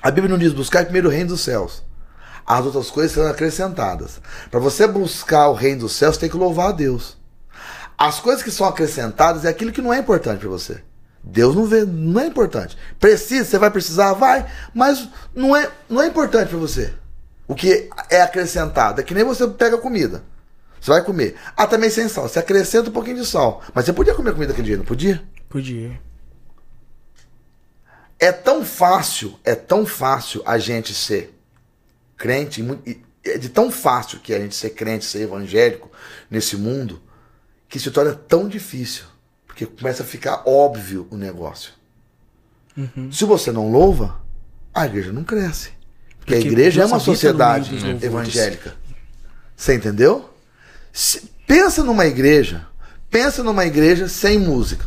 A 0.02 0.10
Bíblia 0.10 0.32
não 0.32 0.40
diz 0.40 0.54
buscar 0.54 0.86
primeiro 0.86 1.10
o 1.10 1.12
reino 1.12 1.32
dos 1.32 1.42
céus. 1.42 1.84
As 2.48 2.66
outras 2.66 2.90
coisas 2.90 3.12
serão 3.12 3.30
acrescentadas. 3.30 4.22
Para 4.50 4.62
você 4.62 4.88
buscar 4.88 5.50
o 5.50 5.54
reino 5.54 5.82
dos 5.82 5.92
céus, 5.92 6.16
tem 6.16 6.30
que 6.30 6.38
louvar 6.38 6.70
a 6.70 6.72
Deus. 6.72 7.18
As 7.98 8.22
coisas 8.22 8.42
que 8.42 8.52
são 8.52 8.66
acrescentadas 8.66 9.44
é 9.44 9.50
aquilo 9.50 9.74
que 9.74 9.82
não 9.82 9.94
é 9.94 10.00
importante 10.00 10.40
para 10.40 10.50
você. 10.50 10.82
Deus 11.22 11.54
não 11.54 11.66
vê, 11.66 11.84
não 11.84 12.22
é 12.22 12.26
importante. 12.26 12.78
Precisa, 12.98 13.44
você 13.44 13.60
vai 13.60 13.70
precisar, 13.70 14.14
vai, 14.14 14.50
mas 14.74 15.10
não 15.36 15.54
é, 15.54 15.70
não 15.90 16.02
é 16.02 16.08
importante 16.08 16.48
para 16.48 16.58
você. 16.58 16.94
O 17.52 17.54
que 17.54 17.90
é 18.10 18.22
acrescentado 18.22 19.02
é 19.02 19.04
que 19.04 19.14
nem 19.14 19.26
você 19.26 19.46
pega 19.46 19.78
comida. 19.78 20.24
Você 20.80 20.90
vai 20.90 21.04
comer. 21.04 21.36
Ah, 21.58 21.68
também 21.68 21.90
sem 21.90 22.08
sal. 22.08 22.30
Você 22.30 22.40
acrescenta 22.40 22.90
um 22.90 22.94
pouquinho 22.94 23.18
de 23.18 23.26
sal. 23.26 23.62
Mas 23.76 23.84
você 23.84 23.92
podia 23.92 24.16
comer 24.16 24.32
comida 24.32 24.54
aquele 24.54 24.68
dia, 24.68 24.78
não 24.78 24.86
podia? 24.86 25.22
Podia. 25.50 26.00
É 28.18 28.32
tão 28.32 28.64
fácil, 28.64 29.38
é 29.44 29.54
tão 29.54 29.86
fácil 29.86 30.42
a 30.46 30.58
gente 30.58 30.94
ser 30.94 31.38
crente, 32.16 32.66
é 33.22 33.38
de 33.38 33.50
tão 33.50 33.70
fácil 33.70 34.22
que 34.22 34.34
a 34.34 34.40
gente 34.40 34.56
ser 34.56 34.70
crente, 34.70 35.04
ser 35.04 35.24
evangélico 35.24 35.92
nesse 36.30 36.56
mundo, 36.56 37.02
que 37.68 37.82
se 37.82 37.92
torna 37.92 38.14
tão 38.14 38.48
difícil. 38.48 39.04
Porque 39.46 39.66
começa 39.66 40.04
a 40.04 40.06
ficar 40.06 40.44
óbvio 40.48 41.06
o 41.12 41.18
negócio. 41.18 41.74
Se 43.12 43.26
você 43.26 43.52
não 43.52 43.70
louva, 43.70 44.22
a 44.74 44.86
igreja 44.86 45.12
não 45.12 45.26
cresce. 45.26 45.81
Porque, 46.22 46.36
a 46.36 46.40
igreja 46.40 46.84
é 46.84 46.86
uma 46.86 47.00
sociedade 47.00 47.76
evangélica. 48.02 48.74
Você 49.56 49.76
entendeu? 49.76 50.30
Se- 50.94 51.24
pensa 51.46 51.84
numa 51.84 52.06
igreja, 52.06 52.66
pensa 53.10 53.44
numa 53.44 53.66
igreja 53.66 54.08
sem 54.08 54.40
música. 54.40 54.86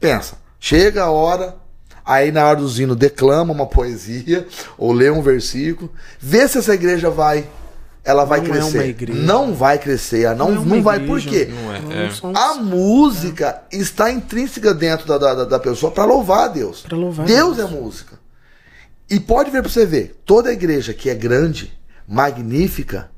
Pensa, 0.00 0.36
chega 0.58 1.04
a 1.04 1.10
hora, 1.10 1.56
aí 2.04 2.32
na 2.32 2.44
hora 2.46 2.58
do 2.58 2.68
zino 2.68 2.96
declama 2.96 3.52
uma 3.52 3.66
poesia 3.66 4.46
ou 4.76 4.92
lê 4.92 5.10
um 5.10 5.22
versículo, 5.22 5.90
vê 6.18 6.46
se 6.48 6.58
essa 6.58 6.74
igreja 6.74 7.08
vai, 7.08 7.46
ela 8.04 8.24
vai 8.24 8.40
Não 8.40 8.46
é 8.46 8.50
crescer. 8.50 8.78
uma 8.78 8.84
igreja. 8.84 9.20
Não 9.20 9.54
vai 9.54 9.78
crescer, 9.78 10.22
ela 10.22 10.34
não, 10.34 10.48
é 10.48 10.64
não, 10.64 10.82
vai 10.82 10.98
por 11.00 11.20
igreja. 11.20 11.46
quê? 11.46 11.52
Não 11.52 11.72
é. 11.72 11.80
Não 11.80 11.92
é. 11.92 12.10
A 12.34 12.54
música 12.54 13.62
está 13.70 14.10
intrínseca 14.10 14.74
dentro 14.74 15.06
da, 15.06 15.18
da, 15.18 15.44
da 15.44 15.58
pessoa 15.60 15.92
para 15.92 16.04
louvar 16.04 16.46
a 16.46 16.48
Deus. 16.48 16.80
Pra 16.82 16.96
louvar 16.96 17.24
Deus 17.26 17.56
Deus. 17.56 17.70
é 17.70 17.74
música. 17.74 18.21
E 19.12 19.20
pode 19.20 19.50
ver 19.50 19.60
para 19.60 19.70
você 19.70 19.84
ver, 19.84 20.22
toda 20.24 20.50
igreja 20.50 20.94
que 20.94 21.10
é 21.10 21.14
grande, 21.14 21.70
magnífica, 22.08 23.10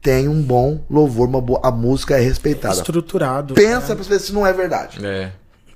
tem 0.00 0.28
um 0.28 0.40
bom 0.40 0.82
louvor, 0.88 1.28
uma 1.28 1.42
boa, 1.42 1.60
a 1.62 1.70
música 1.70 2.16
é 2.16 2.20
respeitada. 2.20 2.76
Estruturado. 2.76 3.52
Pensa 3.52 3.94
para 3.94 4.04
ver 4.04 4.18
se 4.18 4.32
não 4.32 4.46
é 4.46 4.52
verdade. 4.54 5.04
É. 5.04 5.30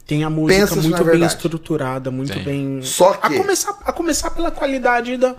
Tem 0.07 0.25
a 0.25 0.31
música 0.31 0.61
Pensa 0.61 0.77
muito 0.77 1.03
é 1.09 1.13
bem 1.13 1.25
estruturada, 1.25 2.11
muito 2.11 2.33
Tem. 2.33 2.43
bem. 2.43 2.83
Só 2.83 3.13
que- 3.13 3.35
A 3.35 3.39
começar, 3.39 3.79
a 3.85 3.93
começar 3.93 4.31
pela 4.31 4.51
qualidade 4.51 5.17
da. 5.19 5.37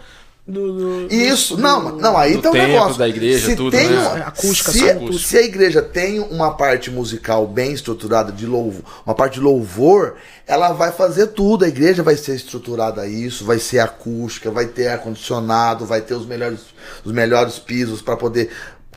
Do, 0.48 1.06
do- 1.08 1.14
Isso, 1.14 1.56
do- 1.56 1.62
não, 1.62 1.96
não, 1.98 2.18
aí 2.18 2.38
tem 2.40 2.50
um 2.50 2.54
negócio. 2.54 2.98
da 2.98 3.08
igreja, 3.08 3.46
se 3.46 3.56
tudo, 3.56 3.72
tem 3.72 3.88
né? 3.88 3.98
uma- 4.00 4.18
É, 4.18 4.22
acústica, 4.24 4.72
se, 4.72 4.94
tudo. 4.96 5.18
se 5.20 5.38
a 5.38 5.42
igreja 5.44 5.82
tem 5.84 6.20
uma 6.20 6.52
parte 6.56 6.90
musical 6.90 7.46
bem 7.48 7.72
estruturada 7.74 8.32
de 8.32 8.46
louvor, 8.48 8.84
uma 9.06 9.14
parte 9.14 9.36
de 9.36 9.40
louvor, 9.40 10.16
ela 10.48 10.74
vai 10.74 10.92
fazer 10.92 11.28
tudo. 11.28 11.64
A 11.64 11.68
igreja 11.68 12.02
vai 12.02 12.18
ser 12.18 12.36
estruturada 12.36 13.02
a 13.04 13.08
isso, 13.08 13.46
vai 13.46 13.60
ser 13.60 13.80
acústica, 13.80 14.50
vai 14.50 14.66
ter 14.66 14.88
ar 14.88 14.98
condicionado, 15.00 15.86
vai 15.86 16.02
ter 16.02 16.16
os 16.16 16.26
melhores, 16.26 16.60
os 17.06 17.12
melhores 17.12 17.60
pisos 17.60 18.02
para 18.02 18.18
poder 18.18 18.50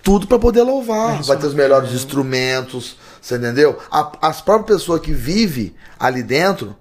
tudo 0.02 0.26
para 0.26 0.38
poder 0.38 0.62
louvar, 0.62 1.20
É, 1.20 1.22
vai 1.22 1.36
ter 1.38 1.46
os 1.46 1.54
melhores 1.54 1.90
é. 1.90 1.94
instrumentos, 1.94 2.96
você 3.22 3.36
entendeu? 3.36 3.78
A- 3.90 4.12
as 4.20 4.40
próprias 4.40 4.80
pessoas 4.80 5.00
que 5.00 5.12
vivem 5.12 5.74
ali 5.98 6.22
dentro 6.22 6.76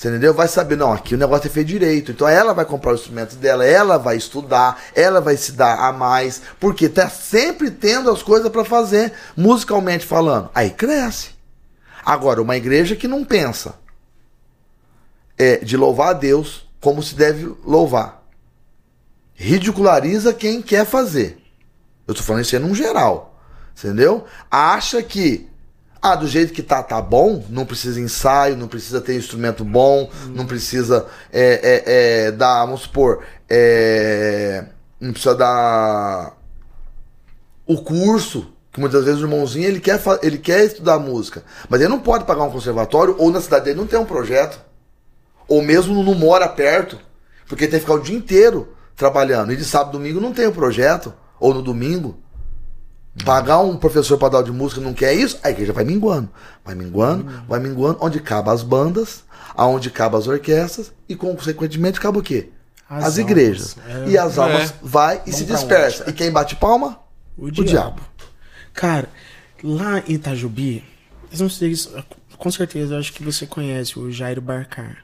você 0.00 0.08
entendeu? 0.08 0.32
Vai 0.32 0.48
saber, 0.48 0.76
não, 0.76 0.94
aqui 0.94 1.14
o 1.14 1.18
negócio 1.18 1.46
é 1.46 1.50
feito 1.50 1.66
direito. 1.66 2.10
Então 2.10 2.26
ela 2.26 2.54
vai 2.54 2.64
comprar 2.64 2.94
os 2.94 3.00
instrumentos 3.00 3.36
dela, 3.36 3.66
ela 3.66 3.98
vai 3.98 4.16
estudar, 4.16 4.80
ela 4.94 5.20
vai 5.20 5.36
se 5.36 5.52
dar 5.52 5.78
a 5.78 5.92
mais, 5.92 6.40
porque 6.58 6.88
tá 6.88 7.10
sempre 7.10 7.70
tendo 7.70 8.10
as 8.10 8.22
coisas 8.22 8.50
para 8.50 8.64
fazer, 8.64 9.12
musicalmente 9.36 10.06
falando. 10.06 10.48
Aí 10.54 10.70
cresce. 10.70 11.32
Agora, 12.02 12.40
uma 12.40 12.56
igreja 12.56 12.96
que 12.96 13.06
não 13.06 13.22
pensa 13.22 13.74
é, 15.36 15.58
de 15.58 15.76
louvar 15.76 16.08
a 16.08 16.14
Deus 16.14 16.66
como 16.80 17.02
se 17.02 17.14
deve 17.14 17.54
louvar. 17.62 18.22
Ridiculariza 19.34 20.32
quem 20.32 20.62
quer 20.62 20.86
fazer. 20.86 21.36
Eu 22.08 22.14
tô 22.14 22.22
falando 22.22 22.42
isso 22.42 22.56
aí 22.56 22.62
num 22.62 22.74
geral. 22.74 23.38
Entendeu? 23.76 24.24
Acha 24.50 25.02
que 25.02 25.49
ah, 26.02 26.14
do 26.14 26.26
jeito 26.26 26.52
que 26.52 26.62
tá, 26.62 26.82
tá 26.82 27.00
bom, 27.00 27.44
não 27.50 27.66
precisa 27.66 28.00
ensaio, 28.00 28.56
não 28.56 28.68
precisa 28.68 29.00
ter 29.00 29.16
instrumento 29.16 29.64
bom, 29.64 30.10
não 30.28 30.46
precisa 30.46 31.06
é, 31.30 31.60
é, 31.62 32.26
é, 32.26 32.32
dar, 32.32 32.64
vamos 32.64 32.82
supor, 32.82 33.22
é, 33.48 34.64
não 34.98 35.12
precisa 35.12 35.34
dar 35.34 36.36
o 37.66 37.82
curso, 37.82 38.50
que 38.72 38.80
muitas 38.80 39.04
vezes 39.04 39.20
o 39.20 39.24
irmãozinho 39.24 39.66
ele 39.66 39.80
quer, 39.80 40.00
ele 40.22 40.38
quer 40.38 40.64
estudar 40.64 40.98
música, 40.98 41.44
mas 41.68 41.80
ele 41.80 41.90
não 41.90 42.00
pode 42.00 42.24
pagar 42.24 42.44
um 42.44 42.50
conservatório, 42.50 43.14
ou 43.18 43.30
na 43.30 43.40
cidade 43.40 43.66
dele 43.66 43.78
não 43.78 43.86
tem 43.86 43.98
um 43.98 44.06
projeto, 44.06 44.58
ou 45.46 45.60
mesmo 45.60 46.02
não 46.02 46.14
mora 46.14 46.48
perto, 46.48 46.98
porque 47.46 47.66
tem 47.66 47.78
que 47.78 47.84
ficar 47.84 47.98
o 47.98 48.02
dia 48.02 48.16
inteiro 48.16 48.74
trabalhando, 48.96 49.52
e 49.52 49.56
de 49.56 49.64
sábado 49.64 49.90
e 49.90 49.98
domingo 49.98 50.20
não 50.20 50.32
tem 50.32 50.46
o 50.46 50.52
projeto, 50.52 51.12
ou 51.38 51.52
no 51.52 51.62
domingo. 51.62 52.18
Pagar 53.24 53.58
um 53.60 53.76
professor 53.76 54.16
para 54.16 54.28
dar 54.38 54.42
de 54.42 54.52
música 54.52 54.80
não 54.80 54.94
quer 54.94 55.12
isso, 55.14 55.38
a 55.42 55.50
igreja 55.50 55.72
vai 55.72 55.84
minguando. 55.84 56.30
Vai 56.64 56.74
minguando, 56.74 57.24
vai 57.48 57.58
minguando, 57.58 57.98
onde 58.00 58.18
acaba 58.18 58.52
as 58.52 58.62
bandas, 58.62 59.24
aonde 59.54 59.88
acaba 59.88 60.16
as 60.16 60.26
orquestras, 60.28 60.92
e 61.08 61.16
consequentemente 61.16 61.98
acaba 61.98 62.18
o 62.18 62.22
quê? 62.22 62.50
As 62.88 63.04
As, 63.04 63.18
igrejas. 63.18 63.76
é. 63.86 64.08
E 64.10 64.18
as 64.18 64.38
almas 64.38 64.70
É. 64.70 64.74
vai 64.82 65.22
e 65.26 65.30
Vão 65.30 65.38
se 65.38 65.44
dispersa. 65.44 66.08
E 66.08 66.12
quem 66.12 66.30
bate 66.30 66.56
palma? 66.56 66.98
O 67.36 67.46
O 67.46 67.50
diabo. 67.50 67.68
diabo. 67.68 68.00
Cara, 68.72 69.08
lá 69.62 69.98
em 70.06 70.12
Itajubi, 70.14 70.84
eles 71.28 71.40
não 71.40 71.48
sei 71.50 71.74
se- 71.74 71.88
com 72.38 72.50
certeza, 72.50 72.94
eu 72.94 72.98
acho 72.98 73.12
que 73.12 73.22
você 73.22 73.46
conhece 73.46 73.98
o 73.98 74.10
Jairo 74.10 74.40
Barcar. 74.40 74.98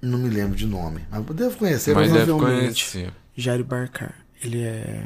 Não 0.00 0.18
me 0.18 0.28
lembro 0.30 0.56
de 0.56 0.66
nome, 0.66 1.04
mas 1.10 1.26
eu 1.26 1.34
devo 1.34 1.56
conhecer. 1.58 1.94
Mas 1.94 2.12
deve 2.12 2.26
provavelmente. 2.26 2.90
conhecer. 2.90 3.12
Jairo 3.36 3.64
Barcar. 3.64 4.14
Ele 4.42 4.62
é. 4.62 5.04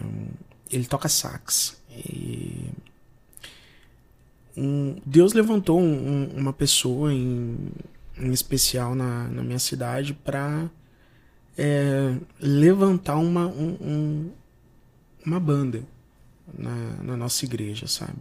Ele 0.75 0.85
toca 0.87 1.09
sax. 1.09 1.77
E. 1.91 2.71
um- 4.57 4.97
Deus 5.07 5.33
levantou 5.33 5.81
um- 5.81 6.09
um- 6.09 6.29
uma 6.37 6.53
pessoa 6.53 7.13
em, 7.13 7.57
em 8.17 8.33
especial 8.33 8.95
na, 8.95 9.29
na 9.29 9.43
minha 9.43 9.59
cidade 9.59 10.15
para 10.15 10.69
levantar 12.41 13.17
uma, 13.17 13.47
um- 13.47 13.77
um- 13.81 14.33
uma 15.25 15.39
banda 15.39 15.83
na, 16.57 16.75
na 17.03 17.17
nossa 17.17 17.45
igreja, 17.45 17.87
sabe? 17.87 18.19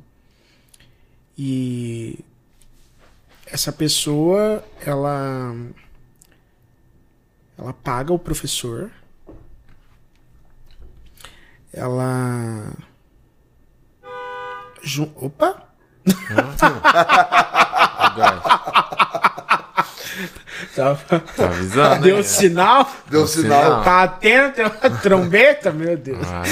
E 1.38 2.20
essa 3.48 3.72
pessoa, 3.72 4.64
ela 4.86 5.56
ela 7.58 7.74
paga 7.74 8.12
o 8.14 8.20
professor, 8.20 8.92
ela 11.74 12.74
Ju- 14.84 15.12
Opa! 15.16 15.64
Gás. 18.16 18.44
Tá, 20.76 20.98
avisando, 21.46 22.04
Deu 22.04 22.18
né? 22.18 22.24
sinal? 22.24 22.92
Deu 23.10 23.28
sinal. 23.28 23.64
sinal. 23.64 23.84
Tá 23.84 24.04
atento? 24.04 24.62
Uma 24.62 24.90
trombeta? 25.02 25.72
Meu 25.72 25.98
Deus. 25.98 26.26
Ah, 26.28 26.44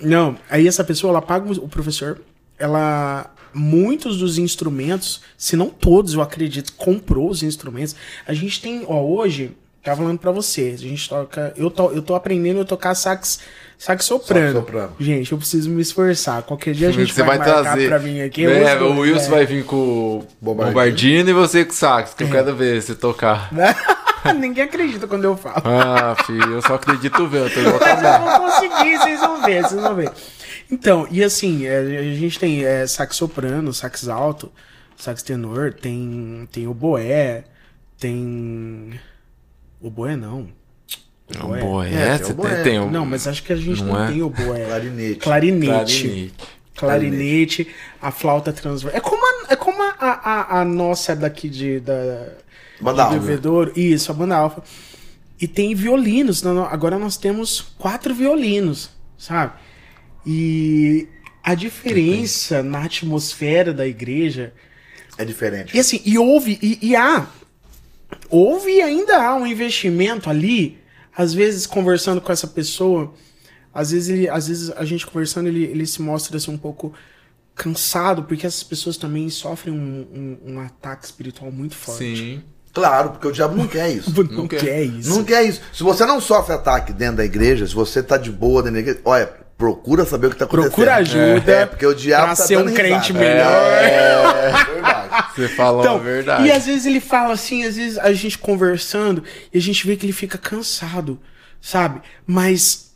Não, 0.00 0.36
aí 0.50 0.66
essa 0.66 0.82
pessoa, 0.84 1.10
ela 1.12 1.22
paga 1.22 1.50
o 1.52 1.68
professor, 1.68 2.20
ela... 2.58 3.30
Muitos 3.54 4.18
dos 4.18 4.36
instrumentos, 4.36 5.22
se 5.36 5.56
não 5.56 5.70
todos, 5.70 6.12
eu 6.12 6.20
acredito, 6.20 6.74
comprou 6.74 7.30
os 7.30 7.42
instrumentos. 7.42 7.96
A 8.26 8.34
gente 8.34 8.60
tem, 8.60 8.84
ó, 8.86 9.00
hoje, 9.02 9.56
tava 9.88 10.02
falando 10.02 10.18
pra 10.18 10.30
vocês, 10.30 10.80
a 10.80 10.84
gente 10.84 11.08
toca... 11.08 11.52
Eu 11.56 11.70
tô, 11.70 11.90
eu 11.90 12.02
tô 12.02 12.14
aprendendo 12.14 12.60
a 12.60 12.64
tocar 12.64 12.94
sax, 12.94 13.40
sax 13.78 14.04
soprano. 14.04 14.52
Sax 14.52 14.66
soprano. 14.66 14.92
Gente, 15.00 15.32
eu 15.32 15.38
preciso 15.38 15.70
me 15.70 15.82
esforçar. 15.82 16.42
Qualquer 16.42 16.74
dia 16.74 16.88
a 16.88 16.92
gente 16.92 17.12
você 17.12 17.22
vai, 17.22 17.38
vai, 17.38 17.46
marcar 17.46 17.62
trazer. 17.62 17.88
pra 17.88 17.98
vir 17.98 18.22
aqui. 18.22 18.44
É, 18.44 18.80
o 18.80 19.00
Wilson 19.00 19.24
né? 19.24 19.30
vai 19.30 19.46
vir 19.46 19.64
com 19.64 19.76
o 19.76 20.26
Bombardino. 20.40 20.74
Bombardino 20.74 21.30
e 21.30 21.32
você 21.32 21.64
com 21.64 21.72
o 21.72 21.74
sax, 21.74 22.14
que 22.14 22.24
eu 22.24 22.30
quero 22.30 22.54
ver 22.54 22.80
você 22.82 22.94
tocar. 22.94 23.50
Ninguém 24.38 24.64
acredita 24.64 25.06
quando 25.06 25.24
eu 25.24 25.36
falo. 25.36 25.62
Ah, 25.64 26.16
filho, 26.26 26.52
eu 26.52 26.62
só 26.62 26.74
acredito 26.74 27.26
vendo, 27.28 27.46
eu 27.46 27.54
tô 27.54 27.60
igual 27.60 27.80
Mas 27.80 28.02
eu 28.02 28.20
vou 28.20 28.50
conseguir, 28.50 28.98
vocês 28.98 29.20
vão 29.20 29.42
ver, 29.42 29.62
vocês 29.62 29.80
vão 29.80 29.94
ver. 29.94 30.10
Então, 30.70 31.08
e 31.10 31.22
assim, 31.24 31.66
é, 31.66 31.78
a 31.78 32.14
gente 32.14 32.38
tem 32.38 32.64
é, 32.64 32.86
sax 32.86 33.16
soprano, 33.16 33.72
sax 33.72 34.08
alto, 34.08 34.52
sax 34.96 35.22
tenor, 35.22 35.72
tem, 35.72 36.48
tem 36.52 36.66
oboé, 36.66 37.44
tem. 37.98 38.98
Oboé 39.80 40.16
não. 40.16 40.48
Não, 41.34 41.46
Oboé. 41.46 41.60
boa, 41.60 41.88
É, 41.88 42.14
é, 42.14 42.18
tem 42.18 42.30
o 42.30 42.34
boé. 42.34 42.54
tem, 42.54 42.64
tem 42.64 42.80
um 42.80 42.90
Não, 42.90 43.04
mas 43.04 43.26
acho 43.26 43.42
que 43.42 43.52
a 43.52 43.56
gente 43.56 43.82
Não 43.82 43.94
não, 43.94 44.04
é? 44.04 44.08
tem 44.12 44.22
oboé. 44.22 44.64
Clarinete. 44.66 45.16
Clarinete. 45.20 45.68
clarinete. 45.68 46.34
Clarinete, 46.74 47.68
a 48.00 48.10
flauta 48.10 48.52
transversal. 48.52 48.96
É 48.96 49.00
como 49.00 49.22
a, 49.24 49.52
é 49.52 49.56
como 49.56 49.82
a, 49.82 49.94
a, 49.98 50.60
a 50.60 50.64
nossa 50.64 51.14
daqui 51.16 51.48
de, 51.48 51.80
da, 51.80 52.28
Banda 52.80 53.02
de 53.08 53.14
alfa. 53.14 53.18
Bebedouro. 53.18 53.72
Isso, 53.76 54.10
a 54.10 54.14
banda 54.14 54.36
alfa. 54.36 54.62
E 55.40 55.46
tem 55.46 55.74
violinos. 55.74 56.44
Agora 56.70 56.98
nós 56.98 57.16
temos 57.16 57.60
quatro 57.78 58.14
violinos, 58.14 58.90
sabe? 59.16 59.52
E 60.26 61.08
a 61.42 61.54
diferença 61.54 62.62
na 62.62 62.84
atmosfera 62.84 63.72
da 63.72 63.86
igreja. 63.86 64.52
É 65.16 65.24
diferente. 65.24 65.76
E 65.76 65.80
assim, 65.80 66.00
e 66.04 66.16
houve, 66.18 66.58
e, 66.62 66.78
e 66.80 66.96
há. 66.96 67.26
Houve 68.30 68.70
e 68.76 68.82
ainda 68.82 69.22
há 69.22 69.34
um 69.34 69.46
investimento 69.46 70.28
ali, 70.28 70.78
às 71.16 71.32
vezes 71.34 71.66
conversando 71.66 72.20
com 72.20 72.30
essa 72.32 72.46
pessoa, 72.46 73.12
às 73.72 73.90
vezes, 73.90 74.08
ele, 74.08 74.28
às 74.28 74.48
vezes 74.48 74.70
a 74.70 74.84
gente 74.84 75.06
conversando, 75.06 75.48
ele, 75.48 75.64
ele 75.64 75.86
se 75.86 76.00
mostra 76.02 76.36
assim, 76.36 76.50
um 76.50 76.58
pouco 76.58 76.92
cansado, 77.54 78.22
porque 78.24 78.46
essas 78.46 78.62
pessoas 78.62 78.96
também 78.96 79.28
sofrem 79.28 79.74
um, 79.74 80.38
um, 80.46 80.52
um 80.54 80.60
ataque 80.60 81.04
espiritual 81.04 81.50
muito 81.50 81.74
forte. 81.74 81.98
Sim. 82.16 82.42
Claro, 82.72 83.10
porque 83.10 83.26
o 83.26 83.32
diabo 83.32 83.56
não 83.56 83.66
quer 83.66 83.90
isso. 83.90 84.10
Não, 84.22 84.38
Não 84.42 84.48
quer. 84.48 84.60
quer. 84.60 84.82
isso. 84.84 85.08
Não 85.10 85.24
quer 85.24 85.42
isso. 85.44 85.60
Se 85.72 85.82
você 85.82 86.06
não 86.06 86.20
sofre 86.20 86.54
ataque 86.54 86.92
dentro 86.92 87.16
da 87.16 87.24
igreja, 87.24 87.66
se 87.66 87.74
você 87.74 88.02
tá 88.02 88.16
de 88.16 88.30
boa 88.30 88.62
dentro 88.62 88.74
da 88.74 88.80
igreja, 88.80 89.00
olha, 89.04 89.32
procura 89.58 90.06
saber 90.06 90.28
o 90.28 90.30
que 90.30 90.36
tá 90.36 90.44
acontecendo. 90.44 90.70
Procura 90.70 90.94
ajuda 90.94 91.52
É, 91.52 91.66
porque 91.66 91.84
o 91.84 91.92
diabo 91.94 92.26
pra 92.26 92.36
tá 92.36 92.46
ser 92.46 92.56
um 92.58 92.72
crente 92.72 93.12
risada. 93.12 93.18
melhor. 93.18 93.72
É, 93.72 93.88
é 93.88 94.64
verdade. 94.72 95.26
Você 95.34 95.48
falou 95.48 95.80
Então, 95.80 95.96
a 95.96 95.98
verdade. 95.98 96.46
E 96.46 96.52
às 96.52 96.64
vezes 96.64 96.86
ele 96.86 97.00
fala 97.00 97.34
assim, 97.34 97.64
às 97.64 97.76
vezes 97.76 97.98
a 97.98 98.12
gente 98.12 98.38
conversando 98.38 99.24
e 99.52 99.58
a 99.58 99.60
gente 99.60 99.84
vê 99.86 99.96
que 99.96 100.06
ele 100.06 100.12
fica 100.12 100.38
cansado, 100.38 101.18
sabe? 101.60 102.00
Mas 102.24 102.94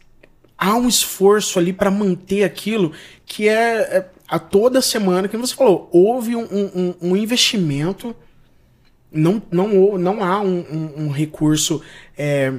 há 0.56 0.74
um 0.76 0.88
esforço 0.88 1.58
ali 1.58 1.72
pra 1.72 1.90
manter 1.90 2.44
aquilo 2.44 2.92
que 3.26 3.48
é, 3.48 3.80
é 3.80 4.06
a 4.28 4.38
toda 4.38 4.80
semana, 4.80 5.26
que 5.28 5.36
você 5.36 5.54
falou, 5.54 5.90
houve 5.92 6.36
um, 6.36 6.44
um- 6.44 6.94
um 7.02 7.16
investimento, 7.16 8.14
não, 9.12 9.42
não, 9.50 9.98
não 9.98 10.22
há 10.24 10.40
um, 10.40 10.64
um- 10.70 11.04
um 11.04 11.08
recurso, 11.10 11.82
é, 12.16 12.52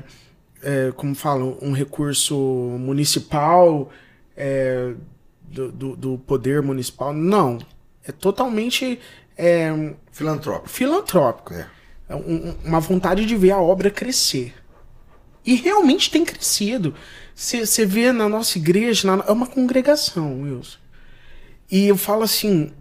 é, 0.63 0.91
como 0.95 1.13
falam, 1.13 1.57
um 1.61 1.71
recurso 1.71 2.35
municipal, 2.79 3.89
é, 4.35 4.93
do, 5.43 5.71
do- 5.71 5.95
do 5.95 6.17
poder 6.19 6.61
municipal, 6.61 7.13
não. 7.13 7.59
É 8.05 8.11
totalmente 8.11 8.99
é, 9.37 9.93
Filantrópico. 10.11 10.69
filantrópico. 10.69 11.53
É. 11.53 11.67
É 12.09 12.15
um- 12.15 12.55
uma 12.63 12.79
vontade 12.79 13.25
de 13.25 13.35
ver 13.35 13.51
a 13.51 13.59
obra 13.61 13.89
crescer. 13.89 14.53
E 15.45 15.55
realmente 15.55 16.09
tem 16.11 16.23
crescido. 16.23 16.93
Você 17.35 17.85
vê 17.85 18.11
na 18.11 18.29
nossa 18.29 18.57
igreja, 18.57 19.15
na- 19.15 19.23
é 19.27 19.31
uma 19.31 19.47
congregação, 19.47 20.41
Wilson. 20.41 20.77
E 21.71 21.87
eu 21.87 21.97
falo 21.97 22.23
assim, 22.23 22.71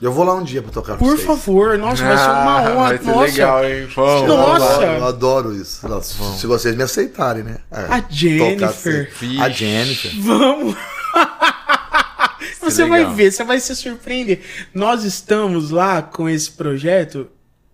Eu 0.00 0.12
vou 0.12 0.24
lá 0.24 0.34
um 0.34 0.44
dia 0.44 0.62
pra 0.62 0.70
tocar 0.70 0.96
por 0.96 1.16
vocês. 1.16 1.26
favor, 1.26 1.76
nossa, 1.76 2.04
vai 2.04 2.16
ser 2.16 2.24
uma 2.30 2.60
honra. 2.70 2.74
Vai 2.88 2.98
ser 2.98 3.04
nossa, 3.06 3.20
legal, 3.22 3.64
hein? 3.64 3.88
Vamos, 3.96 4.28
Nossa! 4.28 4.82
Eu 4.84 5.04
adoro 5.04 5.54
isso. 5.54 5.88
Nossa, 5.88 6.36
se 6.38 6.46
vocês 6.46 6.76
me 6.76 6.82
aceitarem, 6.84 7.42
né? 7.42 7.58
É, 7.70 7.80
A 7.94 8.04
Jennifer. 8.08 8.54
tocar 8.58 8.68
assim. 8.70 9.40
A 9.40 9.48
Jennifer. 9.48 10.12
Vamos! 10.20 10.76
você 12.60 12.84
vai 12.86 13.00
legal. 13.00 13.14
ver, 13.14 13.32
você 13.32 13.44
vai 13.44 13.60
se 13.60 13.74
surpreender. 13.74 14.40
Nós 14.74 15.04
estamos 15.04 15.70
lá 15.70 16.02
com 16.02 16.28
esse 16.28 16.50
projeto, 16.52 17.28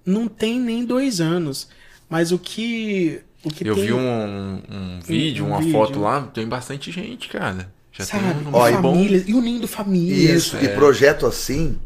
não 0.04 0.28
tem 0.28 0.58
nem 0.60 0.84
dois 0.84 1.20
anos. 1.20 1.68
Mas 2.08 2.32
o 2.32 2.38
que. 2.38 3.20
O 3.42 3.50
que 3.50 3.66
Eu 3.66 3.74
tem, 3.74 3.84
vi 3.86 3.92
um, 3.92 4.62
um 4.70 5.00
vídeo, 5.04 5.44
um 5.44 5.48
uma 5.48 5.58
vídeo. 5.58 5.72
foto 5.72 6.00
lá, 6.00 6.22
tem 6.22 6.46
bastante 6.48 6.90
gente, 6.90 7.28
cara. 7.28 7.70
Já 7.92 8.04
Sabe? 8.04 8.22
tem 8.24 8.32
um 8.48 8.54
Olha, 8.56 8.76
número 8.76 8.82
bom. 8.82 8.94
famílias, 8.94 9.28
e 9.28 9.34
unindo 9.34 9.68
famílias. 9.68 10.30
Isso, 10.44 10.56
e 10.62 10.68
projeto 10.68 11.26
assim 11.26 11.78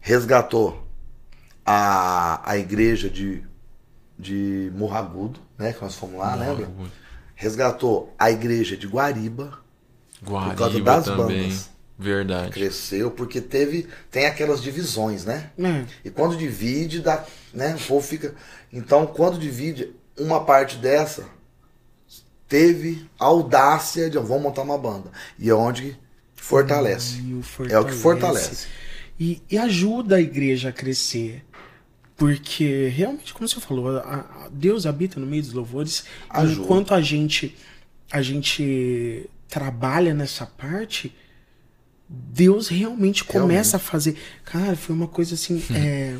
resgatou 0.00 0.86
a, 1.64 2.40
a 2.50 2.56
igreja 2.56 3.08
de, 3.08 3.42
de 4.18 4.72
Morragudo, 4.74 5.38
né? 5.58 5.72
Que 5.72 5.82
nós 5.82 5.94
fomos 5.94 6.18
lá, 6.18 6.34
lembra? 6.34 6.68
Resgatou 7.34 8.14
a 8.18 8.30
igreja 8.30 8.76
de 8.76 8.86
Guariba, 8.86 9.58
Guariba 10.22 10.54
causa 10.56 10.80
das 10.80 11.04
também. 11.04 11.42
bandas. 11.42 11.70
Verdade. 11.98 12.50
cresceu, 12.52 13.10
porque 13.10 13.42
teve. 13.42 13.86
Tem 14.10 14.24
aquelas 14.24 14.62
divisões, 14.62 15.26
né? 15.26 15.50
É. 15.58 15.84
E 16.02 16.10
quando 16.10 16.34
divide, 16.34 17.00
dá, 17.00 17.24
né? 17.52 17.76
O 17.78 17.86
povo 17.86 18.00
fica. 18.06 18.34
Então, 18.72 19.06
quando 19.06 19.38
divide, 19.38 19.94
uma 20.18 20.42
parte 20.42 20.76
dessa 20.78 21.26
teve 22.48 23.06
audácia 23.18 24.08
de 24.08 24.16
"Ó, 24.16 24.22
vamos 24.22 24.42
montar 24.44 24.62
uma 24.62 24.78
banda. 24.78 25.10
E 25.38 25.50
é 25.50 25.54
onde 25.54 25.96
fortalece. 26.34 27.20
E 27.20 27.34
o 27.34 27.42
É 27.70 27.78
o 27.78 27.84
que 27.84 27.92
fortalece. 27.92 28.66
E, 29.20 29.42
e 29.50 29.58
ajuda 29.58 30.16
a 30.16 30.20
igreja 30.20 30.70
a 30.70 30.72
crescer. 30.72 31.44
Porque 32.16 32.88
realmente, 32.88 33.32
como 33.34 33.46
você 33.48 33.60
falou, 33.60 33.98
a- 33.98 34.00
a- 34.44 34.48
Deus 34.50 34.86
habita 34.86 35.20
no 35.20 35.26
meio 35.26 35.42
dos 35.42 35.52
louvores. 35.52 36.04
Ajuda. 36.28 36.62
enquanto 36.62 36.94
a 36.94 37.00
gente, 37.02 37.54
a 38.10 38.22
gente 38.22 39.28
trabalha 39.48 40.14
nessa 40.14 40.46
parte, 40.46 41.14
Deus 42.08 42.68
realmente 42.68 43.22
começa 43.24 43.76
a 43.76 43.80
fazer. 43.80 44.16
Cara, 44.44 44.74
foi 44.76 44.94
uma 44.94 45.06
coisa 45.08 45.34
assim. 45.34 45.62
é, 45.74 46.16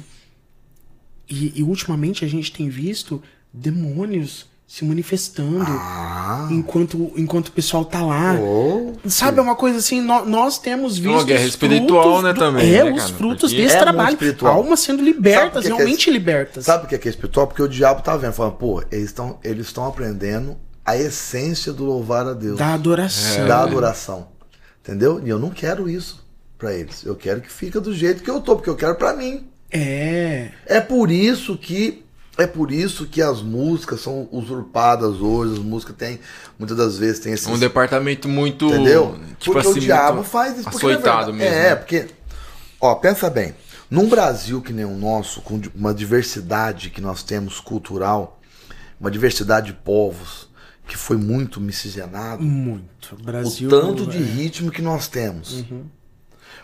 E, 1.28 1.60
e 1.60 1.62
ultimamente 1.62 2.24
a 2.24 2.28
gente 2.28 2.50
tem 2.52 2.68
visto 2.68 3.22
demônios 3.52 4.46
se 4.72 4.84
manifestando 4.84 5.64
Ah! 5.66 6.46
enquanto, 6.48 7.10
enquanto 7.16 7.48
o 7.48 7.52
pessoal 7.52 7.84
tá 7.84 8.00
lá. 8.02 8.36
Oh, 8.40 8.92
Sabe, 9.08 9.40
é 9.40 9.42
uma 9.42 9.56
coisa 9.56 9.78
assim, 9.78 10.00
nó- 10.00 10.24
nós 10.24 10.58
temos 10.58 10.96
visto. 10.96 11.12
uma 11.12 11.24
guerra 11.24 11.40
os 11.42 11.48
espiritual, 11.48 12.02
frutos 12.04 12.22
né, 12.22 12.32
do- 12.32 12.38
também, 12.38 12.74
É, 12.76 12.84
né, 12.84 12.92
os 12.92 13.02
cara? 13.02 13.14
frutos 13.14 13.50
Porque 13.50 13.62
desse 13.64 13.74
é 13.76 13.80
trabalho. 13.80 14.10
espiritual. 14.12 14.54
Almas 14.58 14.78
sendo 14.78 15.02
libertas, 15.02 15.62
que 15.64 15.68
que 15.68 15.72
é 15.72 15.76
realmente 15.76 16.02
esse- 16.02 16.10
libertas. 16.12 16.64
Sabe 16.66 16.84
o 16.84 16.88
que 16.88 16.94
é, 16.94 16.98
que 16.98 17.08
é 17.08 17.10
espiritual? 17.10 17.48
Porque 17.48 17.60
o 17.62 17.68
diabo 17.68 18.00
tá 18.00 18.16
vendo, 18.16 18.32
falando, 18.32 18.52
pô, 18.54 18.80
eles 18.92 19.06
estão 19.06 19.40
eles 19.42 19.66
estão 19.66 19.84
aprendendo 19.86 20.56
a 20.86 20.96
essência 20.96 21.72
do 21.72 21.84
louvar 21.84 22.28
a 22.28 22.32
Deus, 22.32 22.56
Da 22.56 22.72
adoração. 22.72 23.48
da 23.48 23.62
adoração. 23.64 24.28
Entendeu? 24.84 25.20
E 25.24 25.28
eu 25.28 25.38
não 25.40 25.50
quero 25.50 25.88
isso 25.90 26.24
pra 26.56 26.72
eles. 26.72 27.04
Eu 27.04 27.16
quero 27.16 27.40
que 27.40 27.50
fique 27.50 27.78
do 27.80 27.92
jeito 27.92 28.22
que 28.22 28.30
eu 28.30 28.40
tô, 28.40 28.54
porque 28.54 28.70
eu 28.70 28.76
quero 28.76 28.94
pra 28.94 29.14
mim. 29.14 29.48
É. 29.68 30.50
É 30.64 30.80
por 30.80 31.10
isso 31.10 31.56
que 31.58 32.04
é 32.40 32.46
por 32.46 32.70
isso 32.72 33.06
que 33.06 33.20
as 33.22 33.42
músicas 33.42 34.00
são 34.00 34.28
usurpadas 34.32 35.20
hoje, 35.20 35.54
as 35.54 35.58
músicas 35.58 35.96
têm 35.96 36.20
muitas 36.58 36.76
das 36.76 36.98
vezes 36.98 37.20
tem 37.20 37.32
esse 37.32 37.48
Um 37.48 37.58
departamento 37.58 38.28
muito 38.28 38.66
entendeu? 38.66 39.18
tipo 39.38 39.52
porque 39.52 39.68
assim, 39.68 39.78
o 39.78 39.80
diabo 39.80 40.22
faz 40.22 40.58
isso 40.58 40.70
porque, 40.70 40.86
açoitado 40.86 41.32
mesmo. 41.32 41.54
É, 41.54 41.70
né? 41.70 41.76
porque 41.76 42.08
ó, 42.80 42.94
pensa 42.94 43.28
bem, 43.30 43.54
num 43.90 44.08
Brasil 44.08 44.62
que 44.62 44.72
nem 44.72 44.84
o 44.84 44.96
nosso, 44.96 45.40
com 45.42 45.60
uma 45.74 45.92
diversidade 45.92 46.90
que 46.90 47.00
nós 47.00 47.22
temos 47.22 47.60
cultural, 47.60 48.40
uma 49.00 49.10
diversidade 49.10 49.68
de 49.68 49.72
povos 49.72 50.48
que 50.86 50.96
foi 50.96 51.16
muito 51.16 51.60
miscigenado, 51.60 52.42
Muito. 52.42 53.14
Brasil. 53.22 53.68
o 53.68 53.70
tanto 53.70 54.06
de 54.06 54.18
é. 54.18 54.20
ritmo 54.20 54.72
que 54.72 54.82
nós 54.82 55.06
temos. 55.06 55.64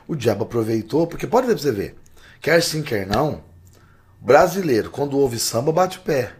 O 0.08 0.16
diabo 0.16 0.42
aproveitou, 0.42 1.06
porque 1.06 1.26
pode 1.28 1.46
ver 1.46 1.54
pra 1.54 1.62
você 1.62 1.70
ver, 1.72 1.94
quer 2.40 2.60
sim, 2.60 2.82
quer 2.82 3.06
não, 3.06 3.42
brasileiro, 4.26 4.90
quando 4.90 5.16
ouve 5.18 5.38
samba, 5.38 5.70
bate 5.72 5.98
o 5.98 6.00
pé. 6.02 6.32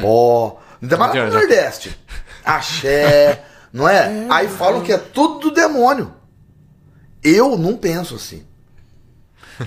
Forró, 0.00 0.58
ainda 0.80 0.96
mais 0.96 1.12
no. 1.14 1.30
Nordeste. 1.30 1.96
Axé, 2.44 3.44
não 3.72 3.88
é? 3.88 4.26
Aí 4.30 4.48
falam 4.48 4.82
que 4.82 4.92
é 4.92 4.98
tudo 4.98 5.38
do 5.40 5.50
demônio. 5.52 6.12
Eu 7.22 7.56
não 7.58 7.76
penso 7.76 8.14
assim. 8.14 8.44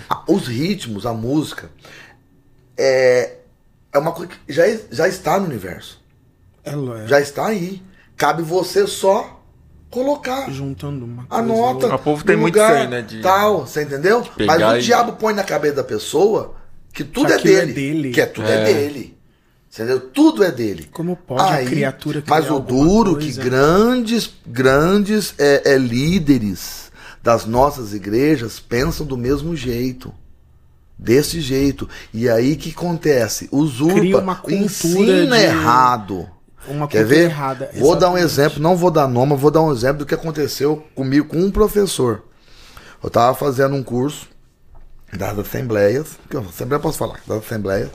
A- 0.10 0.24
Os 0.28 0.48
ritmos, 0.48 1.06
a 1.06 1.14
música, 1.14 1.70
é, 2.78 3.38
é 3.94 3.98
uma 4.00 4.12
coisa 4.12 4.32
que 4.46 4.52
já, 4.54 4.64
já 4.92 5.08
está 5.08 5.40
no 5.40 5.46
universo. 5.46 6.02
É, 6.64 6.72
é. 6.72 7.08
Já 7.08 7.22
está 7.22 7.46
aí. 7.48 7.82
Cabe 8.18 8.42
você 8.42 8.88
só 8.88 9.42
colocar. 9.90 10.50
Juntando 10.52 11.06
uma 11.06 11.26
coisa. 11.26 11.44
Anota. 11.44 11.96
O 11.96 12.00
povo 12.00 12.24
tem 12.26 12.36
muito 12.36 12.56
lugar 12.56 12.72
isso 12.74 12.82
aí, 12.82 12.88
né, 12.88 13.02
de 13.02 13.22
Tal, 13.22 13.66
você 13.68 13.84
entendeu? 13.84 14.26
Mas 14.46 14.62
o 14.62 14.78
e- 14.78 14.82
diabo 14.82 15.14
põe 15.14 15.34
na 15.34 15.44
cabeça 15.44 15.76
da 15.76 15.84
pessoa 15.84 16.56
que 16.96 17.04
tudo 17.04 17.28
Que 17.28 17.34
é 17.34 17.36
aquilo 17.36 17.54
é 17.54 17.66
dele, 17.66 17.74
dele. 17.74 18.12
Que 18.12 18.22
é 18.22 18.26
tudo 18.26 18.48
é, 18.48 18.62
É. 18.62 18.74
dele. 18.74 19.16
Entendeu? 19.72 20.00
Tudo 20.00 20.42
é 20.44 20.52
dele. 20.52 20.88
Como 20.92 21.18
pode 21.18 21.42
a 21.42 21.66
criatura 21.66 22.22
criar 22.22 22.36
Mas 22.40 22.50
o 22.50 22.60
duro 22.62 23.18
que 23.18 23.26
coisa? 23.26 23.44
grandes, 23.44 24.30
grandes 24.48 25.34
é, 25.38 25.74
é, 25.74 25.78
líderes 25.78 26.90
das 27.22 27.46
nossas 27.46 27.94
igrejas 27.94 28.58
pensam 28.60 29.06
do 29.06 29.18
mesmo 29.18 29.54
jeito. 29.56 30.14
Desse 30.98 31.42
jeito. 31.42 31.90
E 32.14 32.30
aí 32.30 32.56
que 32.56 32.70
acontece? 32.72 33.50
Usurpa, 33.52 34.00
Cria 34.00 34.18
uma 34.18 34.36
cultura 34.36 34.62
ensina 34.64 35.38
de- 35.38 35.44
errado. 35.44 36.26
Uma 36.70 36.88
Quer 36.88 37.06
ver? 37.06 37.26
errada. 37.26 37.70
Vou 37.76 37.98
dar 37.98 38.10
um 38.12 38.18
exemplo, 38.18 38.62
não 38.62 38.78
vou 38.78 38.90
dar 38.90 39.06
nome, 39.08 39.36
vou 39.36 39.52
dar 39.52 39.62
um 39.62 39.74
exemplo 39.74 40.00
do 40.00 40.06
que 40.06 40.16
aconteceu 40.16 40.86
comigo 40.96 41.28
com 41.28 41.38
um 41.38 41.52
professor. 41.52 42.24
Eu 43.04 43.08
estava 43.08 43.36
fazendo 43.36 43.76
um 43.76 43.84
curso 43.84 44.30
das 45.16 45.38
assembleias, 45.40 46.18
que 46.30 46.36
eu 46.36 46.42
assembleia 46.42 46.78
eu 46.78 46.82
posso 46.82 46.98
falar, 46.98 47.20
das 47.28 47.38
assembleias. 47.40 47.90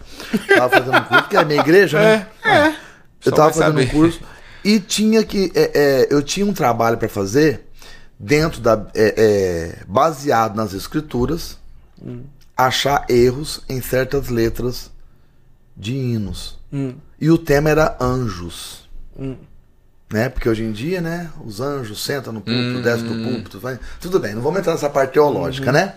Tava 0.48 0.70
fazendo 0.70 0.96
um 0.98 1.04
curso, 1.04 1.28
que 1.28 1.36
é 1.36 1.40
a 1.40 1.44
minha 1.44 1.60
igreja, 1.60 1.98
né? 2.00 2.26
É, 2.44 2.68
Eu 2.68 2.74
Só 3.22 3.30
tava 3.32 3.50
vai 3.50 3.58
fazendo 3.60 3.78
um 3.78 3.82
saber. 3.86 3.90
curso 3.92 4.20
e 4.64 4.80
tinha 4.80 5.24
que. 5.24 5.50
é, 5.54 5.70
é, 5.74 6.06
eu 6.10 6.22
tinha 6.22 6.44
um 6.46 6.52
trabalho 6.52 6.96
para 6.98 7.08
fazer 7.08 7.66
dentro 8.18 8.60
da. 8.60 8.86
é, 8.94 9.14
é, 9.16 9.84
baseado 9.86 10.54
nas 10.56 10.72
escrituras, 10.74 11.58
achar 12.56 13.04
erros 13.08 13.62
em 13.68 13.80
certas 13.80 14.28
letras 14.28 14.90
de 15.76 15.94
hinos. 15.94 16.58
Hum. 16.72 16.94
E 17.20 17.30
o 17.30 17.38
tema 17.38 17.70
era 17.70 17.96
anjos. 18.00 18.88
Hum. 19.18 19.36
Né? 20.12 20.28
Porque 20.28 20.48
hoje 20.48 20.64
em 20.64 20.72
dia, 20.72 21.00
né? 21.00 21.30
Os 21.44 21.60
anjos 21.60 22.02
sentam 22.04 22.32
no 22.32 22.40
púlpito, 22.40 22.78
Hum. 22.78 22.82
descem 22.82 23.06
do 23.06 23.22
púlpito. 23.28 23.60
Vai... 23.60 23.78
Tudo 24.00 24.18
bem, 24.18 24.34
não 24.34 24.42
vamos 24.42 24.58
entrar 24.58 24.72
nessa 24.72 24.90
parte 24.90 25.12
teológica, 25.12 25.68
Uhum. 25.68 25.72
né? 25.72 25.94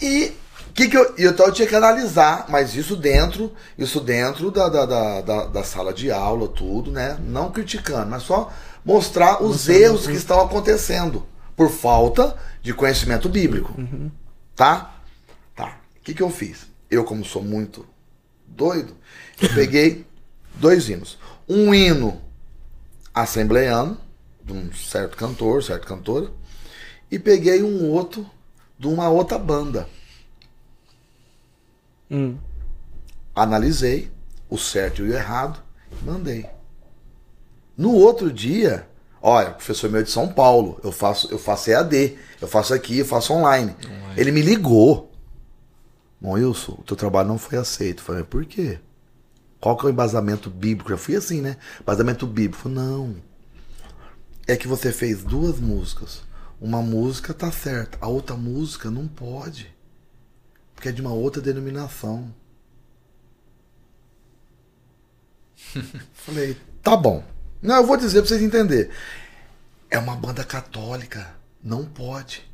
E 0.00 0.32
que 0.78 0.88
que 0.88 0.96
eu, 0.96 1.14
então 1.18 1.46
eu 1.46 1.52
tinha 1.52 1.66
que 1.66 1.74
analisar, 1.74 2.46
mas 2.48 2.76
isso 2.76 2.94
dentro, 2.94 3.52
isso 3.76 4.00
dentro 4.00 4.48
da, 4.48 4.68
da, 4.68 5.20
da, 5.20 5.46
da, 5.46 5.64
sala 5.64 5.92
de 5.92 6.08
aula, 6.08 6.46
tudo, 6.46 6.92
né? 6.92 7.18
Não 7.20 7.50
criticando, 7.50 8.08
mas 8.08 8.22
só 8.22 8.52
mostrar 8.84 9.42
os 9.42 9.68
erros 9.68 10.06
que 10.06 10.12
estão 10.12 10.40
acontecendo 10.40 11.26
por 11.56 11.68
falta 11.68 12.36
de 12.62 12.72
conhecimento 12.72 13.28
bíblico. 13.28 13.74
Tá? 14.54 14.94
Tá. 15.56 15.80
O 15.96 16.04
que, 16.04 16.14
que 16.14 16.22
eu 16.22 16.30
fiz? 16.30 16.68
Eu, 16.88 17.02
como 17.02 17.24
sou 17.24 17.42
muito 17.42 17.84
doido, 18.46 18.96
eu 19.42 19.48
peguei 19.54 20.06
dois 20.54 20.88
hinos. 20.88 21.18
Um 21.48 21.74
hino 21.74 22.20
assembleiano, 23.12 23.98
de 24.44 24.52
um 24.52 24.72
certo 24.72 25.16
cantor, 25.16 25.62
certa 25.64 25.86
cantora, 25.86 26.30
e 27.10 27.18
peguei 27.18 27.64
um 27.64 27.90
outro 27.90 28.24
de 28.78 28.86
uma 28.86 29.08
outra 29.08 29.38
banda. 29.38 29.88
Hum. 32.10 32.36
Analisei 33.34 34.10
o 34.48 34.56
certo 34.56 35.04
e 35.04 35.10
o 35.10 35.12
errado 35.12 35.60
mandei. 36.02 36.46
No 37.76 37.92
outro 37.92 38.32
dia, 38.32 38.88
olha, 39.22 39.50
professor 39.50 39.90
meu 39.90 40.00
é 40.00 40.02
de 40.02 40.10
São 40.10 40.28
Paulo, 40.28 40.80
eu 40.82 40.90
faço, 40.90 41.28
eu 41.30 41.38
faço 41.38 41.70
EAD, 41.70 42.18
eu 42.40 42.48
faço 42.48 42.74
aqui, 42.74 42.98
eu 42.98 43.04
faço 43.04 43.32
online. 43.32 43.74
Ele 44.16 44.32
me 44.32 44.42
ligou. 44.42 45.12
Bom, 46.20 46.32
Wilson, 46.32 46.76
o 46.78 46.82
teu 46.82 46.96
trabalho 46.96 47.28
não 47.28 47.38
foi 47.38 47.58
aceito. 47.58 48.00
Eu 48.00 48.04
falei, 48.04 48.24
por 48.24 48.44
quê? 48.44 48.80
Qual 49.60 49.76
que 49.76 49.86
é 49.86 49.88
o 49.88 49.92
embasamento 49.92 50.50
bíblico? 50.50 50.90
Eu 50.90 50.98
fui 50.98 51.14
assim, 51.14 51.40
né? 51.40 51.56
Embasamento 51.80 52.26
bíblico. 52.26 52.68
Eu 52.68 52.74
falei, 52.74 52.78
não. 52.78 53.16
É 54.46 54.56
que 54.56 54.66
você 54.66 54.90
fez 54.90 55.22
duas 55.22 55.60
músicas. 55.60 56.22
Uma 56.60 56.82
música 56.82 57.32
tá 57.32 57.52
certa, 57.52 57.96
a 58.00 58.08
outra 58.08 58.36
música 58.36 58.90
não 58.90 59.06
pode. 59.06 59.72
Porque 60.74 60.88
é 60.88 60.92
de 60.92 61.00
uma 61.00 61.12
outra 61.12 61.40
denominação. 61.40 62.34
Falei, 66.12 66.56
tá 66.82 66.96
bom. 66.96 67.24
Não, 67.60 67.76
eu 67.76 67.86
vou 67.86 67.96
dizer 67.96 68.20
pra 68.20 68.28
vocês 68.28 68.42
entenderem. 68.42 68.90
É 69.90 69.98
uma 69.98 70.16
banda 70.16 70.44
católica. 70.44 71.34
Não 71.62 71.84
pode. 71.84 72.48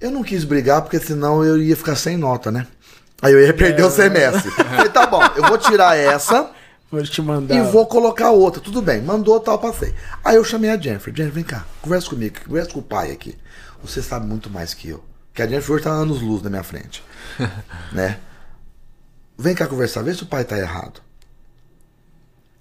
Eu 0.00 0.10
não 0.10 0.22
quis 0.22 0.44
brigar, 0.44 0.82
porque 0.82 0.98
senão 0.98 1.44
eu 1.44 1.62
ia 1.62 1.76
ficar 1.76 1.96
sem 1.96 2.16
nota, 2.16 2.50
né? 2.50 2.66
Aí 3.22 3.32
eu 3.32 3.40
ia 3.40 3.54
perder 3.54 3.84
o 3.84 3.90
semestre. 3.90 4.50
Falei, 4.50 4.88
tá 4.90 5.06
bom, 5.06 5.22
eu 5.36 5.44
vou 5.44 5.56
tirar 5.56 5.96
essa 5.96 6.50
Vou 6.92 7.02
te 7.02 7.22
mandar. 7.22 7.54
e 7.54 7.62
vou 7.62 7.86
colocar 7.86 8.32
outra. 8.32 8.60
Tudo 8.60 8.82
bem, 8.82 9.00
mandou 9.00 9.40
tal, 9.40 9.58
passei. 9.58 9.94
Aí 10.22 10.36
eu 10.36 10.44
chamei 10.44 10.68
a 10.68 10.76
Jennifer. 10.76 11.10
Jennifer, 11.16 11.34
vem 11.34 11.42
cá, 11.42 11.64
conversa 11.80 12.10
comigo, 12.10 12.36
conversa 12.44 12.70
com 12.70 12.80
o 12.80 12.82
pai 12.82 13.10
aqui. 13.10 13.34
Você 13.82 14.02
sabe 14.02 14.26
muito 14.26 14.50
mais 14.50 14.74
que 14.74 14.90
eu. 14.90 15.02
Porque 15.30 15.40
a 15.40 15.48
Jennifer 15.48 15.74
hoje 15.74 15.84
tá 15.84 15.90
anos 15.90 16.20
luz 16.20 16.42
na 16.42 16.50
minha 16.50 16.62
frente. 16.62 17.02
né? 17.92 18.18
Vem 19.38 19.54
cá 19.54 19.66
conversar, 19.66 20.02
vê 20.02 20.12
se 20.12 20.22
o 20.22 20.26
pai 20.26 20.44
tá 20.44 20.58
errado. 20.58 21.00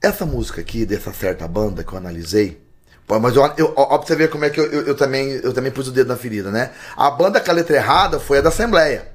Essa 0.02 0.26
música 0.26 0.62
aqui, 0.62 0.86
dessa 0.86 1.12
certa 1.12 1.46
banda 1.46 1.84
que 1.84 1.92
eu 1.92 1.98
analisei. 1.98 2.62
Mas 3.06 3.36
eu, 3.36 3.44
eu, 3.58 3.74
ó, 3.76 3.98
pra 3.98 4.08
você 4.08 4.16
ver 4.16 4.30
como 4.30 4.46
é 4.46 4.50
que 4.50 4.62
eu, 4.62 4.72
eu, 4.72 4.88
eu 4.88 4.96
também, 4.96 5.28
eu 5.28 5.52
também 5.52 5.74
pus 5.74 5.90
o 5.90 5.92
dedo 5.92 6.08
na 6.08 6.16
ferida, 6.16 6.50
né? 6.50 6.72
A 6.96 7.12
banda 7.12 7.42
com 7.42 7.52
a 7.52 7.54
letra 7.54 7.76
errada 7.76 8.18
foi 8.18 8.38
a 8.38 8.42
da 8.42 8.48
Assembleia. 8.48 9.12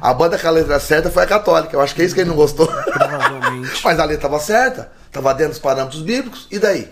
A 0.00 0.12
banda 0.14 0.38
com 0.38 0.46
a 0.46 0.50
letra 0.50 0.80
certa 0.80 1.10
foi 1.10 1.22
a 1.22 1.26
católica. 1.26 1.74
Eu 1.74 1.80
acho 1.80 1.94
que 1.94 2.02
é 2.02 2.04
isso 2.04 2.14
que 2.14 2.20
ele 2.20 2.30
não 2.30 2.36
gostou. 2.36 2.66
Provavelmente. 2.66 3.80
Mas 3.84 3.98
a 3.98 4.04
letra 4.04 4.26
estava 4.26 4.40
certa, 4.40 4.92
estava 5.06 5.34
dentro 5.34 5.52
dos 5.52 5.60
parâmetros 5.60 6.02
bíblicos, 6.02 6.46
e 6.50 6.58
daí? 6.58 6.88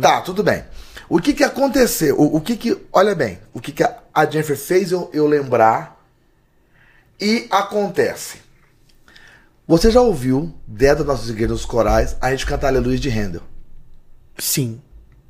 Tá, 0.00 0.20
tudo 0.20 0.42
bem. 0.42 0.64
O 1.08 1.20
que 1.20 1.32
que 1.32 1.44
aconteceu? 1.44 2.18
O, 2.18 2.36
o 2.36 2.40
que 2.40 2.56
que, 2.56 2.78
olha 2.92 3.14
bem, 3.14 3.38
o 3.52 3.60
que 3.60 3.72
que 3.72 3.82
a, 3.82 3.96
a 4.14 4.24
Jennifer 4.24 4.56
fez 4.56 4.92
eu, 4.92 5.10
eu 5.12 5.26
lembrar 5.26 6.00
e 7.20 7.46
acontece. 7.50 8.38
Você 9.66 9.90
já 9.90 10.00
ouviu, 10.00 10.52
dentro 10.66 11.04
das 11.04 11.06
nossas 11.06 11.28
igrejas 11.28 11.58
dos 11.58 11.64
corais, 11.64 12.16
a 12.20 12.30
gente 12.30 12.46
cantar 12.46 12.68
Aleluia 12.68 12.98
de 12.98 13.08
Handel? 13.08 13.42
Sim. 14.38 14.80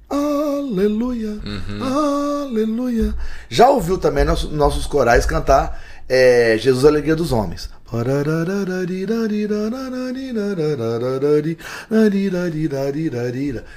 Aleluia, 0.08 1.38
aleluia. 1.80 3.14
Já 3.48 3.68
ouviu 3.68 3.98
também 3.98 4.24
nossos, 4.24 4.50
nossos 4.50 4.86
corais 4.86 5.26
cantar 5.26 5.80
é, 6.12 6.58
Jesus, 6.58 6.84
Alegria 6.84 7.14
dos 7.14 7.30
Homens? 7.30 7.70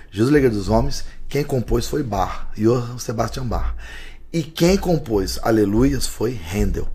Jesus, 0.09 0.31
Alegria 0.31 0.49
dos 0.49 0.67
Homens, 0.67 1.05
quem 1.29 1.43
compôs 1.43 1.87
foi 1.87 2.01
Bach, 2.01 2.47
Johann 2.57 2.97
Sebastian 2.97 3.45
Bach. 3.45 3.75
E 4.31 4.41
quem 4.41 4.75
compôs 4.77 5.39
Aleluias 5.43 6.07
foi 6.07 6.35
Handel, 6.51 6.87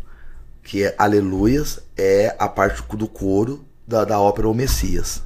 que 0.64 0.82
é 0.82 0.92
Aleluias 0.98 1.78
é 1.96 2.34
a 2.36 2.48
parte 2.48 2.82
do 2.96 3.06
coro 3.06 3.64
da, 3.86 4.04
da 4.04 4.18
ópera 4.18 4.48
O 4.48 4.54
Messias. 4.54 5.22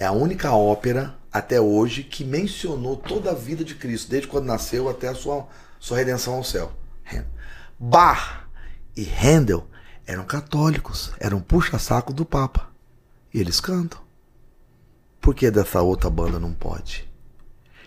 É 0.00 0.06
a 0.06 0.10
única 0.10 0.50
ópera 0.50 1.14
até 1.32 1.60
hoje 1.60 2.02
que 2.02 2.24
mencionou 2.24 2.96
toda 2.96 3.30
a 3.30 3.34
vida 3.34 3.62
de 3.62 3.76
Cristo, 3.76 4.10
desde 4.10 4.26
quando 4.26 4.46
nasceu 4.46 4.88
até 4.88 5.06
a 5.06 5.14
sua, 5.14 5.46
sua 5.78 5.96
redenção 5.96 6.34
ao 6.34 6.42
céu. 6.42 6.72
Handel. 7.04 7.28
Bach 7.78 8.47
e 8.98 9.08
Handel 9.24 9.64
eram 10.04 10.24
católicos, 10.24 11.12
eram 11.20 11.38
puxa-saco 11.40 12.12
do 12.12 12.24
Papa. 12.24 12.68
E 13.32 13.40
eles 13.40 13.60
cantam. 13.60 14.00
Por 15.20 15.36
que 15.36 15.48
dessa 15.52 15.80
outra 15.82 16.10
banda 16.10 16.40
não 16.40 16.52
pode? 16.52 17.08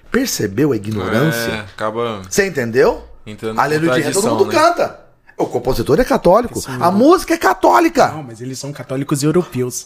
Percebeu 0.09 0.71
a 0.71 0.75
ignorância? 0.77 1.51
É, 1.51 1.59
acaba 1.59 2.21
Você 2.29 2.47
entendeu? 2.47 3.03
entrando 3.25 3.59
Aleluia 3.59 3.93
de 3.95 3.99
Handel, 4.03 4.13
todo 4.13 4.29
mundo 4.29 4.45
né? 4.45 4.53
canta. 4.53 5.01
O 5.37 5.47
compositor 5.47 5.99
é 5.99 6.05
católico. 6.05 6.61
A 6.79 6.89
música 6.91 7.33
é 7.33 7.37
católica. 7.37 8.07
Não, 8.07 8.23
mas 8.23 8.39
eles 8.39 8.57
são 8.57 8.71
católicos 8.71 9.21
europeus. 9.21 9.85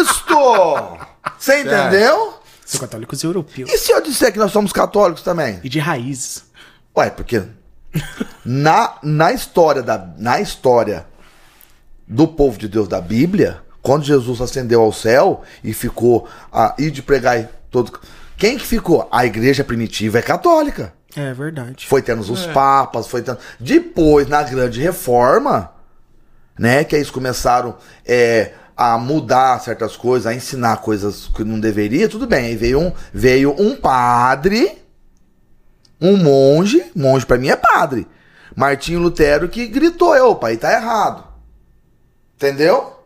Isto! 0.00 0.98
Você 1.36 1.62
entendeu? 1.62 2.34
São 2.64 2.80
católicos 2.80 3.24
europeus. 3.24 3.70
E 3.72 3.78
se 3.78 3.90
eu 3.90 4.00
disser 4.00 4.32
que 4.32 4.38
nós 4.38 4.52
somos 4.52 4.72
católicos 4.72 5.22
também? 5.22 5.58
E 5.64 5.68
de 5.68 5.80
raízes. 5.80 6.44
Ué, 6.96 7.10
porque 7.10 7.42
na, 8.44 8.94
na 9.02 9.32
história 9.32 9.82
da 9.82 10.06
na 10.18 10.40
história 10.40 11.06
do 12.06 12.28
povo 12.28 12.58
de 12.58 12.68
Deus 12.68 12.88
da 12.88 13.00
Bíblia, 13.00 13.60
quando 13.82 14.04
Jesus 14.04 14.40
ascendeu 14.40 14.80
ao 14.82 14.92
céu 14.92 15.42
e 15.62 15.72
ficou 15.72 16.28
a 16.52 16.74
ir 16.78 16.90
de 16.90 17.02
pregar 17.02 17.48
todo 17.70 17.98
quem 18.36 18.58
que 18.58 18.66
ficou? 18.66 19.08
A 19.10 19.24
igreja 19.24 19.64
primitiva 19.64 20.18
é 20.18 20.22
católica. 20.22 20.92
É 21.16 21.32
verdade. 21.32 21.86
Foi 21.86 22.02
tendo 22.02 22.20
os 22.20 22.46
papas, 22.46 23.06
foi 23.06 23.22
tendo. 23.22 23.38
Depois, 23.58 24.28
na 24.28 24.42
grande 24.42 24.80
reforma, 24.80 25.72
né? 26.58 26.84
Que 26.84 26.94
aí 26.94 27.00
eles 27.00 27.10
começaram 27.10 27.76
é, 28.04 28.52
a 28.76 28.98
mudar 28.98 29.58
certas 29.60 29.96
coisas, 29.96 30.26
a 30.26 30.34
ensinar 30.34 30.78
coisas 30.78 31.28
que 31.28 31.42
não 31.42 31.58
deveria, 31.58 32.08
tudo 32.08 32.26
bem. 32.26 32.46
Aí 32.46 32.56
veio 32.56 32.80
um, 32.80 32.92
veio 33.12 33.54
um 33.58 33.74
padre, 33.74 34.78
um 36.00 36.16
monge, 36.16 36.90
monge 36.94 37.24
para 37.24 37.38
mim 37.38 37.48
é 37.48 37.56
padre. 37.56 38.06
Martinho 38.54 39.00
Lutero 39.00 39.48
que 39.48 39.66
gritou, 39.66 40.14
opa, 40.30 40.48
aí 40.48 40.56
tá 40.56 40.72
errado. 40.72 41.24
Entendeu? 42.36 42.96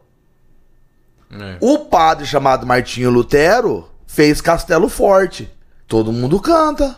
É. 1.30 1.58
O 1.60 1.78
padre 1.86 2.26
chamado 2.26 2.66
Martinho 2.66 3.10
Lutero 3.10 3.88
fez 4.06 4.40
Castelo 4.40 4.88
Forte. 4.88 5.50
Todo 5.86 6.12
mundo 6.12 6.40
canta. 6.40 6.96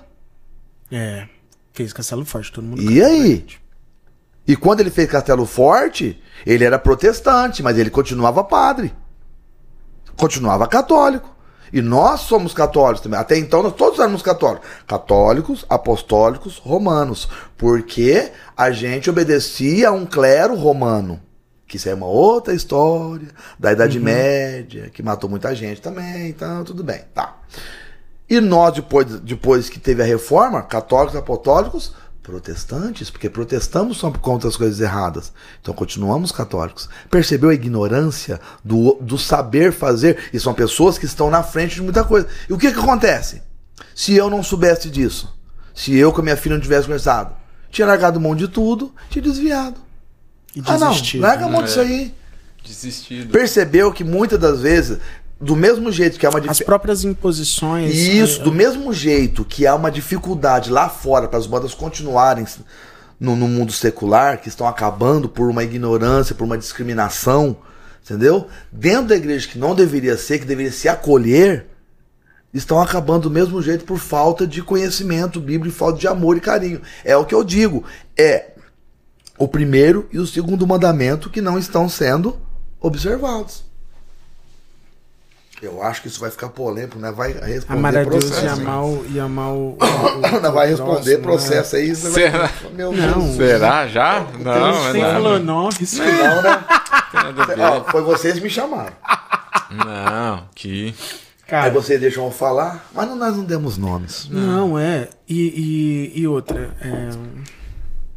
É. 0.90 1.28
Fez 1.72 1.92
Castelo 1.92 2.24
Forte, 2.24 2.52
todo 2.52 2.64
mundo. 2.64 2.82
E 2.82 3.02
aí? 3.02 3.46
E 4.46 4.56
quando 4.56 4.80
ele 4.80 4.90
fez 4.90 5.10
Castelo 5.10 5.46
Forte, 5.46 6.20
ele 6.44 6.64
era 6.64 6.78
protestante, 6.78 7.62
mas 7.62 7.78
ele 7.78 7.90
continuava 7.90 8.42
padre. 8.42 8.94
Continuava 10.16 10.66
católico. 10.66 11.34
E 11.72 11.80
nós 11.80 12.20
somos 12.20 12.52
católicos 12.52 13.00
também. 13.00 13.18
Até 13.18 13.38
então 13.38 13.62
nós 13.62 13.72
todos 13.72 13.98
éramos 13.98 14.20
católicos. 14.20 14.68
Católicos, 14.86 15.64
apostólicos, 15.68 16.58
romanos. 16.58 17.28
Porque 17.56 18.30
a 18.56 18.70
gente 18.70 19.08
obedecia 19.08 19.88
a 19.88 19.92
um 19.92 20.04
clero 20.04 20.54
romano. 20.54 21.20
Que 21.66 21.78
isso 21.78 21.88
é 21.88 21.94
uma 21.94 22.06
outra 22.06 22.52
história 22.52 23.28
da 23.58 23.72
Idade 23.72 23.98
Média, 23.98 24.90
que 24.92 25.02
matou 25.02 25.30
muita 25.30 25.54
gente 25.54 25.80
também, 25.80 26.28
então 26.28 26.62
tudo 26.64 26.84
bem, 26.84 27.00
tá. 27.14 27.38
E 28.28 28.40
nós, 28.40 28.74
depois, 28.74 29.06
depois 29.20 29.70
que 29.70 29.80
teve 29.80 30.02
a 30.02 30.06
reforma, 30.06 30.60
católicos, 30.60 31.16
apostólicos, 31.16 31.94
protestantes, 32.22 33.10
porque 33.10 33.28
protestamos 33.28 33.96
só 33.98 34.10
por 34.10 34.20
conta 34.20 34.46
das 34.46 34.56
coisas 34.56 34.80
erradas. 34.80 35.32
Então 35.60 35.74
continuamos 35.74 36.30
católicos. 36.32 36.88
Percebeu 37.10 37.50
a 37.50 37.54
ignorância 37.54 38.40
do, 38.64 38.96
do 39.00 39.18
saber 39.18 39.72
fazer? 39.72 40.30
E 40.32 40.38
são 40.40 40.54
pessoas 40.54 40.98
que 40.98 41.04
estão 41.06 41.28
na 41.30 41.42
frente 41.42 41.74
de 41.76 41.82
muita 41.82 42.04
coisa. 42.04 42.28
E 42.48 42.52
o 42.52 42.58
que, 42.58 42.72
que 42.72 42.78
acontece? 42.78 43.42
Se 43.94 44.14
eu 44.14 44.30
não 44.30 44.42
soubesse 44.42 44.88
disso, 44.88 45.36
se 45.74 45.94
eu 45.96 46.12
com 46.12 46.20
a 46.20 46.24
minha 46.24 46.36
filha 46.36 46.54
não 46.54 46.62
tivesse 46.62 46.82
conversado, 46.86 47.34
tinha 47.70 47.86
largado 47.86 48.20
mão 48.20 48.36
de 48.36 48.46
tudo, 48.48 48.94
tinha 49.10 49.22
desviado. 49.22 49.80
E 50.54 50.62
Ah, 50.66 50.78
não, 50.78 50.90
desistiu. 50.90 51.20
larga 51.22 51.46
a 51.46 51.48
mão 51.48 51.62
É. 51.62 51.64
disso 51.64 51.80
aí. 51.80 52.14
Desistido. 52.64 53.32
Percebeu 53.32 53.92
que 53.92 54.04
muitas 54.04 54.38
das 54.38 54.60
vezes, 54.60 54.98
do 55.42 55.56
mesmo 55.56 55.90
jeito 55.90 56.20
que 56.20 56.24
é 56.24 56.28
uma 56.28 56.38
As 56.48 56.60
próprias 56.60 57.02
imposições. 57.02 57.92
Isso, 57.92 58.40
é, 58.40 58.44
do 58.44 58.52
mesmo 58.52 58.92
jeito 58.92 59.44
que 59.44 59.66
há 59.66 59.74
uma 59.74 59.90
dificuldade 59.90 60.70
lá 60.70 60.88
fora 60.88 61.26
para 61.26 61.36
as 61.36 61.48
bandas 61.48 61.74
continuarem 61.74 62.46
no, 63.18 63.34
no 63.34 63.48
mundo 63.48 63.72
secular, 63.72 64.40
que 64.40 64.48
estão 64.48 64.68
acabando 64.68 65.28
por 65.28 65.50
uma 65.50 65.64
ignorância, 65.64 66.32
por 66.32 66.44
uma 66.44 66.56
discriminação, 66.56 67.56
entendeu? 68.04 68.46
Dentro 68.70 69.08
da 69.08 69.16
igreja 69.16 69.48
que 69.48 69.58
não 69.58 69.74
deveria 69.74 70.16
ser, 70.16 70.38
que 70.38 70.44
deveria 70.44 70.70
se 70.70 70.88
acolher, 70.88 71.66
estão 72.54 72.80
acabando 72.80 73.22
do 73.22 73.30
mesmo 73.30 73.60
jeito 73.60 73.84
por 73.84 73.98
falta 73.98 74.46
de 74.46 74.62
conhecimento 74.62 75.40
bíblico, 75.40 75.74
falta 75.74 75.98
de 75.98 76.06
amor 76.06 76.36
e 76.36 76.40
carinho. 76.40 76.80
É 77.04 77.16
o 77.16 77.24
que 77.24 77.34
eu 77.34 77.42
digo. 77.42 77.84
É 78.16 78.52
o 79.36 79.48
primeiro 79.48 80.08
e 80.12 80.20
o 80.20 80.26
segundo 80.26 80.64
mandamento 80.68 81.28
que 81.28 81.40
não 81.40 81.58
estão 81.58 81.88
sendo 81.88 82.38
observados. 82.80 83.71
Eu 85.62 85.80
acho 85.80 86.02
que 86.02 86.08
isso 86.08 86.18
vai 86.18 86.28
ficar 86.30 86.48
polêmico, 86.48 86.98
né? 86.98 87.12
Vai 87.12 87.32
responder 87.32 87.78
Amar 87.78 87.96
a 87.96 88.02
Deus 88.02 88.24
e 88.24 88.28
processo. 88.30 88.60
amar, 88.60 88.84
o- 88.84 89.06
e 89.08 89.20
amar 89.20 89.52
o. 89.52 89.76
o- 89.78 90.40
Não 90.42 90.50
o 90.50 90.52
vai 90.52 90.68
responder 90.68 91.18
próximo, 91.18 91.22
processo 91.22 91.76
aí. 91.76 91.92
Vai... 91.94 92.12
Será? 92.12 92.50
Meu 92.72 92.92
Não. 92.92 93.20
Deus. 93.20 93.36
Será 93.36 93.86
já? 93.86 94.26
Não, 94.40 94.88
é 94.88 94.92
Tem 94.92 95.00
nada. 95.02 95.20
Flanovis. 95.20 95.98
Não, 95.98 96.42
né? 96.42 96.64
Nada 97.14 97.42
a 97.42 97.46
ver. 97.46 97.60
Ó, 97.60 97.84
foi 97.84 98.02
vocês 98.02 98.34
que 98.34 98.40
me 98.40 98.50
chamaram. 98.50 98.92
Não, 99.70 100.48
que. 100.54 100.88
Aí 101.42 101.48
Cara, 101.48 101.70
vocês 101.70 102.00
deixam 102.00 102.24
eu 102.24 102.30
falar, 102.32 102.84
mas 102.94 103.06
não- 103.06 103.14
nós 103.16 103.36
não 103.36 103.44
demos 103.44 103.76
nomes. 103.78 104.26
não, 104.30 104.78
é. 104.78 105.08
E, 105.28 106.10
e, 106.16 106.20
e 106.22 106.26
outra, 106.26 106.74
é. 106.80 107.10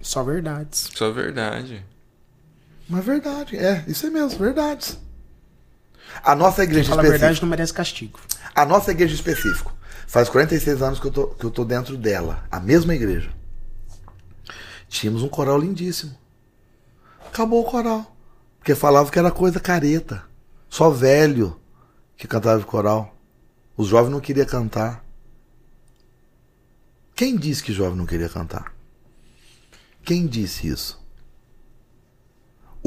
Só 0.01 0.23
verdades. 0.23 0.89
Só 0.95 1.11
verdade. 1.11 1.83
Mas 2.89 3.03
verdade, 3.03 3.57
é, 3.57 3.83
isso 3.87 4.05
é 4.07 4.09
mesmo, 4.09 4.39
verdades. 4.39 4.97
A 6.23 6.35
nossa 6.35 6.63
igreja 6.63 6.89
Fala 6.89 7.01
a 7.01 7.03
específica. 7.03 7.19
verdade 7.27 7.41
não 7.41 7.49
merece 7.49 7.73
castigo. 7.73 8.19
A 8.53 8.65
nossa 8.65 8.91
igreja 8.91 9.13
em 9.13 9.15
específico. 9.15 9.73
Faz 10.07 10.29
46 10.29 10.81
anos 10.81 10.99
que 10.99 11.07
eu, 11.07 11.11
tô, 11.11 11.27
que 11.27 11.45
eu 11.45 11.51
tô 11.51 11.65
dentro 11.65 11.97
dela. 11.97 12.45
A 12.51 12.59
mesma 12.59 12.93
igreja. 12.95 13.29
Tínhamos 14.87 15.23
um 15.23 15.27
coral 15.29 15.59
lindíssimo. 15.59 16.15
Acabou 17.27 17.61
o 17.61 17.69
coral. 17.69 18.15
Porque 18.59 18.75
falava 18.75 19.11
que 19.11 19.19
era 19.19 19.31
coisa 19.31 19.59
careta. 19.59 20.23
Só 20.69 20.89
velho 20.89 21.59
que 22.17 22.27
cantava 22.27 22.59
de 22.59 22.65
coral. 22.65 23.15
Os 23.75 23.87
jovens 23.87 24.11
não 24.11 24.19
queriam 24.19 24.45
cantar. 24.45 25.03
Quem 27.15 27.35
disse 27.35 27.63
que 27.63 27.73
jovem 27.73 27.97
não 27.97 28.05
queria 28.05 28.29
cantar? 28.29 28.73
Quem 30.03 30.27
disse 30.27 30.67
isso? 30.67 31.03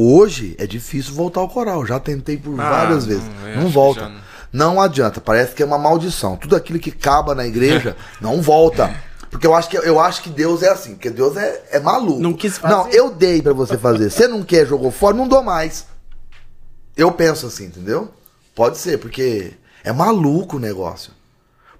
Hoje 0.00 0.54
é 0.60 0.66
difícil 0.66 1.12
voltar 1.12 1.40
ao 1.40 1.48
coral. 1.48 1.84
Já 1.84 1.98
tentei 1.98 2.36
por 2.36 2.52
Ah, 2.60 2.70
várias 2.70 3.04
não, 3.04 3.08
vezes. 3.08 3.24
Não 3.56 3.64
que 3.66 3.72
volta. 3.72 4.00
já 4.02 4.08
não. 4.08 4.28
Não 4.50 4.80
adianta, 4.80 5.20
parece 5.20 5.54
que 5.56 5.62
é 5.62 5.66
uma 5.66 5.76
maldição. 5.76 6.36
Tudo 6.36 6.54
aquilo 6.54 6.78
que 6.78 6.90
acaba 6.90 7.34
na 7.34 7.44
igreja 7.44 7.96
não 8.20 8.40
volta. 8.40 8.94
Porque 9.28 9.44
eu 9.44 9.54
acho 9.54 9.68
que, 9.68 9.76
eu 9.76 9.98
acho 9.98 10.22
que 10.22 10.30
Deus 10.30 10.62
é 10.62 10.68
assim, 10.70 10.94
porque 10.94 11.10
Deus 11.10 11.36
é, 11.36 11.64
é 11.72 11.80
maluco. 11.80 12.20
Não 12.20 12.32
quis 12.32 12.56
fazer. 12.58 12.74
Não, 12.74 12.88
eu 12.90 13.10
dei 13.10 13.42
pra 13.42 13.52
você 13.52 13.76
fazer. 13.76 14.08
Você 14.08 14.28
não 14.28 14.42
quer, 14.44 14.66
jogou 14.66 14.90
fora, 14.92 15.16
não 15.16 15.26
dou 15.26 15.42
mais. 15.42 15.84
Eu 16.96 17.10
penso 17.10 17.46
assim, 17.46 17.66
entendeu? 17.66 18.08
Pode 18.54 18.78
ser, 18.78 18.98
porque 18.98 19.52
é 19.82 19.92
maluco 19.92 20.56
o 20.56 20.60
negócio. 20.60 21.12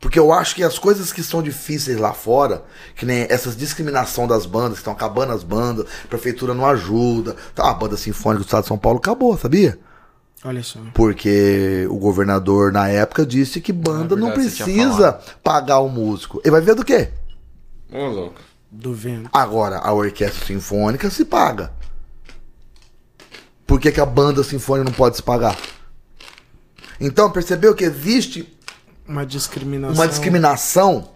Porque 0.01 0.19
eu 0.19 0.33
acho 0.33 0.55
que 0.55 0.63
as 0.63 0.79
coisas 0.79 1.13
que 1.13 1.23
são 1.23 1.43
difíceis 1.43 1.99
lá 1.99 2.13
fora, 2.13 2.63
que 2.95 3.05
nem 3.05 3.27
essa 3.29 3.51
discriminação 3.51 4.29
das 4.29 4.47
bandas, 4.47 4.75
que 4.75 4.79
estão 4.79 4.93
acabando 4.93 5.33
as 5.33 5.43
bandas, 5.43 5.87
a 6.05 6.09
prefeitura 6.09 6.55
não 6.55 6.65
ajuda. 6.65 7.35
Tá, 7.55 7.71
a 7.71 7.75
banda 7.75 7.97
sinfônica 7.97 8.43
do 8.43 8.47
estado 8.47 8.63
de 8.63 8.69
São 8.69 8.79
Paulo 8.79 8.99
acabou, 8.99 9.37
sabia? 9.37 9.79
Olha 10.45 10.63
só. 10.63 10.79
Porque 10.95 11.87
o 11.91 11.97
governador 11.97 12.73
na 12.73 12.89
época 12.89 13.27
disse 13.27 13.61
que 13.61 13.73
banda 13.73 14.15
não 14.15 14.29
verdade, 14.29 14.51
tinha 14.55 14.67
precisa 14.67 15.13
pagar 15.43 15.81
o 15.81 15.89
músico. 15.89 16.41
Ele 16.45 16.53
vai 16.53 16.61
ver 16.61 16.77
do 16.77 16.85
quê? 16.85 17.09
Ô, 17.93 18.07
louco. 18.07 18.41
Do 18.71 18.95
vento. 18.95 19.31
Agora, 19.33 19.79
a 19.79 19.93
orquestra 19.93 20.47
sinfônica 20.47 21.11
se 21.11 21.25
paga. 21.25 21.73
Por 23.67 23.81
que, 23.81 23.91
que 23.91 24.01
a 24.01 24.07
banda 24.07 24.45
sinfônica 24.45 24.89
não 24.89 24.97
pode 24.97 25.17
se 25.17 25.23
pagar? 25.23 25.59
Então, 27.01 27.31
percebeu 27.31 27.75
que 27.75 27.85
existe 27.85 28.58
Uma 29.09 29.25
discriminação. 29.25 29.95
uma 29.95 30.07
discriminação 30.07 31.09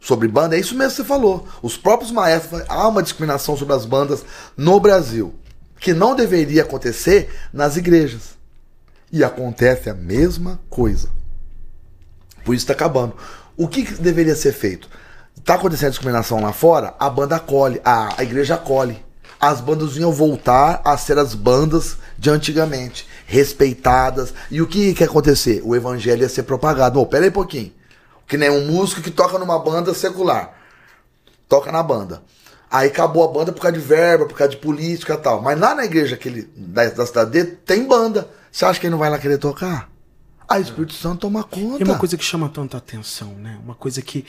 sobre 0.00 0.26
banda? 0.26 0.56
É 0.56 0.60
isso 0.60 0.74
mesmo 0.74 0.90
que 0.90 0.96
você 0.96 1.04
falou. 1.04 1.46
Os 1.62 1.76
próprios 1.76 2.10
maestros, 2.10 2.62
há 2.68 2.88
uma 2.88 3.02
discriminação 3.02 3.56
sobre 3.56 3.74
as 3.74 3.86
bandas 3.86 4.24
no 4.56 4.80
Brasil, 4.80 5.32
que 5.78 5.94
não 5.94 6.16
deveria 6.16 6.62
acontecer 6.62 7.32
nas 7.52 7.76
igrejas. 7.76 8.38
E 9.12 9.22
acontece 9.22 9.88
a 9.88 9.94
mesma 9.94 10.60
coisa. 10.68 11.08
Por 12.44 12.54
isso 12.54 12.64
está 12.64 12.72
acabando. 12.72 13.14
O 13.56 13.68
que, 13.68 13.84
que 13.84 13.94
deveria 13.94 14.34
ser 14.34 14.52
feito? 14.52 14.88
Está 15.36 15.54
acontecendo 15.54 15.90
discriminação 15.90 16.40
lá 16.40 16.52
fora, 16.52 16.94
a 16.98 17.08
banda 17.08 17.36
acolhe, 17.36 17.80
a, 17.84 18.20
a 18.20 18.22
igreja 18.22 18.54
acolhe. 18.56 19.04
As 19.38 19.60
bandas 19.60 19.96
iam 19.96 20.12
voltar 20.12 20.82
a 20.84 20.98
ser 20.98 21.18
as 21.18 21.34
bandas 21.34 21.96
de 22.20 22.28
antigamente, 22.28 23.08
respeitadas. 23.24 24.34
E 24.50 24.60
o 24.60 24.66
que, 24.66 24.92
ia 24.92 25.06
acontecer? 25.06 25.62
O 25.64 25.74
evangelho 25.74 26.20
ia 26.20 26.28
ser 26.28 26.42
propagado. 26.42 27.00
Oh, 27.00 27.06
pera 27.06 27.24
aí 27.24 27.30
um 27.30 27.32
pouquinho. 27.32 27.72
Que 28.28 28.36
nem 28.36 28.50
um 28.50 28.66
músico 28.66 29.00
que 29.00 29.10
toca 29.10 29.38
numa 29.38 29.58
banda 29.58 29.94
secular. 29.94 30.54
Toca 31.48 31.72
na 31.72 31.82
banda. 31.82 32.22
Aí 32.70 32.88
acabou 32.88 33.24
a 33.24 33.32
banda 33.32 33.52
por 33.52 33.62
causa 33.62 33.78
de 33.78 33.82
verba, 33.82 34.26
por 34.26 34.36
causa 34.36 34.50
de 34.50 34.58
política 34.58 35.14
e 35.14 35.16
tal. 35.16 35.40
Mas 35.40 35.58
lá 35.58 35.74
na 35.74 35.86
igreja 35.86 36.14
aquele, 36.14 36.42
da, 36.54 36.90
da 36.90 37.06
cidade 37.06 37.30
dele, 37.30 37.58
tem 37.64 37.88
banda. 37.88 38.28
Você 38.52 38.66
acha 38.66 38.78
que 38.78 38.86
ele 38.86 38.92
não 38.92 38.98
vai 38.98 39.08
lá 39.08 39.18
querer 39.18 39.38
tocar? 39.38 39.88
Aí 40.46 40.60
o 40.60 40.64
Espírito 40.64 40.92
Santo 40.92 41.20
toma 41.20 41.42
conta. 41.42 41.82
E 41.82 41.84
uma 41.84 41.98
coisa 41.98 42.18
que 42.18 42.24
chama 42.24 42.50
tanta 42.50 42.76
atenção, 42.76 43.30
né? 43.30 43.58
Uma 43.64 43.74
coisa 43.74 44.02
que 44.02 44.26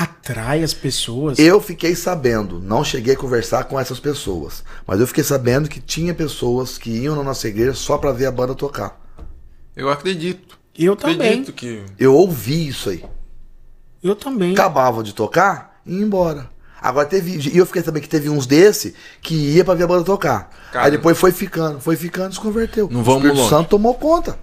atrai 0.00 0.62
as 0.62 0.72
pessoas. 0.72 1.38
Eu 1.38 1.60
fiquei 1.60 1.94
sabendo, 1.94 2.58
não 2.58 2.82
cheguei 2.82 3.12
a 3.12 3.16
conversar 3.16 3.64
com 3.64 3.78
essas 3.78 4.00
pessoas, 4.00 4.64
mas 4.86 4.98
eu 4.98 5.06
fiquei 5.06 5.22
sabendo 5.22 5.68
que 5.68 5.78
tinha 5.78 6.14
pessoas 6.14 6.78
que 6.78 6.90
iam 6.90 7.14
na 7.14 7.22
nossa 7.22 7.46
igreja 7.46 7.74
só 7.74 7.98
pra 7.98 8.10
ver 8.10 8.24
a 8.24 8.32
banda 8.32 8.54
tocar. 8.54 8.98
Eu 9.76 9.90
acredito. 9.90 10.58
Eu 10.76 10.96
também. 10.96 11.16
Acredito 11.16 11.52
que. 11.52 11.82
Eu 11.98 12.14
ouvi 12.14 12.68
isso 12.68 12.88
aí. 12.88 13.04
Eu 14.02 14.16
também. 14.16 14.52
Acabava 14.52 15.02
de 15.02 15.12
tocar 15.12 15.82
e 15.84 15.94
ia 15.94 16.02
embora. 16.02 16.48
Agora 16.80 17.06
teve. 17.06 17.50
E 17.50 17.58
eu 17.58 17.66
fiquei 17.66 17.82
sabendo 17.82 18.02
que 18.02 18.08
teve 18.08 18.30
uns 18.30 18.46
desse 18.46 18.94
que 19.20 19.34
ia 19.34 19.64
pra 19.64 19.74
ver 19.74 19.84
a 19.84 19.86
banda 19.86 20.04
tocar. 20.04 20.50
Cara. 20.72 20.86
Aí 20.86 20.90
depois 20.90 21.18
foi 21.18 21.30
ficando, 21.30 21.78
foi 21.78 21.96
ficando, 21.96 22.32
se 22.32 22.40
converteu. 22.40 22.88
Não 22.90 23.00
o 23.00 23.04
vamos 23.04 23.24
Espírito 23.24 23.38
longe. 23.42 23.50
Santo 23.50 23.68
tomou 23.68 23.94
conta. 23.94 24.38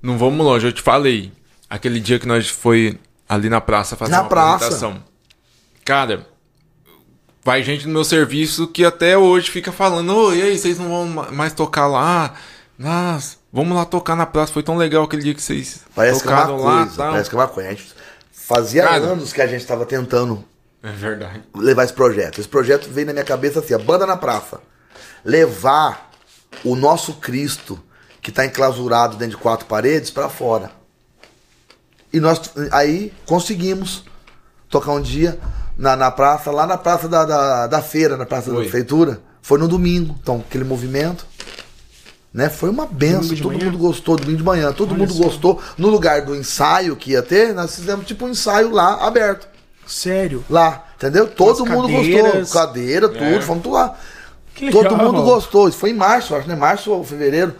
Não 0.00 0.16
vamos 0.16 0.46
longe, 0.46 0.64
eu 0.64 0.72
te 0.72 0.82
falei. 0.82 1.32
Aquele 1.68 1.98
dia 1.98 2.20
que 2.20 2.28
nós 2.28 2.48
foi 2.48 3.00
ali 3.28 3.48
na 3.48 3.60
praça 3.60 3.96
fazer 3.96 4.12
Na 4.12 4.22
uma 4.22 4.28
praça. 4.28 4.54
apresentação. 4.66 5.02
Cara, 5.84 6.26
vai 7.44 7.62
gente 7.62 7.86
no 7.86 7.92
meu 7.92 8.04
serviço 8.04 8.66
que 8.68 8.84
até 8.84 9.16
hoje 9.16 9.50
fica 9.50 9.70
falando, 9.72 10.14
ô, 10.14 10.32
e 10.34 10.42
aí, 10.42 10.58
vocês 10.58 10.78
não 10.78 10.88
vão 10.88 11.06
ma- 11.06 11.30
mais 11.30 11.52
tocar 11.52 11.86
lá? 11.86 12.34
Nossa, 12.78 13.36
vamos 13.52 13.76
lá 13.76 13.84
tocar 13.84 14.14
na 14.16 14.26
praça. 14.26 14.52
Foi 14.52 14.62
tão 14.62 14.76
legal 14.76 15.04
aquele 15.04 15.22
dia 15.22 15.34
que 15.34 15.42
vocês 15.42 15.80
Parece 15.94 16.20
que 16.22 16.28
é 16.28 16.30
tocaram 16.30 16.58
uma 16.58 16.64
lá. 16.70 16.76
coisa. 16.82 16.96
tal. 16.96 17.10
Parece 17.12 17.30
que 17.30 17.36
é 17.36 17.38
uma 17.38 17.48
coisa. 17.48 17.68
A 17.70 17.72
gente 17.72 17.94
fazia 18.32 18.82
Cara. 18.84 18.96
anos 19.04 19.32
que 19.32 19.40
a 19.40 19.46
gente 19.46 19.60
estava 19.62 19.86
tentando 19.86 20.44
É 20.82 20.90
verdade. 20.92 21.42
levar 21.54 21.84
esse 21.84 21.92
projeto. 21.92 22.38
Esse 22.40 22.48
projeto 22.48 22.88
veio 22.90 23.06
na 23.06 23.12
minha 23.12 23.24
cabeça 23.24 23.60
assim, 23.60 23.72
a 23.74 23.78
banda 23.78 24.04
na 24.06 24.16
praça. 24.16 24.60
Levar 25.24 26.10
o 26.64 26.76
nosso 26.76 27.14
Cristo, 27.14 27.78
que 28.20 28.30
está 28.30 28.44
enclausurado 28.44 29.16
dentro 29.16 29.36
de 29.36 29.42
quatro 29.42 29.66
paredes, 29.66 30.10
para 30.10 30.28
fora. 30.28 30.70
E 32.16 32.20
nós 32.20 32.40
aí 32.72 33.12
conseguimos 33.26 34.04
tocar 34.70 34.92
um 34.92 35.02
dia 35.02 35.38
na, 35.76 35.94
na 35.94 36.10
praça, 36.10 36.50
lá 36.50 36.66
na 36.66 36.78
praça 36.78 37.06
da, 37.08 37.26
da, 37.26 37.66
da 37.66 37.82
feira, 37.82 38.16
na 38.16 38.24
praça 38.24 38.48
da 38.48 38.54
Foi. 38.54 38.62
prefeitura. 38.64 39.20
Foi 39.42 39.58
no 39.58 39.68
domingo, 39.68 40.16
então 40.22 40.42
aquele 40.48 40.64
movimento. 40.64 41.26
Né? 42.32 42.48
Foi 42.48 42.70
uma 42.70 42.86
benção, 42.86 43.36
todo 43.36 43.48
manhã? 43.52 43.64
mundo 43.66 43.78
gostou, 43.78 44.16
domingo 44.16 44.38
de 44.38 44.44
manhã, 44.44 44.72
todo 44.72 44.90
Olha 44.92 44.98
mundo 45.00 45.12
só. 45.12 45.24
gostou. 45.24 45.60
No 45.76 45.88
lugar 45.88 46.22
do 46.22 46.34
ensaio 46.34 46.96
que 46.96 47.10
ia 47.10 47.22
ter, 47.22 47.54
nós 47.54 47.74
fizemos 47.76 48.06
tipo 48.06 48.24
um 48.24 48.30
ensaio 48.30 48.70
lá, 48.70 49.06
aberto. 49.06 49.46
Sério. 49.86 50.42
Lá, 50.48 50.86
entendeu? 50.96 51.26
Todo 51.28 51.64
as 51.64 51.70
mundo 51.70 51.88
cadeiras. 51.88 52.32
gostou. 52.40 52.60
Cadeira, 52.60 53.08
tudo, 53.10 53.24
É. 53.24 53.40
fomos 53.42 53.62
tudo 53.62 53.74
lá. 53.74 53.94
Que 54.54 54.66
legal. 54.70 54.82
Todo 54.84 54.96
mundo 54.96 55.22
gostou. 55.22 55.68
Isso 55.68 55.76
foi 55.78 55.90
em 55.90 55.94
março, 55.94 56.34
acho, 56.34 56.48
né? 56.48 56.56
Março 56.56 56.90
ou 56.90 57.04
fevereiro. 57.04 57.54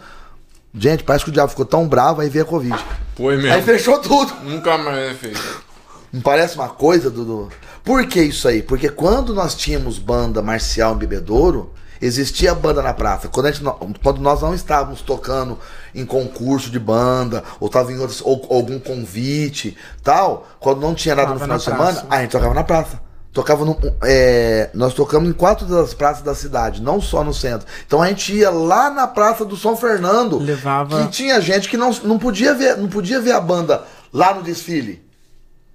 Gente, 0.73 1.03
parece 1.03 1.23
que 1.23 1.29
o 1.29 1.33
diabo 1.33 1.49
ficou 1.49 1.65
tão 1.65 1.87
bravo, 1.87 2.21
aí 2.21 2.29
veio 2.29 2.45
a 2.45 2.47
Covid. 2.47 2.85
Foi 3.15 3.35
Aí 3.35 3.41
mesmo. 3.41 3.63
fechou 3.63 3.99
tudo. 3.99 4.33
Nunca 4.43 4.77
mais 4.77 5.11
é 5.11 5.13
feito. 5.13 5.63
Não 6.11 6.21
parece 6.21 6.55
uma 6.55 6.69
coisa, 6.69 7.09
Dudu? 7.09 7.49
Por 7.83 8.05
que 8.07 8.21
isso 8.21 8.47
aí? 8.47 8.61
Porque 8.61 8.89
quando 8.89 9.33
nós 9.33 9.55
tínhamos 9.55 9.97
banda 9.97 10.41
marcial 10.41 10.93
em 10.93 10.97
Bebedouro, 10.97 11.73
existia 12.01 12.53
banda 12.53 12.81
na 12.81 12.93
praça. 12.93 13.27
Quando, 13.27 13.47
a 13.47 13.51
gente 13.51 13.65
quando 14.01 14.21
nós 14.21 14.41
não 14.41 14.53
estávamos 14.53 15.01
tocando 15.01 15.57
em 15.93 16.05
concurso 16.05 16.69
de 16.69 16.79
banda, 16.79 17.43
ou 17.59 17.67
estava 17.67 17.91
em 17.91 17.99
outros, 17.99 18.21
ou, 18.23 18.45
algum 18.49 18.79
convite, 18.79 19.75
tal, 20.03 20.47
quando 20.59 20.81
não 20.81 20.93
tinha 20.93 21.15
nada 21.15 21.33
no 21.33 21.39
final 21.39 21.49
na 21.49 21.57
de 21.57 21.63
semana, 21.63 22.05
a 22.09 22.21
gente 22.21 22.31
tocava 22.31 22.53
na 22.53 22.63
praça. 22.63 23.06
Tocava 23.37 23.63
no, 23.63 23.77
é, 24.01 24.71
nós 24.73 24.95
tocamos 24.95 25.29
em 25.29 25.31
quatro 25.31 25.67
das 25.67 25.93
praças 25.93 26.23
da 26.23 26.33
cidade, 26.33 26.81
não 26.81 26.99
só 26.99 27.23
no 27.23 27.31
centro. 27.35 27.67
Então 27.85 28.01
a 28.01 28.07
gente 28.07 28.33
ia 28.35 28.49
lá 28.49 28.89
na 28.89 29.05
praça 29.05 29.45
do 29.45 29.55
São 29.55 29.77
Fernando, 29.77 30.39
Levava- 30.39 31.03
que 31.03 31.11
tinha 31.11 31.39
gente 31.39 31.69
que 31.69 31.77
não, 31.77 31.91
não, 32.03 32.17
podia 32.17 32.55
ver, 32.55 32.75
não 32.77 32.87
podia 32.89 33.21
ver 33.21 33.33
a 33.33 33.39
banda 33.39 33.83
lá 34.11 34.33
no 34.33 34.41
desfile. 34.41 35.05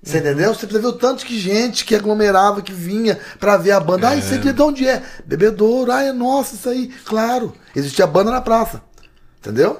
Você 0.03 0.17
Uhum. 0.19 0.25
entendeu? 0.25 0.53
Você 0.53 0.67
o 0.67 0.93
tanto 0.93 1.25
que 1.25 1.39
gente 1.39 1.85
que 1.85 1.95
aglomerava, 1.95 2.63
que 2.63 2.73
vinha 2.73 3.17
pra 3.39 3.57
ver 3.57 3.71
a 3.71 3.79
banda. 3.79 4.09
Ah, 4.09 4.17
isso 4.17 4.35
aqui 4.35 4.53
de 4.53 4.61
onde 4.61 4.89
é? 4.89 5.01
Bebedouro. 5.25 5.93
Ah, 5.93 6.03
é 6.03 6.13
nossa, 6.13 6.57
isso 6.57 6.69
aí. 6.69 6.89
Claro. 7.05 7.53
Existia 7.77 8.09
banda 8.09 8.33
na 8.33 8.41
praça. 8.41 8.83
Entendeu? 9.39 9.79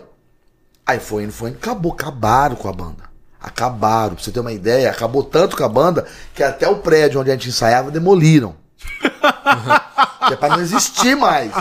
Aí 0.87 1.01
foi 1.01 1.25
indo, 1.25 1.33
foi 1.33 1.51
indo. 1.51 1.57
Acabou, 1.59 1.91
acabaram 1.93 2.55
com 2.55 2.69
a 2.69 2.73
banda. 2.73 3.11
Acabaram. 3.43 4.15
Pra 4.15 4.23
você 4.25 4.31
ter 4.31 4.41
uma 4.41 4.53
ideia, 4.53 4.91
acabou 4.91 5.25
tanto 5.25 5.57
com 5.57 5.65
a 5.65 5.69
banda 5.69 6.07
que 6.35 6.43
até 6.43 6.69
o 6.69 6.77
prédio 6.79 7.21
onde 7.21 7.31
a 7.31 7.35
gente 7.35 7.49
ensaiava 7.49 7.91
demoliram. 7.91 8.55
que 10.29 10.35
é 10.35 10.37
pra 10.37 10.49
não 10.51 10.61
existir 10.61 11.17
mais. 11.17 11.53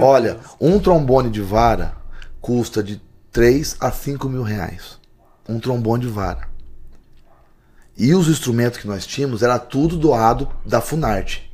Olha, 0.00 0.38
um 0.60 0.78
trombone 0.78 1.30
de 1.30 1.40
vara 1.40 1.94
custa 2.40 2.82
de 2.82 3.00
3 3.32 3.76
a 3.80 3.90
5 3.90 4.28
mil 4.28 4.42
reais. 4.42 4.98
Um 5.48 5.58
trombone 5.58 6.02
de 6.04 6.08
vara. 6.08 6.48
E 7.96 8.14
os 8.14 8.28
instrumentos 8.28 8.78
que 8.78 8.86
nós 8.86 9.04
tínhamos 9.06 9.42
era 9.42 9.58
tudo 9.58 9.96
doado 9.96 10.48
da 10.64 10.80
Funarte. 10.80 11.50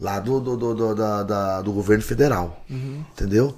Lá 0.00 0.20
do, 0.20 0.40
do, 0.40 0.56
do, 0.56 0.74
do, 0.74 0.94
da- 0.94 1.22
da- 1.22 1.60
do 1.62 1.72
governo 1.72 2.02
federal. 2.02 2.62
Entendeu? 3.12 3.56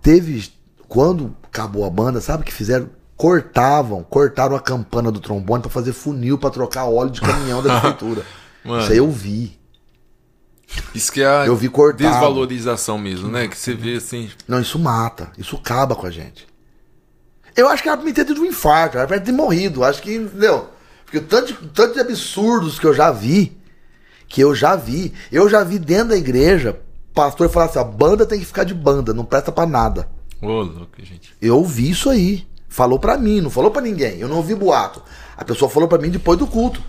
Teve. 0.00 0.52
Quando 0.88 1.34
acabou 1.44 1.84
a 1.84 1.90
banda, 1.90 2.20
sabe 2.20 2.42
o 2.42 2.46
que 2.46 2.52
fizeram? 2.52 2.88
Cortavam, 3.20 4.02
cortaram 4.02 4.56
a 4.56 4.60
campana 4.60 5.12
do 5.12 5.20
trombone 5.20 5.60
pra 5.60 5.70
fazer 5.70 5.92
funil 5.92 6.38
pra 6.38 6.48
trocar 6.48 6.86
óleo 6.86 7.10
de 7.10 7.20
caminhão 7.20 7.62
da 7.62 7.68
prefeitura. 7.78 8.24
Isso 8.64 8.92
aí 8.92 8.96
eu 8.96 9.10
vi. 9.10 9.58
Isso 10.94 11.12
que 11.12 11.20
é 11.20 11.26
a 11.26 11.46
Eu 11.46 11.54
vi 11.54 11.68
cortado. 11.68 12.10
desvalorização 12.10 12.96
mesmo, 12.96 13.28
né? 13.28 13.46
Que 13.46 13.58
você 13.58 13.74
vê 13.74 13.96
assim. 13.96 14.30
Não, 14.48 14.58
isso 14.58 14.78
mata. 14.78 15.30
Isso 15.36 15.54
acaba 15.56 15.94
com 15.94 16.06
a 16.06 16.10
gente. 16.10 16.46
Eu 17.54 17.68
acho 17.68 17.82
que 17.82 17.90
era 17.90 17.98
pra 17.98 18.06
me 18.06 18.12
ter 18.14 18.24
tido 18.24 18.40
um 18.40 18.46
infarto, 18.46 18.96
era 18.96 19.06
pra 19.06 19.20
ter 19.20 19.32
morrido. 19.32 19.84
Acho 19.84 20.00
que, 20.00 20.14
entendeu? 20.14 20.70
Porque 21.04 21.18
o 21.18 21.22
tanto, 21.22 21.48
de- 21.52 21.68
tanto 21.74 21.92
de 21.92 22.00
absurdos 22.00 22.78
que 22.78 22.86
eu 22.86 22.94
já 22.94 23.10
vi, 23.10 23.54
que 24.28 24.40
eu 24.40 24.54
já 24.54 24.76
vi, 24.76 25.12
eu 25.30 25.46
já 25.46 25.62
vi 25.62 25.78
dentro 25.78 26.08
da 26.10 26.16
igreja, 26.16 26.80
pastor 27.12 27.50
falar 27.50 27.66
assim: 27.66 27.78
a 27.80 27.84
banda 27.84 28.24
tem 28.24 28.38
que 28.38 28.46
ficar 28.46 28.64
de 28.64 28.72
banda, 28.72 29.12
não 29.12 29.26
presta 29.26 29.52
pra 29.52 29.66
nada. 29.66 30.08
Ô, 30.40 30.46
louco, 30.62 30.88
gente. 31.02 31.34
Eu 31.42 31.58
ouvi 31.58 31.90
isso 31.90 32.08
aí. 32.08 32.48
Falou 32.70 32.98
pra 33.00 33.18
mim, 33.18 33.40
não 33.40 33.50
falou 33.50 33.70
pra 33.72 33.82
ninguém. 33.82 34.18
Eu 34.20 34.28
não 34.28 34.36
ouvi 34.36 34.54
boato. 34.54 35.02
A 35.36 35.44
pessoa 35.44 35.68
falou 35.68 35.88
pra 35.88 35.98
mim 35.98 36.08
depois 36.08 36.38
do 36.38 36.46
culto. 36.46 36.80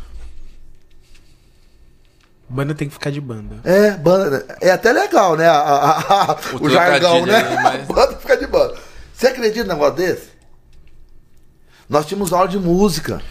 Banda 2.48 2.76
tem 2.76 2.88
que 2.88 2.94
ficar 2.94 3.10
de 3.12 3.20
banda. 3.20 3.56
É, 3.64 3.92
banda. 3.92 4.46
É 4.62 4.72
até 4.72 4.92
legal, 4.94 5.36
né? 5.36 5.48
A- 5.48 5.54
a- 5.58 6.32
a- 6.34 6.38
O 6.60 6.66
o 6.66 6.70
jargão, 6.70 7.26
né? 7.26 7.36
aí, 7.36 7.56
mas- 7.64 7.88
Banda 7.88 8.16
fica 8.18 8.38
de 8.38 8.46
banda. 8.46 8.76
Você 9.14 9.28
acredita 9.28 9.64
num 9.64 9.74
negócio 9.74 9.96
desse? 9.96 10.30
Nós 11.90 12.06
tínhamos 12.06 12.32
aula 12.32 12.48
de 12.48 12.60
música. 12.60 13.22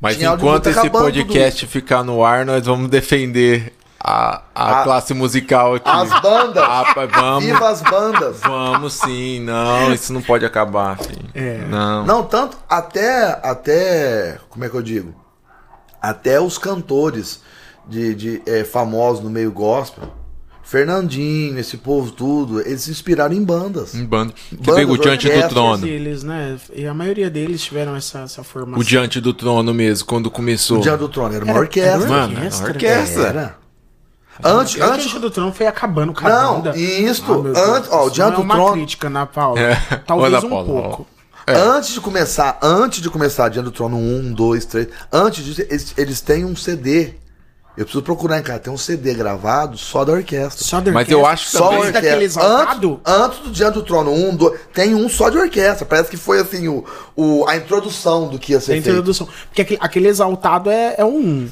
Mas 0.00 0.16
Tinha 0.16 0.28
enquanto 0.34 0.42
muito 0.50 0.68
esse 0.68 0.78
acabando 0.78 1.04
podcast 1.04 1.66
ficar 1.66 2.02
no 2.02 2.24
ar, 2.24 2.44
nós 2.44 2.64
vamos 2.66 2.90
defender 2.90 3.72
a, 4.08 4.42
a, 4.54 4.80
A- 4.80 4.84
classe 4.84 5.12
musical 5.12 5.74
aqui. 5.74 5.88
As 5.90 6.08
bandas. 6.20 6.62
Ah, 6.62 6.94
vamos. 7.12 7.44
Viva 7.44 7.68
as 7.68 7.82
bandas. 7.82 8.40
Vamos 8.40 8.92
sim, 8.92 9.40
não, 9.40 9.92
isso 9.92 10.12
não 10.12 10.22
pode 10.22 10.44
acabar, 10.44 10.96
filho. 10.98 11.28
É. 11.34 11.58
Não. 11.68 12.06
Não, 12.06 12.22
tanto 12.22 12.56
até. 12.68 13.40
Até. 13.42 14.38
Como 14.48 14.64
é 14.64 14.68
que 14.68 14.74
eu 14.76 14.82
digo? 14.82 15.12
Até 16.00 16.40
os 16.40 16.56
cantores 16.56 17.40
de, 17.88 18.14
de 18.14 18.42
eh, 18.46 18.62
famosos 18.62 19.24
no 19.24 19.30
meio 19.30 19.50
gospel. 19.50 20.04
Fernandinho, 20.62 21.56
esse 21.60 21.76
povo 21.76 22.10
tudo, 22.10 22.60
eles 22.60 22.82
se 22.82 22.90
inspiraram 22.90 23.32
em 23.32 23.42
bandas. 23.44 23.94
Em 23.94 24.04
banda. 24.04 24.32
Que 24.32 24.56
Bandas, 24.56 24.74
pega 24.74 24.92
o 24.92 24.98
Diante 24.98 25.26
do 25.26 25.30
orquestras, 25.32 25.52
Trono. 25.52 25.86
Eles, 25.86 26.22
né? 26.24 26.56
E 26.74 26.86
a 26.86 26.92
maioria 26.92 27.30
deles 27.30 27.62
tiveram 27.62 27.94
essa, 27.94 28.20
essa 28.22 28.42
formação. 28.42 28.80
O 28.80 28.84
Diante 28.84 29.20
do 29.20 29.32
Trono 29.32 29.72
mesmo, 29.72 30.06
quando 30.06 30.28
começou. 30.28 30.78
O 30.78 30.82
Diante 30.82 30.98
do 30.98 31.08
Trono 31.08 31.34
era 31.34 31.44
uma 31.44 31.52
Era- 31.52 31.60
orquestra. 31.60 31.92
era 32.02 32.08
Mano, 32.08 32.34
orquestra. 32.34 32.66
é 32.66 32.70
orquestra. 32.72 33.22
Era. 33.28 33.65
Antes, 34.42 34.74
O 34.76 34.82
antes, 34.84 35.04
Diante 35.06 35.18
do 35.18 35.30
Trono 35.30 35.52
foi 35.52 35.66
acabando 35.66 36.12
com 36.12 36.26
a 36.26 36.30
Não, 36.30 36.60
banda. 36.60 36.76
isto, 36.76 37.44
Ah, 37.54 37.76
antes- 37.76 37.90
ó, 37.90 38.04
o 38.04 38.06
isso 38.06 38.14
Diante 38.14 38.28
não 38.30 38.34
é 38.34 38.36
do 38.36 38.42
uma 38.42 38.54
Trono- 38.54 38.72
crítica 38.72 39.10
na 39.10 39.26
Paula. 39.26 39.60
É. 39.60 39.74
Talvez 40.06 40.34
Olha, 40.34 40.46
um 40.46 40.50
Paula, 40.50 40.64
pouco. 40.82 41.06
Antes 41.48 41.90
de 41.94 42.00
começar, 42.00 42.58
antes 42.60 43.00
de 43.00 43.08
começar 43.08 43.48
Diante 43.48 43.66
do 43.66 43.70
Trono 43.70 43.96
1, 43.96 44.32
2, 44.32 44.64
3, 44.64 44.88
antes 45.12 45.44
disso, 45.44 45.62
eles, 45.62 45.94
eles 45.96 46.20
têm 46.20 46.44
um 46.44 46.56
CD. 46.56 47.14
Eu 47.76 47.84
preciso 47.84 48.02
procurar 48.02 48.38
em 48.38 48.42
casa, 48.42 48.58
tem 48.58 48.72
um 48.72 48.78
CD 48.78 49.12
gravado 49.12 49.76
só 49.76 50.02
da 50.02 50.12
orquestra. 50.14 50.64
Só 50.64 50.80
da 50.80 50.90
Mas 50.92 51.08
eu 51.10 51.18
orquestra. 51.20 51.32
acho 51.46 51.50
Só 51.58 51.64
também- 51.68 51.78
Antes 51.82 51.92
daquele 51.92 52.24
exaltado? 52.24 53.00
Antes, 53.04 53.22
antes 53.22 53.38
do 53.40 53.50
Diante 53.50 53.74
do 53.74 53.82
Trono 53.82 54.12
1, 54.12 54.34
2, 54.34 54.58
tem 54.72 54.94
um 54.94 55.08
só 55.10 55.28
de 55.28 55.36
orquestra. 55.36 55.84
Parece 55.86 56.08
que 56.08 56.16
foi 56.16 56.40
assim 56.40 56.68
o, 56.68 56.82
o, 57.14 57.44
a 57.46 57.54
introdução 57.56 58.28
do 58.28 58.38
que 58.38 58.52
ia 58.52 58.60
ser 58.60 58.72
Tem 58.72 58.82
feito. 58.82 58.94
introdução. 58.96 59.28
Porque 59.48 59.60
aquele, 59.62 59.78
aquele 59.82 60.08
exaltado 60.08 60.70
é, 60.70 60.94
é 60.96 61.04
um. 61.04 61.48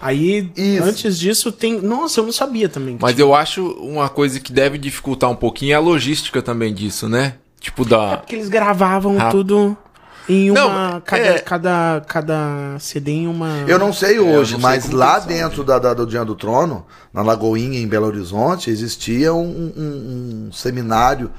Aí, 0.00 0.50
Isso. 0.56 0.82
antes 0.84 1.18
disso, 1.18 1.50
tem. 1.52 1.80
Nossa, 1.80 2.20
eu 2.20 2.24
não 2.24 2.32
sabia 2.32 2.68
também. 2.68 2.96
que 2.96 3.02
Mas 3.02 3.14
tinha. 3.14 3.24
eu 3.24 3.34
acho 3.34 3.66
uma 3.80 4.08
coisa 4.08 4.38
que 4.40 4.52
deve 4.52 4.76
dificultar 4.78 5.30
um 5.30 5.36
pouquinho 5.36 5.72
é 5.72 5.74
a 5.74 5.80
logística 5.80 6.42
também 6.42 6.72
disso, 6.74 7.08
né? 7.08 7.34
Tipo 7.60 7.84
da. 7.84 8.18
Porque 8.18 8.34
eles 8.36 8.48
gravavam 8.48 9.16
Ah. 9.18 9.30
tudo 9.30 9.76
em 10.28 10.50
Não, 10.50 10.68
uma. 10.68 11.00
cada, 11.04 11.22
é- 11.24 11.38
cada, 11.38 12.04
cada 12.06 12.76
CD 12.78 13.12
em 13.12 13.26
uma. 13.26 13.64
Eu 13.66 13.78
não 13.78 13.92
sei 13.92 14.16
É, 14.16 14.20
hoje, 14.20 14.52
não 14.52 14.60
sei 14.60 14.68
mas 14.70 14.90
lá 14.90 15.18
dentro 15.18 15.64
da, 15.64 15.78
da- 15.78 15.94
do 15.94 16.06
Diante 16.06 16.26
do 16.26 16.34
Trono, 16.34 16.84
na 17.12 17.22
Lagoinha, 17.22 17.78
em 17.80 17.86
Belo 17.88 18.06
Horizonte, 18.06 18.68
existia 18.70 19.32
um, 19.32 19.72
um- 19.76 20.46
um 20.48 20.52
seminário 20.52 21.30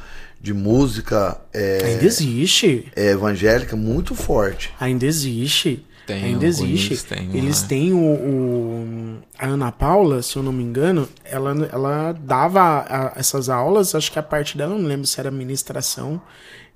de 0.42 0.54
música 0.54 1.38
é, 1.54 1.80
Ainda 1.84 2.06
existe. 2.06 2.92
é, 2.96 3.12
evangélica 3.12 3.76
muito 3.76 4.14
forte. 4.16 4.72
Ainda 4.80 5.06
existe. 5.06 5.86
Tem, 6.08 6.24
Ainda 6.24 6.46
existe. 6.48 7.04
Tem 7.06 7.30
Eles 7.38 7.62
têm 7.64 7.94
o, 7.94 7.98
o- 8.00 9.18
A 9.38 9.46
Ana 9.48 9.72
Paula, 9.72 10.24
se 10.24 10.36
eu 10.38 10.42
não 10.42 10.52
me 10.54 10.64
engano, 10.64 11.08
ela, 11.24 11.52
ela 11.72 12.12
dava 12.14 12.62
a- 12.90 13.14
essas 13.18 13.50
aulas, 13.50 13.94
acho 13.94 14.12
que 14.12 14.18
a 14.18 14.24
parte 14.24 14.58
dela, 14.58 14.74
não 14.76 14.88
lembro 14.88 15.06
se 15.06 15.20
era 15.20 15.30
ministração 15.30 16.20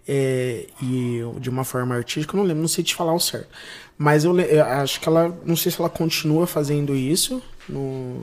é, 0.08 0.66
e 0.82 1.22
de 1.40 1.50
uma 1.50 1.64
forma 1.64 1.96
artística, 1.96 2.36
não 2.36 2.44
lembro, 2.44 2.62
não 2.62 2.68
sei 2.68 2.84
te 2.84 2.94
falar 2.94 3.14
o 3.14 3.20
certo. 3.20 3.48
Mas 3.98 4.26
eu, 4.26 4.38
eu 4.40 4.64
acho 4.66 5.00
que 5.00 5.08
ela. 5.08 5.34
Não 5.46 5.56
sei 5.56 5.72
se 5.72 5.80
ela 5.80 5.90
continua 5.90 6.46
fazendo 6.48 6.96
isso. 6.96 7.42
No, 7.70 8.18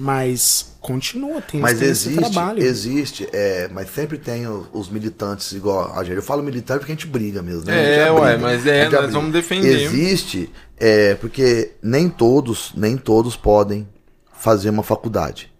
mas 0.00 0.76
continua, 0.80 1.42
tem, 1.42 1.60
Mas 1.60 1.78
tem 1.78 1.90
esse 1.90 2.08
existe, 2.08 2.32
trabalho. 2.32 2.62
existe, 2.62 3.28
é, 3.34 3.68
mas 3.70 3.90
sempre 3.90 4.16
tem 4.16 4.46
os, 4.72 4.88
militantes 4.88 5.52
igual 5.52 5.92
a 5.94 6.02
gente. 6.02 6.16
Eu 6.16 6.22
falo 6.22 6.42
militante 6.42 6.78
porque 6.78 6.92
a 6.92 6.94
gente 6.94 7.06
briga 7.06 7.42
mesmo, 7.42 7.66
né? 7.66 7.98
É, 7.98 8.10
ué, 8.10 8.30
briga, 8.32 8.38
mas 8.38 8.66
é, 8.66 8.84
nós 8.88 9.00
briga. 9.00 9.12
vamos 9.12 9.30
defender. 9.30 9.68
Existe, 9.82 10.50
é, 10.78 11.16
porque 11.16 11.72
nem 11.82 12.08
todos, 12.08 12.72
nem 12.74 12.96
todos 12.96 13.36
podem 13.36 13.86
fazer 14.32 14.70
uma 14.70 14.82
faculdade 14.82 15.52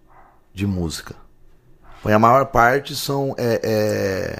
de 0.51 0.65
música. 0.65 1.13
A 2.03 2.17
maior 2.17 2.45
parte 2.47 2.95
são. 2.95 3.35
é, 3.37 3.59
é, 3.63 4.39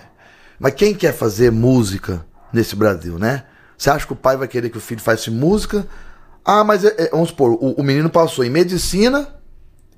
Mas 0.58 0.74
quem 0.74 0.96
quer 0.96 1.14
fazer 1.14 1.52
música 1.52 2.26
nesse 2.52 2.76
Brasil, 2.76 3.20
né? 3.20 3.44
Você 3.78 3.92
acha 3.92 4.08
que 4.08 4.14
o 4.14 4.16
pai 4.16 4.36
vai 4.36 4.48
querer 4.48 4.72
que 4.72 4.80
o 4.80 4.82
filho 4.82 5.00
faça 5.00 5.30
música? 5.30 5.86
Ah, 6.44 6.64
mas 6.64 6.84
é- 6.84 6.96
é, 6.98 7.10
vamos 7.12 7.30
supor, 7.30 7.52
o, 7.52 7.74
o 7.74 7.84
menino 7.84 8.10
passou 8.10 8.44
em 8.44 8.50
medicina 8.50 9.41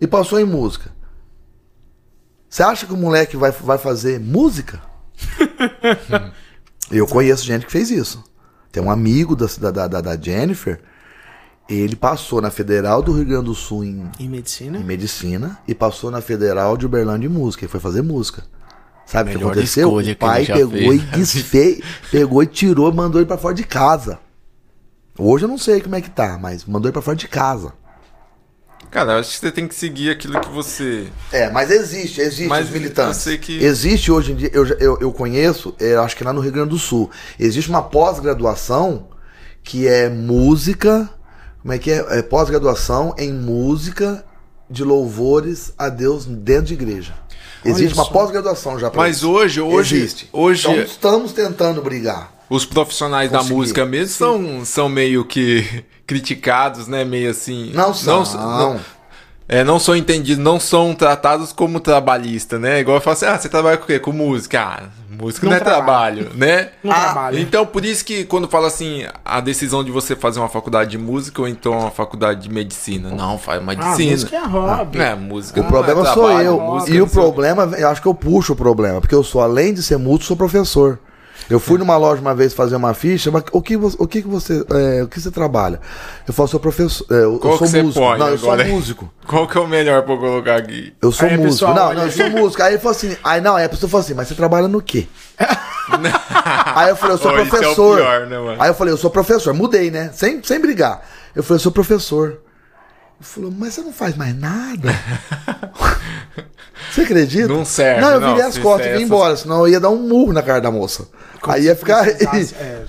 e 0.04 0.08
passou 0.08 0.38
em 0.38 0.44
música. 0.44 0.92
Você 2.50 2.62
acha 2.62 2.86
que 2.86 2.92
o 2.92 2.98
moleque 2.98 3.38
vai, 3.38 3.52
vai 3.52 3.78
fazer 3.78 4.20
música? 4.20 4.82
Eu 6.92 7.08
conheço 7.08 7.46
gente 7.46 7.66
que 7.66 7.72
fez 7.72 7.90
isso. 7.90 8.22
Tem 8.70 8.84
um 8.84 8.92
amigo 8.92 9.34
da, 9.34 9.46
da, 9.72 9.88
da, 9.88 10.02
da 10.02 10.18
Jennifer, 10.18 10.82
ele 11.70 11.96
passou 11.96 12.42
na 12.42 12.52
Federal 12.52 13.02
do 13.02 13.14
Rio 13.14 13.26
Grande 13.26 13.46
do 13.46 13.56
Sul 13.56 13.86
em, 13.86 14.12
Em 14.20 14.28
medicina? 14.28 14.78
em 14.78 14.84
medicina 14.84 15.58
e 15.66 15.74
passou 15.74 16.12
na 16.12 16.20
Federal 16.20 16.76
de 16.76 16.86
Uberlândia 16.86 17.28
em 17.28 17.32
música. 17.32 17.64
Ele 17.64 17.72
foi 17.72 17.80
fazer 17.80 18.02
música. 18.02 18.44
Sabe 19.06 19.34
o 19.34 19.38
que 19.38 19.44
aconteceu? 19.44 19.90
O 19.94 20.16
pai 20.18 20.46
pegou 20.46 20.72
fez. 20.72 21.02
e 21.02 21.06
desfez, 21.18 21.80
pegou 22.12 22.44
e 22.44 22.48
tirou 22.48 22.94
mandou 22.94 23.22
ele 23.22 23.28
pra 23.28 23.38
fora 23.38 23.56
de 23.56 23.64
casa. 23.64 24.20
Hoje 25.18 25.46
eu 25.46 25.50
não 25.50 25.58
sei 25.58 25.80
como 25.80 25.96
é 25.96 26.02
que 26.02 26.10
tá, 26.10 26.38
mas 26.38 26.66
mandou 26.66 26.90
ele 26.90 26.94
pra 26.94 27.02
fora 27.02 27.16
de 27.16 27.28
casa. 27.30 27.74
Cara, 28.94 29.14
eu 29.14 29.18
acho 29.20 29.32
que 29.32 29.40
você 29.40 29.52
tem 29.52 29.68
que 29.68 29.74
seguir 29.74 30.12
aquilo 30.12 30.40
que 30.40 30.50
você. 30.50 31.08
É, 31.32 31.50
mas 31.50 31.72
existe, 31.72 32.22
existe 32.22 32.48
Mas 32.48 32.68
os 32.68 32.72
militantes. 32.72 33.26
eu 33.26 33.40
que- 33.40 33.58
Existe 33.64 34.12
hoje 34.12 34.34
em 34.34 34.36
dia, 34.36 34.52
eu, 34.54 34.66
eu, 34.80 34.98
eu 35.02 35.12
conheço, 35.12 35.74
é, 35.80 35.96
acho 35.96 36.16
que 36.16 36.24
lá 36.24 36.32
no 36.32 36.40
Rio 36.42 36.52
Grande 36.52 36.70
do 36.70 36.78
Sul, 36.78 37.10
existe 37.40 37.70
uma 37.72 37.82
pós-graduação 37.82 39.08
que 39.64 39.88
é 39.88 40.10
música, 40.10 41.10
como 41.62 41.74
é 41.74 41.80
que 41.80 41.90
é? 41.92 42.06
É 42.20 42.22
pós-graduação 42.22 43.16
em 43.18 43.34
música 43.34 44.24
de 44.70 44.84
louvores 44.84 45.74
a 45.78 45.90
Deus 45.90 46.26
dentro 46.26 46.66
de 46.66 46.74
igreja. 46.76 47.14
Existe 47.66 47.94
uma 47.96 48.06
pós-graduação 48.10 48.78
já 48.78 48.92
Mas 48.94 49.18
isso. 49.18 49.32
hoje, 49.32 49.60
hoje, 49.62 49.96
Existe. 49.96 50.30
hoje 50.34 50.68
Então 50.70 50.84
estamos 50.84 51.32
tentando 51.32 51.82
brigar. 51.82 52.32
os 52.50 52.66
profissionais 52.66 53.32
da 53.32 53.38
Conseguir. 53.40 53.56
música 53.56 53.86
mesmo 53.86 54.14
são, 54.14 54.66
são 54.66 54.90
meio 54.90 55.26
que 55.26 55.84
criticados, 56.06 56.88
né? 56.88 57.04
Meio 57.04 57.30
assim. 57.32 57.72
Não 57.74 57.94
são. 57.94 58.24
Não, 58.24 58.80
é, 59.48 59.62
não 59.64 59.78
são 59.78 59.96
entendidos, 59.96 60.44
não 60.44 60.60
são 60.60 60.96
tratados 60.96 61.52
como 61.52 61.80
trabalhista, 61.80 62.58
né? 62.58 62.80
Igual 62.80 62.98
eu 62.98 63.02
falo 63.02 63.14
assim, 63.14 63.26
ah, 63.26 63.38
você 63.38 63.50
trabalha 63.50 63.78
com 63.78 63.84
o 63.84 63.88
quê? 63.88 64.00
Com 64.00 64.12
música. 64.14 64.60
Ah, 64.62 64.84
música 65.10 65.46
não, 65.46 65.52
Não 65.52 65.58
é 65.58 65.60
trabalho. 65.60 66.24
trabalho, 66.24 66.40
né? 66.40 66.70
Não 66.82 66.92
Ah, 66.94 66.96
trabalha. 67.02 67.40
Então, 67.40 67.66
por 67.66 67.84
isso 67.84 68.06
que 68.06 68.24
quando 68.24 68.48
fala 68.48 68.68
assim, 68.68 69.06
a 69.24 69.42
decisão 69.42 69.84
de 69.84 69.92
você 69.92 70.16
fazer 70.16 70.40
uma 70.40 70.48
faculdade 70.48 70.92
de 70.92 70.98
música 70.98 71.42
ou 71.42 71.48
então 71.48 71.74
uma 71.74 71.92
faculdade 71.92 72.42
de 72.42 72.50
medicina. 72.50 73.10
Não, 73.10 73.38
faz 73.38 73.62
Ah, 73.62 73.66
medicina. 73.66 74.12
música 74.12 74.36
é 74.38 74.46
hobby. 74.46 74.98
É, 75.00 75.14
música. 75.14 75.60
O 75.60 75.64
não 75.64 75.70
problema 75.70 76.02
é 76.02 76.14
sou 76.14 76.24
trabalho, 76.26 76.46
eu. 76.48 76.60
música 76.62 76.92
E 76.96 76.98
não 77.00 77.06
o 77.06 77.10
problema, 77.10 77.64
eu 77.78 77.90
acho 77.90 78.02
que 78.02 78.08
eu 78.08 78.16
puxo 78.16 78.54
o 78.54 78.56
problema, 78.56 79.02
porque 79.02 79.14
eu 79.14 79.24
sou, 79.24 79.42
além 79.42 79.74
de 79.74 79.84
ser 79.84 79.98
músico, 79.98 80.24
sou 80.26 80.38
professor. 80.38 81.00
Eu 81.50 81.60
fui 81.60 81.78
numa 81.78 81.98
loja 81.98 82.22
uma 82.22 82.34
vez 82.34 82.54
fazer 82.54 82.76
uma 82.76 82.94
ficha, 82.94 83.30
mas 83.32 83.44
o 83.52 83.62
que, 83.62 83.76
você- 83.78 83.98
o 84.00 84.08
que, 84.08 84.22
você. 84.22 84.66
é, 84.72 85.04
o 85.04 85.08
que 85.08 85.20
você 85.20 85.30
trabalha? 85.30 85.80
Eu 86.28 86.34
falo, 86.34 86.48
sou 86.48 86.60
professor. 86.60 87.06
é, 87.12 87.24
eu, 87.24 87.38
Qual 87.40 87.54
eu 87.54 87.58
sou 87.60 87.68
que 87.68 87.72
você 87.72 87.84
músico. 87.84 88.06
põe 88.06 88.18
Não, 88.20 88.30
eu 88.30 88.38
sou 88.38 88.58
músico. 88.66 89.14
Qual 89.28 89.48
que 89.48 89.58
é 89.58 89.62
o 89.62 89.68
melhor 89.68 90.04
pra 90.04 90.14
eu 90.14 90.20
colocar 90.20 90.56
aqui? 90.56 90.94
Eu 91.02 91.12
sou 91.12 91.28
Aí 91.28 91.38
músico. 91.38 91.54
pessoa 91.54 91.74
não, 91.74 91.94
não, 91.94 92.04
eu 92.06 92.12
sou 92.12 92.30
músico. 92.30 92.64
Aí 92.64 92.74
ele 92.74 92.80
falou 92.80 92.92
assim. 92.96 93.18
Aí 93.24 93.42
não, 93.42 93.56
aí 93.56 93.66
a 93.66 93.70
pessoa 93.70 93.90
falou 93.90 94.04
assim, 94.04 94.14
mas 94.14 94.28
você 94.28 94.36
trabalha 94.36 94.68
no 94.68 94.82
quê? 94.82 95.08
aí 96.76 96.90
eu 96.90 96.96
falei, 96.96 97.16
eu 97.16 97.20
sou 97.20 97.32
é 97.38 97.46
professor. 97.46 97.98
pior, 97.98 98.26
né? 98.28 98.38
Aí 98.60 98.70
eu 98.70 98.74
falei, 98.76 98.94
eu 98.94 98.98
sou 98.98 99.10
professor. 99.10 99.54
Mudei, 99.54 99.92
né? 99.92 100.12
Sem, 100.14 100.42
sem 100.44 100.60
brigar. 100.60 101.02
Eu 101.36 101.44
falei, 101.44 101.56
eu 101.58 101.62
sou 101.64 101.72
professor. 101.72 102.30
Ele 102.30 102.40
falou, 103.30 103.52
mas 103.58 103.74
você 103.74 103.82
não 103.82 103.94
faz 103.94 104.16
mais 104.16 104.36
nada? 104.38 104.90
você 106.92 107.02
acredita? 107.02 107.48
Não 107.48 107.66
serve, 107.66 108.02
Não, 108.02 108.12
eu 108.12 108.20
não, 108.20 108.30
virei 108.34 108.44
as 108.48 108.54
se 108.56 108.60
costas 108.62 108.86
e 108.86 108.90
vim 108.90 108.96
essas- 108.96 109.08
embora, 109.08 109.36
senão 109.38 109.60
eu 109.62 109.68
ia 109.70 109.80
dar 109.80 109.90
um 109.90 109.98
murro 110.08 110.34
na 110.34 110.42
cara 110.42 110.60
da 110.62 110.72
moça. 110.72 111.08
Aí 111.48 111.64
ia 111.66 111.76
ficar. 111.76 112.08
É, 112.08 112.86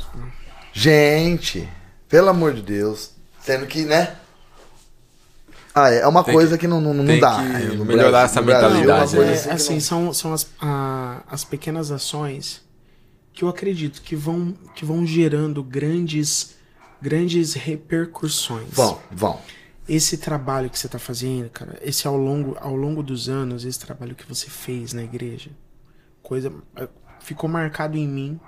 Gente, 0.73 1.69
pelo 2.09 2.29
amor 2.29 2.53
de 2.55 2.63
Deus. 2.63 3.11
Sendo 3.41 3.67
que, 3.67 3.85
né? 3.85 4.17
Ah, 5.75 5.91
é 5.91 6.07
uma 6.07 6.23
Tem 6.23 6.33
coisa 6.33 6.57
que- 6.57 6.63
que, 6.63 6.69
não, 6.69 6.81
não, 6.81 6.95
não 6.95 7.05
tem 7.05 7.19
dá. 7.21 7.37
que 7.37 7.77
no 7.77 7.85
melhorar 7.85 8.11
Brasil- 8.11 8.25
essa 8.27 8.43
Brasil, 8.43 8.69
mentalidade, 8.71 9.17
uma 9.17 9.17
coisa 9.17 9.25
né? 9.25 9.33
assim 9.35 9.49
é, 9.49 9.53
assim, 9.53 9.75
não- 9.75 9.81
são, 9.81 10.13
são 10.15 10.33
as, 10.33 10.47
a- 10.61 11.23
as 11.29 11.45
pequenas 11.45 11.91
ações 11.91 12.63
que 13.33 13.43
eu 13.43 13.49
acredito 13.49 14.01
que 14.01 14.15
vão, 14.15 14.55
que 14.77 14.85
vão 14.85 15.05
gerando 15.05 15.63
grandes, 15.65 16.55
grandes 17.03 17.55
repercussões. 17.55 18.69
Vão, 18.71 19.01
vão. 19.11 19.41
Esse 19.89 20.17
trabalho 20.17 20.71
que 20.71 20.79
você 20.79 20.87
está 20.87 20.99
fazendo, 20.99 21.51
cara, 21.51 21.77
esse 21.83 22.07
ao 22.07 22.17
longo, 22.17 22.57
ao 22.61 22.75
longo 22.77 23.03
dos 23.03 23.29
anos, 23.29 23.65
esse 23.65 23.79
trabalho 23.79 24.15
que 24.15 24.27
você 24.27 24.49
fez 24.49 24.93
na 24.93 25.03
igreja, 25.03 25.51
coisa 26.23 26.53
ficou 27.25 27.49
marcado 27.49 27.97
em 27.97 28.07
mim, 28.07 28.39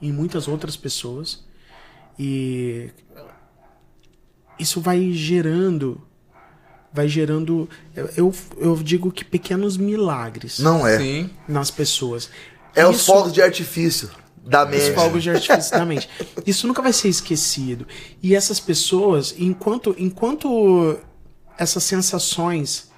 em 0.00 0.12
muitas 0.12 0.46
outras 0.46 0.76
pessoas, 0.76 1.42
e 2.18 2.90
isso 4.58 4.80
vai 4.80 5.10
gerando, 5.12 6.00
vai 6.92 7.08
gerando, 7.08 7.68
eu, 8.16 8.32
eu, 8.58 8.76
digo 8.76 9.10
que 9.10 9.24
pequenos 9.24 9.76
milagres 9.76 10.58
Não 10.58 10.86
é. 10.86 10.98
Sim. 10.98 11.30
nas 11.48 11.70
pessoas. 11.70 12.30
É 12.74 12.86
os 12.86 12.96
Isso- 12.96 13.06
fogos 13.06 13.32
de 13.32 13.40
artifício 13.42 14.10
da 14.44 14.64
os 14.64 14.70
mente. 14.70 14.94
fogos 14.94 15.22
de 15.22 15.30
artifício 15.30 15.70
da 15.72 15.84
mente. 15.84 16.08
Isso 16.46 16.66
nunca 16.66 16.82
vai 16.82 16.92
ser 16.92 17.08
esquecido. 17.08 17.86
E 18.22 18.34
essas 18.34 18.60
pessoas, 18.60 19.34
enquanto, 19.38 19.94
enquanto 19.98 20.98
essas 21.58 21.82
sensações 21.84 22.90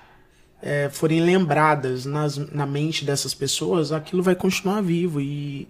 é, 0.60 0.88
forem 0.90 1.20
lembradas 1.20 2.04
nas, 2.04 2.36
na 2.36 2.66
mente 2.66 3.04
dessas 3.04 3.34
pessoas, 3.34 3.92
aquilo 3.92 4.22
vai 4.22 4.34
continuar 4.34 4.80
vivo 4.82 5.20
e, 5.20 5.68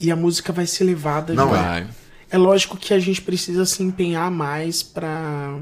e 0.00 0.10
a 0.10 0.16
música 0.16 0.52
vai 0.52 0.66
ser 0.66 0.84
levada 0.84 1.34
Não. 1.34 1.48
Vai. 1.48 1.86
É 2.30 2.38
lógico 2.38 2.76
que 2.76 2.92
a 2.92 2.98
gente 2.98 3.22
precisa 3.22 3.64
se 3.64 3.82
empenhar 3.82 4.30
mais 4.30 4.82
para 4.82 5.58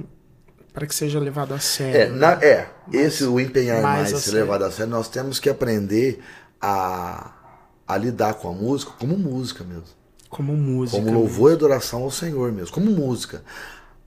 para 0.72 0.86
que 0.86 0.94
seja 0.94 1.20
levado 1.20 1.52
a 1.52 1.56
É, 1.56 1.60
sério. 1.60 2.16
na- 2.16 2.42
é, 2.42 2.66
esse 2.90 3.24
o 3.24 3.38
empenhar 3.38 3.82
mais 3.82 4.04
mais, 4.04 4.14
a 4.14 4.16
se 4.16 4.24
sério. 4.30 4.40
levado 4.40 4.64
a 4.64 4.70
sério, 4.70 4.90
nós 4.90 5.06
temos 5.06 5.38
que 5.38 5.50
aprender 5.50 6.22
a, 6.58 7.30
a 7.86 7.96
lidar 7.98 8.32
com 8.34 8.48
a 8.48 8.52
música 8.54 8.92
como 8.98 9.18
música 9.18 9.62
mesmo. 9.64 9.84
Como 10.30 10.56
música. 10.56 10.96
Como 10.96 11.12
louvor 11.12 11.50
e 11.50 11.54
adoração 11.56 12.04
ao 12.04 12.10
Senhor 12.10 12.50
mesmo, 12.52 12.72
como 12.72 12.90
música. 12.90 13.44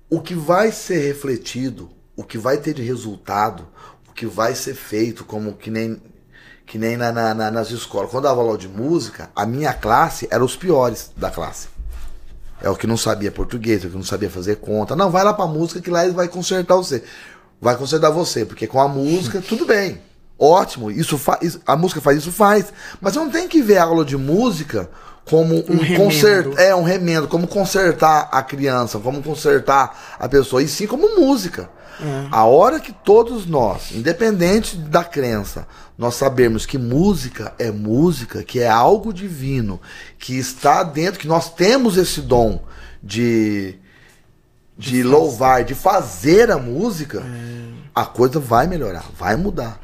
O 0.09 0.19
que 0.21 0.33
vai 0.33 0.71
ser 0.71 1.05
refletido, 1.05 1.87
o 2.15 2.23
que 2.23 2.37
vai 2.37 2.57
ter 2.57 2.73
de 2.73 2.81
resultado, 2.81 3.67
o 4.09 4.13
que 4.13 4.25
vai 4.25 4.55
ser 4.55 4.73
feito, 4.75 5.23
como 5.25 5.53
que 5.53 5.69
nem, 5.69 6.01
que 6.65 6.77
nem 6.77 6.95
na, 6.97 7.11
na- 7.11 7.33
na- 7.33 7.51
nas 7.51 7.69
escolas. 7.71 8.09
Quando 8.09 8.23
eu 8.25 8.29
dava 8.29 8.41
aula 8.41 8.57
de 8.57 8.67
música, 8.67 9.29
a 9.35 9.45
minha 9.45 9.73
classe 9.73 10.27
era 10.31 10.43
os 10.43 10.55
piores 10.55 11.11
da 11.17 11.29
classe. 11.29 11.67
É 12.61 12.69
o 12.69 12.75
que 12.75 12.87
não 12.87 12.97
sabia 12.97 13.31
português, 13.31 13.83
é 13.83 13.87
o 13.87 13.89
que 13.91 13.97
não 13.97 14.03
sabia 14.03 14.29
fazer 14.29 14.55
conta. 14.57 14.95
Não, 14.95 15.11
vai 15.11 15.23
lá 15.23 15.33
pra 15.33 15.45
música 15.45 15.81
que 15.81 15.89
lá 15.91 16.05
ele 16.05 16.13
vai 16.13 16.27
consertar 16.27 16.75
você. 16.75 17.03
Vai 17.61 17.75
consertar 17.75 18.09
você, 18.09 18.45
porque 18.45 18.65
com 18.67 18.79
a 18.79 18.87
música, 18.87 19.41
tudo 19.41 19.65
bem. 19.65 20.01
Ótimo, 20.39 20.89
isso 20.91 21.17
faz. 21.17 21.59
A 21.65 21.75
música 21.75 22.01
faz 22.01 22.17
isso, 22.19 22.31
faz. 22.31 22.71
Mas 23.01 23.13
você 23.13 23.19
não 23.19 23.29
tem 23.29 23.47
que 23.47 23.61
ver 23.61 23.77
a 23.77 23.83
aula 23.83 24.03
de 24.05 24.17
música 24.17 24.89
como 25.25 25.55
um, 25.55 25.77
remendo. 25.77 26.03
conserto. 26.03 26.59
É, 26.59 26.75
um 26.75 26.83
remendo, 26.83 27.27
como 27.27 27.47
consertar 27.47 28.29
a 28.31 28.41
criança, 28.43 28.99
como 28.99 29.21
consertar 29.21 30.15
a 30.19 30.29
pessoa, 30.29 30.61
e 30.61 30.67
sim 30.67 30.87
como 30.87 31.19
música. 31.19 31.69
A 32.29 32.43
hora 32.43 32.79
que 32.79 32.91
todos 32.91 33.45
nós, 33.45 33.91
independente 33.93 34.75
da 34.75 35.03
crença, 35.03 35.65
nós 35.97 36.15
sabemos 36.15 36.65
que 36.65 36.77
música 36.77 37.53
é 37.57 37.71
música, 37.71 38.43
que 38.43 38.59
é 38.59 38.67
algo 38.67 39.13
divino, 39.13 39.79
que 40.19 40.37
está 40.37 40.83
dentro, 40.83 41.19
que 41.19 41.27
nós 41.27 41.53
temos 41.53 41.97
esse 41.97 42.21
dom 42.21 42.61
de, 43.01 43.75
de, 44.77 45.03
louvar, 45.03 45.63
de 45.63 45.73
fazer 45.73 46.51
a 46.51 46.57
música, 46.57 47.23
a 47.93 48.05
coisa 48.05 48.39
vai 48.39 48.67
melhorar, 48.67 49.05
vai 49.17 49.37
mudar. 49.37 49.79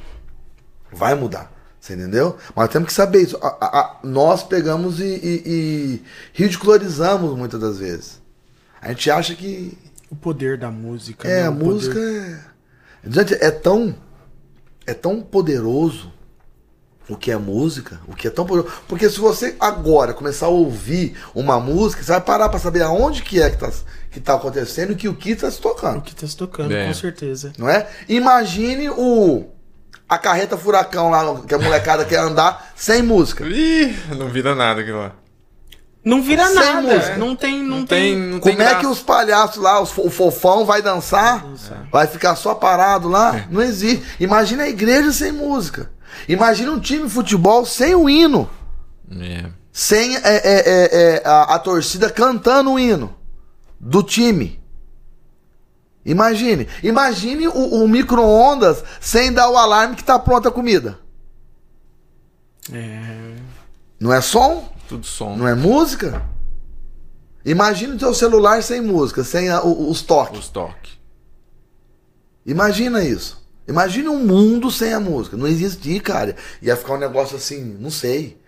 Vai 0.91 1.15
mudar. 1.15 1.49
Você 1.82 1.94
entendeu? 1.95 2.38
Mas 2.56 2.70
temos 2.70 2.88
que 2.90 2.94
saber 2.94 3.24
isso. 3.24 3.38
A- 3.41 3.58
a- 3.60 3.80
a- 3.80 3.99
nós 4.03 4.44
pegamos 4.44 4.99
e, 4.99 5.03
e- 5.03 5.44
e 5.45 6.03
ridicularizamos 6.34 7.36
muitas 7.36 7.60
das 7.60 7.80
vezes. 7.80 8.22
A 8.80 8.90
gente 8.90 9.10
acha 9.10 9.34
que. 9.36 9.76
O 10.10 10.16
poder 10.16 10.58
da 10.60 10.70
música. 10.70 11.28
É, 11.28 11.41
né? 11.41 11.48
a 11.48 11.49
O 11.49 11.53
música 11.56 11.95
poder- 11.95 12.40
é. 13.03 13.10
Gente, 13.10 13.34
é 13.44 13.49
tão. 13.49 13.95
É 14.86 14.94
tão 14.94 15.22
poderoso 15.22 16.12
o 17.10 17.18
que 17.18 17.32
é 17.32 17.38
música, 17.38 17.99
o 18.08 18.16
que 18.16 18.28
é 18.28 18.30
tão 18.30 18.45
poderoso. 18.45 18.74
Porque 18.88 19.10
se 19.10 19.20
você 19.20 19.56
agora 19.60 20.14
começar 20.14 20.45
a 20.45 20.49
ouvir 20.49 21.18
uma 21.34 21.60
música, 21.60 22.03
você 22.03 22.12
vai 22.12 22.22
parar 22.22 22.48
pra 22.49 22.60
saber 22.60 22.84
aonde 22.84 23.24
que 23.24 23.41
é 23.41 23.49
que 23.49 23.58
tá, 23.58 23.72
que 24.12 24.20
tá 24.20 24.36
acontecendo 24.36 24.91
e 24.91 24.95
que 24.95 25.08
o 25.08 25.16
que 25.16 25.36
tá 25.36 25.49
se 25.49 25.58
O 25.60 25.62
tocando. 25.62 26.02
que 26.02 26.14
tá 26.16 26.28
se 26.28 26.38
tocando, 26.38 26.74
É. 26.74 26.86
com 26.88 26.94
certeza. 26.94 27.53
Não 27.58 27.68
é? 27.68 27.90
Imagine 28.08 28.90
o. 28.91 29.45
A 30.12 30.18
carreta 30.18 30.58
furacão 30.58 31.10
lá, 31.10 31.42
que 31.48 31.56
a 31.56 31.58
molecada 31.58 32.04
quer 32.04 32.20
andar 32.20 32.74
sem 32.76 33.02
música. 33.02 33.46
Ih, 33.46 33.96
não 34.18 34.28
vira 34.28 34.54
nada 34.54 34.82
aquilo 34.82 35.00
lá. 35.00 35.14
Não 36.04 36.22
vira 36.22 36.46
Sem 36.48 36.56
nada. 36.56 36.82
música. 36.82 37.16
Não 37.18 37.36
tem. 37.36 37.64
Não, 37.64 37.78
Não 37.78 37.86
tem. 37.86 38.14
tem, 38.16 38.18
não 38.18 38.40
tem 38.40 38.56
Como 38.56 38.62
é 38.68 38.76
que 38.76 38.88
os 38.88 39.00
palhaços 39.02 39.62
lá, 39.62 39.80
os 39.80 39.96
o 39.98 40.10
fofão 40.10 40.66
vai 40.66 40.82
dançar? 40.82 41.46
dançar. 41.46 41.88
Vai 41.92 42.08
ficar 42.08 42.36
só 42.36 42.54
parado 42.56 43.08
lá? 43.08 43.46
Não 43.50 43.62
existe. 43.62 44.04
Imagina 44.20 44.64
a 44.64 44.68
igreja 44.70 45.12
sem 45.14 45.32
música. 45.32 45.92
Imagina 46.28 46.72
um 46.72 46.80
time 46.80 47.06
de 47.06 47.10
futebol 47.14 47.66
sem 47.66 47.96
o 47.96 48.10
hino. 48.10 48.50
É. 49.18 49.46
Sem 49.72 50.18
é, 50.18 50.22
é, 50.24 50.42
é, 50.44 50.90
é, 50.94 51.22
a, 51.24 51.56
a 51.56 51.60
torcida 51.60 52.10
cantando 52.10 52.72
o 52.72 52.80
hino 52.80 53.16
do 53.80 54.04
time. 54.04 54.61
Imagine. 56.06 56.68
Imagine 56.82 57.48
o, 57.48 57.84
o 57.84 57.88
micro-ondas 57.88 58.84
sem 58.99 59.32
dar 59.32 59.49
o 59.49 59.57
alarme 59.57 59.95
que 59.95 60.03
tá 60.03 60.18
pronta 60.18 60.49
a 60.49 60.52
comida. 60.52 60.98
É. 62.72 63.36
Não 63.99 64.11
é 64.11 64.22
som? 64.22 64.72
Tudo 64.88 65.06
som. 65.06 65.36
Não 65.36 65.48
é 65.48 65.53
música? 65.56 66.23
Imagina 67.45 67.95
o 67.95 67.98
teu 67.98 68.14
celular 68.14 68.61
sem 68.64 68.82
música, 68.82 69.23
sem 69.23 69.49
a- 69.49 69.61
o- 69.64 69.90
os 69.90 70.02
toques. 70.02 70.40
Os 70.40 70.48
toques. 70.49 70.99
Imagina 72.45 73.03
isso. 73.03 73.40
Imagina 73.68 74.10
um 74.10 74.26
mundo 74.26 74.69
sem 74.72 74.94
a 74.94 74.99
música. 74.99 75.38
Não 75.38 75.48
existia, 75.48 75.99
cara. 76.02 76.36
Ia 76.61 76.76
ficar 76.76 76.94
um 76.95 76.99
negócio 76.99 77.38
assim, 77.38 77.64
não 77.80 77.91
sei. 77.91 78.40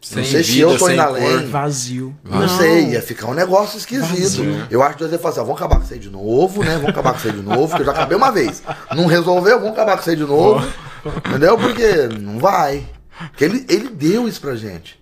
Sem 0.00 0.24
sei 0.24 0.42
se 0.42 0.52
vida, 0.52 0.62
eu 0.62 0.78
tô 0.78 0.86
sem 0.86 0.94
indo 0.94 1.02
além. 1.02 1.46
Vazio. 1.46 2.16
Não, 2.24 2.48
sei, 2.48 2.90
ia 2.92 3.02
ficar 3.02 3.26
um 3.26 3.34
negócio 3.34 3.76
esquisito. 3.76 4.42
Vazio. 4.42 4.66
Eu 4.70 4.82
acho 4.82 4.94
que 4.94 5.00
Deus 5.00 5.12
ia 5.12 5.18
falar 5.18 5.32
assim, 5.32 5.40
ó, 5.40 5.44
vamos 5.44 5.60
acabar 5.60 5.76
com 5.76 5.82
isso 5.84 5.92
aí 5.92 5.98
de 5.98 6.10
novo, 6.10 6.64
né? 6.64 6.72
Vamos 6.74 6.88
acabar 6.88 7.12
com 7.12 7.18
isso 7.18 7.28
aí 7.28 7.34
de 7.34 7.42
novo, 7.42 7.76
que 7.76 7.82
eu 7.82 7.86
já 7.86 7.92
acabei 7.92 8.16
uma 8.16 8.32
vez. 8.32 8.62
Não 8.96 9.06
resolveu, 9.06 9.58
vamos 9.58 9.72
acabar 9.74 9.94
com 9.96 10.00
isso 10.00 10.10
aí 10.10 10.16
de 10.16 10.24
novo. 10.24 10.66
Entendeu? 11.28 11.58
Porque 11.58 12.08
não 12.18 12.38
vai. 12.38 12.88
Porque 13.28 13.44
ele, 13.44 13.66
ele 13.68 13.90
deu 13.90 14.26
isso 14.26 14.40
pra 14.40 14.56
gente. 14.56 14.98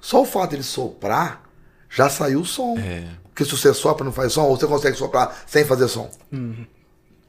Só 0.00 0.22
o 0.22 0.26
fato 0.26 0.50
de 0.50 0.56
ele 0.56 0.62
soprar, 0.64 1.42
já 1.88 2.10
saiu 2.10 2.40
o 2.40 2.44
som. 2.44 2.76
É. 2.76 3.04
Porque 3.28 3.44
se 3.44 3.50
você 3.52 3.72
sopra 3.72 4.04
e 4.04 4.06
não 4.06 4.12
faz 4.12 4.32
som, 4.32 4.42
ou 4.42 4.56
você 4.56 4.66
consegue 4.66 4.96
soprar 4.96 5.36
sem 5.46 5.64
fazer 5.64 5.88
som. 5.88 6.10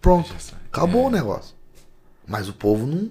Pronto. 0.02 0.36
Acabou 0.72 1.08
o 1.08 1.10
negócio. 1.10 1.56
Mas 2.28 2.50
o 2.50 2.54
povo 2.54 2.86
não. 2.88 3.10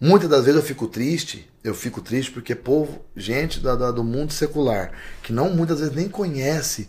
Muitas 0.00 0.28
das 0.28 0.44
vezes 0.44 0.60
eu 0.60 0.66
fico 0.66 0.86
triste, 0.86 1.48
eu 1.64 1.74
fico 1.74 2.02
triste 2.02 2.30
porque 2.30 2.54
povo, 2.54 3.00
gente 3.16 3.60
da, 3.60 3.74
da- 3.74 3.90
do 3.90 4.04
mundo 4.04 4.32
secular, 4.32 4.92
que 5.22 5.32
não 5.32 5.50
muitas 5.54 5.80
vezes 5.80 5.94
nem 5.94 6.08
conhece 6.08 6.88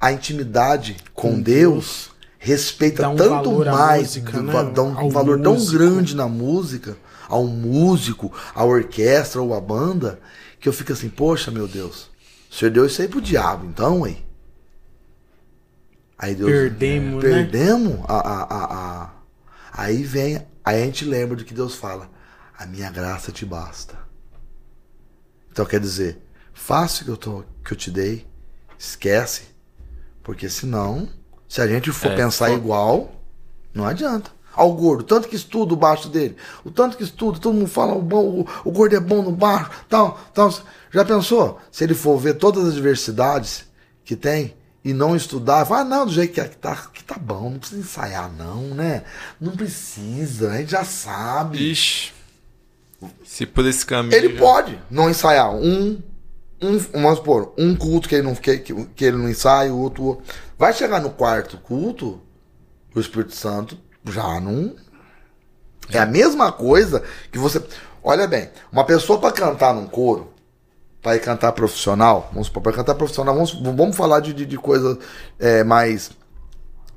a 0.00 0.10
intimidade 0.12 0.96
com, 1.14 1.34
Com 1.34 1.40
Deus, 1.40 2.10
respeita 2.38 3.02
Dá 3.02 3.08
um 3.10 3.16
tanto 3.16 3.64
mais, 3.64 4.02
música, 4.16 4.42
né? 4.42 4.52
dá 4.74 4.82
um 4.82 4.98
Ao 4.98 5.10
valor 5.10 5.40
tão 5.40 5.54
músico. 5.54 5.78
grande 5.78 6.16
na 6.16 6.26
música, 6.28 6.96
ao 7.28 7.46
músico, 7.46 8.32
à 8.54 8.64
orquestra 8.64 9.40
ou 9.40 9.54
à 9.54 9.60
banda, 9.60 10.18
que 10.58 10.68
eu 10.68 10.72
fico 10.72 10.92
assim, 10.92 11.08
poxa 11.08 11.50
meu 11.52 11.68
Deus, 11.68 12.10
o 12.50 12.54
senhor 12.54 12.70
deu 12.72 12.86
isso 12.86 13.00
aí 13.00 13.06
pro 13.08 13.20
diabo, 13.20 13.66
então, 13.66 14.02
aí. 14.04 14.24
Aí 16.18 16.34
Deus. 16.34 16.50
Perdemos, 16.50 17.22
né? 17.22 17.30
Perdemos 17.30 18.00
a, 18.08 18.14
a, 18.14 18.42
a, 18.42 18.64
a- 19.02 19.10
Aí 19.72 20.02
vem. 20.02 20.36
Aí 20.64 20.82
a 20.82 20.84
gente 20.86 21.04
lembra 21.04 21.36
do 21.36 21.44
que 21.44 21.52
Deus 21.54 21.74
fala. 21.76 22.10
A 22.58 22.66
minha 22.66 22.90
graça 22.90 23.30
te 23.32 23.44
basta. 23.44 23.96
Então 25.50 25.64
quer 25.64 25.80
dizer, 25.80 26.18
faça 26.52 27.02
o 27.02 27.04
que 27.04 27.10
eu, 27.10 27.16
tô, 27.16 27.44
que 27.64 27.72
eu 27.72 27.76
te 27.76 27.90
dei. 27.90 28.26
Esquece. 28.78 29.42
Porque 30.22 30.48
senão, 30.48 31.08
se 31.48 31.60
a 31.60 31.66
gente 31.66 31.90
for 31.92 32.12
É, 32.12 32.16
pensar 32.16 32.48
for- 32.48 32.56
igual, 32.56 33.12
não 33.74 33.86
adianta. 33.86 34.30
Ao 34.52 34.72
gordo, 34.72 35.04
tanto 35.04 35.28
que 35.28 35.36
estuda 35.36 35.74
o 35.74 35.76
baixo 35.76 36.08
dele, 36.08 36.34
o 36.64 36.70
tanto 36.70 36.96
que 36.96 37.02
estuda, 37.04 37.38
todo 37.38 37.52
mundo 37.54 37.68
fala, 37.68 37.92
o, 37.94 38.00
bom, 38.00 38.40
o, 38.40 38.46
o 38.64 38.72
gordo 38.72 38.96
é 38.96 39.00
bom 39.00 39.20
no 39.20 39.30
baixo, 39.30 39.70
tal, 39.86 40.18
tal. 40.32 40.50
Já 40.90 41.04
pensou? 41.04 41.60
Se 41.70 41.84
ele 41.84 41.92
for 41.94 42.16
ver 42.18 42.34
todas 42.38 42.66
as 42.66 42.74
diversidades 42.74 43.66
que 44.02 44.16
tem 44.16 44.56
e 44.82 44.94
não 44.94 45.14
estudar, 45.14 45.66
fala, 45.66 45.80
ah, 45.82 45.84
não, 45.84 46.06
do 46.06 46.12
jeito 46.12 46.32
que, 46.32 46.40
é, 46.40 46.48
que, 46.48 46.56
tá, 46.56 46.74
que 46.90 47.04
tá 47.04 47.18
bom, 47.18 47.50
não 47.50 47.58
precisa 47.58 47.80
ensaiar, 47.82 48.32
não, 48.32 48.62
né? 48.74 49.04
Não 49.38 49.52
precisa, 49.54 50.50
a 50.52 50.56
gente 50.56 50.70
já 50.70 50.84
sabe. 50.84 51.58
Ixi. 51.72 52.15
Se 53.24 53.44
por 53.46 53.66
esse 53.66 53.84
caminho. 53.84 54.14
Ele 54.14 54.32
já- 54.34 54.38
pode 54.40 54.78
não 54.90 55.10
ensaiar 55.10 55.54
um, 55.54 56.00
um 56.62 56.78
vamos 56.92 57.18
supor, 57.18 57.52
um 57.58 57.74
culto 57.76 58.08
que 58.08 58.14
ele 58.14 58.22
não 58.22 58.34
que, 58.34 58.58
que, 58.58 59.04
ele 59.04 59.16
não 59.16 59.28
ensaia, 59.28 59.72
o 59.72 59.78
outro. 59.78 60.20
Vai 60.58 60.72
chegar 60.72 61.00
no 61.00 61.10
quarto 61.10 61.58
culto, 61.58 62.20
o 62.94 63.00
Espírito 63.00 63.34
Santo 63.34 63.78
já 64.06 64.40
não 64.40 64.74
é 65.90 65.98
a 65.98 66.06
mesma 66.06 66.50
coisa 66.50 67.02
que 67.30 67.38
você, 67.38 67.62
olha 68.02 68.26
bem, 68.26 68.48
uma 68.72 68.84
pessoa 68.84 69.20
para 69.20 69.32
cantar 69.32 69.74
num 69.74 69.86
coro, 69.86 70.32
para 71.00 71.14
ir 71.16 71.20
cantar 71.20 71.52
profissional, 71.52 72.28
vamos 72.32 72.48
supor, 72.48 72.62
para 72.62 72.72
cantar 72.72 72.94
profissional, 72.96 73.34
vamos, 73.34 73.52
vamos 73.52 73.96
falar 73.96 74.20
de, 74.20 74.32
de, 74.32 74.44
de 74.46 74.56
coisa 74.56 74.98
é, 75.38 75.62
mais 75.62 76.10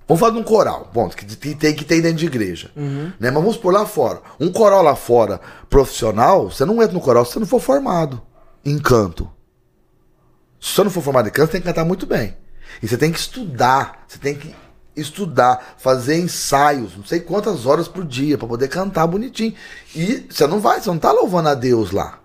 Vamos 0.09 0.21
falar 0.21 0.31
de 0.31 0.39
um 0.39 0.43
coral, 0.43 0.89
bom, 0.91 1.07
que 1.07 1.23
tem, 1.55 1.75
que 1.75 1.85
ter 1.85 2.01
dentro 2.01 2.17
de 2.17 2.25
igreja. 2.25 2.71
Né? 3.19 3.29
Mas 3.29 3.33
vamos 3.33 3.57
por 3.57 3.71
lá 3.71 3.85
fora. 3.85 4.23
Um 4.39 4.51
coral 4.51 4.81
lá 4.81 4.95
fora, 4.95 5.39
profissional, 5.69 6.49
você 6.49 6.65
não 6.65 6.81
entra 6.81 6.93
no 6.93 6.99
coral 6.99 7.23
se 7.23 7.33
você 7.33 7.39
não 7.39 7.45
for 7.45 7.59
formado 7.59 8.19
em 8.65 8.79
canto. 8.79 9.29
Se 10.59 10.73
você 10.73 10.83
não 10.83 10.89
for 10.89 11.03
formado 11.03 11.27
em 11.27 11.31
canto, 11.31 11.45
você 11.45 11.51
tem 11.51 11.61
que 11.61 11.67
cantar 11.67 11.85
muito 11.85 12.07
bem. 12.07 12.35
E 12.81 12.87
você 12.87 12.97
tem 12.97 13.11
que 13.11 13.19
estudar, 13.19 14.03
você 14.07 14.17
tem 14.17 14.33
que 14.33 14.55
estudar, 14.95 15.75
fazer 15.77 16.19
ensaios, 16.19 16.97
não 16.97 17.05
sei 17.05 17.19
quantas 17.19 17.67
horas 17.67 17.87
por 17.87 18.03
dia, 18.03 18.35
para 18.35 18.47
poder 18.47 18.67
cantar 18.67 19.05
bonitinho. 19.05 19.53
E 19.95 20.25
você 20.27 20.47
não 20.47 20.59
vai, 20.59 20.81
você 20.81 20.89
não 20.89 20.97
tá 20.97 21.11
louvando 21.11 21.49
a 21.49 21.53
Deus 21.53 21.91
lá. 21.91 22.19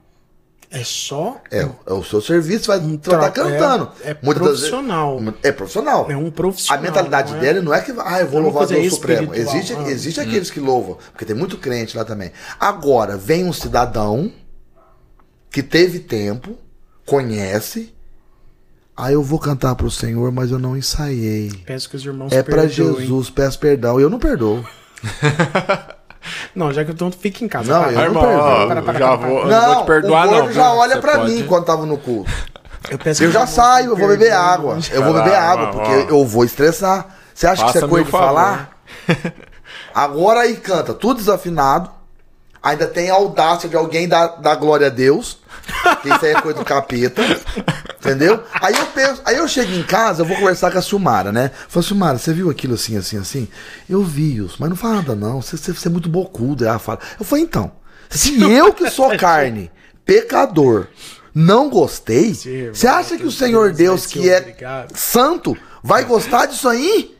É 0.75 0.83
só. 0.85 1.41
É, 1.51 1.61
é 1.87 1.93
o 1.93 2.03
seu 2.03 2.21
serviço, 2.21 2.67
vai 2.67 2.79
Um 2.81 2.95
estar 2.97 3.19
tra- 3.19 3.31
cantando. 3.31 3.91
é- 4.03 4.11
é 4.11 4.19
Muitas 4.23 4.43
das 4.43 4.53
vezes- 4.61 4.71
profissional. 4.71 5.21
é 5.43 5.53
profissional. 5.53 6.07
É 6.11 6.17
um 6.17 6.27
A 6.29 6.33
profissional. 6.33 6.83
mentalidade 6.83 7.31
não 7.33 7.39
é? 7.39 7.41
dele 7.41 7.61
não 7.61 7.73
é 7.73 7.81
que, 7.81 7.93
ah, 7.99 8.21
eu 8.21 8.27
vou 8.29 8.41
É 8.41 8.43
louvar 8.43 8.67
Deus 8.67 8.95
Supremo. 8.95 9.35
Existe, 9.35 9.73
ah. 9.75 9.89
existe 9.89 10.21
aqueles 10.21 10.51
que 10.51 10.59
louvam, 10.61 10.99
porque 11.13 11.25
tem 11.25 11.37
muito 11.37 11.57
crente 11.59 11.97
lá 11.97 12.05
também. 12.05 12.33
Agora, 12.59 13.17
vem 13.17 13.45
um 13.45 13.53
cidadão 13.53 14.33
que 15.51 15.63
teve 15.63 16.01
tempo, 16.01 16.59
conhece, 17.07 17.95
ah, 18.97 19.13
eu 19.13 19.23
vou 19.23 19.39
cantar 19.39 19.75
pro 19.77 19.91
Senhor, 19.91 20.33
mas 20.33 20.51
eu 20.51 20.59
não 20.59 20.77
ensaiei. 20.77 21.53
Peço 21.65 21.89
que 21.89 21.97
os 21.97 22.05
irmãos 22.05 22.33
É 22.33 22.43
pra 22.43 22.63
perdoem. 22.63 22.97
Jesus, 23.01 23.31
peço 23.31 23.59
perdão. 23.59 24.01
E 24.01 24.03
eu 24.03 24.11
não 24.11 24.19
perdoo. 24.19 24.65
Não, 26.55 26.73
já 26.73 26.85
que 26.85 26.91
eu 26.93 26.95
tô, 26.95 27.11
fica 27.11 27.45
em 27.45 27.49
casa. 27.49 27.73
Não, 27.73 27.81
para. 27.83 27.93
eu 27.93 27.97
não 27.97 28.05
irmão, 28.05 28.23
perdoa. 28.23 28.43
ó, 28.45 28.67
Para, 28.69 28.83
para, 28.83 28.99
já 28.99 29.07
para, 29.09 29.17
vou, 29.29 29.47
não 29.47 29.67
vou 29.75 29.83
te 29.83 29.87
perdoar, 29.87 30.27
o 30.27 30.31
gordo 30.31 30.47
não. 30.47 30.53
já 30.53 30.69
viu? 30.71 30.79
olha 30.79 31.01
pra 31.01 31.19
pode- 31.19 31.31
mim 31.33 31.47
quando 31.47 31.65
tava 31.65 31.87
no 31.87 31.99
culto. 31.99 32.31
Eu, 32.91 32.99
Eu 33.27 33.31
já 33.33 33.47
saio, 33.47 33.91
eu 33.93 33.97
vou 33.97 34.09
beber 34.09 34.33
água. 34.33 34.79
Eu 34.93 35.03
vou 35.03 35.15
beber 35.15 35.35
água, 35.35 35.69
porque 35.69 36.13
eu 36.13 36.25
vou 36.27 36.45
estressar. 36.45 37.07
Você 37.35 37.47
acha 37.47 37.65
que 37.65 37.71
isso 37.71 37.85
é 37.85 37.89
coisa 37.89 38.05
de 38.05 38.11
falar? 38.11 38.71
Agora 39.95 40.41
aí 40.41 40.57
canta 40.57 40.93
tudo 40.95 41.19
desafinado. 41.19 41.91
Ainda 42.63 42.87
tem 42.87 43.11
a 43.11 43.15
audácia 43.15 43.69
de 43.69 43.77
alguém 43.77 44.09
dar, 44.09 44.27
dar 44.41 44.55
glória 44.57 44.87
a 44.87 44.91
Deus. 44.91 45.39
Que 46.03 46.09
isso 46.09 46.25
aí 46.25 46.33
é 46.33 46.41
coisa 46.41 46.59
do 46.59 46.65
capeta. 46.65 47.23
Entendeu? 47.99 48.43
Aí 48.61 48.75
eu 48.75 48.87
penso, 48.87 49.23
aí 49.25 49.37
eu 49.37 49.49
chego 49.49 49.73
em 49.73 49.83
casa, 49.83 50.23
eu 50.23 50.27
vou 50.27 50.37
conversar 50.37 50.71
com 50.71 50.79
a 50.79 50.83
Silmara, 50.83 51.33
né? 51.33 51.51
Falei, 51.69 51.89
Silmara, 51.89 52.19
você 52.19 52.33
viu 52.35 52.51
aquilo 52.51 52.75
assim, 52.75 52.97
assim, 52.97 53.17
assim? 53.17 53.49
Eu 53.89 54.03
vi 54.03 54.37
isso, 54.37 54.57
mas 54.59 54.69
não 54.69 54.77
fala 54.77 54.97
nada, 54.97 55.15
não. 55.15 55.41
Você, 55.41 55.57
você, 55.57 55.73
você 55.73 55.89
é 55.89 55.91
muito 55.91 56.09
bocudo. 56.09 56.67
Ela 56.67 56.79
fala. 56.79 56.99
Eu 57.19 57.25
falei, 57.25 57.45
então, 57.45 57.73
se 58.11 58.41
eu 58.43 58.73
que 58.73 58.91
sou 58.91 59.17
carne, 59.17 59.71
pecador, 60.05 60.89
não 61.35 61.71
gostei, 61.71 62.35
Sim, 62.35 62.69
você 62.69 62.87
acha 62.87 63.17
que 63.17 63.25
o 63.25 63.33
Senhor 63.33 63.73
Deus, 63.73 64.07
que 64.07 64.29
é 64.29 64.39
obrigado. 64.39 64.97
santo, 64.97 65.57
vai 65.83 66.05
gostar 66.05 66.47
disso 66.47 66.69
aí? 66.69 67.15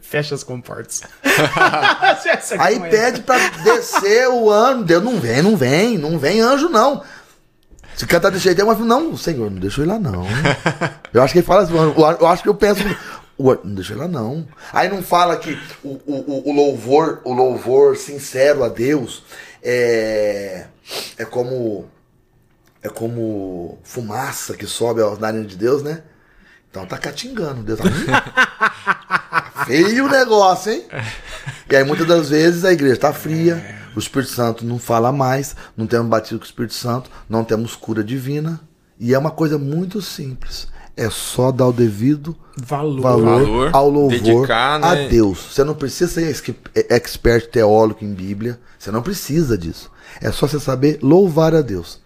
Fecha 0.00 0.34
as 0.34 0.42
comportas. 0.42 1.02
Aí 2.58 2.80
pede 2.90 3.20
pra 3.20 3.38
descer 3.62 4.28
o 4.28 4.50
ano. 4.50 4.82
Deus 4.82 5.04
não 5.04 5.20
vem, 5.20 5.42
não 5.42 5.56
vem, 5.56 5.96
não 5.96 6.18
vem 6.18 6.40
anjo, 6.40 6.68
não. 6.68 7.04
Se 7.96 8.06
cantar 8.06 8.30
desse 8.30 8.44
jeito, 8.44 8.64
mas 8.66 8.78
não, 8.80 9.16
Senhor, 9.16 9.50
não 9.50 9.58
deixa 9.58 9.80
eu 9.80 9.84
ir 9.84 9.88
lá, 9.88 9.98
não. 9.98 10.24
Eu 11.14 11.22
acho 11.22 11.32
que 11.32 11.38
ele 11.38 11.46
fala 11.46 11.62
assim, 11.62 11.72
eu 11.74 12.26
acho 12.26 12.42
que 12.42 12.48
eu 12.48 12.54
penso, 12.54 12.82
"Ué, 13.40 13.58
não 13.64 13.74
deixa 13.74 13.94
ir 13.94 13.96
lá, 13.96 14.06
não. 14.06 14.46
Aí 14.70 14.86
não 14.88 15.02
fala 15.02 15.36
que 15.38 15.58
o, 15.82 15.98
o, 16.06 16.50
o- 16.50 16.52
louvor, 16.52 17.22
o 17.24 17.32
louvor 17.32 17.96
sincero 17.96 18.62
a 18.62 18.68
Deus 18.68 19.24
é, 19.62 20.66
é 21.16 21.24
como 21.24 21.86
é 22.82 22.88
como 22.90 23.78
fumaça 23.82 24.54
que 24.54 24.66
sobe 24.66 25.00
aos 25.00 25.18
narinas 25.18 25.48
de 25.48 25.56
Deus, 25.56 25.82
né? 25.82 26.02
Então 26.70 26.84
tá 26.84 26.98
catingando. 26.98 27.62
Deus 27.62 27.80
tá... 27.80 27.88
Feio 29.66 30.04
o 30.04 30.10
negócio, 30.10 30.70
hein? 30.72 30.84
E 31.70 31.74
aí 31.76 31.82
muitas 31.82 32.06
das 32.06 32.28
vezes 32.28 32.62
a 32.64 32.72
igreja 32.72 32.96
tá 32.98 33.12
fria, 33.12 33.56
o 33.96 33.98
Espírito 33.98 34.30
Santo 34.32 34.64
não 34.64 34.78
fala 34.78 35.10
mais, 35.12 35.56
não 35.76 35.86
temos 35.86 36.08
batido 36.08 36.38
com 36.38 36.44
o 36.44 36.48
Espírito 36.48 36.74
Santo, 36.74 37.10
não 37.28 37.42
temos 37.44 37.74
cura 37.74 38.04
divina. 38.04 38.60
E 38.98 39.12
é 39.14 39.18
uma 39.18 39.30
coisa 39.30 39.58
muito 39.58 40.00
simples. 40.00 40.68
É 40.96 41.10
só 41.10 41.52
dar 41.52 41.66
o 41.66 41.72
devido 41.72 42.34
Valor. 42.56 43.02
valor, 43.02 43.24
Valor, 43.44 43.70
ao 43.74 43.90
louvor 43.90 44.18
dedicar, 44.18 44.80
né? 44.80 44.86
a 44.86 45.08
Deus. 45.08 45.38
Você 45.52 45.62
não 45.62 45.74
precisa 45.74 46.10
ser 46.10 46.30
esque- 46.30 46.56
expert 46.74 47.48
teólogo 47.50 47.98
em 48.02 48.14
Bíblia. 48.14 48.58
Você 48.78 48.90
não 48.90 49.02
precisa 49.02 49.58
disso. 49.58 49.90
É 50.22 50.32
só 50.32 50.46
você 50.48 50.58
saber 50.58 50.98
louvar 51.02 51.54
a 51.54 51.60
Deus. 51.60 52.00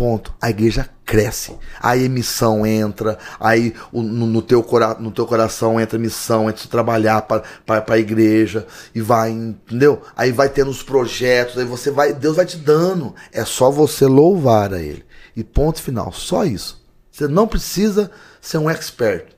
Ponto. 0.00 0.32
A 0.40 0.48
igreja 0.48 0.88
cresce. 1.04 1.58
Aí 1.78 2.08
missão 2.08 2.64
entra. 2.64 3.18
Aí 3.38 3.74
no, 3.92 4.02
no 4.02 4.40
teu, 4.40 4.66
no 4.98 5.10
teu 5.10 5.26
coração 5.26 5.78
entra 5.78 5.98
missão, 5.98 6.48
entra 6.48 6.66
trabalhar 6.70 7.20
para 7.20 7.44
a 7.86 7.98
igreja. 7.98 8.66
E 8.94 9.02
vai, 9.02 9.28
entendeu? 9.28 10.00
Aí 10.16 10.32
vai 10.32 10.48
tendo 10.48 10.70
os 10.70 10.82
projetos. 10.82 11.58
Aí 11.58 11.66
você 11.66 11.90
vai. 11.90 12.14
Deus 12.14 12.36
vai 12.36 12.46
te 12.46 12.56
dando. 12.56 13.14
É 13.30 13.44
só 13.44 13.70
você 13.70 14.06
louvar 14.06 14.72
a 14.72 14.80
Ele. 14.80 15.04
E 15.36 15.44
ponto 15.44 15.82
final. 15.82 16.10
Só 16.14 16.46
isso. 16.46 16.82
Você 17.10 17.28
não 17.28 17.46
precisa 17.46 18.10
ser 18.40 18.56
um 18.56 18.70
expert. 18.70 19.36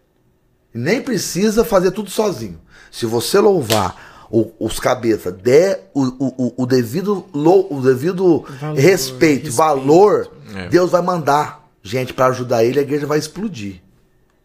Nem 0.72 1.02
precisa 1.02 1.64
fazer 1.64 1.90
tudo 1.90 2.09
sozinho. 2.09 2.60
Se 2.89 3.05
você 3.05 3.40
louvar 3.40 4.11
o- 4.33 4.51
os 4.59 4.81
cabeças, 4.81 5.33
der 5.35 5.91
o, 5.95 6.03
o, 6.03 6.35
o- 6.47 6.55
o 6.63 6.67
devido, 6.67 7.27
lou- 7.35 7.69
o 7.73 7.81
devido 7.83 8.41
Valor, 8.59 8.77
respeito, 8.79 9.45
respeito. 9.45 9.53
valor, 9.53 10.33
É. 10.57 10.69
Deus 10.69 10.91
vai 10.91 11.03
mandar 11.03 11.69
gente 11.83 12.13
para 12.15 12.27
ajudar 12.27 12.65
ele 12.65 12.77
e 12.77 12.81
a 12.81 12.83
igreja 12.83 13.07
vai 13.07 13.19
explodir. 13.19 13.81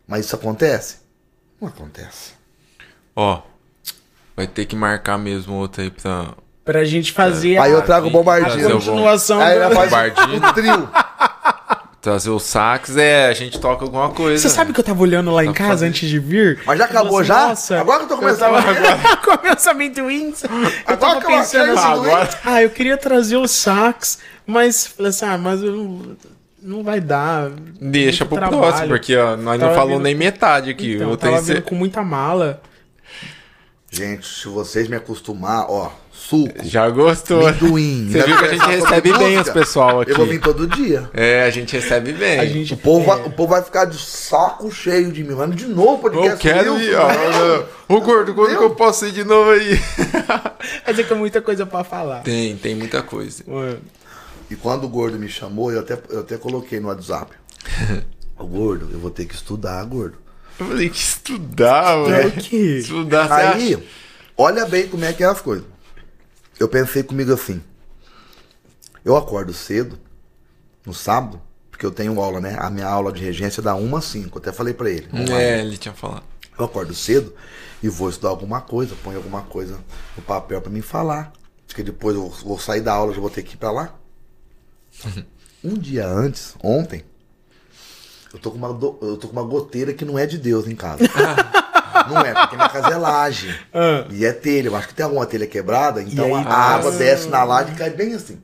Mas 0.08 0.26
isso 0.26 0.36
acontece? 0.36 0.98
Não 1.60 1.68
acontece. 1.70 2.34
Ó, 3.16 3.42
vai 4.36 4.46
ter 4.48 4.66
que 4.66 4.76
marcar 4.76 5.18
mesmo 5.18 5.56
outra 5.56 5.84
aí 5.84 5.90
pra. 5.90 6.34
Pra 6.64 6.84
gente 6.84 7.14
fazer 7.14 7.58
Aí 7.58 7.72
eu 7.72 7.80
a, 7.80 7.82
trago 7.82 8.08
o 8.08 8.10
a 8.10 8.14
continuação 8.74 9.40
Aí 9.40 9.56
do- 9.56 9.62
ela 9.64 9.76
faz 9.76 9.92
o 10.50 10.54
trio. 10.54 10.90
Trazer 12.08 12.30
o 12.30 12.40
sax, 12.40 12.96
é, 12.96 13.26
a 13.28 13.34
gente 13.34 13.60
toca 13.60 13.84
alguma 13.84 14.10
coisa. 14.12 14.42
Você 14.42 14.48
sabe 14.48 14.72
que 14.72 14.80
eu 14.80 14.84
tava 14.84 15.02
olhando 15.02 15.30
lá 15.30 15.44
em 15.44 15.48
Dá 15.48 15.52
pra 15.52 15.58
casa 15.60 15.70
fazer. 15.72 15.88
antes 15.88 16.10
de 16.10 16.18
vir? 16.20 16.58
Mas 16.66 16.78
já 16.80 16.86
Eu 16.86 16.90
acabou 16.90 17.20
assim, 17.20 17.28
já? 17.28 17.48
Nossa, 17.50 17.80
Agora 17.82 17.98
que 17.98 18.04
eu 18.06 18.08
tô 18.08 18.18
começando. 18.18 18.54
tava... 18.82 19.18
Começa 19.38 19.72
amendoins. 19.72 20.42
Eu 20.44 20.50
Agora 20.86 20.98
tava 20.98 21.20
eu 21.20 21.22
pensando 21.28 21.72
assim, 21.78 21.88
Agora- 21.92 22.30
ah, 22.46 22.64
eu 22.64 22.70
queria 22.70 22.96
trazer 22.96 23.36
o 23.36 23.46
sax, 23.46 24.20
mas 24.46 24.88
falei 24.88 25.10
assim, 25.10 25.26
ah, 25.26 25.38
mas 25.38 25.62
eu 25.62 25.74
não, 25.76 26.02
não 26.62 26.82
vai 26.82 27.02
dar. 27.02 27.50
Deixa 27.82 28.26
pro 28.26 28.38
trabalho. 28.38 28.62
próximo, 28.62 28.88
porque 28.88 29.14
ó, 29.18 29.36
nós 29.36 29.60
não 29.60 29.68
Tava 29.68 29.74
falamos 29.76 29.98
vindo- 29.98 30.04
nem 30.04 30.16
metade 30.16 30.70
aqui. 30.70 30.94
Então, 30.94 31.08
eu 31.08 31.12
eu 31.12 31.18
tava 31.18 31.34
tenho 31.34 31.44
vindo 31.44 31.62
com 31.64 31.76
muita 31.76 32.02
mala. 32.04 32.62
Gente, 33.90 34.28
se 34.28 34.48
vocês 34.50 34.88
me 34.90 34.98
acostumar, 34.98 35.66
ó, 35.70 35.90
suco, 36.12 36.54
Já 36.64 36.90
gostou. 36.90 37.48
amendoim. 37.48 38.10
Você 38.12 38.22
viu 38.22 38.38
que 38.38 38.44
a 38.46 38.48
gente 38.50 38.66
recebe 38.66 39.14
bem 39.18 39.38
música, 39.38 39.42
os 39.42 39.50
pessoal 39.66 40.02
aqui. 40.02 40.12
Eu 40.12 40.18
vou 40.18 40.26
vir 40.26 40.42
todo 40.42 40.68
dia. 40.68 41.10
É, 41.14 41.44
a 41.44 41.50
gente 41.50 41.72
recebe 41.74 42.12
bem. 42.12 42.38
A 42.40 42.46
gente, 42.46 42.74
O 42.74 42.78
povo, 42.78 43.04
é, 43.04 43.16
vai, 43.16 43.26
o 43.28 43.32
povo 43.32 43.50
vai 43.54 43.64
ficar 43.64 43.86
de 43.86 43.98
saco 43.98 44.70
cheio 44.70 45.10
de 45.12 45.24
mim. 45.24 45.36
Mano, 45.36 45.56
de 45.56 45.66
novo, 45.68 46.02
podcast. 46.02 46.32
Eu 46.32 46.54
quero 46.54 46.82
ir, 46.82 46.96
ó. 46.96 47.64
Ô, 47.96 48.02
gordo, 48.02 48.34
quando 48.36 48.50
Meu. 48.50 48.58
que 48.60 48.64
eu 48.66 48.76
posso 48.76 49.06
ir 49.06 49.14
de 49.14 49.24
novo 49.24 49.52
aí? 49.52 49.80
Quer 50.84 50.92
dizer 50.92 51.08
que 51.08 51.14
é 51.14 51.16
muita 51.16 51.42
coisa 51.42 51.66
pra 51.66 51.84
falar. 51.86 52.24
Tem, 52.24 52.58
tem 52.58 52.76
muita 52.76 53.02
coisa. 53.02 53.42
Mano, 53.48 53.80
E 54.52 54.56
quando 54.58 54.84
o 54.84 54.90
gordo 54.90 55.18
me 55.18 55.30
chamou, 55.30 55.72
eu 55.72 55.80
até, 55.80 55.98
eu 56.10 56.20
até 56.20 56.38
coloquei 56.38 56.82
no 56.82 56.90
WhatsApp. 56.90 57.32
Ô 58.38 58.46
gordo, 58.46 58.90
eu 58.92 59.00
vou 59.00 59.10
ter 59.12 59.26
que 59.26 59.34
estudar, 59.34 59.84
gordo. 59.86 60.18
Eu 60.60 60.66
falei 60.68 60.90
que 60.90 60.98
estudar, 60.98 61.98
o 61.98 62.10
mano. 62.10 62.32
quê? 62.32 62.78
Estudar, 62.80 63.32
Aí, 63.32 63.74
acha? 63.76 63.84
olha 64.38 64.66
bem 64.66 64.88
como 64.88 65.06
é 65.06 65.14
que 65.14 65.24
é 65.24 65.28
as 65.28 65.42
coisas. 65.42 65.66
Eu 66.60 66.68
pensei 66.68 67.04
comigo 67.04 67.32
assim. 67.34 67.62
Eu 69.06 69.16
acordo 69.16 69.54
cedo, 69.54 69.98
no 70.86 70.94
sábado, 70.94 71.40
porque 71.70 71.86
eu 71.86 71.92
tenho 71.92 72.20
aula, 72.20 72.40
né? 72.42 72.56
A 72.60 72.70
minha 72.70 72.88
aula 72.88 73.12
de 73.12 73.24
regência 73.24 73.62
é 73.62 73.64
da 73.64 73.76
1 73.76 73.96
às 73.96 74.06
5. 74.06 74.40
Até 74.40 74.52
falei 74.52 74.74
pra 74.74 74.90
ele. 74.90 75.08
É, 75.32 75.60
ele 75.60 75.78
tinha 75.78 75.94
falado. 75.94 76.24
Eu 76.58 76.66
acordo 76.66 76.94
cedo 76.96 77.34
e 77.84 77.88
vou 77.88 78.10
estudar 78.10 78.30
alguma 78.30 78.60
coisa, 78.62 78.96
ponho 79.04 79.18
alguma 79.18 79.44
coisa 79.44 79.78
no 80.16 80.24
papel 80.24 80.60
pra 80.60 80.72
mim 80.72 80.82
falar. 80.82 81.32
Porque 81.68 81.84
depois 81.84 82.16
eu 82.16 82.28
vou 82.30 82.58
sair 82.58 82.82
da 82.82 82.94
aula, 82.94 83.14
já 83.14 83.22
vou 83.22 83.30
ter 83.30 83.44
que 83.44 83.54
ir 83.54 83.58
pra 83.58 83.72
lá. 83.72 83.94
Um 85.64 85.74
dia 85.74 86.08
antes, 86.08 86.56
ontem, 86.64 87.04
eu 88.38 88.42
tô 88.42 88.52
com 88.52 88.58
uma, 88.58 88.72
do- 88.74 88.98
eu 89.02 89.18
tô 89.18 89.28
com 89.28 89.34
uma 89.34 89.44
goteira 89.44 89.94
que 89.94 90.06
não 90.06 90.18
é 90.18 90.26
de 90.26 90.38
Deus 90.38 90.68
em 90.68 90.76
casa. 90.76 91.00
não 92.10 92.22
é, 92.22 92.34
porque 92.34 92.56
minha 92.56 92.70
casa 92.70 92.90
é 92.94 92.98
laje. 92.98 93.60
Ah. 93.74 94.06
E 94.12 94.24
é 94.26 94.32
telha. 94.32 94.68
Eu 94.68 94.76
acho 94.76 94.88
que 94.88 94.94
tem 94.94 95.04
alguma 95.04 95.26
telha 95.26 95.48
quebrada, 95.48 96.02
então 96.02 96.26
aí 96.36 96.42
a, 96.42 96.46
passa. 96.46 96.60
água 96.76 96.92
desce 96.92 97.28
na 97.28 97.44
laje 97.44 97.72
e 97.74 97.76
cai 97.76 97.90
bem 97.90 98.14
assim. 98.14 98.40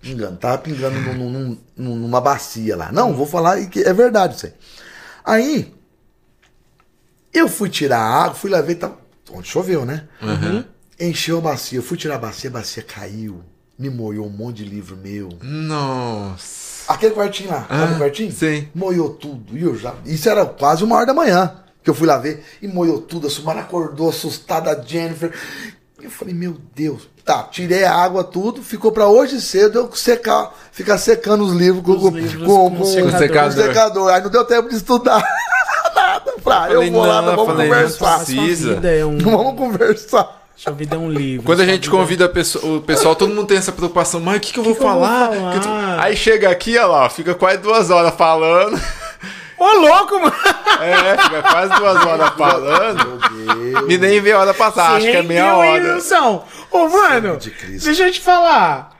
Pingando. 0.00 0.36
Tava 0.36 0.58
pingando 0.58 0.98
num- 1.00 1.30
num- 1.30 1.58
num- 1.76 1.96
numa 1.96 2.20
bacia 2.20 2.76
lá. 2.76 2.90
Não, 2.92 3.12
vou 3.14 3.26
falar 3.26 3.60
e 3.60 3.66
que 3.66 3.82
é 3.82 3.92
verdade 3.92 4.36
isso 4.36 4.46
aí. 4.46 4.52
Aí, 5.24 5.74
eu 7.32 7.48
fui 7.48 7.68
tirar 7.68 7.98
a 7.98 8.22
água, 8.24 8.34
fui 8.34 8.50
lá 8.50 8.60
ver, 8.60 8.76
tá, 8.76 8.92
onde 9.32 9.48
choveu, 9.48 9.84
né? 9.84 10.06
Encheu 11.00 11.38
a 11.38 11.40
bacia, 11.40 11.78
eu 11.78 11.82
fui 11.82 11.96
tirar 11.96 12.16
a 12.16 12.18
bacia, 12.18 12.50
a 12.50 12.52
bacia 12.52 12.82
caiu, 12.82 13.42
me 13.82 13.90
moiou 13.90 14.26
um 14.26 14.30
monte 14.30 14.58
de 14.58 14.64
livro 14.64 14.96
meu. 14.96 15.28
Nossa. 15.42 16.84
Aquele 16.92 17.14
quartinho 17.14 17.50
lá, 17.50 17.66
sabe 17.68 17.94
o 17.94 17.98
quartinho? 17.98 18.32
sim. 18.32 18.68
Moiou 18.74 19.10
tudo. 19.10 19.56
E 19.56 19.62
eu 19.62 19.76
já. 19.76 19.94
Isso 20.04 20.28
era 20.28 20.44
quase 20.46 20.84
uma 20.84 20.96
hora 20.96 21.06
da 21.06 21.14
manhã 21.14 21.54
que 21.82 21.90
eu 21.90 21.94
fui 21.94 22.06
lá 22.06 22.16
ver. 22.18 22.44
E 22.60 22.68
moiou 22.68 23.00
tudo. 23.00 23.26
A 23.26 23.30
Sumara 23.30 23.60
acordou 23.60 24.08
assustada, 24.08 24.70
a 24.70 24.80
Jennifer. 24.82 25.32
Eu 26.00 26.10
falei, 26.10 26.34
meu 26.34 26.56
Deus. 26.74 27.08
Tá, 27.24 27.44
tirei 27.44 27.84
a 27.84 27.94
água, 27.94 28.24
tudo. 28.24 28.62
Ficou 28.62 28.90
pra 28.90 29.06
hoje 29.06 29.40
cedo 29.40 29.78
eu 29.78 29.92
secar, 29.94 30.52
ficar 30.72 30.98
secando 30.98 31.44
os 31.44 31.52
livros 31.52 31.84
com, 31.84 31.92
Os 31.92 32.00
com, 32.02 32.10
livros 32.16 32.44
com, 32.46 32.70
com 32.70 32.76
com- 32.78 32.84
secador. 32.84 33.12
com 33.12 33.18
secador. 33.18 33.52
secador. 33.66 34.12
Aí 34.12 34.22
não 34.22 34.30
deu 34.30 34.44
tempo 34.44 34.68
de 34.68 34.74
estudar 34.76 35.24
nada. 35.94 36.32
Falei, 36.42 36.58
ah, 36.58 36.72
eu 36.72 36.74
Falei, 36.80 36.90
vou 36.90 37.06
lá, 37.06 37.22
não, 37.22 37.36
vamos 37.36 37.46
falei, 37.46 37.68
não 37.68 37.74
conversar. 37.76 38.16
precisa. 38.18 38.80
É 38.88 39.04
um, 39.06 39.18
Vamos 39.18 39.56
conversar. 39.56 40.41
Sua 40.56 40.72
vida 40.72 40.94
é 40.96 40.98
um 40.98 41.10
livro. 41.10 41.44
Quando 41.46 41.60
a 41.60 41.66
gente 41.66 41.88
vida- 41.88 41.96
convida 41.96 42.24
a 42.26 42.28
pessoa- 42.28 42.76
o 42.76 42.80
pessoal, 42.82 43.14
todo 43.16 43.34
mundo 43.34 43.46
tem 43.46 43.56
essa 43.58 43.72
preocupação, 43.72 44.20
mas 44.20 44.36
o 44.36 44.40
que, 44.40 44.52
que 44.52 44.58
eu 44.58 44.62
vou 44.64 44.74
que 44.74 44.82
eu 44.82 44.86
vou 44.86 44.92
falar? 45.00 45.32
falar? 45.32 45.60
Tu- 45.60 45.68
Aí 46.02 46.16
chega 46.16 46.50
aqui, 46.50 46.76
olha 46.78 46.86
lá, 46.86 47.08
fica 47.10 47.34
quase 47.34 47.58
duas 47.58 47.90
horas 47.90 48.14
falando. 48.14 48.78
Ô, 49.58 49.64
louco, 49.78 50.18
mano! 50.18 50.34
É, 50.80 51.16
fica 51.22 51.42
quase 51.42 51.74
duas 51.76 52.04
horas 52.04 52.30
falando. 52.36 53.20
Meu 53.32 53.56
Deus. 53.56 53.92
E 53.92 53.98
nem 53.98 54.20
vê 54.20 54.32
a 54.32 54.40
hora 54.40 54.52
passar, 54.54 54.96
acho 54.96 55.06
que 55.06 55.16
é 55.16 55.22
meia 55.22 55.56
hora. 55.56 55.94
Wilson? 55.94 56.44
Ô, 56.70 56.88
mano, 56.88 57.36
de 57.36 57.50
deixa 57.78 58.06
eu 58.08 58.12
te 58.12 58.20
falar. 58.20 58.90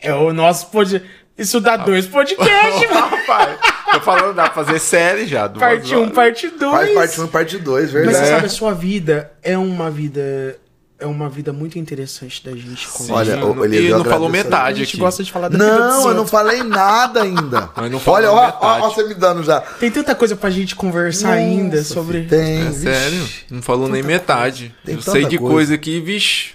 É 0.00 0.12
o 0.14 0.32
nosso 0.32 0.66
podcast. 0.68 1.06
Isso 1.36 1.60
dá 1.60 1.76
dois 1.76 2.06
podcasts, 2.06 2.48
mano. 2.90 3.06
Rapaz, 3.08 3.58
tô 3.92 4.00
falando, 4.00 4.34
dá 4.34 4.48
pra 4.48 4.64
fazer 4.64 4.78
série 4.80 5.26
já. 5.26 5.46
duas 5.46 5.60
Parte 5.60 5.94
1, 5.94 6.02
um, 6.02 6.08
parte 6.10 6.48
2. 6.48 6.72
Faz 6.72 6.94
parte 6.94 7.20
1 7.20 7.24
e 7.24 7.28
parte 7.28 7.58
2, 7.58 7.84
Mas 7.84 7.92
verdade. 7.92 8.16
você 8.18 8.26
sabe, 8.32 8.46
a 8.46 8.48
sua 8.48 8.72
vida 8.74 9.32
é 9.42 9.56
uma 9.58 9.90
vida. 9.90 10.58
É 11.00 11.06
uma 11.06 11.28
vida 11.28 11.52
muito 11.52 11.78
interessante 11.78 12.44
da 12.44 12.50
gente 12.50 12.88
conversar. 12.88 13.14
Olha, 13.14 13.36
Mano, 13.36 13.60
ô, 13.60 13.64
Elias, 13.64 13.84
e 13.84 13.86
eu 13.86 13.98
não 13.98 14.04
falou 14.04 14.26
agradeço 14.28 14.46
a 14.48 14.50
metade 14.50 14.78
gente 14.80 14.88
aqui. 14.88 14.96
gosta 14.98 15.22
de 15.22 15.30
falar 15.30 15.48
da 15.48 15.56
Não, 15.56 16.08
eu 16.08 16.14
não 16.14 16.26
falei 16.26 16.64
nada 16.64 17.22
ainda. 17.22 17.70
Não 17.88 18.00
Olha, 18.04 18.32
ó, 18.32 18.34
ó, 18.36 18.46
metade. 18.46 18.82
ó, 18.82 18.90
você 18.90 19.04
me 19.04 19.14
dando 19.14 19.44
já. 19.44 19.60
Tem 19.60 19.92
tanta 19.92 20.12
coisa 20.16 20.34
pra 20.34 20.50
gente 20.50 20.74
conversar 20.74 21.30
ainda 21.34 21.76
Nossa, 21.76 21.94
sobre. 21.94 22.24
Tem, 22.24 22.66
É 22.66 22.72
sério, 22.72 23.28
não 23.48 23.62
falou 23.62 23.88
nem 23.88 24.02
metade. 24.02 24.74
Tem 24.84 24.96
Eu 24.96 25.00
tanta 25.00 25.12
sei 25.12 25.24
de 25.26 25.38
coisa. 25.38 25.54
coisa 25.54 25.74
aqui, 25.76 26.00
vixe, 26.00 26.50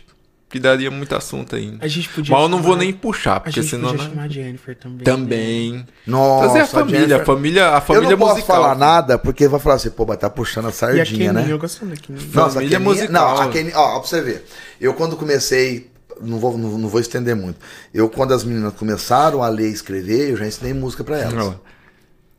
que 0.54 0.60
daria 0.60 0.92
muito 0.92 1.16
assunto 1.16 1.56
ainda. 1.56 1.84
A 1.84 1.88
gente 1.88 2.08
podia. 2.10 2.32
Mas 2.32 2.44
eu 2.44 2.48
não 2.48 2.60
vou 2.62 2.74
chamar- 2.74 2.84
nem 2.84 2.94
puxar, 2.94 3.36
A 3.38 3.40
porque 3.40 3.60
gente 3.62 3.72
senão. 3.72 3.90
podia 3.90 4.04
né? 4.04 4.10
chamar 4.12 4.24
a 4.24 4.28
Jennifer 4.28 4.76
também. 4.78 5.04
Também. 5.04 5.86
Nossa, 6.06 6.44
Trazer 6.44 6.60
a 6.60 6.66
família, 6.68 7.00
Jennifer- 7.00 7.22
a 7.22 7.26
família, 7.26 7.70
a 7.70 7.76
Eu 7.78 7.82
família 7.82 8.10
não 8.12 8.18
posso 8.20 8.34
musical. 8.36 8.56
falar 8.62 8.76
nada, 8.76 9.18
porque 9.18 9.48
vai 9.48 9.60
falar 9.60 9.76
assim, 9.76 9.90
pô, 9.90 10.06
mas 10.06 10.18
tá 10.20 10.30
puxando 10.30 10.66
a 10.66 10.68
E 10.68 10.72
a 10.72 10.74
sardinha, 10.74 11.06
Keninha, 11.06 11.34
né? 11.34 11.46
eu 11.50 11.58
gosto 11.58 11.84
da. 11.84 11.96
Nossa, 11.96 12.00
a 12.06 12.50
Família 12.52 12.78
Keninha, 12.78 12.80
musical. 12.80 13.36
não, 13.36 13.42
a 13.42 13.50
Keninha, 13.50 13.76
ó, 13.78 13.96
ó, 13.96 14.00
pra 14.00 14.08
você 14.08 14.22
ver. 14.22 14.46
Eu 14.80 14.94
quando 14.94 15.16
comecei, 15.18 15.90
não 16.22 16.38
vou, 16.38 16.56
não, 16.58 16.78
não 16.78 16.88
vou 16.88 17.02
estender 17.02 17.36
muito. 17.36 17.58
Eu 17.92 18.08
quando 18.08 18.34
as 18.34 18.44
meninas 18.44 18.74
começaram 18.76 19.42
a 19.42 19.50
ler 19.50 19.70
e 19.70 19.74
escrever, 19.74 20.30
eu 20.30 20.38
já 20.38 20.46
ensinei 20.46 20.74
música 20.74 21.04
pra 21.04 21.18
elas. 21.18 21.34
Não. 21.34 21.60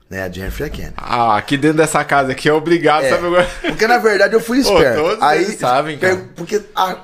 Né, 0.09 0.23
a 0.23 0.31
Jennifer 0.31 0.67
e 0.67 0.69
a 0.69 0.73
Kenny. 0.73 0.93
Ah, 0.99 1.37
aqui 1.37 1.57
dentro 1.57 1.79
dessa 1.79 2.05
casa 2.05 2.31
aqui 2.33 2.47
é 2.49 2.53
obrigado, 2.53 3.05
É, 3.05 3.09
sabe? 3.11 3.23
Porque 3.63 3.87
na 3.87 3.97
verdade 3.99 4.35
eu 4.35 4.41
fui 4.41 4.59
esperto. 4.59 5.01
todos 5.03 5.23
Aí 5.23 5.45
sabem, 5.57 5.99
cara. 5.99 6.25
Porque 6.37 6.61
a- 6.77 6.99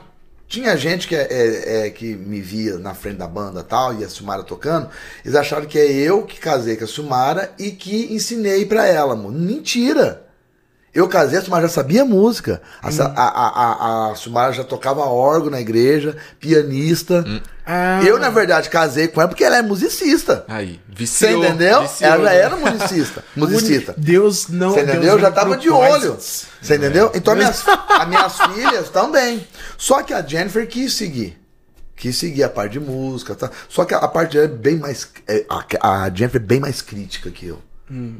tinha 0.50 0.76
gente 0.76 1.06
que, 1.08 1.14
é, 1.16 1.26
é- 1.30 1.86
é, 1.86 1.90
que 1.90 2.14
me 2.14 2.40
via 2.40 2.76
na 2.78 2.92
frente 2.92 3.16
da 3.18 3.26
banda 3.28 3.62
tal, 3.62 3.94
e 3.94 4.04
a 4.04 4.08
Silmara 4.08 4.42
tocando, 4.42 4.90
eles 5.24 5.36
acharam 5.36 5.64
que 5.64 5.78
é 5.78 5.86
eu 5.90 6.24
que 6.24 6.38
casei 6.40 6.76
com 6.76 6.84
a 6.84 6.88
Silmara 6.88 7.54
e 7.58 7.70
que 7.70 8.12
ensinei 8.12 8.66
pra 8.66 8.86
ela, 8.86 9.14
mano. 9.16 9.38
Mentira! 9.38 10.26
Eu 10.92 11.06
casei, 11.06 11.38
a 11.38 11.42
Silmara 11.42 11.68
já 11.68 11.72
sabia 11.72 12.04
música. 12.04 12.60
A, 12.82 12.88
hum. 12.88 12.96
a, 13.00 13.22
a, 13.22 14.08
a, 14.08 14.10
a 14.10 14.16
Silmara 14.16 14.52
já 14.52 14.64
tocava 14.64 15.02
órgão 15.02 15.48
na 15.48 15.60
igreja, 15.60 16.16
pianista. 16.40 17.24
Hum. 17.26 17.40
Ah. 17.64 18.00
Eu, 18.02 18.18
na 18.18 18.28
verdade, 18.28 18.68
casei 18.68 19.06
com 19.06 19.20
ela 19.20 19.28
porque 19.28 19.44
ela 19.44 19.56
é 19.56 19.62
musicista. 19.62 20.44
Aí, 20.48 20.80
viciou. 20.88 21.40
Você 21.40 21.48
entendeu? 21.48 21.82
Viciou, 21.82 22.10
ela 22.10 22.24
já 22.24 22.32
era 22.32 22.56
musicista. 22.56 23.24
musicista. 23.36 23.94
Deus 23.96 24.48
não. 24.48 24.72
Você 24.72 24.80
entendeu? 24.80 25.02
Deus 25.02 25.20
já 25.20 25.30
tava 25.30 25.56
de 25.56 25.70
olho. 25.70 26.18
Você 26.18 26.74
entendeu? 26.74 27.12
Então, 27.14 27.36
minhas, 27.36 27.62
as 27.88 28.08
minhas 28.08 28.40
filhas 28.40 28.88
também. 28.88 29.46
Só 29.78 30.02
que 30.02 30.12
a 30.12 30.26
Jennifer 30.26 30.66
quis 30.66 30.92
seguir. 30.94 31.38
Quis 31.94 32.16
seguir 32.16 32.42
a 32.42 32.48
parte 32.48 32.72
de 32.72 32.80
música. 32.80 33.36
Tá? 33.36 33.48
Só 33.68 33.84
que 33.84 33.94
a, 33.94 33.98
a 33.98 34.08
parte 34.08 34.32
dela 34.32 34.46
é 34.46 34.48
bem 34.48 34.76
mais. 34.76 35.06
É, 35.28 35.46
a, 35.48 36.04
a 36.04 36.10
Jennifer 36.12 36.40
é 36.40 36.44
bem 36.44 36.58
mais 36.58 36.82
crítica 36.82 37.30
que 37.30 37.46
eu. 37.46 37.62
Hum 37.88 38.18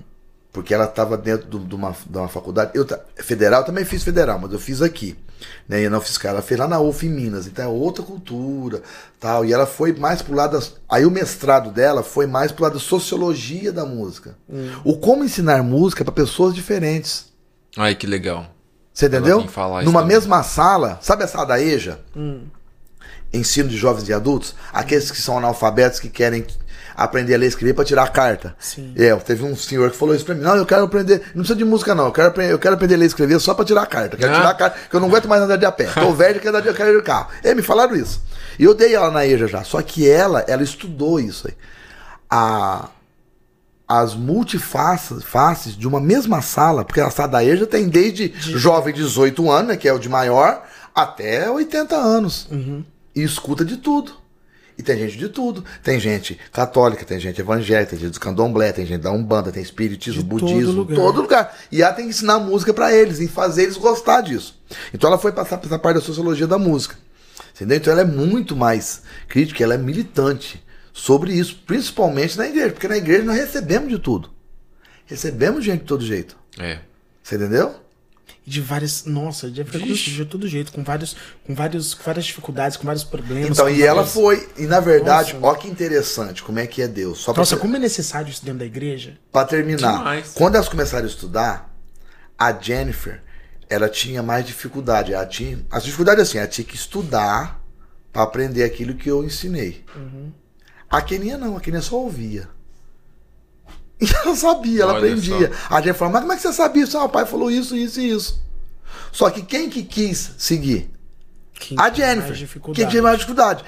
porque 0.52 0.74
ela 0.74 0.85
estava 0.85 1.16
dentro 1.16 1.47
de 1.59 1.74
uma, 1.74 1.94
de 2.06 2.18
uma 2.18 2.28
faculdade. 2.28 2.72
Eu, 2.74 2.86
federal, 3.16 3.64
também 3.64 3.85
fiz 3.85 4.02
federal, 4.02 4.39
mas 4.39 4.52
eu 4.52 4.59
fiz 4.59 4.82
aqui. 4.82 5.16
Né? 5.68 5.81
Eu 5.81 5.90
não 5.90 6.01
fiz 6.01 6.22
ela 6.24 6.43
fez 6.43 6.59
lá 6.59 6.66
na 6.66 6.81
UF 6.81 7.06
em 7.06 7.10
Minas, 7.10 7.47
então 7.47 7.64
é 7.64 7.68
outra 7.68 8.05
cultura. 8.05 8.82
tal 9.18 9.44
E 9.44 9.52
ela 9.52 9.66
foi 9.66 9.93
mais 9.93 10.20
pro 10.22 10.35
lado. 10.35 10.52
Das, 10.52 10.74
aí 10.89 11.06
o 11.06 11.10
mestrado 11.10 11.70
dela 11.70 12.02
foi 12.02 12.27
mais 12.27 12.51
pro 12.51 12.64
lado 12.64 12.74
da 12.74 12.81
sociologia 12.81 13.72
da 13.72 13.85
música. 13.85 14.36
Hum. 14.48 14.70
O 14.85 14.97
como 14.98 15.24
ensinar 15.24 15.62
música 15.62 16.05
para 16.05 16.12
pessoas 16.12 16.55
diferentes. 16.55 17.27
Ai, 17.77 17.94
que 17.94 18.06
legal. 18.06 18.47
Você 18.93 19.06
entendeu? 19.06 19.47
Numa 19.85 20.05
mesma 20.05 20.43
sala, 20.43 20.98
sabe 21.01 21.24
a 21.24 21.28
sala 21.28 21.47
da 21.47 21.60
EJA? 21.60 22.01
Hum. 22.14 22.43
Ensino 23.32 23.68
de 23.68 23.77
jovens 23.77 24.09
e 24.09 24.12
adultos? 24.12 24.56
Aqueles 24.72 25.10
que 25.12 25.22
são 25.22 25.39
analfabetos 25.39 26.01
que 26.01 26.09
querem 26.09 26.44
aprender 26.96 27.34
a 27.34 27.38
ler 27.38 27.46
e 27.46 27.48
escrever 27.48 27.74
para 27.74 27.84
tirar 27.84 28.04
a 28.04 28.08
carta. 28.08 28.54
Sim. 28.58 28.92
É, 28.96 29.14
teve 29.16 29.44
um 29.44 29.56
senhor 29.56 29.90
que 29.90 29.96
falou 29.96 30.14
isso 30.14 30.24
para 30.24 30.34
mim. 30.34 30.42
Não, 30.42 30.56
eu 30.56 30.66
quero 30.66 30.84
aprender. 30.84 31.22
Não 31.34 31.42
precisa 31.42 31.56
de 31.56 31.64
música, 31.64 31.94
não. 31.94 32.06
Eu 32.06 32.12
quero 32.12 32.28
aprender, 32.28 32.52
eu 32.52 32.58
quero 32.58 32.74
aprender 32.74 32.94
a 32.94 32.98
ler 32.98 33.04
e 33.04 33.08
escrever 33.08 33.40
só 33.40 33.54
para 33.54 33.64
tirar 33.64 33.82
a 33.82 33.86
carta. 33.86 34.16
quero 34.16 34.32
ah. 34.32 34.36
tirar 34.36 34.50
a 34.50 34.54
carta, 34.54 34.78
que 34.88 34.94
eu 34.94 35.00
não 35.00 35.08
aguento 35.08 35.28
mais 35.28 35.42
andar 35.42 35.56
de 35.56 35.66
a 35.66 35.72
pé. 35.72 35.84
Tô 35.84 36.12
velho, 36.14 36.40
quero 36.40 36.56
andar 36.56 36.68
de, 36.68 36.76
quero 36.76 36.90
ir 36.90 36.96
de 36.96 37.02
carro. 37.02 37.28
É, 37.42 37.54
me 37.54 37.62
falaram 37.62 37.94
isso. 37.96 38.22
E 38.58 38.64
eu 38.64 38.74
dei 38.74 38.94
ela 38.94 39.10
na 39.10 39.26
EJA 39.26 39.46
já. 39.46 39.64
Só 39.64 39.80
que 39.82 40.08
ela, 40.08 40.44
ela 40.46 40.62
estudou 40.62 41.18
isso 41.18 41.48
aí. 41.48 41.54
A, 42.28 42.88
as 43.88 44.14
multifaces 44.14 45.24
faces 45.24 45.76
de 45.76 45.88
uma 45.88 46.00
mesma 46.00 46.40
sala, 46.42 46.84
porque 46.84 47.00
a 47.00 47.10
sala 47.10 47.28
da 47.28 47.44
EJA 47.44 47.66
tem 47.66 47.88
desde 47.88 48.28
de... 48.28 48.56
jovem 48.56 48.94
de 48.94 49.02
18 49.02 49.50
anos, 49.50 49.68
né, 49.68 49.76
que 49.76 49.88
é 49.88 49.92
o 49.92 49.98
de 49.98 50.08
maior, 50.08 50.64
até 50.94 51.50
80 51.50 51.96
anos. 51.96 52.46
Uhum. 52.50 52.84
E 53.14 53.22
escuta 53.22 53.64
de 53.64 53.76
tudo. 53.76 54.12
E 54.81 54.82
tem 54.82 54.97
gente 54.97 55.19
de 55.19 55.28
tudo. 55.28 55.62
Tem 55.82 56.01
gente 56.01 56.40
católica, 56.51 57.05
tem 57.05 57.20
gente 57.20 57.39
evangélica, 57.39 57.90
tem 57.90 57.98
gente 57.98 58.15
do 58.15 58.20
candomblé, 58.20 58.73
tem 58.73 58.86
gente 58.86 59.02
da 59.02 59.12
Umbanda, 59.12 59.52
tem 59.52 59.62
espiritismo, 59.62 60.23
de 60.23 60.27
budismo, 60.27 60.65
todo 60.65 60.77
lugar. 60.77 60.97
todo 60.97 61.20
lugar. 61.20 61.59
E 61.70 61.82
ela 61.82 61.93
tem 61.93 62.07
que 62.07 62.12
ensinar 62.12 62.39
música 62.39 62.73
para 62.73 62.90
eles, 62.90 63.20
e 63.20 63.28
fazer 63.28 63.65
eles 63.65 63.77
gostar 63.77 64.23
disso. 64.23 64.59
Então 64.94 65.09
ela 65.09 65.19
foi 65.19 65.32
passar 65.32 65.59
por 65.59 65.66
essa 65.66 65.78
parte 65.78 65.97
da 65.97 66.01
sociologia 66.01 66.47
da 66.47 66.59
música. 66.59 66.97
Entendeu? 67.55 67.77
Então 67.77 67.93
ela 67.93 68.01
é 68.01 68.07
muito 68.07 68.57
mais 68.57 69.02
crítica, 69.28 69.62
ela 69.62 69.74
é 69.74 69.78
militante 69.78 70.65
sobre 70.94 71.35
isso, 71.35 71.62
principalmente 71.66 72.39
na 72.39 72.48
igreja, 72.48 72.70
porque 72.70 72.89
na 72.89 72.97
igreja 72.97 73.23
nós 73.23 73.36
recebemos 73.36 73.90
de 73.90 73.98
tudo. 73.98 74.31
Recebemos 75.05 75.62
gente 75.62 75.81
de 75.81 75.86
todo 75.86 76.02
jeito. 76.02 76.39
É. 76.59 76.78
Você 77.23 77.35
entendeu? 77.35 77.74
De 78.51 78.60
várias. 78.60 79.05
Nossa, 79.05 79.48
já 79.48 79.62
de 79.62 80.24
todo 80.24 80.48
jeito, 80.48 80.72
com, 80.72 80.82
vários, 80.82 81.16
com, 81.47 81.55
vários, 81.55 81.94
com 81.94 82.02
várias 82.02 82.24
dificuldades, 82.24 82.77
com 82.77 82.85
vários 82.85 83.05
problemas. 83.05 83.51
Então, 83.51 83.68
e 83.68 83.72
várias... 83.72 83.89
ela 83.89 84.05
foi. 84.05 84.48
E 84.59 84.66
na 84.66 84.81
verdade, 84.81 85.35
nossa, 85.35 85.47
ó 85.47 85.55
que 85.55 85.68
interessante, 85.68 86.43
como 86.43 86.59
é 86.59 86.66
que 86.66 86.82
é 86.82 86.89
Deus. 86.89 87.20
Só 87.20 87.32
nossa, 87.32 87.56
como 87.56 87.77
é 87.77 87.78
necessário 87.78 88.28
isso 88.28 88.44
dentro 88.44 88.59
da 88.59 88.66
igreja? 88.66 89.16
Para 89.31 89.47
terminar, 89.47 89.98
Demais. 89.98 90.32
quando 90.35 90.56
elas 90.56 90.68
começaram 90.68 91.05
a 91.05 91.09
estudar, 91.09 91.72
a 92.36 92.52
Jennifer, 92.52 93.22
ela 93.68 93.89
tinha 93.89 94.20
mais 94.20 94.44
dificuldade. 94.44 95.14
Ela 95.14 95.27
tinha. 95.27 95.64
As 95.70 95.85
dificuldades 95.85 96.28
assim, 96.28 96.39
ela 96.39 96.48
tinha 96.48 96.64
que 96.64 96.74
estudar 96.74 97.64
para 98.12 98.22
aprender 98.22 98.64
aquilo 98.64 98.94
que 98.94 99.09
eu 99.09 99.22
ensinei. 99.22 99.85
Uhum. 99.94 100.32
A 100.90 101.01
Keninha 101.01 101.39
não, 101.39 101.56
a 101.56 101.60
Keninha 101.60 101.82
só 101.82 101.97
ouvia. 101.97 102.48
E 104.02 104.09
ela 104.24 104.35
sabia, 104.35 104.82
ela 104.82 104.94
Olha 104.94 104.98
aprendia. 105.12 105.52
Só. 105.52 105.74
A 105.74 105.81
gente 105.82 105.94
falou, 105.94 106.12
mas 106.12 106.22
como 106.22 106.32
é 106.32 106.36
que 106.36 106.43
você 106.43 106.52
sabia 106.55 106.85
isso? 106.85 106.97
Ah, 106.97 107.05
o 107.05 107.09
pai 107.09 107.27
falou 107.27 107.51
isso, 107.51 107.77
isso 107.77 108.01
e 108.01 108.10
isso. 108.10 108.40
Só 109.12 109.28
que 109.28 109.43
quem 109.43 109.68
que 109.68 109.82
quis 109.82 110.32
seguir? 110.39 110.90
Quem 111.52 111.78
a 111.78 111.93
Jennifer. 111.93 112.48
Quem 112.74 112.89
tinha 112.89 113.02
mais 113.02 113.18
dificuldade. 113.18 113.62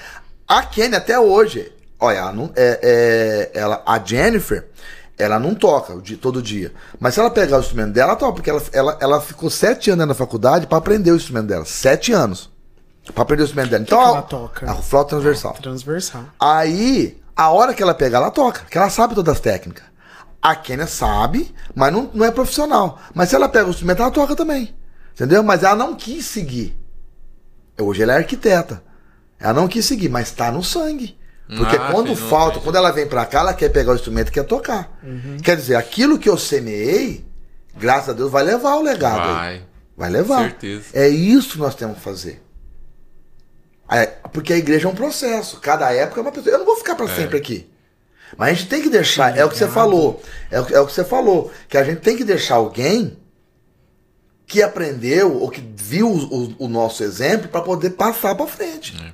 A 0.49 0.63
Kenny 0.63 0.97
até 0.97 1.19
hoje, 1.19 1.73
olha, 2.01 2.17
ela, 2.19 2.33
não, 2.33 2.51
é, 2.57 3.51
é, 3.55 3.59
ela, 3.59 3.83
a 3.87 3.99
Jennifer, 3.99 4.69
ela 5.19 5.39
não 5.39 5.55
toca 5.55 5.97
de, 6.01 6.17
todo 6.17 6.43
dia. 6.43 6.73
Mas 6.99 7.15
se 7.15 7.21
ela 7.21 7.31
pegar 7.31 7.59
o 7.59 7.61
instrumento 7.61 7.93
dela, 7.93 8.11
ela 8.11 8.19
toca, 8.19 8.33
porque 8.33 8.51
ela, 8.51 8.63
ela, 8.73 8.99
ela 9.01 9.21
ficou 9.21 9.49
sete 9.49 9.91
anos 9.91 10.07
na 10.07 10.15
faculdade 10.15 10.67
para 10.67 10.79
aprender 10.79 11.11
o 11.13 11.17
instrumento 11.17 11.47
dela. 11.47 11.65
Sete 11.65 12.13
anos. 12.13 12.51
Pra 13.15 13.23
aprender 13.23 13.43
o 13.43 13.45
instrumento 13.45 13.71
dela. 13.71 13.83
Então, 13.83 13.99
que 13.99 14.09
ela 14.09 14.23
toca? 14.23 14.71
A 14.71 14.75
flauta 14.77 15.11
transversal. 15.11 15.55
Ah, 15.57 15.63
transversal. 15.63 16.25
Aí, 16.39 17.21
a 17.37 17.51
hora 17.51 17.75
que 17.75 17.83
ela 17.83 17.95
pegar, 17.95 18.19
ela 18.19 18.31
toca, 18.31 18.61
porque 18.61 18.79
ela 18.79 18.91
sabe 18.91 19.15
todas 19.15 19.35
as 19.35 19.41
técnicas. 19.41 19.85
A 20.43 20.57
Kênia 20.57 20.89
sabe, 20.89 21.55
mas 21.73 21.93
não, 21.93 22.11
não 22.13 22.27
é 22.27 22.31
profissional. 22.33 23.01
Mas 23.15 23.29
se 23.29 23.37
ela 23.37 23.49
pega 23.49 23.69
o 23.69 23.71
instrumento, 23.71 24.03
ela 24.03 24.11
toca 24.11 24.35
também. 24.35 24.75
Entendeu? 25.15 25.43
Mas 25.43 25.63
ela 25.63 25.77
não 25.77 25.95
quis 25.95 26.27
seguir. 26.27 26.77
Hoje 27.81 28.03
ela 28.03 28.15
é 28.15 28.17
arquiteta. 28.17 28.83
Ela 29.39 29.53
não 29.53 29.69
quis 29.69 29.87
seguir, 29.87 30.09
mas 30.09 30.29
está 30.29 30.51
no 30.51 30.63
sangue. 30.65 31.17
Porque 31.57 31.77
ah, 31.77 31.91
quando 31.93 32.17
falta, 32.17 32.61
quando 32.61 32.77
ela 32.77 32.91
vem 32.91 33.07
para 33.07 33.27
cá, 33.27 33.41
ela 33.41 33.55
quer 33.55 33.69
pegar 33.69 33.93
o 33.93 33.95
instrumento 33.95 34.29
e 34.29 34.33
quer 34.33 34.45
tocar. 34.45 34.99
Uhum. 35.03 35.37
Quer 35.43 35.57
dizer, 35.57 35.77
aquilo 35.77 36.19
que 36.19 36.29
eu 36.29 36.39
semeei, 36.39 37.25
graças 37.77 38.11
a 38.11 38.13
Deus, 38.13 38.31
vai 38.31 38.43
levar 38.43 38.77
o 38.77 38.83
legado 38.83 39.33
vai. 39.33 39.55
aí. 39.55 39.63
Vai 39.97 40.11
levar. 40.11 40.43
Certeza. 40.43 40.85
É 40.95 41.09
isso 41.09 41.53
que 41.53 41.59
nós 41.59 41.75
temos 41.75 41.99
que 41.99 42.03
fazer. 42.03 42.43
É, 43.91 44.07
porque 44.33 44.53
a 44.53 44.57
igreja 44.57 44.89
é 44.89 44.91
um 44.91 44.95
processo. 44.95 45.61
Cada 45.61 45.93
época 45.93 46.21
é 46.21 46.23
uma 46.23 46.33
pessoa. 46.33 46.55
Eu 46.55 46.59
não 46.61 46.67
vou 46.67 46.77
ficar 46.77 46.95
para 46.95 47.07
é. 47.07 47.15
sempre 47.15 47.37
aqui. 47.37 47.71
Mas 48.37 48.49
a 48.49 48.53
gente 48.55 48.69
tem 48.69 48.83
que 48.83 48.91
deixar, 48.91 49.37
é 49.37 49.45
o 49.45 49.49
que 49.49 49.57
você 49.57 49.69
falou, 49.69 50.23
é 50.51 50.61
o, 50.61 50.69
é 50.75 50.81
o 50.81 50.87
que 50.87 50.93
você 50.93 51.05
falou, 51.05 51.53
que 51.69 51.77
a 51.77 51.85
gente 51.85 52.01
tem 52.01 52.17
que 52.17 52.25
deixar 52.25 52.57
alguém 52.57 53.17
que 54.47 54.63
aprendeu 54.63 55.41
ou 55.41 55.49
que 55.49 55.63
viu 55.77 56.09
o, 56.09 56.55
o 56.59 56.69
nosso 56.69 57.03
exemplo 57.03 57.49
para 57.49 57.63
poder 57.63 57.91
passar 57.91 58.35
para 58.35 58.47
frente. 58.47 58.95
É. 59.03 59.13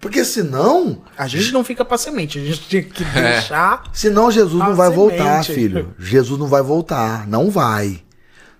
Porque 0.00 0.24
senão. 0.24 1.02
A 1.16 1.28
gente 1.28 1.52
não 1.52 1.62
fica 1.62 1.84
para 1.84 1.98
semente, 1.98 2.38
a 2.38 2.44
gente 2.44 2.68
tem 2.68 2.82
que 2.82 3.04
é. 3.04 3.34
deixar. 3.34 3.84
É. 3.86 3.90
Senão 3.92 4.30
Jesus 4.30 4.58
não 4.58 4.74
vai 4.74 4.90
semente. 4.90 5.16
voltar, 5.16 5.44
filho. 5.44 5.94
Jesus 5.98 6.40
não 6.40 6.48
vai 6.48 6.62
voltar. 6.62 7.26
Não 7.28 7.50
vai. 7.50 8.02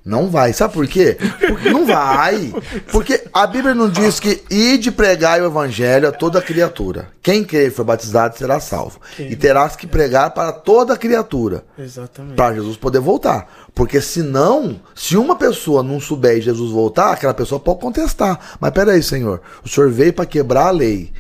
Não 0.05 0.31
vai. 0.31 0.53
Sabe 0.53 0.73
por 0.73 0.87
quê? 0.87 1.19
Porque 1.47 1.71
não 1.71 1.85
vai. 1.87 2.53
Porque 2.91 3.23
a 3.33 3.47
Bíblia 3.47 3.75
não 3.75 3.89
diz 3.89 4.19
que 4.19 4.43
ide 4.51 4.91
pregar 4.91 5.41
o 5.41 5.47
evangelho 5.47 6.09
a 6.09 6.13
toda 6.13 6.41
criatura. 6.41 7.11
Quem 7.23 7.45
crê 7.45 7.67
e 7.67 7.71
for 7.71 7.85
batizado 7.85 8.37
será 8.37 8.59
salvo. 8.61 8.99
E 9.19 9.37
terás 9.37 9.77
que 9.77 9.87
pregar 9.87 10.31
para 10.31 10.53
toda 10.53 10.97
criatura. 10.97 11.65
Exatamente. 11.79 12.37
Para 12.37 12.55
Jesus 12.55 12.77
poder 12.77 13.01
voltar. 13.01 13.69
Porque 13.75 14.01
senão, 14.01 14.81
se 14.95 15.17
uma 15.17 15.37
pessoa 15.37 15.83
não 15.83 16.01
souber 16.01 16.39
e 16.39 16.43
Jesus 16.43 16.73
voltar, 16.73 17.13
aquela 17.13 17.35
pessoa 17.35 17.61
pode 17.61 17.81
contestar. 17.81 18.57
Mas 18.59 18.71
peraí, 18.71 19.03
Senhor, 19.03 19.43
o 19.63 19.69
Senhor 19.69 19.91
veio 19.91 20.15
para 20.15 20.27
quebrar 20.27 20.69
a 20.69 20.73
lei 20.73 21.13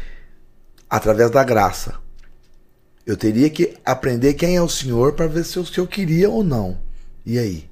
através 0.89 1.31
da 1.31 1.45
graça. 1.45 1.95
Eu 3.07 3.17
teria 3.17 3.51
que 3.51 3.75
aprender 3.85 4.35
quem 4.35 4.57
é 4.57 4.63
o 4.63 4.69
Senhor 4.69 5.13
para 5.13 5.27
ver 5.27 5.45
se 5.45 5.59
eu 5.59 5.87
queria 5.87 6.31
ou 6.31 6.43
não. 6.43 6.79
E 7.27 7.39
aí? 7.39 7.70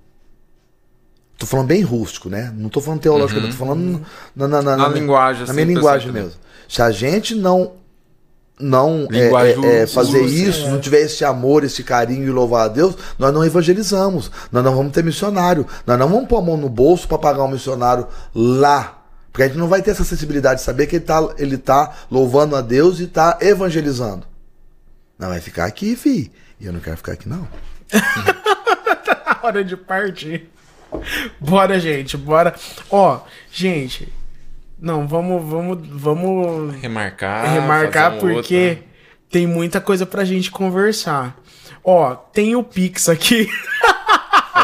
Tô 1.38 1.46
falando 1.46 1.68
bem 1.68 1.82
rústico, 1.82 2.28
né? 2.28 2.52
Não 2.56 2.68
tô 2.68 2.80
falando 2.80 3.00
teológico, 3.00 3.40
uhum. 3.40 3.46
tô 3.46 3.56
falando 3.56 4.06
na, 4.34 4.48
na, 4.48 4.60
na, 4.60 4.76
na 4.76 4.88
linguagem, 4.88 5.46
na 5.46 5.52
minha 5.52 5.66
linguagem 5.66 6.10
mesmo. 6.10 6.32
Se 6.68 6.82
a 6.82 6.90
gente 6.90 7.34
não 7.34 7.72
não 8.60 9.06
é, 9.12 9.50
é, 9.50 9.82
é, 9.82 9.86
fazer 9.86 10.22
isso, 10.22 10.66
é. 10.66 10.70
não 10.70 10.80
tiver 10.80 11.02
esse 11.02 11.24
amor, 11.24 11.62
esse 11.62 11.84
carinho 11.84 12.26
e 12.26 12.30
louvar 12.30 12.64
a 12.64 12.68
Deus, 12.68 12.96
nós 13.16 13.32
não 13.32 13.44
evangelizamos. 13.44 14.32
Nós 14.50 14.64
não 14.64 14.74
vamos 14.74 14.92
ter 14.92 15.04
missionário. 15.04 15.64
Nós 15.86 15.96
não 15.96 16.08
vamos 16.08 16.28
pôr 16.28 16.38
a 16.38 16.42
mão 16.42 16.56
no 16.56 16.68
bolso 16.68 17.06
para 17.06 17.18
pagar 17.18 17.44
um 17.44 17.48
missionário 17.52 18.08
lá. 18.34 18.98
Porque 19.30 19.44
a 19.44 19.46
gente 19.46 19.58
não 19.58 19.68
vai 19.68 19.80
ter 19.80 19.92
essa 19.92 20.02
sensibilidade 20.02 20.58
de 20.58 20.66
saber 20.66 20.88
que 20.88 20.96
ele 20.96 21.04
está 21.04 21.34
ele 21.38 21.56
tá 21.56 21.94
louvando 22.10 22.56
a 22.56 22.60
Deus 22.60 22.98
e 22.98 23.04
está 23.04 23.38
evangelizando. 23.40 24.26
Não 25.16 25.28
vai 25.28 25.40
ficar 25.40 25.66
aqui, 25.66 25.94
fi. 25.94 26.32
E 26.58 26.66
eu 26.66 26.72
não 26.72 26.80
quero 26.80 26.96
ficar 26.96 27.12
aqui, 27.12 27.28
não. 27.28 27.46
tá 29.04 29.40
hora 29.44 29.62
de 29.62 29.76
partir. 29.76 30.50
bora, 31.38 31.78
gente, 31.78 32.16
bora. 32.16 32.54
Ó, 32.90 33.20
gente, 33.50 34.12
não, 34.80 35.06
vamos, 35.06 35.42
vamos, 35.44 35.78
vamos 35.88 36.74
remarcar, 36.76 37.52
remarcar 37.52 38.18
porque 38.18 38.68
outra. 38.68 38.84
tem 39.30 39.46
muita 39.46 39.80
coisa 39.80 40.06
pra 40.06 40.24
gente 40.24 40.50
conversar. 40.50 41.36
Ó, 41.82 42.14
tem 42.14 42.54
o 42.54 42.62
Pix 42.62 43.08
aqui. 43.08 43.48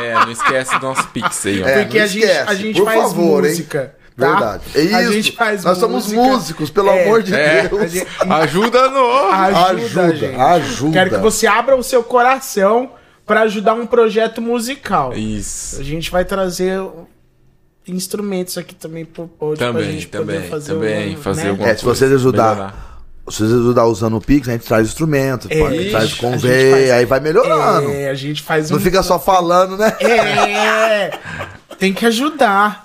É, 0.02 0.12
não 0.12 0.32
esquece 0.32 0.76
do 0.80 0.86
nosso 0.86 1.06
Pix 1.10 1.46
aí, 1.46 1.62
ó. 1.62 1.68
É, 1.68 1.82
porque 1.84 2.00
a 2.00 2.06
gente, 2.06 2.26
a 2.26 2.54
gente 2.54 2.84
faz 2.84 3.00
favor, 3.00 3.44
música. 3.44 3.94
Hein? 3.96 4.04
Tá? 4.16 4.30
Verdade. 4.30 4.64
É 4.74 4.80
isso. 4.80 4.96
A 4.96 5.12
gente 5.12 5.32
faz 5.32 5.64
Nós 5.64 5.78
música. 5.78 6.00
somos 6.00 6.12
músicos, 6.12 6.70
pelo 6.70 6.90
é, 6.90 7.04
amor 7.04 7.22
de 7.22 7.34
é. 7.34 7.68
Deus. 7.68 7.92
Gente... 7.92 8.06
Ajuda 8.28 8.90
nós. 8.90 9.56
Ajuda, 9.56 10.02
ajuda, 10.06 10.44
ajuda. 10.44 10.92
Quero 10.92 11.10
que 11.10 11.18
você 11.18 11.46
abra 11.46 11.76
o 11.76 11.82
seu 11.82 12.02
coração 12.02 12.92
para 13.26 13.42
ajudar 13.42 13.74
um 13.74 13.86
projeto 13.86 14.40
musical. 14.42 15.12
Isso. 15.14 15.80
A 15.80 15.84
gente 15.84 16.10
vai 16.10 16.24
trazer 16.24 16.80
instrumentos 17.86 18.56
aqui 18.56 18.74
também 18.74 19.04
pro 19.04 19.28
pod 19.28 19.58
Também, 19.58 19.82
pra 19.84 19.92
gente 19.92 20.06
também, 20.08 20.36
poder 20.36 20.48
fazer 20.50 20.72
também, 20.72 21.14
uma, 21.14 21.22
fazer 21.22 21.42
né? 21.44 21.50
alguma 21.50 21.68
É, 21.68 21.76
se 21.76 21.84
vocês 21.84 22.12
ajudar, 22.12 23.02
se 23.28 23.36
vocês 23.38 23.52
ajudar 23.52 23.84
usando 23.86 24.16
o 24.16 24.20
Pix, 24.20 24.48
a 24.48 24.52
gente 24.52 24.64
traz 24.66 24.88
instrumento, 24.88 25.48
É, 25.50 25.58
pode- 25.58 25.90
traz 25.90 26.14
convey, 26.14 26.70
faz- 26.72 26.90
aí 26.92 27.04
vai 27.04 27.20
melhorando. 27.20 27.90
É, 27.90 28.08
a 28.08 28.14
gente 28.14 28.42
faz 28.42 28.70
Não 28.70 28.78
um... 28.78 28.80
fica 28.80 29.02
só 29.02 29.18
falando, 29.18 29.76
né? 29.76 29.94
É, 30.00 31.10
tem 31.78 31.92
que 31.92 32.06
ajudar. 32.06 32.84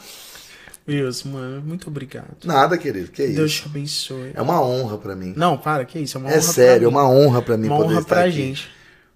Wilson, 0.87 1.29
mano, 1.29 1.61
muito 1.61 1.87
obrigado. 1.87 2.25
Nada, 2.43 2.75
querido, 2.77 3.11
que 3.11 3.27
Deus 3.27 3.51
isso. 3.51 3.61
te 3.61 3.67
abençoe. 3.67 4.31
É 4.33 4.41
uma 4.41 4.59
honra 4.61 4.97
pra 4.97 5.15
mim. 5.15 5.33
Não, 5.37 5.55
para, 5.55 5.85
que 5.85 5.99
isso, 5.99 6.17
é 6.17 6.19
uma 6.21 6.29
É 6.29 6.33
honra 6.33 6.41
sério, 6.41 6.85
é 6.85 6.89
uma 6.89 7.07
honra 7.07 7.41
pra 7.43 7.55
mim 7.57 7.67
Uma 7.67 7.77
poder 7.77 7.91
honra 7.91 8.01
estar 8.01 8.15
pra 8.15 8.23
aqui. 8.25 8.31
gente. 8.31 8.69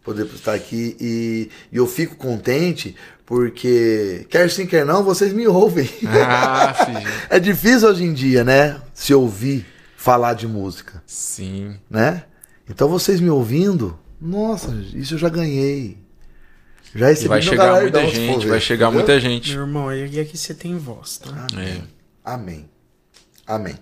Poder 0.03 0.25
estar 0.25 0.53
aqui 0.53 0.97
e, 0.99 1.49
e 1.71 1.77
eu 1.77 1.87
fico 1.87 2.15
contente 2.15 2.95
porque, 3.25 4.25
quer 4.29 4.49
sim, 4.49 4.65
quer 4.65 4.85
não, 4.85 5.03
vocês 5.03 5.31
me 5.33 5.47
ouvem. 5.47 5.89
Ah. 6.25 6.73
É 7.29 7.39
difícil 7.39 7.87
hoje 7.89 8.03
em 8.03 8.13
dia, 8.13 8.43
né? 8.43 8.81
Se 8.93 9.13
ouvir 9.13 9.65
falar 9.95 10.33
de 10.33 10.47
música, 10.47 11.01
Sim. 11.05 11.77
né? 11.89 12.25
Então 12.69 12.89
vocês 12.89 13.21
me 13.21 13.29
ouvindo, 13.29 13.97
nossa, 14.19 14.71
isso 14.93 15.13
eu 15.13 15.17
já 15.17 15.29
ganhei. 15.29 15.97
Já 16.93 17.07
recebi 17.07 17.25
E 17.25 17.29
vai 17.29 17.41
chegar 17.41 17.81
muita 17.81 18.07
gente, 18.07 18.43
ver, 18.43 18.49
vai 18.49 18.59
chegar 18.59 18.85
entendeu? 18.87 18.99
muita 18.99 19.19
gente. 19.19 19.51
Meu 19.51 19.61
irmão, 19.61 19.93
e 19.93 20.19
aqui 20.19 20.37
você 20.37 20.53
tem 20.53 20.77
voz, 20.77 21.17
tá? 21.17 21.47
É. 21.57 21.81
Amém. 22.23 22.69
Amém. 23.47 23.75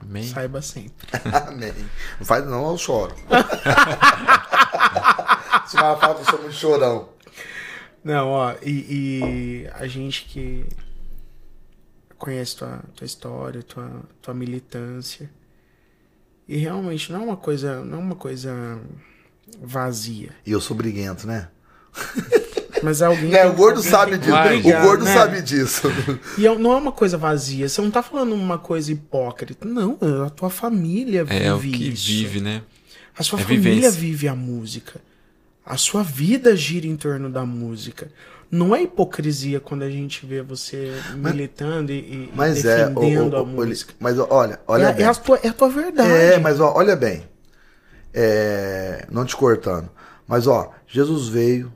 Amém. 0.00 0.24
Saiba 0.24 0.60
sempre. 0.62 1.06
Amém. 1.48 1.72
Não 2.18 2.26
faz 2.26 2.44
não, 2.46 2.70
eu 2.70 2.78
choro. 2.78 3.14
Se 5.72 5.78
ela 5.78 5.96
fala 5.96 6.14
que 6.16 6.20
eu 6.20 6.24
sou 6.26 6.38
muito 6.42 6.54
chorão. 6.54 7.08
Não, 8.04 8.28
ó, 8.28 8.54
e, 8.62 8.70
e 9.64 9.68
a 9.72 9.86
gente 9.86 10.24
que 10.26 10.66
conhece 12.18 12.56
tua, 12.56 12.80
tua 12.94 13.04
história, 13.06 13.62
tua, 13.62 13.90
tua 14.20 14.34
militância. 14.34 15.30
E 16.46 16.56
realmente 16.58 17.10
não 17.10 17.22
é 17.22 17.24
uma 17.24 17.36
coisa, 17.36 17.82
não 17.84 17.98
é 17.98 18.00
uma 18.02 18.14
coisa 18.14 18.78
vazia. 19.62 20.30
E 20.44 20.50
eu 20.52 20.60
sou 20.60 20.76
briguento, 20.76 21.26
né? 21.26 21.48
Mas 22.82 23.00
é 23.00 23.06
alguém. 23.06 23.30
Que- 23.30 23.38
o 23.46 23.52
gordo 23.54 23.76
alguém 23.78 23.90
sabe 23.90 24.18
disso. 24.18 24.42
brigar, 24.42 24.82
o 24.82 24.86
gordo 24.86 25.04
né? 25.04 25.14
sabe 25.14 25.40
disso. 25.40 25.82
E 26.36 26.46
é- 26.46 26.58
não 26.58 26.72
é 26.72 26.76
uma 26.76 26.92
coisa 26.92 27.16
vazia. 27.16 27.66
Você 27.68 27.80
não 27.80 27.90
tá 27.90 28.02
falando 28.02 28.34
uma 28.34 28.58
coisa 28.58 28.92
hipócrita. 28.92 29.66
Não, 29.66 29.96
a 30.26 30.28
tua 30.30 30.50
família 30.50 31.24
vive 31.24 31.44
É 31.44 31.54
o 31.54 31.60
que 31.60 31.88
isso. 31.90 32.06
vive, 32.08 32.40
né? 32.40 32.62
A 33.16 33.22
sua 33.22 33.38
É 33.38 33.42
família 33.42 33.62
vivência. 33.74 33.90
vive 33.92 34.28
a 34.28 34.34
música. 34.34 35.00
A 35.64 35.76
sua 35.76 36.02
vida 36.02 36.54
gira 36.56 36.86
em 36.86 36.96
torno 36.96 37.30
da 37.30 37.44
música. 37.46 38.10
Não 38.50 38.74
é 38.74 38.82
hipocrisia 38.82 39.60
quando 39.60 39.82
a 39.82 39.90
gente 39.90 40.26
vê 40.26 40.42
você 40.42 40.92
militando 41.16 41.90
e, 41.92 41.98
e 41.98 42.32
Mas 42.34 42.64
é, 42.64 42.88
defendendo 42.88 43.32
o- 43.34 43.36
o- 43.36 43.40
a 43.42 43.44
música. 43.46 43.94
mas 43.98 44.18
olha, 44.18 44.60
olha 44.66 44.88
é, 44.88 44.92
bem. 44.92 45.06
é 45.06 45.08
a 45.08 45.14
tua, 45.14 45.38
é 45.42 45.48
a 45.48 45.52
tua 45.54 45.68
verdade. 45.70 46.10
É, 46.10 46.38
mas 46.38 46.60
ó, 46.60 46.74
olha 46.76 46.94
bem. 46.94 47.24
É, 48.12 49.06
não 49.10 49.24
te 49.24 49.34
cortando. 49.36 49.88
Mas 50.26 50.46
ó, 50.46 50.70
Jesus 50.86 51.28
veio, 51.28 51.72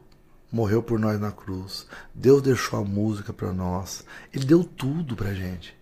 morreu 0.52 0.82
por 0.82 0.98
nós 0.98 1.18
na 1.20 1.32
cruz. 1.32 1.86
Deus 2.14 2.42
deixou 2.42 2.78
a 2.80 2.84
música 2.84 3.32
pra 3.32 3.52
nós. 3.52 4.04
Ele 4.34 4.44
deu 4.44 4.62
tudo 4.64 5.16
pra 5.16 5.32
gente. 5.32 5.74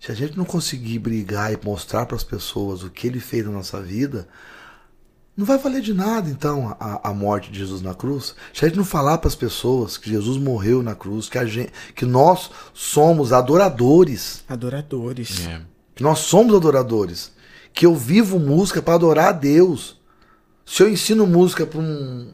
Se 0.00 0.12
a 0.12 0.14
gente 0.14 0.36
não 0.38 0.44
conseguir 0.44 1.00
brigar 1.00 1.52
e 1.52 1.58
mostrar 1.64 2.06
pras 2.06 2.22
pessoas 2.22 2.84
o 2.84 2.90
que 2.90 3.06
ele 3.08 3.18
fez 3.18 3.44
na 3.44 3.50
nossa 3.50 3.80
vida, 3.82 4.28
não 5.38 5.46
vai 5.46 5.56
valer 5.56 5.80
de 5.80 5.94
nada 5.94 6.28
então 6.28 6.76
a, 6.80 7.10
a 7.10 7.14
morte 7.14 7.50
de 7.52 7.60
Jesus 7.60 7.80
na 7.80 7.94
cruz. 7.94 8.34
Se 8.52 8.64
a 8.64 8.68
gente 8.68 8.76
não 8.76 8.84
falar 8.84 9.18
pras 9.18 9.34
pessoas 9.36 9.96
que 9.96 10.10
Jesus 10.10 10.36
morreu 10.36 10.82
na 10.82 10.94
cruz, 10.96 11.28
que 11.28 11.38
a 11.38 11.46
gente, 11.46 11.72
que 11.94 12.04
nós 12.04 12.50
somos 12.74 13.32
adoradores, 13.32 14.42
Adoradores. 14.48 15.46
É. 15.46 15.60
que 15.94 16.02
nós 16.02 16.18
somos 16.18 16.54
adoradores, 16.54 17.30
que 17.72 17.86
eu 17.86 17.94
vivo 17.94 18.38
música 18.40 18.82
para 18.82 18.94
adorar 18.94 19.28
a 19.28 19.32
Deus. 19.32 19.96
Se 20.66 20.82
eu 20.82 20.88
ensino 20.90 21.26
música 21.26 21.64
para 21.64 21.78
um, 21.80 22.32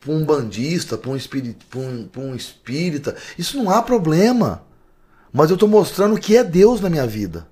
pra 0.00 0.10
um 0.12 0.24
bandista, 0.24 0.96
para 0.96 1.10
um, 1.10 1.16
espiri- 1.16 1.56
pra 1.68 1.78
um, 1.80 2.08
pra 2.10 2.22
um 2.22 2.34
espírita, 2.34 3.14
isso 3.38 3.56
não 3.58 3.70
há 3.70 3.82
problema. 3.82 4.62
Mas 5.32 5.50
eu 5.50 5.54
estou 5.54 5.68
mostrando 5.68 6.14
o 6.14 6.18
que 6.18 6.36
é 6.36 6.42
Deus 6.42 6.80
na 6.80 6.88
minha 6.90 7.06
vida. 7.06 7.46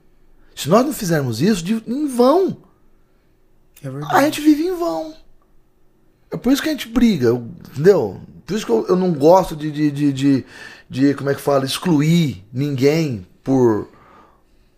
Se 0.57 0.69
nós 0.69 0.85
não 0.85 0.93
fizermos 0.93 1.41
isso, 1.41 1.63
de- 1.63 1.83
em 1.87 2.09
vão. 2.09 2.57
É 3.83 3.91
verdade. 3.91 4.15
A 4.17 4.23
gente 4.23 4.41
vive 4.41 4.65
em 4.67 4.75
vão. 4.77 5.15
É 6.31 6.37
por 6.37 6.53
isso 6.53 6.63
que 6.63 6.69
a 6.69 6.73
gente 6.73 6.89
briga, 6.89 7.29
eu- 7.29 7.49
entendeu? 7.71 8.21
Por 8.45 8.55
isso 8.57 8.67
que 8.67 8.73
eu, 8.73 8.87
eu 8.89 8.97
não 8.97 9.13
gosto 9.13 9.55
de, 9.57 9.71
de, 9.71 9.91
de, 9.91 10.13
de, 10.13 10.45
de, 10.89 11.15
como 11.15 11.31
é 11.31 11.35
que 11.35 11.41
fala, 11.41 11.65
excluir 11.65 12.45
ninguém 12.53 13.27
por, 13.43 13.89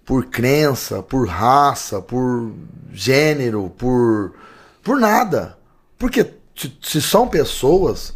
por 0.05 0.27
crença, 0.27 1.03
por 1.03 1.27
raça, 1.29 2.01
por 2.03 2.53
gênero, 2.93 3.71
por, 3.79 4.35
por 4.83 4.99
nada. 4.99 5.57
Porque 5.99 6.35
se, 6.83 7.01
são 7.01 7.29
pessoas, 7.29 8.15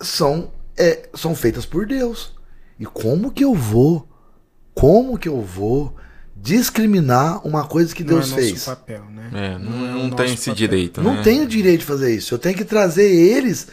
são, 0.00 0.50
é, 0.76 1.08
são 1.14 1.34
feitas 1.34 1.64
por 1.66 1.86
Deus. 1.86 2.32
E 2.78 2.84
como 2.86 3.30
que 3.30 3.44
eu 3.44 3.54
vou, 3.54 4.06
como 4.74 5.18
que 5.18 5.28
eu 5.28 5.40
vou 5.40 5.94
discriminar 6.42 7.46
uma 7.46 7.64
coisa 7.66 7.94
que 7.94 8.02
Não 8.02 8.14
Deus 8.14 8.32
é 8.32 8.34
fez? 8.34 8.64
papel, 8.64 9.04
né? 9.10 9.30
É, 9.32 9.58
não, 9.58 9.70
Não 9.70 9.86
é 9.86 9.90
o 9.90 9.94
não 9.94 10.02
nosso 10.08 10.16
tem 10.16 10.34
esse 10.34 10.50
papel. 10.50 10.54
direito, 10.54 11.00
Não 11.00 11.14
né? 11.14 11.22
tenho 11.22 11.46
direito 11.46 11.80
de 11.80 11.86
fazer 11.86 12.14
isso. 12.14 12.34
Eu 12.34 12.38
tenho 12.38 12.56
que 12.56 12.64
trazer 12.64 13.08
eles 13.08 13.68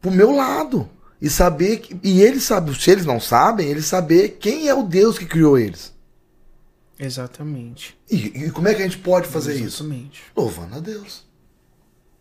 pro 0.00 0.10
meu 0.10 0.30
lado. 0.32 0.88
E 1.20 1.28
saber. 1.28 1.78
Que, 1.78 1.96
e 2.02 2.22
eles 2.22 2.44
sabem, 2.44 2.72
se 2.74 2.90
eles 2.90 3.04
não 3.04 3.20
sabem, 3.20 3.68
eles 3.68 3.84
saber 3.86 4.38
quem 4.40 4.68
é 4.68 4.74
o 4.74 4.84
Deus 4.84 5.18
que 5.18 5.26
criou 5.26 5.58
eles. 5.58 5.92
Exatamente. 6.98 7.96
E, 8.10 8.46
e 8.46 8.50
como 8.50 8.68
é 8.68 8.74
que 8.74 8.82
a 8.82 8.84
gente 8.84 8.98
pode 8.98 9.26
fazer 9.28 9.54
isso? 9.54 9.82
Exatamente. 9.82 10.22
Louvando 10.36 10.76
a 10.76 10.80
Deus. 10.80 11.24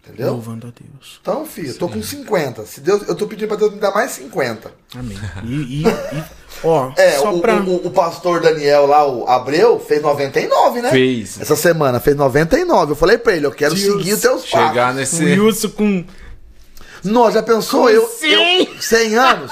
Entendeu? 0.08 0.34
Louvando 0.34 0.68
a 0.68 0.70
Deus. 0.70 1.20
Então, 1.22 1.46
filho, 1.46 1.70
eu 1.70 1.78
tô 1.78 1.90
com 1.90 2.02
50. 2.02 2.66
Se 2.66 2.80
Deus, 2.82 3.08
eu 3.08 3.16
tô 3.16 3.28
pedindo 3.28 3.48
pra 3.48 3.58
Deus 3.58 3.74
me 3.74 3.80
dar 3.80 3.92
mais 3.92 4.12
50. 4.12 4.72
Amém. 4.96 5.18
E, 5.44 5.84
e- 5.84 5.88
e- 5.88 6.24
ó, 6.64 6.92
É, 6.98 7.12
só 7.18 7.34
o, 7.36 7.42
pra. 7.42 7.56
o, 7.58 7.88
o 7.88 7.92
pastor 7.92 8.40
Daniel 8.42 8.86
lá, 8.88 9.06
o 9.06 9.28
Abreu, 9.28 9.80
fez 9.80 10.02
99, 10.02 10.82
né? 10.82 10.90
Fez. 10.92 11.40
Essa 11.42 11.56
semana 11.56 12.00
fez 12.00 12.16
99. 12.16 12.92
Eu 12.94 12.96
falei 12.96 13.18
pra 13.18 13.36
ele, 13.36 13.46
eu 13.46 13.52
quero 13.52 13.76
Deus. 13.76 13.98
seguir 13.98 14.14
os 14.14 14.22
teus 14.22 14.46
passos. 14.50 14.68
Chegar 14.70 14.92
O 14.94 14.96
nesse. 14.96 15.24
Wilson 15.24 15.70
com. 15.70 16.06
Nossa, 17.04 17.34
já 17.34 17.44
pensou? 17.44 17.90
Eu, 17.90 18.08
Sim. 18.08 18.28
eu 18.74 18.82
100 18.82 19.16
anos, 19.16 19.52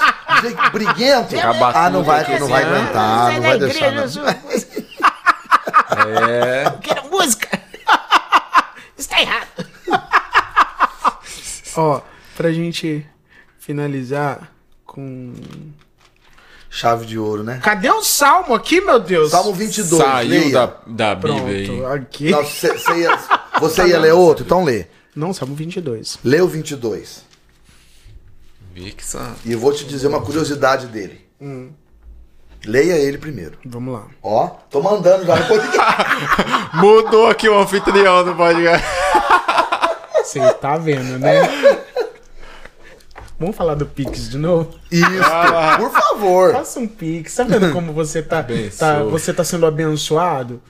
briguento. 0.72 1.34
Ah, 1.38 1.88
não 1.90 2.02
vai, 2.02 2.38
não 2.40 2.48
vai 2.48 2.62
assim, 2.64 2.74
aguentar, 2.74 3.32
não 3.34 3.42
vai 3.42 3.58
deixar. 3.58 3.92
Não. 3.92 4.04
É. 5.96 6.64
Quero 6.82 7.08
música! 7.10 7.48
Está 8.98 9.20
errado! 9.20 9.45
Ó, 11.76 12.00
pra 12.36 12.52
gente 12.52 13.06
finalizar 13.58 14.52
com. 14.84 15.32
Chave 16.68 17.06
de 17.06 17.18
ouro, 17.18 17.42
né? 17.42 17.60
Cadê 17.62 17.88
o 17.90 18.02
salmo 18.02 18.52
aqui, 18.54 18.80
meu 18.80 18.98
Deus? 19.00 19.30
Salmo 19.30 19.52
22, 19.54 20.02
Saiu 20.02 20.28
leia. 20.30 20.52
da, 20.52 20.66
da 20.86 21.14
Bíblia 21.14 21.34
Pronto, 21.34 21.86
aí. 21.86 21.96
aqui. 21.96 22.30
Não, 22.30 22.42
você, 22.44 22.72
você 22.76 22.98
ia, 23.00 23.18
você 23.60 23.86
ia 23.86 23.98
ler 23.98 24.12
outro? 24.12 24.44
Então 24.44 24.62
lê. 24.64 24.86
Não, 25.14 25.32
salmo 25.32 25.54
22. 25.54 26.18
Lê 26.22 26.40
o 26.42 26.48
22. 26.48 27.24
Vi 28.74 28.92
que 28.92 29.06
só- 29.06 29.32
E 29.44 29.52
eu 29.52 29.58
vou 29.58 29.72
te 29.72 29.84
dizer 29.86 30.06
uma 30.08 30.20
curiosidade 30.20 30.88
dele. 30.88 31.24
Leia 32.66 32.94
ele 32.98 33.16
primeiro. 33.16 33.56
Vamos 33.64 33.94
lá. 33.94 34.06
Ó, 34.22 34.48
tô 34.70 34.82
mandando 34.82 35.24
já 35.24 35.36
no 35.36 35.46
podcast. 35.46 35.96
Mudou 36.76 37.28
aqui 37.28 37.48
o 37.48 37.58
anfitrião 37.58 38.24
do 38.24 38.34
podcast. 38.34 38.86
Você 40.40 40.54
tá 40.54 40.76
vendo, 40.76 41.18
né? 41.18 41.42
Vamos 43.38 43.54
falar 43.54 43.74
do 43.74 43.84
Pix 43.84 44.30
de 44.30 44.38
novo? 44.38 44.78
Isso, 44.90 45.04
por 45.78 45.90
favor. 45.90 46.52
Faça 46.52 46.80
um 46.80 46.86
Pix. 46.88 47.34
Tá 47.34 47.44
vendo 47.44 47.72
como 47.72 47.92
você 47.92 48.22
tá, 48.22 48.42
tá, 48.78 49.02
você 49.04 49.32
tá 49.32 49.44
sendo 49.44 49.66
abençoado? 49.66 50.62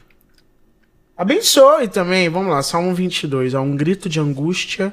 Abençoe 1.16 1.88
também. 1.88 2.28
Vamos 2.28 2.50
lá. 2.50 2.62
Salmo 2.62 2.92
22. 2.94 3.54
Há 3.54 3.60
um 3.60 3.76
grito 3.76 4.08
de 4.08 4.18
angústia 4.18 4.92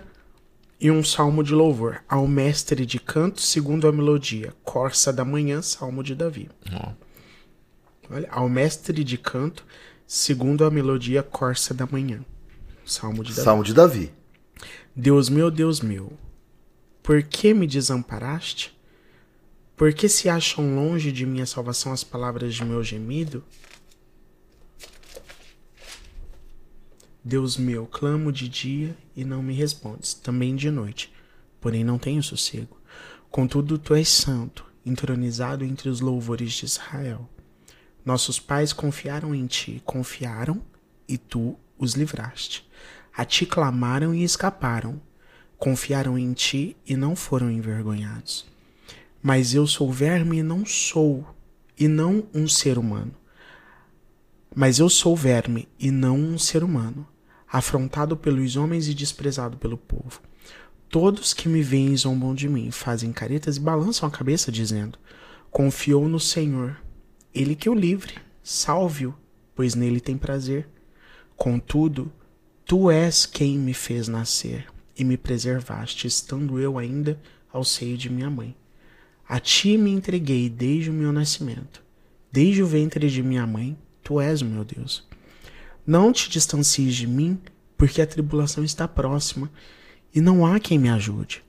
e 0.80 0.92
um 0.92 1.04
salmo 1.04 1.44
de 1.44 1.54
louvor. 1.54 2.04
Ao 2.08 2.28
mestre 2.28 2.86
de 2.86 3.00
canto, 3.00 3.42
segundo 3.42 3.88
a 3.88 3.92
melodia. 3.92 4.54
Corça 4.64 5.12
da 5.12 5.26
manhã, 5.26 5.62
salmo 5.62 6.04
de 6.04 6.14
Davi. 6.14 6.50
Ó. 6.72 6.92
Olha, 8.12 8.28
ao 8.32 8.48
mestre 8.48 9.04
de 9.04 9.18
canto, 9.18 9.66
segundo 10.06 10.64
a 10.64 10.70
melodia, 10.70 11.24
corça 11.24 11.74
da 11.74 11.88
manhã. 11.88 12.24
Salmo 12.86 13.24
de 13.24 13.32
Davi. 13.32 13.44
Salmo 13.44 13.64
de 13.64 13.74
Davi. 13.74 14.14
Deus 14.96 15.30
meu, 15.30 15.50
Deus 15.50 15.82
meu, 15.82 16.14
por 17.02 17.24
que 17.24 17.54
me 17.54 17.68
desamparaste? 17.68 18.78
Por 19.76 19.94
que 19.94 20.08
se 20.08 20.30
acham 20.30 20.76
longe 20.76 21.12
de 21.12 21.26
minha 21.26 21.46
salvação 21.46 21.92
as 21.92 22.04
palavras 22.04 22.54
de 22.54 22.64
meu 22.64 22.84
gemido? 22.84 23.44
Deus 27.24 27.58
meu, 27.58 27.86
clamo 27.86 28.32
de 28.32 28.48
dia 28.48 28.96
e 29.16 29.24
não 29.24 29.42
me 29.42 29.54
respondes, 29.54 30.14
também 30.14 30.56
de 30.56 30.70
noite, 30.70 31.12
porém 31.60 31.84
não 31.84 31.98
tenho 31.98 32.22
sossego. 32.22 32.78
Contudo, 33.32 33.80
tu 33.80 33.96
és 33.96 34.10
santo, 34.10 34.66
entronizado 34.86 35.66
entre 35.66 35.90
os 35.90 36.02
louvores 36.02 36.54
de 36.54 36.66
Israel. 36.66 37.28
Nossos 38.06 38.40
pais 38.40 38.74
confiaram 38.74 39.34
em 39.34 39.48
ti, 39.48 39.82
confiaram 39.86 40.62
e 41.08 41.18
tu 41.18 41.58
os 41.78 41.94
livraste. 41.94 42.70
A 43.16 43.24
ti 43.26 43.46
clamaram 43.46 44.14
e 44.14 44.24
escaparam. 44.24 45.00
Confiaram 45.58 46.18
em 46.18 46.34
ti 46.34 46.76
e 46.86 46.98
não 46.98 47.16
foram 47.16 47.52
envergonhados. 47.52 48.46
Mas 49.22 49.54
eu 49.54 49.66
sou 49.68 49.92
verme 49.92 50.40
e 50.40 50.44
não 50.44 50.66
sou, 50.66 51.26
e 51.80 51.88
não 51.88 52.28
um 52.34 52.48
ser 52.48 52.78
humano. 52.78 53.14
Mas 54.54 54.80
eu 54.80 54.90
sou 54.90 55.16
verme 55.16 55.68
e 55.80 55.90
não 55.92 56.18
um 56.18 56.38
ser 56.38 56.64
humano, 56.64 57.08
afrontado 57.50 58.18
pelos 58.18 58.56
homens 58.56 58.88
e 58.88 58.94
desprezado 58.94 59.58
pelo 59.58 59.78
povo. 59.78 60.22
Todos 60.90 61.34
que 61.34 61.48
me 61.48 61.62
veem 61.62 61.96
zombam 61.96 62.36
de 62.36 62.50
mim, 62.50 62.70
fazem 62.70 63.14
caretas 63.14 63.58
e 63.58 63.60
balançam 63.62 64.08
a 64.08 64.12
cabeça, 64.12 64.52
dizendo: 64.52 65.00
Confiou 65.50 66.10
no 66.10 66.20
Senhor, 66.20 66.78
ele 67.34 67.56
que 67.56 67.70
o 67.70 67.74
livre, 67.74 68.16
salve-o, 68.44 69.16
pois 69.56 69.74
nele 69.74 70.02
tem 70.02 70.18
prazer. 70.18 70.68
Contudo, 71.36 72.12
tu 72.66 72.90
és 72.90 73.26
quem 73.26 73.58
me 73.58 73.74
fez 73.74 74.08
nascer 74.08 74.68
e 74.98 75.04
me 75.04 75.18
preservaste, 75.18 76.08
estando 76.08 76.60
eu 76.60 76.78
ainda 76.78 77.20
ao 77.52 77.64
seio 77.64 77.98
de 77.98 78.10
minha 78.10 78.30
mãe. 78.30 78.56
A 79.28 79.40
ti 79.40 79.78
me 79.78 79.92
entreguei 79.92 80.50
desde 80.50 80.90
o 80.90 80.94
meu 80.94 81.12
nascimento, 81.12 81.84
desde 82.32 82.62
o 82.64 82.68
ventre 82.68 83.10
de 83.10 83.24
minha 83.24 83.46
mãe, 83.46 83.78
tu 84.04 84.20
és 84.20 84.42
o 84.42 84.46
meu 84.46 84.64
Deus. 84.64 85.08
Não 85.86 86.12
te 86.12 86.30
distancies 86.30 86.96
de 86.96 87.08
mim, 87.08 87.40
porque 87.78 88.02
a 88.02 88.08
tribulação 88.08 88.64
está 88.64 88.88
próxima 88.88 89.52
e 90.14 90.22
não 90.22 90.46
há 90.46 90.60
quem 90.60 90.78
me 90.78 90.90
ajude. 90.90 91.44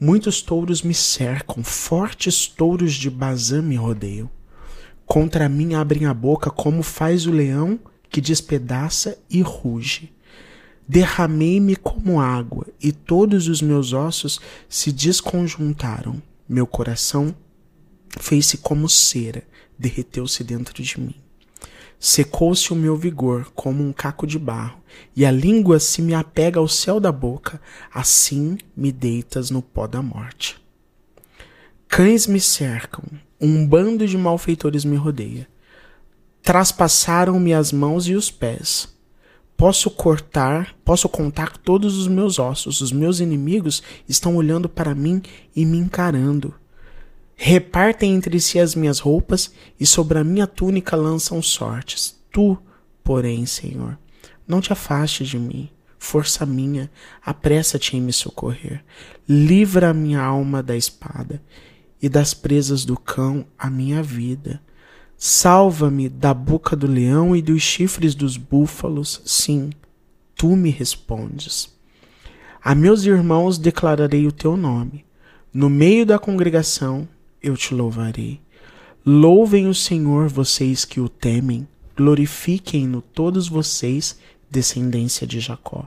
Muitos 0.00 0.42
touros 0.42 0.82
me 0.82 0.94
cercam, 0.94 1.62
fortes 1.62 2.46
touros 2.46 2.94
de 2.94 3.10
Bazã 3.10 3.60
me 3.62 3.76
rodeiam. 3.76 4.30
Contra 5.06 5.48
mim 5.48 5.74
abrem 5.74 6.06
a 6.06 6.14
boca 6.14 6.50
como 6.50 6.82
faz 6.82 7.26
o 7.26 7.30
leão 7.30 7.78
que 8.08 8.20
despedaça 8.20 9.18
e 9.28 9.42
ruge. 9.42 10.12
Derramei-me 10.86 11.76
como 11.76 12.20
água, 12.20 12.66
e 12.80 12.92
todos 12.92 13.48
os 13.48 13.62
meus 13.62 13.92
ossos 13.92 14.40
se 14.68 14.92
desconjuntaram. 14.92 16.22
Meu 16.48 16.66
coração 16.66 17.34
fez-se 18.18 18.58
como 18.58 18.88
cera, 18.88 19.42
derreteu-se 19.78 20.44
dentro 20.44 20.82
de 20.82 21.00
mim. 21.00 21.14
Secou-se 21.98 22.70
o 22.70 22.76
meu 22.76 22.96
vigor 22.96 23.50
como 23.54 23.82
um 23.82 23.92
caco 23.92 24.26
de 24.26 24.38
barro, 24.38 24.78
e 25.16 25.24
a 25.24 25.30
língua 25.30 25.80
se 25.80 26.02
me 26.02 26.14
apega 26.14 26.60
ao 26.60 26.68
céu 26.68 27.00
da 27.00 27.10
boca, 27.10 27.60
assim 27.92 28.58
me 28.76 28.92
deitas 28.92 29.50
no 29.50 29.62
pó 29.62 29.86
da 29.86 30.02
morte. 30.02 30.62
Cães 31.88 32.26
me 32.26 32.40
cercam, 32.40 33.04
um 33.40 33.66
bando 33.66 34.06
de 34.06 34.18
malfeitores 34.18 34.84
me 34.84 34.96
rodeia. 34.96 35.48
Traspassaram-me 36.42 37.54
as 37.54 37.72
mãos 37.72 38.06
e 38.06 38.14
os 38.14 38.30
pés. 38.30 38.93
Posso 39.56 39.88
cortar, 39.90 40.74
posso 40.84 41.08
contar 41.08 41.56
todos 41.58 41.96
os 41.96 42.08
meus 42.08 42.38
ossos. 42.38 42.80
Os 42.80 42.92
meus 42.92 43.20
inimigos 43.20 43.82
estão 44.08 44.36
olhando 44.36 44.68
para 44.68 44.94
mim 44.94 45.22
e 45.54 45.64
me 45.64 45.78
encarando. 45.78 46.54
Repartem 47.36 48.14
entre 48.14 48.38
si 48.40 48.58
as 48.58 48.74
minhas 48.74 48.98
roupas 48.98 49.52
e 49.78 49.86
sobre 49.86 50.18
a 50.18 50.24
minha 50.24 50.46
túnica 50.46 50.96
lançam 50.96 51.40
sortes. 51.42 52.20
Tu, 52.30 52.58
porém, 53.02 53.46
Senhor, 53.46 53.98
não 54.46 54.60
te 54.60 54.72
afastes 54.72 55.28
de 55.28 55.38
mim. 55.38 55.70
Força 55.98 56.44
minha, 56.44 56.90
apressa-te 57.24 57.96
em 57.96 58.00
me 58.00 58.12
socorrer. 58.12 58.84
Livra 59.26 59.90
a 59.90 59.94
minha 59.94 60.20
alma 60.20 60.62
da 60.62 60.76
espada 60.76 61.42
e 62.00 62.08
das 62.08 62.34
presas 62.34 62.84
do 62.84 62.98
cão 62.98 63.46
a 63.58 63.70
minha 63.70 64.02
vida. 64.02 64.60
Salva-me 65.16 66.08
da 66.08 66.34
boca 66.34 66.74
do 66.74 66.86
leão 66.86 67.34
e 67.34 67.40
dos 67.40 67.62
chifres 67.62 68.14
dos 68.14 68.36
búfalos. 68.36 69.22
Sim, 69.24 69.70
tu 70.34 70.54
me 70.56 70.70
respondes. 70.70 71.72
A 72.62 72.74
meus 72.74 73.04
irmãos 73.04 73.58
declararei 73.58 74.26
o 74.26 74.32
teu 74.32 74.56
nome. 74.56 75.04
No 75.52 75.70
meio 75.70 76.04
da 76.04 76.18
congregação 76.18 77.08
eu 77.42 77.56
te 77.56 77.74
louvarei. 77.74 78.40
Louvem 79.06 79.68
o 79.68 79.74
Senhor, 79.74 80.28
vocês 80.28 80.84
que 80.84 80.98
o 80.98 81.08
temem. 81.08 81.68
Glorifiquem-no 81.96 83.02
todos 83.02 83.48
vocês, 83.48 84.18
descendência 84.50 85.26
de 85.26 85.40
Jacó. 85.40 85.86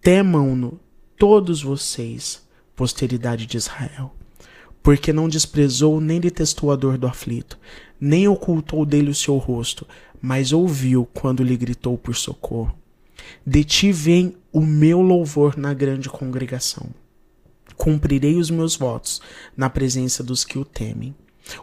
Temam-no 0.00 0.80
todos 1.18 1.62
vocês, 1.62 2.42
posteridade 2.74 3.44
de 3.44 3.56
Israel. 3.56 4.14
Porque 4.82 5.12
não 5.12 5.28
desprezou 5.28 6.00
nem 6.00 6.18
detestou 6.18 6.72
a 6.72 6.76
dor 6.76 6.96
do 6.96 7.06
aflito, 7.06 7.58
nem 8.00 8.28
ocultou 8.28 8.84
dele 8.84 9.10
o 9.10 9.14
seu 9.14 9.36
rosto, 9.36 9.86
mas 10.20 10.52
ouviu 10.52 11.08
quando 11.12 11.42
lhe 11.42 11.56
gritou 11.56 11.96
por 11.96 12.14
socorro. 12.14 12.76
De 13.46 13.64
ti 13.64 13.92
vem 13.92 14.36
o 14.52 14.60
meu 14.60 15.00
louvor 15.00 15.56
na 15.56 15.74
grande 15.74 16.08
congregação 16.08 16.88
cumprirei 17.78 18.36
os 18.36 18.50
meus 18.50 18.76
votos 18.76 19.22
na 19.56 19.70
presença 19.70 20.22
dos 20.22 20.44
que 20.44 20.58
o 20.58 20.64
temem. 20.64 21.14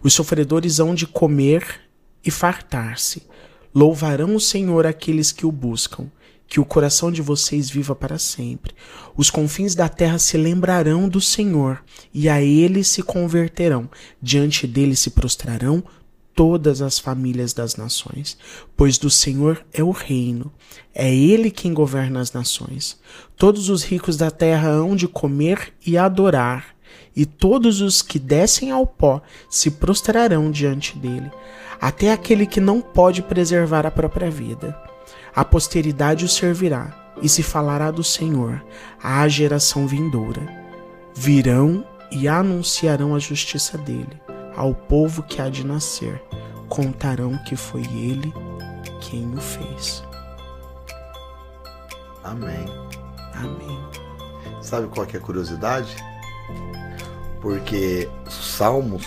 Os 0.02 0.14
sofredores 0.14 0.80
hão 0.80 0.96
de 0.96 1.06
comer 1.06 1.82
e 2.24 2.32
fartar-se. 2.32 3.24
Louvarão 3.74 4.34
o 4.36 4.40
Senhor 4.40 4.88
aqueles 4.88 5.32
que 5.32 5.46
o 5.46 5.52
buscam. 5.52 6.10
Que 6.48 6.60
o 6.60 6.66
coração 6.66 7.12
de 7.12 7.22
vocês 7.22 7.70
viva 7.70 7.96
para 7.96 8.18
sempre. 8.18 8.74
Os 9.18 9.30
confins 9.30 9.76
da 9.76 9.90
terra 9.90 10.18
se 10.18 10.38
lembrarão 10.38 11.10
do 11.10 11.20
Senhor, 11.20 11.84
e 12.14 12.30
a 12.30 12.40
ele 12.40 12.84
se 12.84 13.02
converterão. 13.02 13.90
Diante 14.22 14.68
dele 14.68 14.96
se 14.96 15.10
prostrarão 15.10 15.84
todas 16.36 16.82
as 16.82 17.00
famílias 17.00 17.54
das 17.54 17.78
nações, 17.78 18.38
pois 18.76 18.98
do 18.98 19.10
Senhor 19.10 19.66
é 19.74 19.82
o 19.82 19.92
reino, 19.92 20.52
é 20.94 21.12
ele 21.14 21.50
quem 21.50 21.74
governa 21.74 22.20
as 22.20 22.34
nações. 22.34 23.00
Todos 23.38 23.70
os 23.70 23.84
ricos 23.84 24.18
da 24.18 24.30
terra 24.30 24.68
hão 24.68 24.96
de 24.96 25.08
comer 25.08 25.74
e 25.86 25.98
adorar, 25.98 26.76
e 27.16 27.26
todos 27.26 27.80
os 27.80 28.02
que 28.02 28.20
descem 28.20 28.70
ao 28.70 28.86
pó 28.86 29.22
se 29.50 29.72
prostrarão 29.72 30.52
diante 30.52 30.98
dele, 30.98 31.32
até 31.80 32.12
aquele 32.12 32.46
que 32.46 32.60
não 32.60 32.82
pode 32.82 33.22
preservar 33.22 33.86
a 33.86 33.92
própria 33.92 34.30
vida. 34.30 34.78
A 35.34 35.46
posteridade 35.46 36.26
o 36.26 36.30
servirá, 36.30 37.14
e 37.22 37.30
se 37.30 37.42
falará 37.42 37.92
do 37.92 38.04
Senhor 38.04 38.62
à 39.02 39.26
geração 39.30 39.88
vindoura. 39.88 40.46
Virão 41.16 41.86
e 42.12 42.28
anunciarão 42.28 43.16
a 43.16 43.20
justiça 43.20 43.78
dele 43.78 44.25
ao 44.56 44.74
povo 44.74 45.24
que 45.24 45.42
há 45.42 45.50
de 45.50 45.66
nascer, 45.66 46.22
contarão 46.70 47.38
que 47.46 47.56
foi 47.56 47.82
ele 47.82 48.34
quem 49.02 49.34
o 49.34 49.42
fez. 49.42 50.04
Amém. 52.24 52.66
Amém. 53.36 53.80
Sabe 54.62 54.88
qual 54.88 55.06
que 55.06 55.16
é 55.16 55.20
a 55.20 55.24
curiosidade? 55.24 55.96
Porque 57.42 58.10
Salmos 58.28 59.06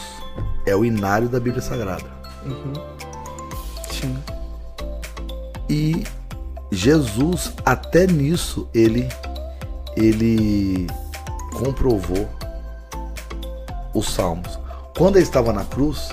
é 0.65 0.77
o 0.77 0.85
inário 0.85 1.29
da 1.29 1.41
Bíblia 1.41 1.63
Sagrada. 1.63 2.07
Uhum. 2.45 2.73
Sim. 3.91 4.19
E 5.69 6.05
Jesus, 6.71 7.53
até 7.65 8.07
nisso, 8.07 8.69
ele, 8.73 9.09
ele 9.97 10.87
comprovou 11.53 12.29
os 13.93 14.09
Salmos. 14.09 14.59
Quando 14.99 15.15
ele 15.15 15.25
estava 15.25 15.53
na 15.53 15.65
cruz, 15.65 16.09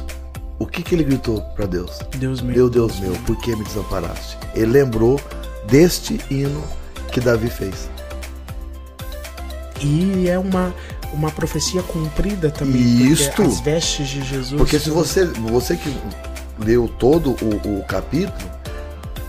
o 0.59 0.67
que, 0.67 0.83
que 0.83 0.93
ele 0.93 1.03
gritou 1.03 1.41
para 1.55 1.65
Deus? 1.65 1.97
Deus 2.17 2.39
meu. 2.39 2.55
Meu 2.55 2.69
Deus 2.69 2.99
meu, 2.99 3.13
por 3.25 3.35
que 3.37 3.55
me 3.55 3.63
desamparaste? 3.63 4.37
Ele 4.53 4.67
lembrou 4.67 5.19
deste 5.67 6.21
hino 6.29 6.63
que 7.11 7.19
Davi 7.19 7.49
fez. 7.49 7.89
E 9.81 10.29
é 10.29 10.37
uma, 10.37 10.71
uma 11.13 11.31
profecia 11.31 11.81
cumprida 11.81 12.51
também. 12.51 12.79
Isto. 13.11 13.41
As 13.41 13.59
vestes 13.59 14.07
de 14.07 14.23
Jesus. 14.23 14.55
Porque 14.55 14.77
se 14.77 14.91
você, 14.91 15.25
você 15.25 15.75
que 15.75 15.91
leu 16.59 16.87
todo 16.87 17.31
o, 17.41 17.79
o 17.79 17.83
capítulo, 17.85 18.51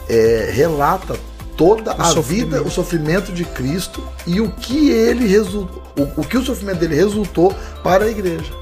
é, 0.07 0.51
relata 0.53 1.19
toda 1.57 1.97
O 1.97 2.03
a 2.03 2.05
sofrimento. 2.05 2.45
vida, 2.51 2.63
o 2.63 2.71
sofrimento 2.71 3.33
de 3.33 3.47
Cristo 3.47 4.07
e 4.27 4.39
o 4.39 4.51
que 4.53 4.91
ele 4.91 5.27
resultou, 5.27 5.83
o, 5.99 6.21
o 6.21 6.25
que 6.27 6.37
o 6.37 6.45
sofrimento 6.45 6.81
dele 6.81 6.95
resultou 6.95 7.55
para 7.83 8.05
a 8.05 8.11
igreja. 8.11 8.53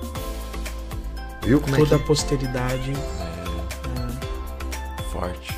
Viu 1.45 1.61
como 1.61 1.77
toda 1.77 1.95
é 1.95 1.99
a 1.99 2.01
posteridade. 2.03 2.93
Forte. 5.13 5.53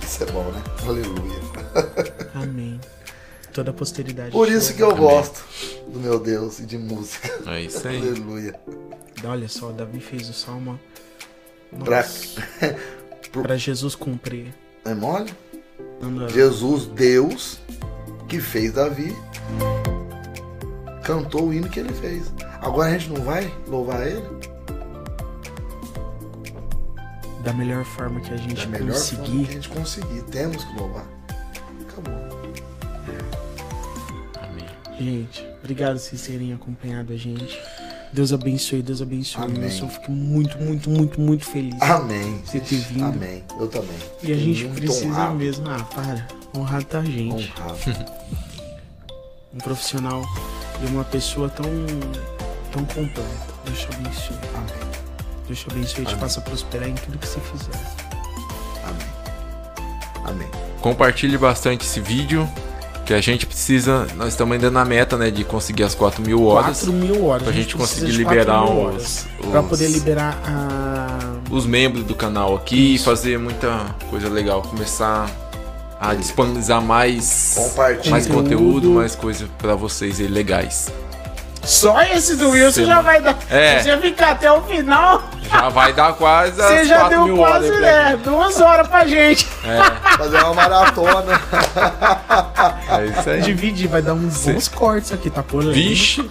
que 0.00 0.06
isso 0.06 0.22
é 0.22 0.26
bom, 0.26 0.44
né? 0.50 0.62
Aleluia. 0.86 1.40
Amém. 2.34 2.80
Toda 3.52 3.70
a 3.70 3.74
posteridade. 3.74 4.30
Por 4.30 4.48
isso 4.48 4.74
que 4.74 4.82
eu 4.82 4.90
Amém. 4.92 5.00
gosto 5.02 5.44
do 5.88 5.98
meu 5.98 6.18
Deus 6.18 6.60
e 6.60 6.66
de 6.66 6.78
música. 6.78 7.28
É 7.46 7.60
isso 7.62 7.86
aí. 7.86 7.96
Aleluia. 7.98 8.58
Olha 9.24 9.48
só, 9.48 9.70
Davi 9.72 10.00
fez 10.00 10.28
o 10.28 10.32
salmo. 10.32 10.78
Pra- 11.84 12.06
pra 13.42 13.56
Jesus 13.56 13.94
cumprir. 13.94 14.54
É 14.84 14.94
mole? 14.94 15.32
Jesus, 16.32 16.86
Deus, 16.86 17.60
que 18.26 18.40
fez 18.40 18.72
Davi, 18.72 19.14
cantou 21.04 21.48
o 21.48 21.52
hino 21.52 21.68
que 21.68 21.78
ele 21.78 21.92
fez. 21.92 22.32
Agora 22.62 22.88
a 22.88 22.98
gente 22.98 23.10
não 23.10 23.22
vai 23.22 23.52
louvar 23.68 24.06
ele? 24.06 24.22
Da 27.42 27.52
melhor 27.52 27.84
forma 27.84 28.20
que 28.20 28.32
a 28.32 28.36
gente 28.36 28.66
Da 28.66 28.78
melhor 28.78 28.94
forma 28.94 29.18
conseguir. 29.24 29.44
que 29.44 29.50
a 29.50 29.54
gente 29.54 29.68
conseguir. 29.68 30.22
Temos 30.30 30.64
que 30.64 30.76
louvar. 30.78 31.04
Acabou. 31.88 32.14
Amém. 34.42 34.66
Gente, 34.98 35.46
obrigado 35.60 35.92
por 35.94 36.00
vocês 36.00 36.22
terem 36.22 36.52
acompanhado 36.52 37.12
a 37.12 37.16
gente. 37.16 37.58
Deus 38.12 38.32
abençoe, 38.32 38.82
Deus 38.82 39.00
abençoe. 39.00 39.44
Amém. 39.44 39.78
Eu 39.78 39.88
fico 39.88 40.10
muito, 40.10 40.58
muito, 40.58 40.90
muito, 40.90 41.20
muito 41.20 41.44
feliz. 41.44 41.80
Amém. 41.80 42.42
Você 42.44 42.58
ter 42.60 42.76
vindo. 42.76 43.04
Amém. 43.04 43.44
Eu 43.58 43.68
também. 43.68 43.96
E 44.22 44.32
a 44.32 44.36
gente 44.36 44.64
Muito 44.64 44.80
precisa 44.82 45.06
honrado. 45.06 45.34
mesmo. 45.36 45.70
Ah, 45.70 45.84
para. 45.84 46.26
Honrado 46.56 46.84
tá 46.86 46.98
a 46.98 47.04
gente. 47.04 47.52
Honrado. 47.60 47.78
Um 49.52 49.58
profissional 49.58 50.22
e 50.80 50.86
uma 50.92 51.02
pessoa 51.02 51.48
tão, 51.48 51.64
tão 52.70 52.84
completa. 52.84 53.28
Deus 53.64 53.80
te 53.80 53.86
abençoe. 53.96 54.36
Amém. 54.54 54.99
Deus 55.50 55.58
te 55.58 55.66
abençoe 55.68 56.02
e 56.04 56.06
te 56.06 56.14
faça 56.14 56.40
prosperar 56.40 56.88
em 56.88 56.94
tudo 56.94 57.18
que 57.18 57.26
você 57.26 57.40
fizer. 57.40 57.72
Amém. 58.84 59.06
Amém. 60.24 60.48
Compartilhe 60.80 61.36
bastante 61.36 61.84
esse 61.84 61.98
vídeo. 62.00 62.48
Que 63.04 63.12
a 63.14 63.20
gente 63.20 63.44
precisa. 63.46 64.06
Nós 64.14 64.28
estamos 64.28 64.52
ainda 64.54 64.70
na 64.70 64.84
meta, 64.84 65.16
né? 65.16 65.28
De 65.32 65.42
conseguir 65.42 65.82
as 65.82 65.92
4 65.96 66.22
mil 66.22 66.44
horas. 66.46 66.78
4 66.82 66.92
mil 66.92 67.24
horas. 67.26 67.42
pra 67.42 67.50
A 67.50 67.54
gente 67.54 67.74
precisa 67.76 68.00
conseguir 68.06 68.12
de 68.18 68.22
4 68.22 68.38
liberar 68.38 68.64
os- 68.64 68.70
horas. 68.70 69.26
Pra 69.50 69.60
os- 69.62 69.68
poder 69.68 69.88
liberar 69.88 70.38
a. 70.46 71.18
Os 71.52 71.66
membros 71.66 72.04
do 72.04 72.14
canal 72.14 72.54
aqui 72.54 72.76
e 72.76 72.94
Isso. 72.94 73.04
fazer 73.06 73.36
muita 73.36 73.86
coisa 74.08 74.28
legal. 74.28 74.62
Começar 74.62 75.28
a 76.00 76.14
disponibilizar 76.14 76.80
mais. 76.80 77.56
Mais 78.08 78.28
Conteúdo. 78.28 78.32
conteúdo, 78.44 78.90
mais 78.90 79.16
coisa 79.16 79.48
pra 79.58 79.74
vocês 79.74 80.20
aí 80.20 80.28
legais. 80.28 80.92
Só 81.62 82.00
esse 82.02 82.36
do 82.36 82.50
Wilson 82.50 82.80
Sim. 82.82 82.86
já 82.86 83.00
vai 83.00 83.20
dar. 83.20 83.36
É. 83.50 83.78
Se 83.78 83.84
você 83.90 83.96
ficar 83.98 84.30
até 84.32 84.50
o 84.50 84.62
final, 84.62 85.22
Já 85.50 85.68
vai 85.68 85.92
dar 85.92 86.12
quase 86.14 86.60
as 86.62 86.66
você 86.68 86.84
já 86.86 87.00
4 87.00 87.10
deu 87.16 87.24
mil 87.26 87.36
quase, 87.36 87.66
horas. 87.68 87.80
né? 87.80 88.20
Duas 88.24 88.60
horas 88.60 88.88
pra 88.88 89.06
gente. 89.06 89.44
Fazer 90.18 90.38
uma 90.38 90.54
maratona. 90.54 91.40
É 92.90 93.06
isso 93.06 93.30
aí. 93.30 93.40
Dividir, 93.42 93.88
vai 93.88 94.02
dar 94.02 94.14
uns 94.14 94.44
bons 94.44 94.68
cortes 94.68 95.12
aqui, 95.12 95.30
tá 95.30 95.42
por 95.42 95.62
Vixe. 95.72 96.28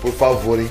Por 0.00 0.12
favor, 0.12 0.58
hein? 0.58 0.70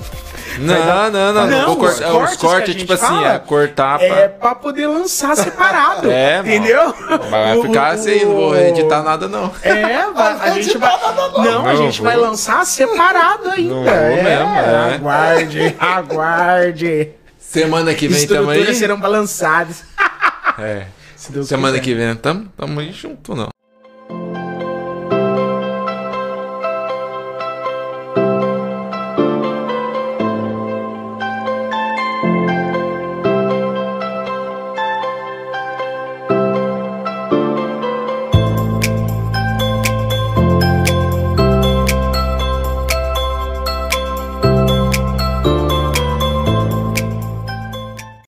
Não, 0.62 1.12
não, 1.12 1.12
não, 1.12 1.34
não. 1.34 1.48
Não, 1.48 1.76
vou 1.76 2.24
os 2.24 2.36
cortes 2.38 2.74
gente 2.74 2.80
tipo 2.82 2.94
assim, 2.94 3.06
fala 3.06 3.34
é 3.34 3.40
cortar 3.40 3.98
pra. 3.98 4.08
É 4.08 4.28
pra 4.28 4.56
poder 4.56 4.88
lançar 4.88 5.36
separado. 5.36 6.10
É, 6.12 6.40
entendeu? 6.40 6.94
Vai 7.30 7.62
ficar 7.62 7.94
assim, 7.94 8.26
não 8.26 8.36
vou 8.36 8.56
editar 8.58 9.02
nada, 9.02 9.28
não. 9.28 9.52
É, 9.64 10.12
vai, 10.12 10.50
a 10.50 10.52
gente 10.62 10.78
vai. 10.78 10.98
Não, 11.44 11.68
a 11.68 11.76
gente 11.76 12.02
vou. 12.02 12.10
vai 12.10 12.18
lançar 12.18 12.66
separado 12.66 13.50
ainda. 13.50 13.74
Mesmo, 13.74 14.28
é. 14.28 14.96
Aguarde, 14.96 15.76
aguarde. 15.80 17.12
Semana 17.40 17.94
que 17.94 18.08
vem 18.08 18.28
tamo 18.28 18.50
aí. 18.50 18.58
Estruturas 18.58 18.78
serão 18.78 19.00
balançadas. 19.00 19.84
É. 20.60 20.86
Semana 21.16 21.80
quiser. 21.80 21.84
que 21.84 21.96
vem 21.96 22.16
tamo, 22.16 22.48
tamo 22.58 22.80
aí 22.80 22.92
junto, 22.92 23.36
não. 23.36 23.50